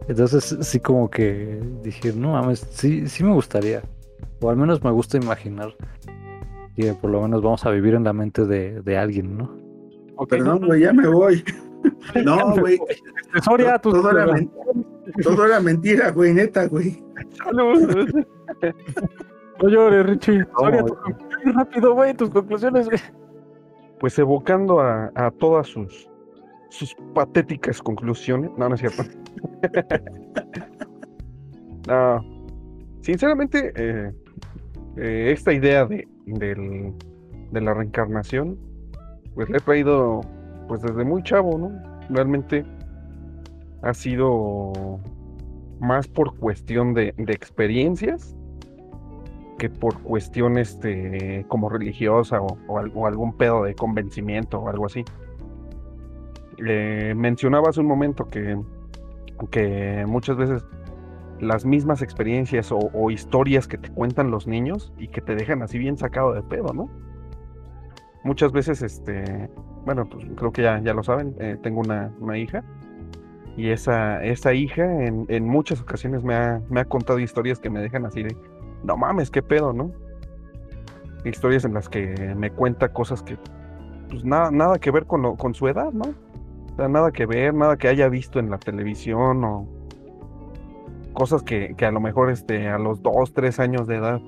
Entonces 0.08 0.58
sí 0.62 0.80
como 0.80 1.10
que 1.10 1.60
dije, 1.84 2.14
no 2.14 2.34
mames, 2.34 2.60
sí, 2.72 3.08
sí 3.08 3.24
me 3.24 3.34
gustaría. 3.34 3.82
O 4.42 4.50
al 4.50 4.58
menos 4.58 4.84
me 4.84 4.92
gusta 4.92 5.18
imaginar 5.18 5.74
que 6.76 6.94
por 6.94 7.12
lo 7.12 7.22
menos 7.22 7.42
vamos 7.42 7.66
a 7.66 7.72
vivir 7.72 7.94
en 7.94 8.04
la 8.04 8.14
mente 8.14 8.46
de, 8.46 8.82
de 8.82 8.98
alguien, 8.98 9.38
¿no? 9.38 9.56
Perdón, 10.30 10.66
güey, 10.66 10.82
ya 10.82 10.94
me 10.94 11.08
voy. 11.08 11.44
No, 12.24 12.56
güey. 12.58 12.78
Soria, 13.44 13.80
tus- 13.80 13.94
Todo 13.94 14.12
era, 14.12 14.28
todo 15.24 15.46
era 15.48 15.60
mentira, 15.60 16.12
güey, 16.12 16.32
neta, 16.32 16.68
güey. 16.68 17.04
No 17.52 17.74
llores, 19.70 20.06
Richie. 20.06 20.46
Soria, 20.58 20.84
tus 20.86 20.98
conclusiones, 20.98 21.56
rápido, 21.56 21.94
güey, 21.94 22.14
tus 22.14 22.30
conclusiones, 22.30 22.86
güey. 22.88 23.00
Pues 24.00 24.18
evocando 24.20 24.80
a, 24.80 25.12
a 25.16 25.32
todas 25.32 25.68
sus, 25.68 26.10
sus 26.70 26.96
patéticas 27.14 27.82
conclusiones. 27.82 28.52
No, 28.58 28.70
no 28.70 28.76
es 28.76 28.82
cierto. 28.82 29.04
No, 31.88 32.24
sinceramente, 33.02 33.72
eh, 33.76 34.12
eh, 34.98 35.32
esta 35.32 35.54
idea 35.54 35.86
de, 35.86 36.08
del- 36.26 36.94
de 37.52 37.62
la 37.62 37.74
reencarnación, 37.74 38.58
pues 39.34 39.50
la 39.50 39.58
he 39.58 39.60
traído 39.62 40.22
pues 40.68 40.82
desde 40.82 41.04
muy 41.04 41.24
chavo, 41.24 41.58
¿no? 41.58 41.72
Realmente 42.10 42.64
ha 43.82 43.94
sido 43.94 45.00
más 45.80 46.08
por 46.08 46.38
cuestión 46.38 46.94
de, 46.94 47.14
de 47.18 47.34
experiencias 47.34 48.36
que 49.58 49.70
por 49.70 50.00
cuestión 50.02 50.58
este, 50.58 51.46
como 51.48 51.70
religiosa 51.70 52.42
o, 52.42 52.58
o 52.68 52.78
al- 52.80 52.92
o 52.96 53.08
algún 53.08 53.34
pedo 53.38 53.64
de 53.64 53.74
convencimiento 53.76 54.60
o 54.60 54.70
algo 54.70 54.86
así. 54.86 55.04
Eh, 56.66 57.14
mencionaba 57.16 57.70
hace 57.70 57.80
un 57.82 57.88
momento 57.88 58.26
que, 58.28 58.56
que 59.48 60.06
muchas 60.08 60.38
veces 60.38 60.66
las 61.40 61.66
mismas 61.66 62.02
experiencias 62.02 62.72
o, 62.72 62.78
o 62.94 63.12
historias 63.12 63.68
que 63.68 63.78
te 63.78 63.90
cuentan 63.90 64.32
los 64.32 64.48
niños 64.48 64.94
y 64.98 65.08
que 65.08 65.22
te 65.22 65.36
dejan 65.36 65.64
así 65.64 65.80
bien 65.80 65.98
sacado 65.98 66.34
de 66.34 66.44
pedo, 66.44 66.74
¿no? 66.74 66.90
Muchas 68.24 68.52
veces, 68.52 68.84
este, 68.84 69.50
bueno, 69.86 70.08
pues 70.08 70.26
creo 70.36 70.52
que 70.52 70.62
ya, 70.62 70.80
ya 70.80 70.94
lo 70.94 71.02
saben, 71.02 71.36
eh, 71.40 71.58
tengo 71.64 71.82
una, 71.82 72.14
una 72.20 72.38
hija 72.38 72.64
y 73.58 73.70
esa, 73.70 74.24
esa 74.24 74.54
hija 74.54 74.84
en, 74.84 75.26
en 75.28 75.46
muchas 75.46 75.82
ocasiones 75.82 76.24
me 76.24 76.36
ha, 76.36 76.62
me 76.70 76.82
ha 76.82 76.86
contado 76.86 77.20
historias 77.20 77.60
que 77.60 77.70
me 77.70 77.82
dejan 77.82 78.06
así 78.06 78.24
de, 78.24 78.36
no 78.84 78.96
mames, 78.96 79.32
qué 79.32 79.42
pedo, 79.42 79.74
¿no? 79.74 79.92
Historias 81.26 81.66
en 81.66 81.74
las 81.74 81.90
que 81.90 82.34
me 82.36 82.52
cuenta 82.52 82.94
cosas 82.94 83.22
que, 83.24 83.38
pues 84.10 84.24
nada, 84.24 84.52
nada 84.52 84.80
que 84.80 84.92
ver 84.92 85.06
con, 85.06 85.22
lo, 85.22 85.36
con 85.36 85.54
su 85.54 85.68
edad, 85.68 85.92
¿no? 85.92 86.14
Nada 86.90 87.12
que 87.12 87.26
ver, 87.26 87.54
nada 87.54 87.78
que 87.78 87.88
haya 87.88 88.10
visto 88.10 88.40
en 88.40 88.50
la 88.50 88.58
televisión 88.58 89.44
o 89.44 89.68
cosas 91.14 91.44
que, 91.44 91.76
que 91.76 91.86
a 91.86 91.92
lo 91.92 92.00
mejor 92.00 92.30
este, 92.30 92.68
a 92.68 92.78
los 92.78 93.02
dos, 93.02 93.34
tres 93.34 93.60
años 93.60 93.88
de 93.88 93.98
edad 93.98 94.22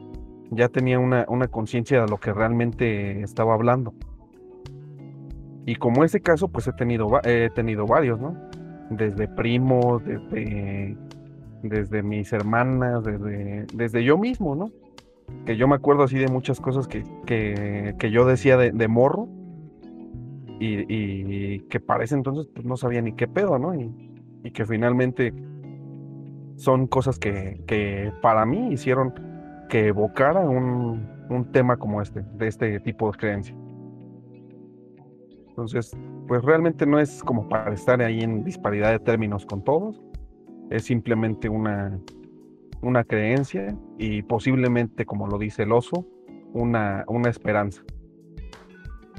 ya 0.52 0.70
tenía 0.70 1.00
una, 1.00 1.26
una 1.28 1.48
conciencia 1.48 2.02
de 2.02 2.08
lo 2.08 2.20
que 2.20 2.34
realmente 2.34 3.22
estaba 3.22 3.54
hablando. 3.54 3.94
Y 5.66 5.76
como 5.76 6.04
ese 6.04 6.22
caso, 6.22 6.50
pues 6.50 6.68
he 6.68 6.74
tenido, 6.74 7.10
he 7.24 7.50
tenido 7.50 7.86
varios, 7.86 8.20
¿no? 8.20 8.36
Desde 8.90 9.28
primos, 9.28 10.04
desde, 10.04 10.98
desde 11.64 12.04
mis 12.04 12.34
hermanas, 12.34 13.04
desde, 13.04 13.66
desde 13.74 14.04
yo 14.04 14.18
mismo, 14.18 14.56
¿no? 14.56 14.72
Que 15.46 15.56
yo 15.56 15.68
me 15.68 15.76
acuerdo 15.76 16.04
así 16.04 16.18
de 16.18 16.28
muchas 16.28 16.60
cosas 16.60 16.88
que, 16.88 17.04
que, 17.26 17.96
que 17.98 18.12
yo 18.12 18.26
decía 18.26 18.58
de, 18.58 18.72
de 18.72 18.88
morro 18.90 19.30
y, 20.66 21.60
que 21.70 21.80
para 21.80 22.04
ese 22.04 22.16
entonces 22.16 22.48
pues, 22.54 22.66
no 22.66 22.78
sabía 22.78 23.02
ni 23.02 23.14
qué 23.14 23.28
pedo, 23.28 23.58
¿no? 23.60 23.76
Y, 23.76 23.92
y 24.44 24.52
que 24.52 24.66
finalmente 24.66 25.34
son 26.56 26.88
cosas 26.88 27.20
que, 27.20 27.62
que 27.68 28.12
para 28.22 28.46
mí 28.46 28.74
hicieron 28.74 29.14
que 29.70 29.88
evocara 29.88 30.42
un, 30.42 31.08
un 31.30 31.52
tema 31.52 31.78
como 31.78 32.02
este, 32.02 32.22
de 32.22 32.48
este 32.48 32.80
tipo 32.80 33.12
de 33.12 33.18
creencia. 33.18 33.56
Entonces, 35.50 35.96
pues 36.28 36.44
realmente 36.44 36.86
no 36.86 37.00
es 37.00 37.24
como 37.24 37.48
para 37.48 37.74
estar 37.74 38.02
ahí 38.02 38.22
en 38.22 38.44
disparidad 38.44 38.92
de 38.92 39.00
términos 39.00 39.46
con 39.46 39.64
todos, 39.64 40.02
es 40.70 40.86
simplemente 40.86 41.50
una, 41.50 42.00
una 42.82 43.04
creencia 43.04 43.78
y 43.98 44.24
posiblemente, 44.24 45.06
como 45.06 45.28
lo 45.28 45.38
dice 45.38 45.64
el 45.64 45.72
oso, 45.72 46.08
una, 46.54 47.06
una 47.08 47.30
esperanza. 47.30 47.84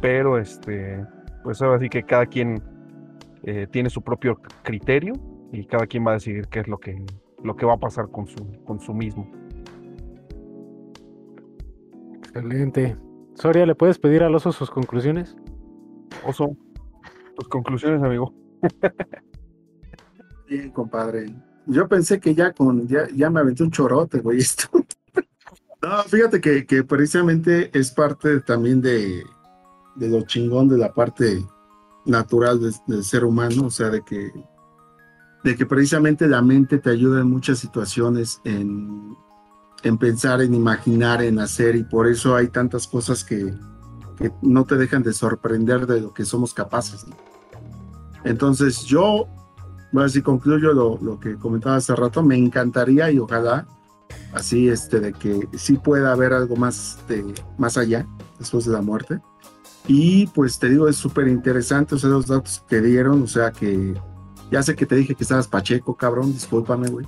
Pero 0.01 0.39
este, 0.39 1.05
pues 1.45 1.61
ahora 1.61 1.79
sí 1.79 1.91
que 1.91 2.03
cada 2.03 2.27
quien 2.27 2.61
eh, 3.45 3.69
tiene 3.71 3.91
su 3.91 4.03
propio 4.03 4.41
criterio 4.63 5.13
y 5.53 5.67
cada 5.67 5.87
quien 5.87 6.05
va 6.05 6.13
a 6.13 6.15
decidir 6.15 6.49
qué 6.49 6.61
es 6.61 6.69
lo 6.69 6.79
que, 6.79 7.05
lo 7.45 7.55
que 7.55 7.67
va 7.67 7.75
a 7.75 7.79
pasar 7.79 8.11
con 8.11 8.27
su, 8.27 8.65
con 8.65 8.81
su 8.81 8.95
mismo. 8.95 9.31
Excelente. 12.17 12.97
Soria, 13.35 13.67
¿le 13.67 13.75
puedes 13.75 13.99
pedir 13.99 14.23
al 14.23 14.35
oso 14.35 14.51
sus 14.51 14.71
conclusiones? 14.71 15.37
Oso, 16.27 16.57
tus 17.37 17.49
conclusiones, 17.49 18.03
amigo. 18.03 18.33
Bien, 20.49 20.71
compadre. 20.71 21.27
yo 21.67 21.87
pensé 21.87 22.19
que 22.19 22.35
ya 22.35 22.53
con, 22.53 22.89
ya, 22.89 23.07
ya 23.15 23.29
me 23.29 23.41
aventé 23.41 23.63
un 23.63 23.71
chorote, 23.71 24.21
güey, 24.21 24.39
esto. 24.39 24.69
no, 25.83 26.03
fíjate 26.05 26.41
que, 26.41 26.65
que 26.65 26.85
precisamente 26.85 27.71
es 27.79 27.91
parte 27.91 28.41
también 28.41 28.81
de, 28.81 29.25
de 29.97 30.09
lo 30.09 30.23
chingón 30.23 30.69
de 30.69 30.79
la 30.79 30.93
parte 30.93 31.45
natural 32.05 32.61
del 32.87 33.05
ser 33.05 33.25
humano, 33.25 33.67
o 33.67 33.71
sea, 33.71 33.91
de 33.91 34.03
que, 34.03 34.33
de 35.43 35.57
que 35.57 35.67
precisamente 35.67 36.27
la 36.27 36.43
mente 36.43 36.79
te 36.79 36.91
ayuda 36.91 37.21
en 37.21 37.31
muchas 37.31 37.59
situaciones 37.59 38.41
en, 38.45 39.17
en 39.83 39.99
pensar, 39.99 40.43
en 40.43 40.55
imaginar, 40.55 41.23
en 41.23 41.39
hacer, 41.39 41.77
y 41.77 41.85
por 41.85 42.07
eso 42.07 42.35
hay 42.35 42.49
tantas 42.49 42.87
cosas 42.87 43.25
que, 43.25 43.55
que 44.19 44.33
no 44.43 44.65
te 44.65 44.77
dejan 44.77 45.03
de 45.03 45.13
sorprender 45.13 45.87
de 45.87 46.01
lo 46.01 46.13
que 46.13 46.25
somos 46.25 46.53
capaces. 46.53 47.07
Entonces 48.25 48.85
yo, 48.85 49.27
bueno, 49.93 50.09
si 50.09 50.23
concluyo 50.23 50.73
lo, 50.73 50.99
lo, 51.01 51.21
que 51.21 51.37
comentaba 51.37 51.77
hace 51.77 51.95
rato, 51.95 52.23
me 52.23 52.37
encantaría 52.37 53.11
y 53.11 53.19
ojalá 53.19 53.67
así 54.33 54.69
este 54.69 55.01
de 55.01 55.13
que 55.13 55.49
sí 55.57 55.77
pueda 55.77 56.13
haber 56.13 56.33
algo 56.33 56.57
más 56.57 56.99
de 57.09 57.25
más 57.57 57.77
allá 57.79 58.07
después 58.39 58.65
de 58.65 58.73
la 58.73 58.83
muerte 58.83 59.21
y 59.87 60.27
pues 60.29 60.59
te 60.59 60.69
digo, 60.69 60.89
es 60.89 60.97
súper 60.97 61.29
interesante, 61.29 61.95
o 61.95 61.99
sea, 61.99 62.11
los 62.11 62.27
datos 62.27 62.65
que 62.69 62.81
dieron, 62.81 63.23
o 63.23 63.27
sea 63.27 63.53
que 63.53 63.95
ya 64.51 64.63
sé 64.63 64.75
que 64.75 64.87
te 64.87 64.97
dije 64.97 65.15
que 65.15 65.25
estabas 65.25 65.49
Pacheco, 65.49 65.95
cabrón, 65.97 66.33
discúlpame, 66.33 66.89
güey. 66.89 67.07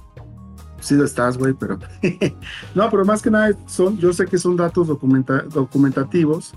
Sí 0.81 0.95
lo 0.95 1.05
estás, 1.05 1.39
güey, 1.39 1.55
pero... 1.55 1.79
no, 2.75 2.91
pero 2.91 3.05
más 3.05 3.23
que 3.23 3.31
nada 3.31 3.57
son, 3.67 3.97
yo 3.99 4.13
sé 4.13 4.27
que 4.27 4.39
son 4.39 4.57
datos 4.57 4.89
documentativos, 4.89 6.55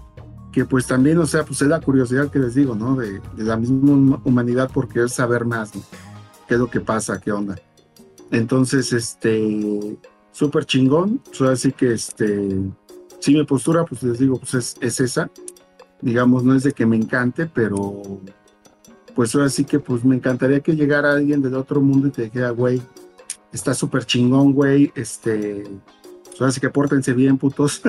que 0.51 0.65
pues 0.65 0.87
también, 0.87 1.17
o 1.19 1.25
sea, 1.25 1.45
pues 1.45 1.61
es 1.61 1.67
la 1.67 1.79
curiosidad 1.79 2.29
que 2.29 2.39
les 2.39 2.55
digo, 2.55 2.75
¿no? 2.75 2.95
De, 2.95 3.21
la 3.37 3.55
misma 3.55 4.19
humanidad 4.23 4.69
por 4.71 4.87
querer 4.89 5.09
saber 5.09 5.45
más, 5.45 5.73
¿no? 5.75 5.81
¿Qué 6.47 6.55
es 6.55 6.59
lo 6.59 6.69
que 6.69 6.81
pasa? 6.81 7.19
¿Qué 7.19 7.31
onda? 7.31 7.55
Entonces, 8.31 8.91
este, 8.91 9.97
súper 10.31 10.65
chingón, 10.65 11.21
o 11.31 11.33
sea, 11.33 11.51
así 11.51 11.71
que, 11.71 11.93
este, 11.93 12.59
si 13.19 13.33
mi 13.33 13.43
postura, 13.45 13.85
pues 13.85 14.03
les 14.03 14.19
digo, 14.19 14.37
pues 14.39 14.53
es, 14.53 14.75
es 14.81 14.99
esa 14.99 15.29
digamos, 16.01 16.43
no 16.43 16.55
es 16.55 16.63
de 16.63 16.73
que 16.73 16.85
me 16.85 16.95
encante, 16.95 17.45
pero 17.45 18.01
pues 19.15 19.35
ahora 19.35 19.49
sí 19.49 19.65
que 19.65 19.79
pues 19.79 20.05
me 20.05 20.15
encantaría 20.15 20.61
que 20.61 20.75
llegara 20.75 21.11
alguien 21.11 21.41
del 21.41 21.55
otro 21.55 21.81
mundo 21.81 22.07
y 22.07 22.11
te 22.11 22.23
dijera, 22.23 22.51
güey, 22.51 22.81
está 23.51 23.73
súper 23.73 24.05
chingón, 24.05 24.53
güey, 24.53 24.91
este, 24.95 25.63
pues 26.23 26.39
ahora 26.39 26.51
sí 26.51 26.61
que 26.61 26.69
pórtense 26.69 27.13
bien, 27.13 27.37
putos. 27.37 27.81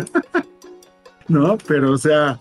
no, 1.28 1.56
pero 1.66 1.92
o 1.92 1.98
sea, 1.98 2.40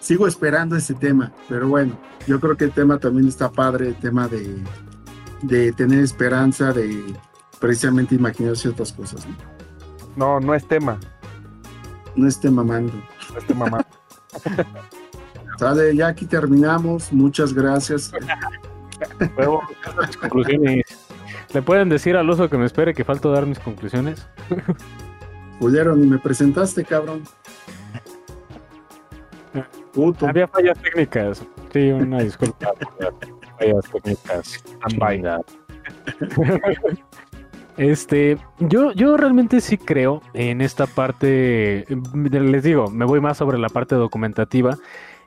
sigo 0.00 0.26
esperando 0.26 0.76
ese 0.76 0.94
tema, 0.94 1.32
pero 1.48 1.68
bueno, 1.68 1.96
yo 2.26 2.40
creo 2.40 2.56
que 2.56 2.64
el 2.64 2.72
tema 2.72 2.98
también 2.98 3.28
está 3.28 3.52
padre, 3.52 3.88
el 3.88 3.96
tema 3.96 4.26
de, 4.26 4.56
de 5.42 5.72
tener 5.72 6.00
esperanza, 6.00 6.72
de 6.72 7.04
precisamente 7.60 8.14
imaginar 8.14 8.56
ciertas 8.56 8.92
cosas. 8.92 9.26
No, 10.16 10.40
no, 10.40 10.46
no 10.46 10.54
es 10.54 10.66
tema. 10.66 10.98
No 12.16 12.28
esté 12.28 12.50
mamando. 12.50 12.92
No 13.32 13.38
esté 13.38 13.54
mamando. 13.54 13.86
Sale, 15.58 15.94
ya 15.94 16.08
aquí 16.08 16.26
terminamos. 16.26 17.12
Muchas 17.12 17.52
gracias. 17.52 18.12
conclusiones. 20.20 20.84
¿Le 21.52 21.62
pueden 21.62 21.88
decir 21.88 22.16
al 22.16 22.28
oso 22.28 22.48
que 22.48 22.56
me 22.58 22.66
espere 22.66 22.94
que 22.94 23.04
falto 23.04 23.30
dar 23.30 23.46
mis 23.46 23.58
conclusiones? 23.58 24.26
Julero, 25.60 25.94
ni 25.94 26.06
me 26.06 26.18
presentaste, 26.18 26.84
cabrón. 26.84 27.22
Puto. 29.92 30.26
Había 30.26 30.48
fallas 30.48 30.76
técnicas. 30.82 31.42
Sí, 31.72 31.90
una 31.90 32.18
disculpa. 32.20 32.72
fallas 33.58 33.84
técnicas. 33.92 34.60
Este, 37.76 38.38
yo, 38.60 38.92
yo 38.92 39.16
realmente 39.16 39.60
sí 39.60 39.76
creo 39.76 40.22
en 40.32 40.60
esta 40.60 40.86
parte, 40.86 41.84
les 42.22 42.62
digo, 42.62 42.88
me 42.88 43.04
voy 43.04 43.20
más 43.20 43.38
sobre 43.38 43.58
la 43.58 43.68
parte 43.68 43.96
documentativa 43.96 44.78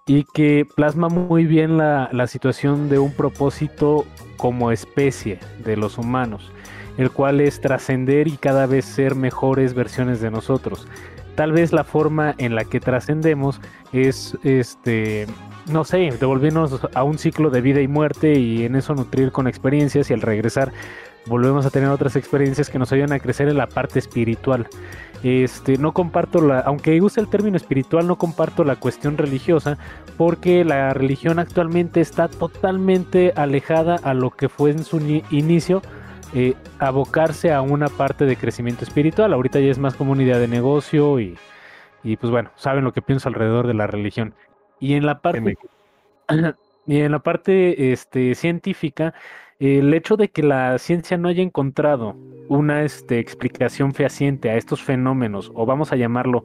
y 0.07 0.23
que 0.23 0.65
plasma 0.65 1.09
muy 1.09 1.45
bien 1.45 1.77
la, 1.77 2.27
situación 2.27 2.89
de 2.89 2.97
un 2.97 3.11
propósito 3.11 4.05
como 4.37 4.71
especie 4.71 5.39
de 5.63 5.75
los 5.75 5.97
humanos, 5.97 6.51
el 6.97 7.11
cual 7.11 7.41
es 7.41 7.59
trascender 7.59 8.27
y 8.27 8.37
cada 8.37 8.65
vez 8.65 8.85
ser 8.85 9.15
mejores 9.15 9.73
versiones 9.73 10.21
de 10.21 10.31
nosotros. 10.31 10.87
Tal 11.35 11.51
vez 11.51 11.73
la 11.73 11.83
forma 11.83 12.33
en 12.37 12.55
la 12.55 12.63
que 12.63 12.79
trascendemos 12.79 13.59
es, 13.91 14.35
este, 14.43 15.27
no 15.69 15.83
sé, 15.83 16.09
devolvernos 16.19 16.87
a 16.95 17.03
un 17.03 17.19
ciclo 17.19 17.49
de 17.49 17.61
vida 17.61 17.81
y 17.81 17.87
muerte 17.87 18.39
y 18.39 18.63
en 18.63 18.75
eso 18.75 18.95
nutrir 18.95 19.31
con 19.31 19.47
experiencias 19.47 20.09
y 20.09 20.13
al 20.13 20.21
regresar 20.21 20.71
volvemos 21.27 21.65
a 21.65 21.69
tener 21.69 21.89
otras 21.89 22.15
experiencias 22.15 22.69
que 22.69 22.79
nos 22.79 22.91
ayudan 22.91 23.11
a 23.11 23.19
crecer 23.19 23.49
en 23.49 23.57
la 23.57 23.67
parte 23.67 23.99
espiritual. 23.99 24.67
Este, 25.23 25.77
no 25.77 25.93
comparto 25.93 26.41
la, 26.41 26.59
aunque 26.59 27.01
use 27.01 27.19
el 27.19 27.27
término 27.27 27.57
espiritual, 27.57 28.07
no 28.07 28.17
comparto 28.17 28.63
la 28.63 28.75
cuestión 28.75 29.17
religiosa, 29.17 29.77
porque 30.15 30.63
la 30.63 30.93
religión 30.93 31.39
actualmente 31.39 32.01
está 32.01 32.27
totalmente 32.27 33.33
alejada 33.35 33.95
a 34.03 34.13
lo 34.13 34.31
que 34.31 34.47
fue 34.47 34.71
en 34.71 34.83
su 34.83 34.99
inicio, 35.31 35.81
eh, 36.33 36.53
abocarse 36.79 37.51
a 37.51 37.61
una 37.61 37.87
parte 37.87 38.25
de 38.25 38.35
crecimiento 38.35 38.83
espiritual. 38.83 39.33
Ahorita 39.33 39.59
ya 39.59 39.71
es 39.71 39.79
más 39.79 39.95
como 39.95 40.11
una 40.11 40.23
idea 40.23 40.37
de 40.37 40.47
negocio 40.47 41.19
y, 41.19 41.37
y 42.03 42.17
pues 42.17 42.31
bueno, 42.31 42.51
saben 42.55 42.83
lo 42.83 42.93
que 42.93 43.01
pienso 43.01 43.27
alrededor 43.27 43.65
de 43.65 43.73
la 43.73 43.87
religión. 43.87 44.35
Y 44.79 44.93
en 44.93 45.05
la 45.05 45.19
parte, 45.19 45.57
y 46.85 46.99
en 46.99 47.11
la 47.11 47.19
parte 47.19 47.91
este, 47.91 48.35
científica, 48.35 49.15
el 49.59 49.91
hecho 49.95 50.15
de 50.15 50.29
que 50.29 50.43
la 50.43 50.77
ciencia 50.77 51.17
no 51.17 51.29
haya 51.29 51.41
encontrado 51.41 52.15
una 52.47 52.83
este, 52.83 53.19
explicación 53.19 53.93
fehaciente 53.93 54.49
a 54.49 54.55
estos 54.55 54.81
fenómenos, 54.81 55.51
o 55.53 55.65
vamos 55.65 55.91
a 55.91 55.95
llamarlo 55.95 56.43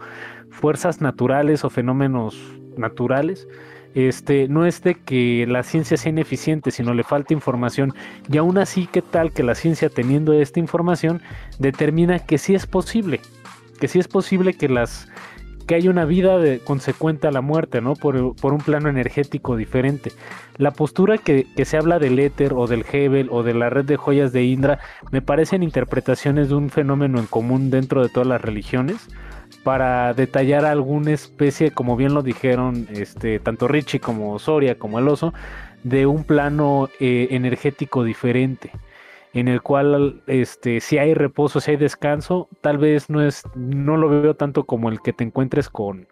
fuerzas 0.50 1.00
naturales 1.00 1.64
o 1.64 1.70
fenómenos 1.70 2.36
naturales, 2.76 3.48
este, 3.94 4.48
no 4.48 4.64
es 4.64 4.82
de 4.82 4.94
que 4.94 5.46
la 5.46 5.62
ciencia 5.62 5.96
sea 5.96 6.10
ineficiente, 6.10 6.70
sino 6.70 6.94
le 6.94 7.04
falta 7.04 7.34
información. 7.34 7.94
Y 8.30 8.38
aún 8.38 8.58
así, 8.58 8.88
¿qué 8.90 9.02
tal 9.02 9.32
que 9.32 9.42
la 9.42 9.54
ciencia, 9.54 9.90
teniendo 9.90 10.32
esta 10.32 10.60
información, 10.60 11.20
determina 11.58 12.18
que 12.18 12.38
sí 12.38 12.54
es 12.54 12.66
posible? 12.66 13.20
Que 13.78 13.88
sí 13.88 13.98
es 13.98 14.08
posible 14.08 14.54
que 14.54 14.68
las 14.68 15.08
que 15.66 15.74
hay 15.74 15.88
una 15.88 16.04
vida 16.04 16.38
de, 16.38 16.60
consecuente 16.60 17.26
a 17.26 17.30
la 17.30 17.40
muerte, 17.40 17.80
¿no? 17.80 17.94
Por, 17.94 18.16
un 18.16 18.58
plano 18.58 18.88
energético 18.88 19.56
diferente. 19.56 20.12
La 20.56 20.72
postura 20.72 21.18
que, 21.18 21.46
se 21.64 21.76
habla 21.76 21.98
del 21.98 22.18
éter 22.18 22.52
o 22.54 22.66
del 22.66 22.84
Hebel 22.90 23.28
o 23.30 23.42
de 23.42 23.54
la 23.54 23.70
red 23.70 23.84
de 23.84 23.96
joyas 23.96 24.32
de 24.32 24.44
Indra 24.44 24.78
me 25.10 25.22
parecen 25.22 25.62
interpretaciones 25.62 26.48
de 26.48 26.54
un 26.54 26.70
fenómeno 26.70 27.18
en 27.18 27.26
común 27.26 27.70
dentro 27.70 28.02
de 28.02 28.08
todas 28.08 28.26
las 28.26 28.42
religiones 28.42 29.08
para 29.62 30.12
detallar 30.14 30.64
alguna 30.64 31.12
especie, 31.12 31.70
como 31.70 31.96
bien 31.96 32.14
lo 32.14 32.22
dijeron 32.22 32.88
este, 32.90 33.38
tanto 33.38 33.68
Richie 33.68 34.00
como 34.00 34.38
Soria 34.38 34.78
como 34.78 34.98
el 34.98 35.08
oso, 35.08 35.32
de 35.84 36.06
un 36.06 36.24
plano 36.24 36.88
eh, 37.00 37.28
energético 37.30 38.04
diferente 38.04 38.72
en 39.34 39.48
el 39.48 39.62
cual 39.62 40.22
este 40.26 40.80
si 40.80 40.98
hay 40.98 41.14
reposo, 41.14 41.60
si 41.60 41.72
hay 41.72 41.76
descanso, 41.76 42.48
tal 42.60 42.78
vez 42.78 43.08
no 43.08 43.22
es 43.22 43.42
no 43.54 43.96
lo 43.96 44.08
veo 44.08 44.34
tanto 44.36 44.64
como 44.64 44.88
el 44.88 45.00
que 45.00 45.12
te 45.12 45.24
encuentres 45.24 45.68
con 45.68 46.06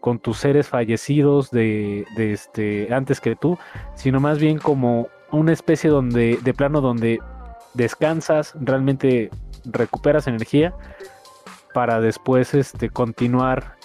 con 0.00 0.18
tus 0.18 0.38
seres 0.38 0.68
fallecidos 0.68 1.50
de, 1.50 2.06
de 2.16 2.32
este 2.32 2.92
antes 2.92 3.20
que 3.20 3.34
tú, 3.34 3.58
sino 3.94 4.20
más 4.20 4.38
bien 4.38 4.58
como 4.58 5.08
una 5.32 5.52
especie 5.52 5.90
donde 5.90 6.38
de 6.42 6.54
plano 6.54 6.80
donde 6.80 7.20
descansas, 7.74 8.54
realmente 8.60 9.30
recuperas 9.64 10.26
energía 10.26 10.74
para 11.74 12.00
después 12.00 12.54
este 12.54 12.90
continuar 12.90 13.76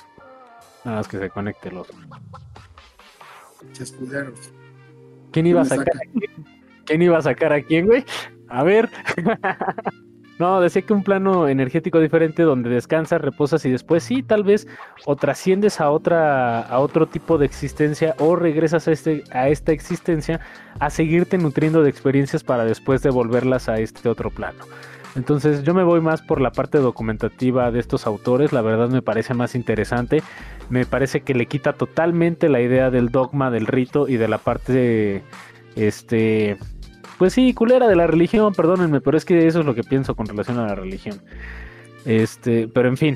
nada 0.84 0.98
más 0.98 1.08
que 1.08 1.18
se 1.18 1.30
conecte 1.30 1.72
los 1.72 1.88
¿Quién 5.32 5.48
iba 5.48 5.62
a 5.62 5.66
sacar 5.66 5.96
a 5.96 6.12
quién? 6.12 6.46
¿Quién 6.86 7.02
iba 7.02 7.18
a 7.18 7.22
sacar 7.22 7.54
a 7.54 7.62
quién, 7.62 7.86
güey? 7.86 8.04
A 8.52 8.64
ver. 8.64 8.90
no, 10.40 10.60
decía 10.60 10.82
que 10.82 10.94
un 10.94 11.04
plano 11.04 11.48
energético 11.48 12.00
diferente 12.00 12.44
donde 12.44 12.70
descansas, 12.70 13.22
reposas 13.22 13.66
y 13.66 13.72
después 13.72 14.04
sí, 14.04 14.24
tal 14.24 14.44
vez 14.44 14.68
o 15.06 15.16
trasciendes 15.16 15.80
a 15.80 15.90
otra 15.90 16.62
a 16.62 16.80
otro 16.80 17.08
tipo 17.08 17.38
de 17.38 17.46
existencia 17.46 18.16
o 18.20 18.36
regresas 18.36 18.88
a 18.88 18.92
este 18.92 19.24
a 19.32 19.48
esta 19.48 19.72
existencia 19.72 20.42
a 20.80 20.90
seguirte 20.90 21.38
nutriendo 21.38 21.82
de 21.82 21.90
experiencias 21.90 22.44
para 22.44 22.66
después 22.66 23.02
devolverlas 23.02 23.70
a 23.70 23.80
este 23.80 24.10
otro 24.10 24.30
plano. 24.30 24.66
Entonces 25.16 25.64
yo 25.64 25.74
me 25.74 25.84
voy 25.84 26.02
más 26.02 26.22
por 26.22 26.40
la 26.40 26.52
parte 26.52 26.78
documentativa 26.78 27.72
de 27.72 27.80
estos 27.80 28.08
autores, 28.08 28.54
la 28.54 28.62
verdad 28.62 28.90
me 28.90 29.02
parece 29.02 29.34
más 29.34 29.56
interesante, 29.56 30.24
me 30.70 30.86
parece 30.86 31.22
que 31.22 31.34
le 31.34 31.48
quita 31.48 31.74
totalmente 31.74 32.48
la 32.48 32.62
idea 32.62 32.90
del 32.90 33.10
dogma, 33.10 33.52
del 33.52 33.68
rito 33.68 34.08
y 34.08 34.16
de 34.16 34.28
la 34.30 34.38
parte 34.38 35.24
este 35.76 36.58
pues 37.22 37.34
sí, 37.34 37.54
culera 37.54 37.88
de 37.88 37.96
la 37.96 38.08
religión, 38.08 38.52
perdónenme, 38.52 39.00
pero 39.00 39.16
es 39.16 39.26
que 39.26 39.46
eso 39.46 39.60
es 39.60 39.66
lo 39.68 39.76
que 39.76 39.84
pienso 39.84 40.16
con 40.16 40.26
relación 40.26 40.58
a 40.58 40.66
la 40.66 40.74
religión. 40.74 41.22
Este, 42.04 42.68
pero 42.68 42.90
en 42.90 42.98
fin. 42.98 43.16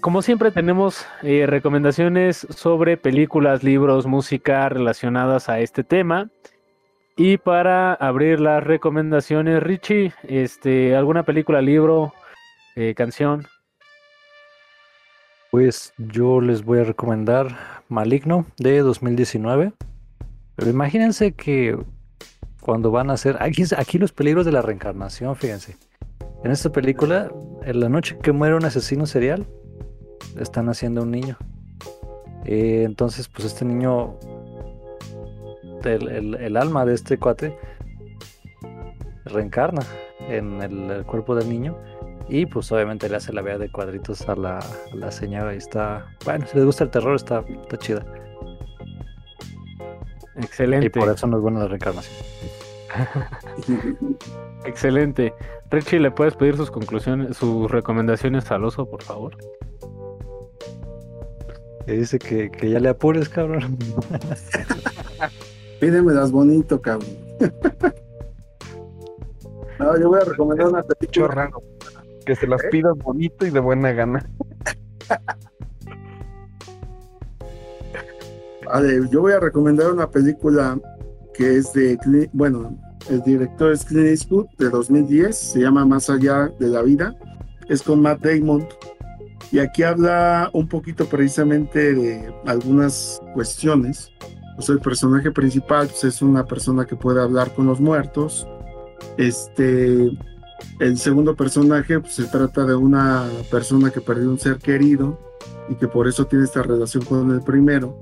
Como 0.00 0.22
siempre 0.22 0.52
tenemos 0.52 1.04
eh, 1.24 1.46
recomendaciones 1.48 2.46
sobre 2.50 2.96
películas, 2.96 3.64
libros, 3.64 4.06
música 4.06 4.68
relacionadas 4.68 5.48
a 5.48 5.58
este 5.58 5.82
tema. 5.82 6.30
Y 7.16 7.38
para 7.38 7.94
abrir 7.94 8.38
las 8.38 8.62
recomendaciones, 8.62 9.60
Richie, 9.60 10.12
este, 10.22 10.94
¿alguna 10.94 11.24
película, 11.24 11.60
libro, 11.60 12.14
eh, 12.76 12.94
canción? 12.96 13.44
Pues 15.50 15.92
yo 15.98 16.40
les 16.40 16.64
voy 16.64 16.78
a 16.78 16.84
recomendar 16.84 17.58
Maligno 17.88 18.46
de 18.56 18.78
2019. 18.82 19.72
Pero 20.54 20.70
imagínense 20.70 21.32
que 21.32 21.76
cuando 22.68 22.90
van 22.90 23.08
a 23.08 23.14
hacer. 23.14 23.38
Aquí, 23.40 23.64
aquí 23.78 23.96
los 23.96 24.12
peligros 24.12 24.44
de 24.44 24.52
la 24.52 24.60
reencarnación, 24.60 25.34
fíjense. 25.36 25.78
En 26.44 26.50
esta 26.50 26.70
película, 26.70 27.32
en 27.62 27.80
la 27.80 27.88
noche 27.88 28.18
que 28.22 28.30
muere 28.30 28.56
un 28.56 28.64
asesino 28.66 29.06
serial, 29.06 29.46
están 30.38 30.68
haciendo 30.68 31.04
un 31.04 31.10
niño. 31.10 31.38
Eh, 32.44 32.82
entonces, 32.84 33.26
pues 33.26 33.46
este 33.46 33.64
niño 33.64 34.18
el, 35.82 36.56
alma 36.58 36.84
de 36.84 36.92
este 36.92 37.16
cuate 37.16 37.58
reencarna 39.24 39.80
en 40.28 40.60
el, 40.60 41.06
cuerpo 41.06 41.34
del 41.34 41.48
niño 41.48 41.74
y 42.28 42.44
pues 42.44 42.70
obviamente 42.70 43.08
le 43.08 43.16
hace 43.16 43.32
la 43.32 43.40
vea 43.40 43.56
de 43.56 43.72
cuadritos 43.72 44.28
a 44.28 44.36
la, 44.36 45.10
señora 45.10 45.54
y 45.54 45.56
está, 45.56 46.04
bueno, 46.26 46.46
si 46.46 46.54
les 46.54 46.66
gusta 46.66 46.84
el 46.84 46.90
terror 46.90 47.16
está, 47.16 47.42
está 47.62 47.78
chida. 47.78 48.04
Excelente. 50.36 50.88
Y 50.88 50.90
por 50.90 51.08
eso 51.08 51.26
no 51.26 51.38
es 51.38 51.42
bueno 51.42 51.60
la 51.60 51.68
reencarnación. 51.68 52.14
Excelente. 54.64 55.34
Richie, 55.70 56.00
¿le 56.00 56.10
puedes 56.10 56.34
pedir 56.34 56.56
sus 56.56 56.70
conclusiones, 56.70 57.36
sus 57.36 57.70
recomendaciones 57.70 58.50
al 58.50 58.64
oso, 58.64 58.88
por 58.88 59.02
favor? 59.02 59.36
Que 61.86 61.92
dice 61.92 62.18
que, 62.18 62.50
que 62.50 62.70
ya 62.70 62.80
le 62.80 62.88
apures, 62.90 63.28
cabrón. 63.28 63.76
Pídemelas 65.80 66.30
bonito, 66.32 66.80
cabrón. 66.80 67.08
no, 69.78 69.98
yo 69.98 70.08
voy 70.08 70.20
a 70.20 70.24
recomendar 70.24 70.66
una 70.68 70.82
película. 70.82 71.28
raro. 71.28 71.62
Que 72.26 72.34
se 72.34 72.46
las 72.46 72.62
¿Eh? 72.64 72.68
pidas 72.70 72.96
bonito 72.98 73.46
y 73.46 73.50
de 73.50 73.60
buena 73.60 73.92
gana. 73.92 74.28
Vale, 78.66 79.00
yo 79.10 79.22
voy 79.22 79.32
a 79.32 79.40
recomendar 79.40 79.90
una 79.90 80.10
película 80.10 80.78
que 81.38 81.56
es 81.56 81.72
de, 81.72 82.28
bueno, 82.32 82.76
el 83.08 83.22
director 83.22 83.72
es 83.72 83.84
Clint 83.84 84.08
Eastwood 84.08 84.48
de 84.58 84.68
2010, 84.68 85.34
se 85.34 85.60
llama 85.60 85.86
Más 85.86 86.10
allá 86.10 86.52
de 86.58 86.68
la 86.68 86.82
vida, 86.82 87.16
es 87.68 87.80
con 87.80 88.02
Matt 88.02 88.20
Damon 88.20 88.66
y 89.52 89.60
aquí 89.60 89.84
habla 89.84 90.50
un 90.52 90.68
poquito 90.68 91.06
precisamente 91.06 91.94
de 91.94 92.34
algunas 92.44 93.22
cuestiones 93.32 94.10
pues 94.58 94.68
el 94.70 94.80
personaje 94.80 95.30
principal 95.30 95.86
pues, 95.86 96.02
es 96.02 96.20
una 96.20 96.44
persona 96.44 96.84
que 96.84 96.96
puede 96.96 97.22
hablar 97.22 97.54
con 97.54 97.66
los 97.66 97.78
muertos. 97.78 98.44
Este, 99.16 100.10
el 100.80 100.98
segundo 100.98 101.36
personaje 101.36 102.00
pues, 102.00 102.14
se 102.14 102.24
trata 102.24 102.64
de 102.64 102.74
una 102.74 103.28
persona 103.52 103.90
que 103.92 104.00
perdió 104.00 104.28
un 104.28 104.40
ser 104.40 104.56
querido 104.58 105.16
y 105.68 105.76
que 105.76 105.86
por 105.86 106.08
eso 106.08 106.26
tiene 106.26 106.44
esta 106.44 106.62
relación 106.64 107.04
con 107.04 107.30
el 107.30 107.40
primero. 107.40 107.96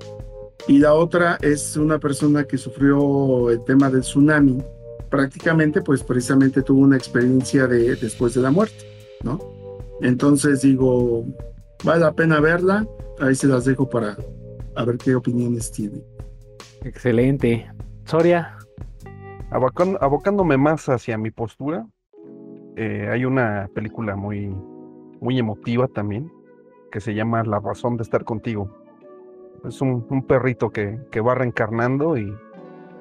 Y 0.67 0.79
la 0.79 0.93
otra 0.93 1.37
es 1.41 1.77
una 1.77 1.99
persona 1.99 2.43
que 2.43 2.57
sufrió 2.57 3.49
el 3.49 3.63
tema 3.63 3.89
del 3.89 4.01
tsunami. 4.01 4.63
Prácticamente, 5.09 5.81
pues 5.81 6.03
precisamente 6.03 6.61
tuvo 6.61 6.81
una 6.81 6.97
experiencia 6.97 7.67
de 7.67 7.95
después 7.95 8.33
de 8.33 8.41
la 8.41 8.51
muerte, 8.51 8.85
¿no? 9.23 9.39
Entonces 10.01 10.61
digo, 10.61 11.25
vale 11.83 12.01
la 12.01 12.13
pena 12.13 12.39
verla. 12.39 12.85
Ahí 13.19 13.35
se 13.35 13.47
las 13.47 13.65
dejo 13.65 13.89
para 13.89 14.17
a 14.75 14.85
ver 14.85 14.97
qué 14.97 15.15
opiniones 15.15 15.71
tienen. 15.71 16.03
Excelente. 16.83 17.69
Soria. 18.05 18.57
abocándome 19.49 20.57
más 20.57 20.87
hacia 20.89 21.17
mi 21.17 21.31
postura, 21.31 21.85
eh, 22.75 23.09
hay 23.11 23.25
una 23.25 23.69
película 23.73 24.15
muy, 24.15 24.55
muy 25.19 25.39
emotiva 25.39 25.87
también, 25.87 26.31
que 26.91 26.99
se 26.99 27.15
llama 27.15 27.43
La 27.43 27.59
razón 27.59 27.97
de 27.97 28.03
estar 28.03 28.23
contigo. 28.23 28.69
Es 29.65 29.81
un, 29.81 30.25
perrito 30.27 30.69
que, 30.69 31.21
va 31.21 31.35
reencarnando 31.35 32.17
y 32.17 32.33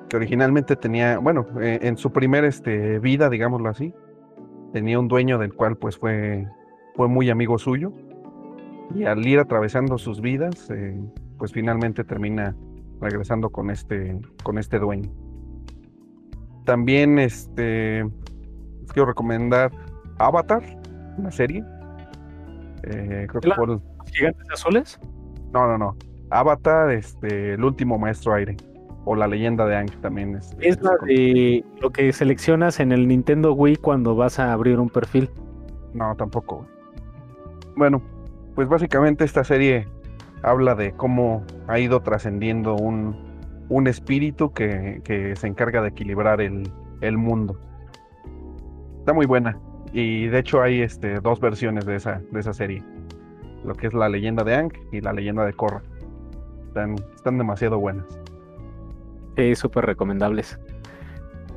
que 0.09 0.17
originalmente 0.17 0.77
tenía, 0.77 1.19
bueno, 1.19 1.47
eh, 1.61 1.81
en 1.83 1.97
su 1.97 2.13
primer 2.13 2.45
este, 2.45 2.99
vida, 2.99 3.29
digámoslo 3.29 3.69
así, 3.69 3.93
tenía 4.73 4.99
un 4.99 5.09
dueño 5.09 5.39
del 5.39 5.55
cual 5.55 5.77
pues 5.77 5.99
fue, 5.99 6.47
fue 6.95 7.09
muy 7.09 7.31
amigo 7.31 7.59
suyo. 7.59 7.93
Y 8.95 9.05
al 9.05 9.27
ir 9.27 9.39
atravesando 9.39 9.99
sus 9.99 10.21
vidas, 10.21 10.71
eh, 10.71 10.99
pues 11.39 11.53
finalmente 11.53 12.05
termina 12.05 12.55
regresando 13.01 13.51
con 13.51 13.71
este, 13.71 14.19
con 14.43 14.59
este 14.59 14.79
dueño. 14.79 15.11
También 16.65 17.19
este, 17.19 18.09
quiero 18.93 19.07
recomendar 19.07 19.71
Avatar, 20.19 20.63
una 21.19 21.31
serie. 21.31 21.65
Eh, 22.83 23.27
creo 23.29 23.41
que. 23.41 23.81
¿Gigantes 24.13 24.47
azules? 24.53 25.01
No, 25.53 25.67
no, 25.67 25.79
no. 25.79 25.97
Avatar, 26.31 26.91
este, 26.91 27.55
el 27.55 27.65
último 27.65 27.99
maestro 27.99 28.35
aire. 28.35 28.57
O 29.05 29.15
la 29.15 29.29
leyenda 29.29 29.67
de 29.67 29.77
Aang 29.77 29.91
también. 30.01 30.35
Este, 30.35 30.69
es 30.69 30.83
la 30.83 30.91
de 31.07 31.65
lo 31.81 31.91
que 31.91 32.13
seleccionas 32.13 32.81
en 32.81 32.91
el 32.91 33.07
Nintendo 33.07 33.53
Wii 33.53 33.77
cuando 33.77 34.17
vas 34.17 34.41
a 34.41 34.53
abrir 34.53 34.81
un 34.81 34.91
perfil. 34.91 35.31
No, 35.95 36.15
tampoco. 36.17 36.67
Bueno, 37.77 38.03
pues 38.57 38.69
básicamente 38.69 39.25
esta 39.25 39.45
serie 39.45 39.87
habla 40.43 40.75
de 40.75 40.93
cómo 40.93 41.45
ha 41.69 41.79
ido 41.79 42.01
trascendiendo 42.01 42.75
un, 42.75 43.17
espíritu 43.87 44.53
que, 44.53 45.35
se 45.37 45.47
encarga 45.47 45.83
de 45.83 45.89
equilibrar 45.89 46.41
el, 46.41 47.19
mundo. 47.19 47.61
Está 48.99 49.13
muy 49.13 49.27
buena. 49.27 49.59
Y 49.93 50.27
de 50.27 50.41
hecho 50.41 50.63
hay 50.63 50.81
este, 50.81 51.21
dos 51.21 51.39
versiones 51.39 51.87
de 51.87 51.97
esa, 51.97 52.21
de 52.33 52.41
esa 52.41 52.53
serie. 52.53 52.83
Lo 53.65 53.75
que 53.75 53.87
es 53.87 53.95
la 53.95 54.09
leyenda 54.09 54.43
de 54.43 54.55
Aang 54.55 54.73
y 54.91 55.01
la 55.01 55.13
leyenda 55.13 55.45
de 55.45 55.53
Korra. 55.53 55.83
Están, 56.77 57.39
demasiado 57.39 57.79
buenas. 57.79 58.07
Sí, 59.37 59.55
súper 59.55 59.87
recomendables. 59.87 60.59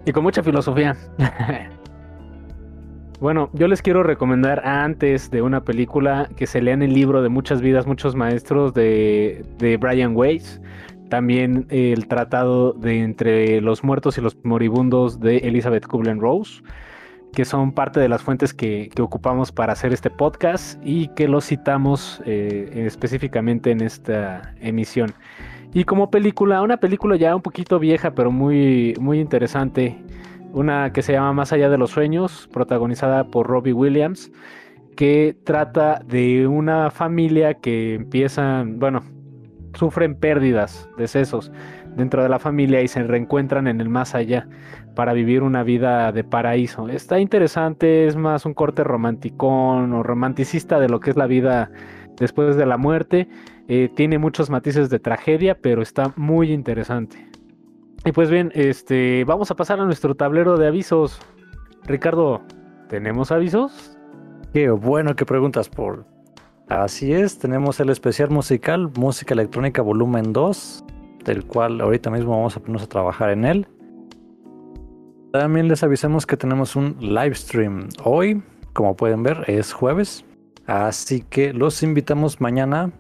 Y 0.06 0.12
con 0.12 0.24
mucha 0.24 0.44
filosofía. 0.44 0.96
Bueno, 3.20 3.50
yo 3.52 3.68
les 3.68 3.82
quiero 3.82 4.02
recomendar 4.02 4.66
antes 4.66 5.30
de 5.30 5.42
una 5.42 5.66
película 5.66 6.30
que 6.38 6.48
se 6.48 6.62
lean 6.62 6.82
el 6.82 6.94
libro 6.94 7.22
de 7.22 7.28
Muchas 7.28 7.60
vidas, 7.62 7.86
muchos 7.86 8.16
maestros 8.16 8.74
de, 8.74 9.78
Brian 9.78 10.16
Weiss. 10.16 10.62
También 11.10 11.66
el 11.70 12.08
tratado 12.08 12.72
de 12.72 13.02
Entre 13.02 13.60
los 13.60 13.84
muertos 13.84 14.18
y 14.18 14.22
los 14.22 14.38
moribundos 14.46 15.20
de 15.20 15.40
Elizabeth 15.40 15.86
Kubler-Rose, 15.86 16.64
que 17.34 17.46
son 17.46 17.72
parte 17.72 18.00
de 18.00 18.10
las 18.10 18.22
fuentes 18.22 18.54
que, 18.54 18.90
ocupamos 19.00 19.52
para 19.52 19.74
hacer 19.74 19.94
este 19.94 20.10
podcast 20.10 20.80
y 20.84 21.08
que 21.10 21.28
los 21.28 21.46
citamos 21.46 22.22
eh, 22.26 22.86
específicamente 22.86 23.72
en 23.72 23.82
esta 23.82 24.54
emisión. 24.60 25.14
Y 25.74 25.84
como 25.84 26.10
película, 26.10 26.62
una 26.62 26.78
película 26.78 27.16
ya 27.16 27.36
un 27.36 27.42
poquito 27.42 27.80
vieja, 27.80 28.12
pero 28.12 28.32
muy, 28.32 28.96
muy 29.00 29.20
interesante 29.20 29.98
una 30.52 30.92
que 30.92 31.04
se 31.04 31.14
llama 31.14 31.34
Más 31.34 31.54
allá 31.54 31.70
de 31.70 31.78
los 31.78 31.92
sueños, 31.92 32.50
protagonizada 32.52 33.26
por 33.26 33.48
Robbie 33.48 33.74
Williams, 33.74 34.32
que 34.96 35.38
trata 35.44 36.02
de 36.06 36.48
una 36.48 36.90
familia 36.90 37.54
que 37.54 37.94
empiezan, 37.96 38.80
bueno, 38.80 39.04
sufren 39.76 40.16
pérdidas, 40.16 40.90
decesos 40.98 41.52
dentro 41.96 42.24
de 42.24 42.30
la 42.30 42.40
familia 42.40 42.82
y 42.82 42.88
se 42.88 43.04
reencuentran 43.04 43.68
en 43.68 43.80
el 43.82 43.90
más 43.90 44.16
allá 44.16 44.48
para 45.00 45.14
vivir 45.14 45.44
una 45.44 45.64
vida 45.64 46.12
de 46.12 46.26
paraíso. 46.26 46.90
Está 46.90 47.22
interesante, 47.22 48.06
es 48.06 48.18
más 48.18 48.46
un 48.46 48.54
corte 48.54 48.84
romanticón 48.84 49.94
o 49.94 50.04
romanticista 50.04 50.78
de 50.78 50.90
lo 50.90 51.00
que 51.00 51.12
es 51.12 51.16
la 51.16 51.26
vida 51.26 51.72
después 52.18 52.58
de 52.58 52.66
la 52.66 52.76
muerte. 52.76 53.30
Eh, 53.70 53.90
tiene 53.96 54.18
muchos 54.18 54.50
matices 54.50 54.90
de 54.90 55.00
tragedia, 55.00 55.58
pero 55.58 55.82
está 55.82 56.12
muy 56.18 56.52
interesante. 56.52 57.30
Y 58.04 58.12
pues 58.12 58.30
bien, 58.30 58.52
este, 58.54 59.24
vamos 59.24 59.50
a 59.52 59.56
pasar 59.56 59.80
a 59.80 59.86
nuestro 59.86 60.16
tablero 60.16 60.58
de 60.58 60.68
avisos. 60.68 61.18
Ricardo, 61.86 62.42
¿tenemos 62.90 63.32
avisos? 63.32 63.98
Qué 64.52 64.70
bueno 64.70 65.16
que 65.16 65.26
preguntas, 65.26 65.70
por. 65.70 66.08
Así 66.68 67.14
es, 67.14 67.40
tenemos 67.40 67.80
el 67.80 67.90
especial 67.90 68.32
musical, 68.32 68.92
Música 68.98 69.34
Electrónica 69.34 69.82
Volumen 69.82 70.34
2, 70.34 70.84
del 71.24 71.46
cual 71.46 71.80
ahorita 71.80 72.12
mismo 72.12 72.32
vamos 72.32 72.58
a 72.58 72.60
ponernos 72.60 72.84
a 72.84 72.88
trabajar 72.88 73.30
en 73.30 73.46
él. 73.46 73.68
También 75.32 75.68
les 75.68 75.84
avisamos 75.84 76.26
que 76.26 76.38
tenemos 76.38 76.76
un 76.76 76.98
live 77.00 77.36
stream 77.36 77.90
hoy, 78.04 78.42
como 78.74 78.96
pueden 78.96 79.22
ver, 79.22 79.44
es 79.48 79.74
jueves. 79.74 80.26
Así 80.66 81.22
que 81.22 81.54
los 81.54 81.84
invitamos 81.84 82.42
mañana, 82.42 82.92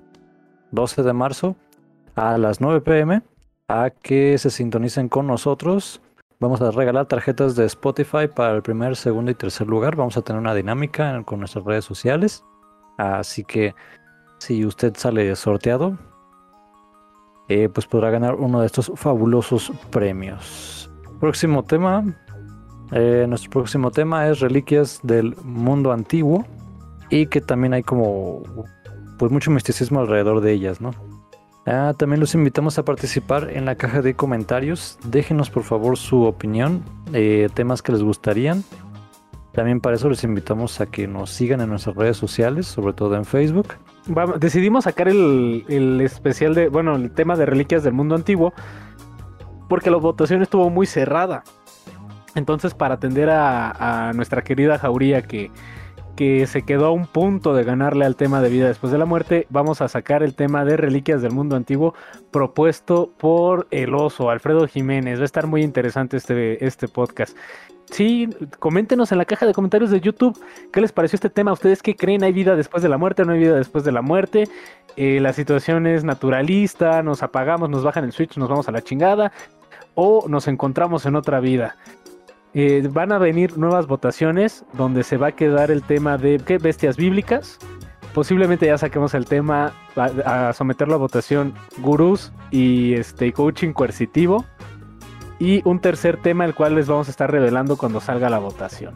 12 0.71 1.01
de 1.01 1.13
marzo, 1.13 1.55
a 2.15 2.37
las 2.37 2.61
9 2.61 2.81
pm 2.81 3.23
a 3.67 3.89
que 3.89 4.37
se 4.37 4.49
sintonicen 4.51 5.09
con 5.09 5.25
nosotros. 5.25 6.01
Vamos 6.39 6.61
a 6.61 6.69
regalar 6.71 7.07
tarjetas 7.07 7.55
de 7.55 7.65
Spotify 7.65 8.27
para 8.27 8.55
el 8.55 8.61
primer, 8.61 8.95
segundo 8.95 9.31
y 9.31 9.35
tercer 9.35 9.67
lugar. 9.67 9.95
Vamos 9.95 10.15
a 10.15 10.21
tener 10.21 10.39
una 10.39 10.53
dinámica 10.53 11.23
con 11.23 11.39
nuestras 11.39 11.65
redes 11.65 11.85
sociales. 11.85 12.43
Así 12.97 13.43
que 13.43 13.73
si 14.37 14.65
usted 14.65 14.95
sale 14.95 15.35
sorteado, 15.35 15.97
eh, 17.47 17.69
pues 17.69 17.87
podrá 17.87 18.09
ganar 18.09 18.35
uno 18.35 18.61
de 18.61 18.67
estos 18.67 18.91
fabulosos 18.95 19.71
premios. 19.89 20.88
Próximo 21.19 21.63
tema. 21.63 22.03
eh, 22.91 23.25
nuestro 23.27 23.51
próximo 23.51 23.91
tema 23.91 24.27
es 24.27 24.39
reliquias 24.39 24.99
del 25.03 25.35
mundo 25.43 25.91
antiguo 25.91 26.45
y 27.09 27.27
que 27.27 27.41
también 27.41 27.73
hay 27.73 27.83
como 27.83 28.41
pues 29.17 29.31
mucho 29.31 29.51
misticismo 29.51 29.99
alrededor 29.99 30.41
de 30.41 30.53
ellas, 30.53 30.79
¿no? 30.81 30.91
Ah, 31.65 31.93
también 31.97 32.19
los 32.19 32.33
invitamos 32.33 32.79
a 32.79 32.85
participar 32.85 33.49
en 33.51 33.65
la 33.65 33.75
caja 33.75 34.01
de 34.01 34.15
comentarios. 34.15 34.97
Déjenos 35.05 35.49
por 35.49 35.63
favor 35.63 35.97
su 35.97 36.23
opinión, 36.23 36.83
eh, 37.13 37.49
temas 37.53 37.81
que 37.81 37.91
les 37.91 38.01
gustarían. 38.01 38.63
También 39.51 39.81
para 39.81 39.97
eso 39.97 40.09
les 40.09 40.23
invitamos 40.23 40.79
a 40.79 40.85
que 40.85 41.07
nos 41.07 41.31
sigan 41.31 41.59
en 41.61 41.69
nuestras 41.69 41.95
redes 41.95 42.17
sociales, 42.17 42.65
sobre 42.65 42.93
todo 42.93 43.15
en 43.15 43.25
Facebook. 43.25 43.67
Decidimos 44.39 44.85
sacar 44.85 45.09
el, 45.09 45.65
el 45.67 46.01
especial 46.01 46.55
de, 46.55 46.69
bueno, 46.69 46.95
el 46.95 47.11
tema 47.11 47.35
de 47.35 47.45
reliquias 47.45 47.83
del 47.83 47.93
mundo 47.93 48.15
antiguo, 48.15 48.53
porque 49.69 49.89
la 49.89 49.97
votación 49.97 50.41
estuvo 50.41 50.69
muy 50.69 50.85
cerrada. 50.85 51.43
Entonces, 52.35 52.73
para 52.73 52.95
atender 52.95 53.29
a, 53.29 54.11
nuestra 54.15 54.43
querida 54.43 54.77
Jauría 54.77 55.21
que, 55.21 55.51
que 56.15 56.47
se 56.47 56.63
quedó 56.63 56.87
a 56.87 56.91
un 56.91 57.07
punto 57.07 57.53
de 57.53 57.63
ganarle 57.63 58.05
al 58.05 58.15
tema 58.15 58.41
de 58.41 58.49
vida 58.49 58.67
después 58.67 58.91
de 58.91 58.97
la 58.97 59.05
muerte, 59.05 59.47
vamos 59.49 59.81
a 59.81 59.87
sacar 59.87 60.23
el 60.23 60.35
tema 60.35 60.65
de 60.65 60.77
reliquias 60.77 61.21
del 61.21 61.31
mundo 61.31 61.55
antiguo 61.55 61.93
propuesto 62.31 63.11
por 63.17 63.67
el 63.71 63.95
oso 63.95 64.29
Alfredo 64.29 64.67
Jiménez. 64.67 65.19
Va 65.19 65.23
a 65.23 65.25
estar 65.25 65.47
muy 65.47 65.63
interesante 65.63 66.17
este, 66.17 66.65
este 66.65 66.87
podcast. 66.87 67.37
Sí, 67.91 68.29
coméntenos 68.59 69.11
en 69.11 69.17
la 69.17 69.25
caja 69.25 69.47
de 69.47 69.53
comentarios 69.53 69.89
de 69.89 69.99
YouTube 69.99 70.39
qué 70.71 70.79
les 70.79 70.91
pareció 70.91 71.17
este 71.17 71.31
tema. 71.31 71.51
¿Ustedes 71.51 71.81
qué 71.81 71.95
creen? 71.95 72.23
¿Hay 72.23 72.31
vida 72.31 72.55
después 72.55 72.83
de 72.83 72.89
la 72.89 72.99
muerte 72.99 73.23
o 73.23 73.25
no 73.25 73.33
hay 73.33 73.39
vida 73.39 73.55
después 73.55 73.83
de 73.83 73.91
la 73.91 74.03
muerte? 74.03 74.47
Eh, 74.95 75.19
la 75.19 75.33
situación 75.33 75.87
es 75.87 76.03
naturalista, 76.03 77.01
nos 77.01 77.23
apagamos, 77.23 77.69
nos 77.69 77.83
bajan 77.83 78.03
el 78.03 78.11
switch, 78.11 78.37
nos 78.37 78.47
vamos 78.47 78.67
a 78.67 78.71
la 78.71 78.83
chingada 78.83 79.31
o 80.01 80.29
nos 80.29 80.47
encontramos 80.47 81.05
en 81.05 81.17
otra 81.17 81.41
vida. 81.41 81.75
Eh, 82.53 82.87
van 82.89 83.11
a 83.11 83.17
venir 83.17 83.57
nuevas 83.57 83.85
votaciones 83.85 84.63
donde 84.71 85.03
se 85.03 85.17
va 85.17 85.27
a 85.27 85.31
quedar 85.33 85.71
el 85.71 85.83
tema 85.83 86.17
de 86.17 86.37
qué 86.37 86.57
bestias 86.57 86.95
bíblicas. 86.95 87.59
Posiblemente 88.13 88.65
ya 88.65 88.77
saquemos 88.77 89.13
el 89.13 89.25
tema 89.25 89.73
a, 89.97 90.53
someterlo 90.53 90.95
a 90.95 90.97
votación 90.97 91.53
gurús 91.79 92.31
y 92.49 92.93
este 92.93 93.33
coaching 93.33 93.73
coercitivo. 93.73 94.45
Y 95.37 95.67
un 95.67 95.79
tercer 95.79 96.21
tema 96.21 96.45
el 96.45 96.55
cual 96.55 96.75
les 96.75 96.87
vamos 96.87 97.09
a 97.09 97.11
estar 97.11 97.29
revelando 97.29 97.75
cuando 97.75 97.99
salga 97.99 98.29
la 98.29 98.39
votación. 98.39 98.95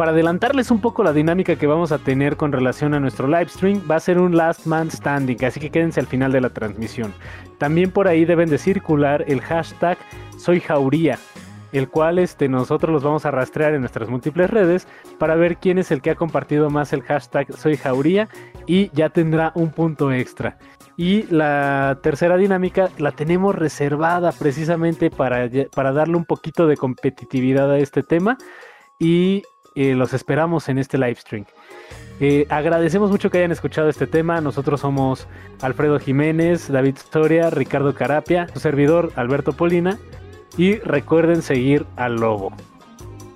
Para 0.00 0.12
adelantarles 0.12 0.70
un 0.70 0.80
poco 0.80 1.04
la 1.04 1.12
dinámica 1.12 1.56
que 1.56 1.66
vamos 1.66 1.92
a 1.92 1.98
tener 1.98 2.38
con 2.38 2.52
relación 2.52 2.94
a 2.94 3.00
nuestro 3.00 3.28
live 3.28 3.50
stream, 3.50 3.82
va 3.86 3.96
a 3.96 4.00
ser 4.00 4.18
un 4.18 4.34
last 4.34 4.64
man 4.64 4.90
standing, 4.90 5.44
así 5.44 5.60
que 5.60 5.68
quédense 5.68 6.00
al 6.00 6.06
final 6.06 6.32
de 6.32 6.40
la 6.40 6.48
transmisión. 6.48 7.12
También 7.58 7.90
por 7.90 8.08
ahí 8.08 8.24
deben 8.24 8.48
de 8.48 8.56
circular 8.56 9.22
el 9.28 9.42
hashtag 9.42 9.98
soy 10.38 10.60
jauría, 10.60 11.18
el 11.72 11.90
cual 11.90 12.18
este, 12.18 12.48
nosotros 12.48 12.94
los 12.94 13.02
vamos 13.02 13.26
a 13.26 13.30
rastrear 13.30 13.74
en 13.74 13.80
nuestras 13.80 14.08
múltiples 14.08 14.48
redes 14.48 14.88
para 15.18 15.34
ver 15.34 15.58
quién 15.58 15.76
es 15.76 15.90
el 15.90 16.00
que 16.00 16.12
ha 16.12 16.14
compartido 16.14 16.70
más 16.70 16.94
el 16.94 17.02
hashtag 17.02 17.52
soy 17.52 17.76
jauría 17.76 18.30
y 18.66 18.90
ya 18.94 19.10
tendrá 19.10 19.52
un 19.54 19.70
punto 19.70 20.12
extra. 20.12 20.56
Y 20.96 21.24
la 21.24 21.98
tercera 22.02 22.38
dinámica 22.38 22.88
la 22.96 23.12
tenemos 23.12 23.54
reservada 23.54 24.32
precisamente 24.32 25.10
para, 25.10 25.50
para 25.74 25.92
darle 25.92 26.16
un 26.16 26.24
poquito 26.24 26.66
de 26.66 26.78
competitividad 26.78 27.70
a 27.70 27.76
este 27.76 28.02
tema 28.02 28.38
y 28.98 29.42
eh, 29.74 29.94
los 29.94 30.12
esperamos 30.12 30.68
en 30.68 30.78
este 30.78 30.98
live 30.98 31.16
stream. 31.16 31.44
Eh, 32.20 32.46
agradecemos 32.50 33.10
mucho 33.10 33.30
que 33.30 33.38
hayan 33.38 33.52
escuchado 33.52 33.88
este 33.88 34.06
tema. 34.06 34.40
Nosotros 34.40 34.80
somos 34.80 35.26
Alfredo 35.62 35.98
Jiménez, 35.98 36.70
David 36.70 36.96
Soria, 37.10 37.50
Ricardo 37.50 37.94
Carapia, 37.94 38.48
su 38.52 38.60
servidor 38.60 39.12
Alberto 39.16 39.52
Polina. 39.52 39.98
Y 40.56 40.76
recuerden 40.76 41.42
seguir 41.42 41.86
al 41.96 42.16
lobo. 42.16 42.52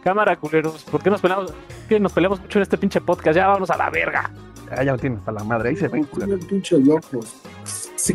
Cámara, 0.02 0.36
culeros, 0.36 0.84
¿por 0.84 1.02
qué 1.02 1.08
nos 1.08 1.22
peleamos? 1.22 1.54
¿Qué 1.88 1.98
nos 1.98 2.12
peleamos 2.12 2.40
mucho 2.40 2.58
en 2.58 2.62
este 2.64 2.76
pinche 2.76 3.00
podcast? 3.00 3.36
Ya 3.36 3.46
vámonos 3.46 3.70
a 3.70 3.76
la 3.76 3.88
verga. 3.88 4.30
Ah, 4.70 4.82
ya 4.82 4.92
lo 4.92 4.98
tienes 4.98 5.20
para 5.20 5.38
la 5.38 5.44
madre. 5.44 5.70
Ahí 5.70 5.76
se 5.76 5.88
ven, 5.88 6.04
culero. 6.04 6.38
Pinche 6.46 6.78
locos. 6.78 7.40
Sí. 7.96 8.14